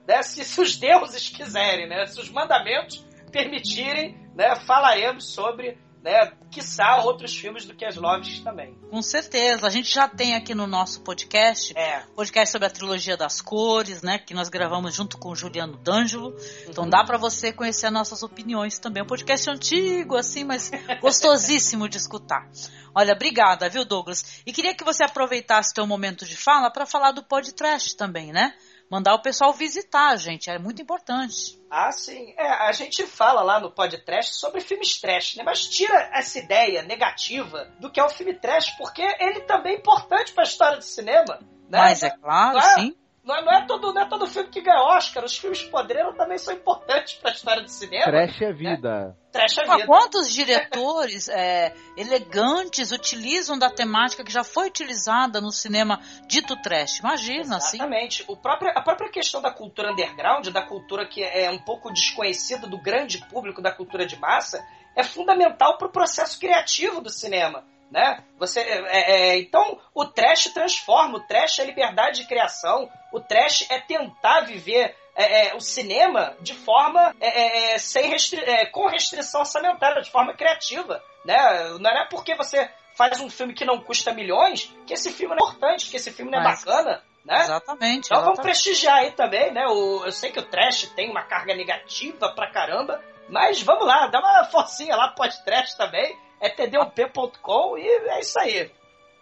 né, 0.06 0.22
se, 0.22 0.44
se, 0.44 0.60
os 0.60 0.76
deuses 0.76 1.28
quiserem, 1.28 1.88
né? 1.88 2.06
se 2.06 2.20
os 2.20 2.30
mandamentos 2.30 3.04
permitirem, 3.32 4.16
né, 4.34 4.56
falaremos 4.66 5.32
sobre 5.32 5.76
né? 6.02 6.32
Quiçá 6.50 7.02
outros 7.04 7.36
filmes 7.36 7.64
do 7.64 7.74
Kieslowski 7.74 8.42
também. 8.42 8.74
Com 8.90 9.02
certeza. 9.02 9.66
A 9.66 9.70
gente 9.70 9.92
já 9.92 10.08
tem 10.08 10.34
aqui 10.34 10.54
no 10.54 10.66
nosso 10.66 11.00
podcast, 11.02 11.76
é. 11.76 12.00
podcast 12.14 12.50
sobre 12.50 12.66
a 12.66 12.70
trilogia 12.70 13.16
das 13.16 13.40
cores, 13.40 14.02
né? 14.02 14.18
Que 14.18 14.34
nós 14.34 14.48
gravamos 14.48 14.94
junto 14.94 15.18
com 15.18 15.30
o 15.30 15.36
Juliano 15.36 15.76
D'Angelo. 15.76 16.34
Então 16.68 16.84
uhum. 16.84 16.90
dá 16.90 17.04
para 17.04 17.18
você 17.18 17.52
conhecer 17.52 17.86
as 17.86 17.92
nossas 17.92 18.22
opiniões 18.22 18.78
também. 18.78 19.00
É 19.00 19.04
um 19.04 19.06
podcast 19.06 19.50
antigo, 19.50 20.16
assim, 20.16 20.44
mas 20.44 20.70
gostosíssimo 21.00 21.88
de 21.88 21.98
escutar. 21.98 22.48
Olha, 22.94 23.12
obrigada, 23.12 23.68
viu, 23.68 23.84
Douglas? 23.84 24.42
E 24.44 24.52
queria 24.52 24.74
que 24.74 24.82
você 24.82 25.04
aproveitasse 25.04 25.72
teu 25.72 25.86
momento 25.86 26.24
de 26.24 26.36
fala 26.36 26.70
para 26.70 26.86
falar 26.86 27.12
do 27.12 27.22
podcast 27.22 27.96
também, 27.96 28.32
né? 28.32 28.54
Mandar 28.90 29.14
o 29.14 29.22
pessoal 29.22 29.52
visitar, 29.52 30.16
gente. 30.16 30.50
É 30.50 30.58
muito 30.58 30.82
importante. 30.82 31.58
Ah, 31.70 31.92
sim. 31.92 32.34
É, 32.36 32.48
a 32.66 32.72
gente 32.72 33.06
fala 33.06 33.42
lá 33.42 33.60
no 33.60 33.70
podcast 33.70 34.34
sobre 34.34 34.60
filmes 34.60 35.00
trash, 35.00 35.36
né? 35.36 35.44
Mas 35.44 35.68
tira 35.68 36.10
essa 36.12 36.40
ideia 36.40 36.82
negativa 36.82 37.72
do 37.78 37.90
que 37.90 38.00
é 38.00 38.04
o 38.04 38.08
filme 38.08 38.34
trash, 38.34 38.70
porque 38.76 39.02
ele 39.20 39.42
também 39.42 39.74
é 39.74 39.78
importante 39.78 40.32
para 40.32 40.42
a 40.42 40.48
história 40.48 40.78
do 40.78 40.84
cinema. 40.84 41.38
Né? 41.68 41.78
Mas 41.78 42.02
é 42.02 42.10
claro, 42.10 42.58
é, 42.58 42.74
sim. 42.74 42.96
Não 43.22 43.36
é, 43.36 43.44
não 43.44 43.52
é, 43.52 43.66
todo, 43.66 43.92
não 43.92 44.02
é 44.02 44.08
todo 44.08 44.26
filme 44.26 44.48
que 44.48 44.62
ganha 44.62 44.80
Oscar. 44.80 45.22
Os 45.22 45.36
filmes 45.36 45.62
podreiros 45.64 46.16
também 46.16 46.38
são 46.38 46.54
importantes 46.54 47.14
para 47.14 47.30
a 47.30 47.34
história 47.34 47.62
do 47.62 47.68
cinema. 47.68 48.04
Trash 48.04 48.40
é 48.40 48.52
vida. 48.52 49.06
Né? 49.08 49.14
Trash 49.30 49.58
é 49.58 49.62
vida. 49.62 49.86
Quantos 49.86 50.32
diretores 50.32 51.28
é, 51.30 51.74
elegantes 51.98 52.92
utilizam 52.92 53.58
da 53.58 53.68
temática 53.68 54.24
que 54.24 54.32
já 54.32 54.42
foi 54.42 54.68
utilizada 54.68 55.38
no 55.38 55.52
cinema 55.52 56.00
dito 56.26 56.56
trash? 56.62 57.00
Imagina, 57.00 57.58
assim. 57.58 57.76
Exatamente. 57.76 58.24
O 58.26 58.36
próprio, 58.36 58.72
a 58.74 58.80
própria 58.80 59.10
questão 59.10 59.42
da 59.42 59.52
cultura 59.52 59.92
underground, 59.92 60.48
da 60.48 60.62
cultura 60.62 61.06
que 61.06 61.22
é 61.22 61.50
um 61.50 61.58
pouco 61.58 61.92
desconhecida 61.92 62.66
do 62.66 62.78
grande 62.78 63.18
público 63.26 63.60
da 63.60 63.70
cultura 63.70 64.06
de 64.06 64.18
massa, 64.18 64.64
é 64.96 65.04
fundamental 65.04 65.76
para 65.76 65.88
o 65.88 65.92
processo 65.92 66.40
criativo 66.40 67.02
do 67.02 67.10
cinema 67.10 67.64
né? 67.90 68.22
Você, 68.38 68.60
é, 68.60 69.32
é, 69.32 69.38
então, 69.38 69.78
o 69.94 70.04
trash 70.04 70.44
transforma, 70.54 71.18
o 71.18 71.26
trash 71.26 71.58
é 71.58 71.64
liberdade 71.64 72.20
de 72.20 72.28
criação, 72.28 72.88
o 73.12 73.20
trash 73.20 73.66
é 73.68 73.80
tentar 73.80 74.42
viver 74.42 74.96
é, 75.16 75.48
é 75.48 75.54
o 75.54 75.60
cinema 75.60 76.36
de 76.40 76.54
forma 76.54 77.14
é, 77.20 77.74
é, 77.74 77.78
sem 77.78 78.08
restri 78.08 78.40
com 78.70 78.86
restrição 78.86 79.40
orçamentária, 79.40 80.00
de 80.00 80.10
forma 80.10 80.34
criativa, 80.34 81.02
né? 81.24 81.36
Não 81.80 81.90
é 81.90 82.06
porque 82.08 82.34
você 82.36 82.70
faz 82.94 83.20
um 83.20 83.28
filme 83.28 83.52
que 83.52 83.64
não 83.64 83.80
custa 83.80 84.14
milhões 84.14 84.72
que 84.86 84.94
esse 84.94 85.12
filme 85.12 85.34
não 85.34 85.46
é 85.46 85.50
importante, 85.50 85.90
que 85.90 85.96
esse 85.96 86.12
filme 86.12 86.30
não 86.30 86.38
é 86.38 86.44
Mas... 86.44 86.64
bacana, 86.64 87.02
né? 87.24 87.40
Exatamente. 87.40 88.06
Então 88.06 88.18
exatamente. 88.18 88.24
vamos 88.24 88.40
prestigiar 88.40 88.98
aí 88.98 89.10
também, 89.12 89.52
né? 89.52 89.66
O, 89.66 90.04
eu 90.04 90.12
sei 90.12 90.30
que 90.30 90.38
o 90.38 90.46
trash 90.46 90.86
tem 90.94 91.10
uma 91.10 91.24
carga 91.24 91.54
negativa 91.56 92.30
pra 92.30 92.50
caramba, 92.50 93.02
mas 93.28 93.60
vamos 93.60 93.86
lá, 93.86 94.06
dá 94.06 94.20
uma 94.20 94.44
forcinha 94.44 94.96
lá 94.96 95.08
pro 95.08 95.16
podcast 95.16 95.76
também 95.76 96.16
é 96.40 96.48
td1p.com 96.48 97.78
e 97.78 97.86
é 97.86 98.20
isso 98.20 98.38
aí. 98.38 98.70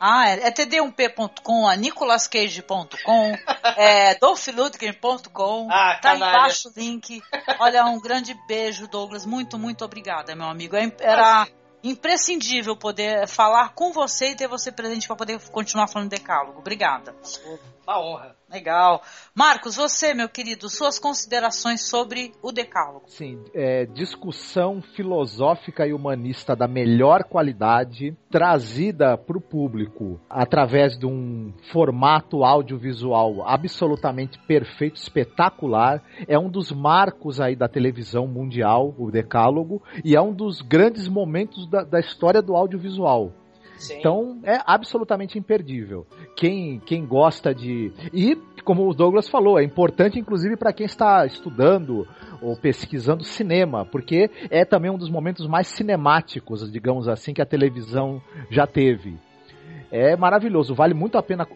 Ah, 0.00 0.28
é, 0.30 0.46
é 0.46 0.50
td1p.com, 0.52 1.66
a 1.66 1.74
nicolascage.com, 1.74 3.32
é 3.76 4.14
dolphludgren.com, 4.14 5.68
ah, 5.70 5.98
tá 6.00 6.14
embaixo 6.14 6.68
o 6.68 6.72
link. 6.78 7.20
Olha, 7.58 7.84
um 7.84 8.00
grande 8.00 8.32
beijo, 8.46 8.86
Douglas. 8.86 9.26
Muito, 9.26 9.58
muito 9.58 9.84
obrigada, 9.84 10.36
meu 10.36 10.46
amigo. 10.46 10.76
É, 10.76 10.92
era 11.00 11.48
imprescindível 11.82 12.76
poder 12.76 13.26
falar 13.26 13.74
com 13.74 13.92
você 13.92 14.30
e 14.30 14.36
ter 14.36 14.46
você 14.46 14.70
presente 14.70 15.08
para 15.08 15.16
poder 15.16 15.40
continuar 15.50 15.88
falando 15.88 16.10
decálogo. 16.10 16.60
Obrigada. 16.60 17.14
Uma 17.84 18.00
honra. 18.00 18.37
Legal. 18.50 19.02
Marcos, 19.34 19.76
você, 19.76 20.14
meu 20.14 20.28
querido, 20.28 20.70
suas 20.70 20.98
considerações 20.98 21.82
sobre 21.82 22.32
o 22.42 22.50
Decálogo. 22.50 23.04
Sim, 23.06 23.44
é, 23.54 23.84
discussão 23.84 24.80
filosófica 24.80 25.86
e 25.86 25.92
humanista 25.92 26.56
da 26.56 26.66
melhor 26.66 27.24
qualidade, 27.24 28.16
trazida 28.30 29.18
para 29.18 29.36
o 29.36 29.40
público 29.40 30.18
através 30.30 30.98
de 30.98 31.04
um 31.04 31.52
formato 31.70 32.42
audiovisual 32.42 33.46
absolutamente 33.46 34.38
perfeito, 34.46 34.96
espetacular. 34.96 36.02
É 36.26 36.38
um 36.38 36.48
dos 36.48 36.72
marcos 36.72 37.40
aí 37.40 37.54
da 37.54 37.68
televisão 37.68 38.26
mundial, 38.26 38.94
o 38.98 39.10
Decálogo, 39.10 39.82
e 40.02 40.16
é 40.16 40.20
um 40.20 40.32
dos 40.32 40.62
grandes 40.62 41.06
momentos 41.06 41.68
da, 41.68 41.84
da 41.84 42.00
história 42.00 42.40
do 42.40 42.56
audiovisual. 42.56 43.32
Sim. 43.78 43.98
Então 43.98 44.40
é 44.42 44.60
absolutamente 44.66 45.38
imperdível. 45.38 46.06
Quem, 46.36 46.80
quem 46.80 47.06
gosta 47.06 47.54
de. 47.54 47.92
E 48.12 48.36
como 48.64 48.88
o 48.88 48.94
Douglas 48.94 49.28
falou, 49.28 49.58
é 49.58 49.64
importante 49.64 50.18
inclusive 50.18 50.56
para 50.56 50.72
quem 50.72 50.84
está 50.84 51.24
estudando 51.24 52.06
ou 52.42 52.56
pesquisando 52.56 53.24
cinema, 53.24 53.84
porque 53.84 54.30
é 54.50 54.64
também 54.64 54.90
um 54.90 54.98
dos 54.98 55.10
momentos 55.10 55.46
mais 55.46 55.68
cinemáticos, 55.68 56.70
digamos 56.70 57.08
assim, 57.08 57.32
que 57.32 57.42
a 57.42 57.46
televisão 57.46 58.20
já 58.50 58.66
teve. 58.66 59.18
É 59.90 60.16
maravilhoso, 60.16 60.74
vale 60.74 60.92
muito 60.92 61.16
a 61.16 61.22
pena 61.22 61.46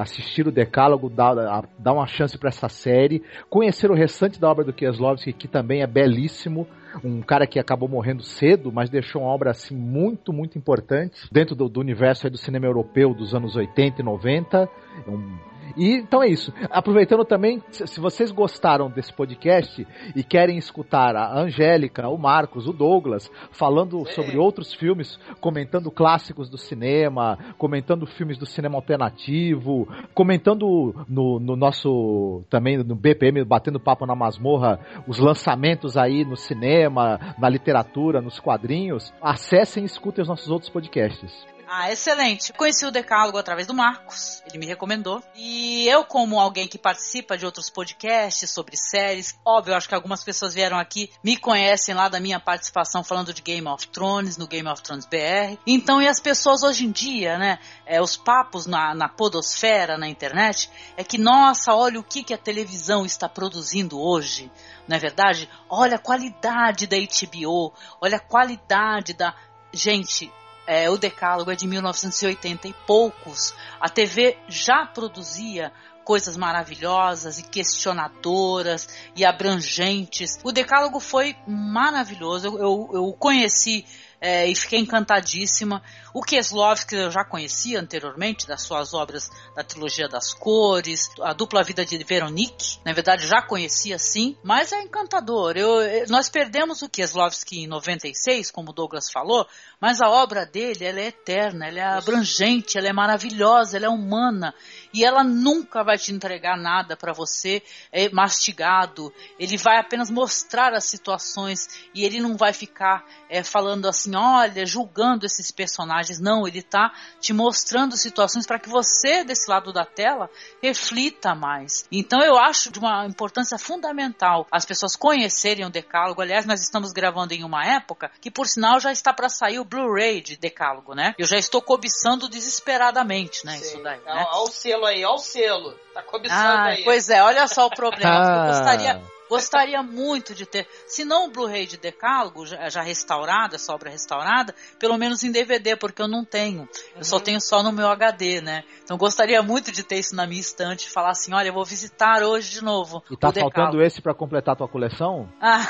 assistir 0.00 0.46
o 0.46 0.52
Decálogo, 0.52 1.08
dar, 1.08 1.66
dar 1.78 1.92
uma 1.92 2.06
chance 2.06 2.36
para 2.36 2.50
essa 2.50 2.68
série, 2.68 3.22
conhecer 3.48 3.90
o 3.90 3.94
restante 3.94 4.38
da 4.38 4.50
obra 4.50 4.64
do 4.64 4.72
Kieslowski, 4.72 5.32
que 5.32 5.48
também 5.48 5.82
é 5.82 5.86
belíssimo 5.86 6.66
um 7.02 7.22
cara 7.22 7.46
que 7.46 7.58
acabou 7.58 7.88
morrendo 7.88 8.22
cedo, 8.22 8.70
mas 8.70 8.90
deixou 8.90 9.22
uma 9.22 9.30
obra 9.30 9.50
assim 9.50 9.74
muito, 9.74 10.32
muito 10.32 10.58
importante 10.58 11.28
dentro 11.32 11.54
do, 11.54 11.68
do 11.68 11.80
universo 11.80 12.28
do 12.30 12.36
cinema 12.36 12.66
europeu 12.66 13.14
dos 13.14 13.34
anos 13.34 13.56
80 13.56 14.00
e 14.00 14.04
90. 14.04 14.68
Um, 15.08 15.36
e 15.76 15.94
então 15.96 16.22
é 16.22 16.28
isso. 16.28 16.52
Aproveitando 16.70 17.24
também, 17.24 17.62
se 17.70 18.00
vocês 18.00 18.30
gostaram 18.30 18.90
desse 18.90 19.12
podcast 19.12 19.86
e 20.14 20.22
querem 20.22 20.56
escutar 20.56 21.16
a 21.16 21.40
Angélica, 21.40 22.08
o 22.08 22.18
Marcos, 22.18 22.66
o 22.66 22.72
Douglas 22.72 23.30
falando 23.50 24.04
sobre 24.12 24.36
outros 24.36 24.72
filmes, 24.74 25.18
comentando 25.40 25.90
clássicos 25.90 26.48
do 26.48 26.58
cinema, 26.58 27.38
comentando 27.58 28.06
filmes 28.06 28.38
do 28.38 28.46
cinema 28.46 28.76
alternativo, 28.76 29.88
comentando 30.14 30.94
no, 31.08 31.38
no 31.40 31.56
nosso 31.56 32.44
também 32.50 32.78
no 32.78 32.94
BPM 32.94 33.44
batendo 33.44 33.80
papo 33.80 34.06
na 34.06 34.14
masmorra 34.14 34.78
os 35.06 35.18
lançamentos 35.18 35.96
aí 35.96 36.24
no 36.24 36.36
cinema, 36.36 37.34
na 37.38 37.48
literatura, 37.48 38.20
nos 38.20 38.38
quadrinhos, 38.38 39.12
acessem 39.20 39.82
e 39.82 39.86
escutem 39.86 40.22
os 40.22 40.28
nossos 40.28 40.50
outros 40.50 40.70
podcasts. 40.70 41.53
Ah, 41.68 41.90
excelente. 41.90 42.52
Conheci 42.52 42.84
o 42.84 42.90
Decálogo 42.90 43.38
através 43.38 43.66
do 43.66 43.74
Marcos, 43.74 44.42
ele 44.46 44.58
me 44.58 44.66
recomendou. 44.66 45.22
E 45.34 45.88
eu, 45.88 46.04
como 46.04 46.38
alguém 46.38 46.68
que 46.68 46.78
participa 46.78 47.36
de 47.36 47.46
outros 47.46 47.70
podcasts 47.70 48.50
sobre 48.50 48.76
séries, 48.76 49.38
óbvio, 49.44 49.74
acho 49.74 49.88
que 49.88 49.94
algumas 49.94 50.22
pessoas 50.22 50.54
vieram 50.54 50.78
aqui, 50.78 51.10
me 51.22 51.36
conhecem 51.36 51.94
lá 51.94 52.08
da 52.08 52.20
minha 52.20 52.38
participação 52.38 53.02
falando 53.02 53.32
de 53.32 53.42
Game 53.42 53.66
of 53.66 53.88
Thrones, 53.88 54.36
no 54.36 54.46
Game 54.46 54.68
of 54.68 54.82
Thrones 54.82 55.06
BR. 55.06 55.58
Então, 55.66 56.00
e 56.00 56.08
as 56.08 56.20
pessoas 56.20 56.62
hoje 56.62 56.86
em 56.86 56.90
dia, 56.90 57.38
né, 57.38 57.58
é, 57.86 58.00
os 58.00 58.16
papos 58.16 58.66
na, 58.66 58.94
na 58.94 59.08
podosfera, 59.08 59.96
na 59.96 60.08
internet, 60.08 60.70
é 60.96 61.04
que, 61.04 61.18
nossa, 61.18 61.74
olha 61.74 61.98
o 61.98 62.04
que, 62.04 62.22
que 62.22 62.34
a 62.34 62.38
televisão 62.38 63.06
está 63.06 63.28
produzindo 63.28 64.00
hoje. 64.00 64.50
Não 64.86 64.96
é 64.96 65.00
verdade? 65.00 65.48
Olha 65.68 65.96
a 65.96 65.98
qualidade 65.98 66.86
da 66.86 66.96
HBO, 66.96 67.72
olha 68.00 68.16
a 68.16 68.20
qualidade 68.20 69.14
da. 69.14 69.34
Gente, 69.72 70.30
é, 70.66 70.88
o 70.88 70.96
Decálogo 70.96 71.50
é 71.50 71.56
de 71.56 71.66
1980 71.66 72.68
e 72.68 72.72
poucos. 72.86 73.54
A 73.80 73.88
TV 73.88 74.36
já 74.48 74.86
produzia 74.86 75.72
coisas 76.04 76.36
maravilhosas 76.36 77.38
e 77.38 77.42
questionadoras 77.42 78.88
e 79.16 79.24
abrangentes. 79.24 80.38
O 80.44 80.52
Decálogo 80.52 81.00
foi 81.00 81.34
maravilhoso. 81.46 82.46
Eu, 82.46 82.58
eu, 82.58 82.90
eu 82.92 83.12
conheci 83.18 83.84
é, 84.20 84.46
e 84.46 84.54
fiquei 84.54 84.78
encantadíssima. 84.78 85.82
O 86.14 86.22
Kieslowski 86.22 86.94
eu 86.94 87.10
já 87.10 87.24
conhecia 87.24 87.80
anteriormente, 87.80 88.46
das 88.46 88.62
suas 88.62 88.94
obras 88.94 89.28
da 89.56 89.64
trilogia 89.64 90.08
das 90.08 90.32
cores, 90.32 91.10
a 91.20 91.32
dupla 91.32 91.64
vida 91.64 91.84
de 91.84 91.98
Veronique, 92.04 92.78
na 92.84 92.92
verdade 92.92 93.26
já 93.26 93.42
conhecia 93.42 93.98
sim, 93.98 94.36
mas 94.40 94.70
é 94.70 94.80
encantador. 94.80 95.56
Eu, 95.56 95.80
nós 96.08 96.28
perdemos 96.28 96.82
o 96.82 96.88
Kieslowski 96.88 97.64
em 97.64 97.66
96, 97.66 98.52
como 98.52 98.70
o 98.70 98.72
Douglas 98.72 99.10
falou, 99.10 99.44
mas 99.80 100.00
a 100.00 100.08
obra 100.08 100.46
dele 100.46 100.84
ela 100.84 101.00
é 101.00 101.06
eterna, 101.06 101.66
ela 101.66 101.80
é 101.80 101.82
abrangente, 101.82 102.78
ela 102.78 102.86
é 102.86 102.92
maravilhosa, 102.92 103.76
ela 103.76 103.86
é 103.86 103.90
humana 103.90 104.54
e 104.92 105.04
ela 105.04 105.24
nunca 105.24 105.82
vai 105.82 105.98
te 105.98 106.12
entregar 106.12 106.56
nada 106.56 106.96
para 106.96 107.12
você 107.12 107.60
é, 107.90 108.08
mastigado. 108.10 109.12
Ele 109.36 109.56
vai 109.56 109.78
apenas 109.78 110.10
mostrar 110.10 110.72
as 110.74 110.84
situações 110.84 111.88
e 111.92 112.04
ele 112.04 112.20
não 112.20 112.36
vai 112.36 112.52
ficar 112.52 113.04
é, 113.28 113.42
falando 113.42 113.88
assim, 113.88 114.14
olha, 114.14 114.64
julgando 114.64 115.26
esses 115.26 115.50
personagens. 115.50 116.03
Não, 116.20 116.46
ele 116.46 116.60
está 116.60 116.92
te 117.20 117.32
mostrando 117.32 117.96
situações 117.96 118.46
para 118.46 118.58
que 118.58 118.68
você 118.68 119.24
desse 119.24 119.50
lado 119.50 119.72
da 119.72 119.84
tela 119.84 120.30
reflita 120.62 121.34
mais. 121.34 121.86
Então 121.90 122.20
eu 122.22 122.38
acho 122.38 122.70
de 122.70 122.78
uma 122.78 123.06
importância 123.06 123.58
fundamental 123.58 124.46
as 124.50 124.64
pessoas 124.64 124.96
conhecerem 124.96 125.64
o 125.64 125.70
Decálogo. 125.70 126.22
Aliás, 126.22 126.46
nós 126.46 126.60
estamos 126.60 126.92
gravando 126.92 127.34
em 127.34 127.44
uma 127.44 127.64
época 127.64 128.10
que, 128.20 128.30
por 128.30 128.46
sinal, 128.46 128.80
já 128.80 128.92
está 128.92 129.12
para 129.12 129.28
sair 129.28 129.58
o 129.58 129.64
Blu-ray 129.64 130.20
de 130.20 130.36
Decálogo, 130.36 130.94
né? 130.94 131.14
Eu 131.18 131.26
já 131.26 131.36
estou 131.36 131.60
cobiçando 131.60 132.28
desesperadamente, 132.28 133.44
né? 133.44 133.56
Sim. 133.56 133.64
Isso 133.64 133.82
daí. 133.82 133.98
Né? 133.98 134.26
Olha 134.32 134.42
o 134.42 134.46
selo 134.46 134.86
aí, 134.86 135.04
olha 135.04 135.14
o 135.14 135.18
selo. 135.18 135.78
Tá 135.92 136.02
cobiçando 136.02 136.40
ah, 136.40 136.64
aí. 136.66 136.84
Pois 136.84 137.08
é, 137.08 137.22
olha 137.22 137.46
só 137.46 137.66
o 137.66 137.70
problema. 137.70 138.14
Eu 138.14 138.46
gostaria, 138.54 139.02
Gostaria 139.28 139.82
muito 139.82 140.34
de 140.34 140.46
ter, 140.46 140.66
se 140.86 141.04
não 141.04 141.26
o 141.26 141.30
Blu-ray 141.30 141.66
de 141.66 141.76
Decálogo, 141.76 142.46
já, 142.46 142.68
já, 142.68 142.82
restaurado, 142.82 143.54
essa 143.54 143.72
obra 143.72 143.90
restaurada, 143.90 144.54
pelo 144.78 144.98
menos 144.98 145.22
em 145.22 145.32
DVD, 145.32 145.76
porque 145.76 146.02
eu 146.02 146.08
não 146.08 146.24
tenho. 146.24 146.62
Uhum. 146.62 146.68
Eu 146.96 147.04
só 147.04 147.16
uhum. 147.16 147.22
tenho 147.22 147.40
só 147.40 147.62
no 147.62 147.72
meu 147.72 147.88
HD, 147.88 148.40
né? 148.40 148.64
Então 148.82 148.96
gostaria 148.96 149.42
muito 149.42 149.72
de 149.72 149.82
ter 149.82 149.98
isso 149.98 150.14
na 150.14 150.26
minha 150.26 150.40
estante 150.40 150.86
e 150.86 150.90
falar 150.90 151.10
assim: 151.10 151.32
olha, 151.32 151.48
eu 151.48 151.54
vou 151.54 151.64
visitar 151.64 152.22
hoje 152.22 152.50
de 152.50 152.62
novo. 152.62 153.02
E 153.10 153.16
tá 153.16 153.32
faltando 153.32 153.82
esse 153.82 154.00
para 154.00 154.14
completar 154.14 154.54
a 154.54 154.56
tua 154.56 154.68
coleção? 154.68 155.28
Ah, 155.40 155.60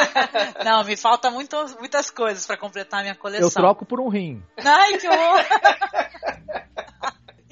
não, 0.64 0.84
me 0.84 0.96
falta 0.96 1.30
muito, 1.30 1.56
muitas 1.78 2.10
coisas 2.10 2.46
para 2.46 2.56
completar 2.56 3.00
a 3.00 3.02
minha 3.02 3.14
coleção. 3.14 3.48
Eu 3.48 3.52
troco 3.52 3.84
por 3.84 4.00
um 4.00 4.08
rim. 4.08 4.42
Ai, 4.58 4.98
que 4.98 5.08
horror! 5.08 5.44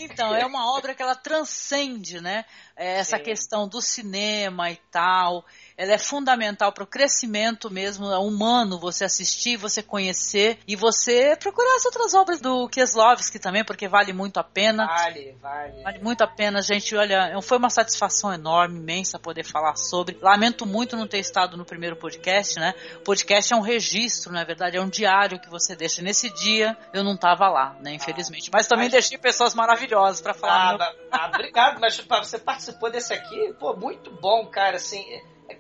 Então, 0.04 0.34
é 0.34 0.44
uma 0.44 0.76
obra 0.76 0.94
que 0.94 1.02
ela 1.02 1.14
transcende, 1.14 2.20
né? 2.20 2.44
É, 2.76 2.98
essa 2.98 3.16
Sim. 3.18 3.22
questão 3.22 3.68
do 3.68 3.80
cinema 3.80 4.70
e 4.70 4.76
tal 4.90 5.44
ela 5.82 5.94
é 5.94 5.98
fundamental 5.98 6.70
para 6.70 6.84
o 6.84 6.86
crescimento 6.86 7.68
mesmo 7.68 8.06
humano, 8.06 8.78
você 8.78 9.04
assistir, 9.04 9.56
você 9.56 9.82
conhecer 9.82 10.60
e 10.64 10.76
você 10.76 11.34
procurar 11.34 11.74
as 11.74 11.84
outras 11.84 12.14
obras 12.14 12.40
do 12.40 12.68
Kieslowski 12.68 13.36
também, 13.40 13.64
porque 13.64 13.88
vale 13.88 14.12
muito 14.12 14.38
a 14.38 14.44
pena. 14.44 14.86
Vale, 14.86 15.36
vale. 15.42 15.82
Vale 15.82 15.98
muito 15.98 16.22
a 16.22 16.28
pena, 16.28 16.62
gente. 16.62 16.94
Olha, 16.94 17.36
foi 17.42 17.58
uma 17.58 17.68
satisfação 17.68 18.32
enorme, 18.32 18.78
imensa 18.78 19.18
poder 19.18 19.42
falar 19.42 19.74
sobre. 19.74 20.16
Lamento 20.22 20.64
muito 20.64 20.96
não 20.96 21.08
ter 21.08 21.18
estado 21.18 21.56
no 21.56 21.64
primeiro 21.64 21.96
podcast, 21.96 22.60
né? 22.60 22.74
O 22.98 23.00
podcast 23.00 23.52
é 23.52 23.56
um 23.56 23.60
registro, 23.60 24.32
na 24.32 24.44
verdade, 24.44 24.76
é 24.76 24.80
um 24.80 24.88
diário 24.88 25.40
que 25.40 25.50
você 25.50 25.74
deixa. 25.74 26.00
Nesse 26.00 26.30
dia 26.30 26.76
eu 26.92 27.02
não 27.02 27.14
estava 27.14 27.48
lá, 27.48 27.76
né? 27.80 27.92
Infelizmente. 27.92 28.50
Mas 28.52 28.68
também 28.68 28.84
mas... 28.84 28.92
deixei 28.92 29.18
pessoas 29.18 29.52
maravilhosas 29.52 30.20
para 30.20 30.32
falar. 30.32 30.74
Ah, 30.74 30.78
meu... 30.78 31.08
ah, 31.10 31.26
obrigado, 31.26 31.80
mas 31.80 31.96
você 31.96 32.38
participou 32.38 32.88
desse 32.88 33.12
aqui, 33.12 33.52
pô, 33.58 33.74
muito 33.74 34.12
bom, 34.12 34.46
cara, 34.46 34.76
assim 34.76 35.02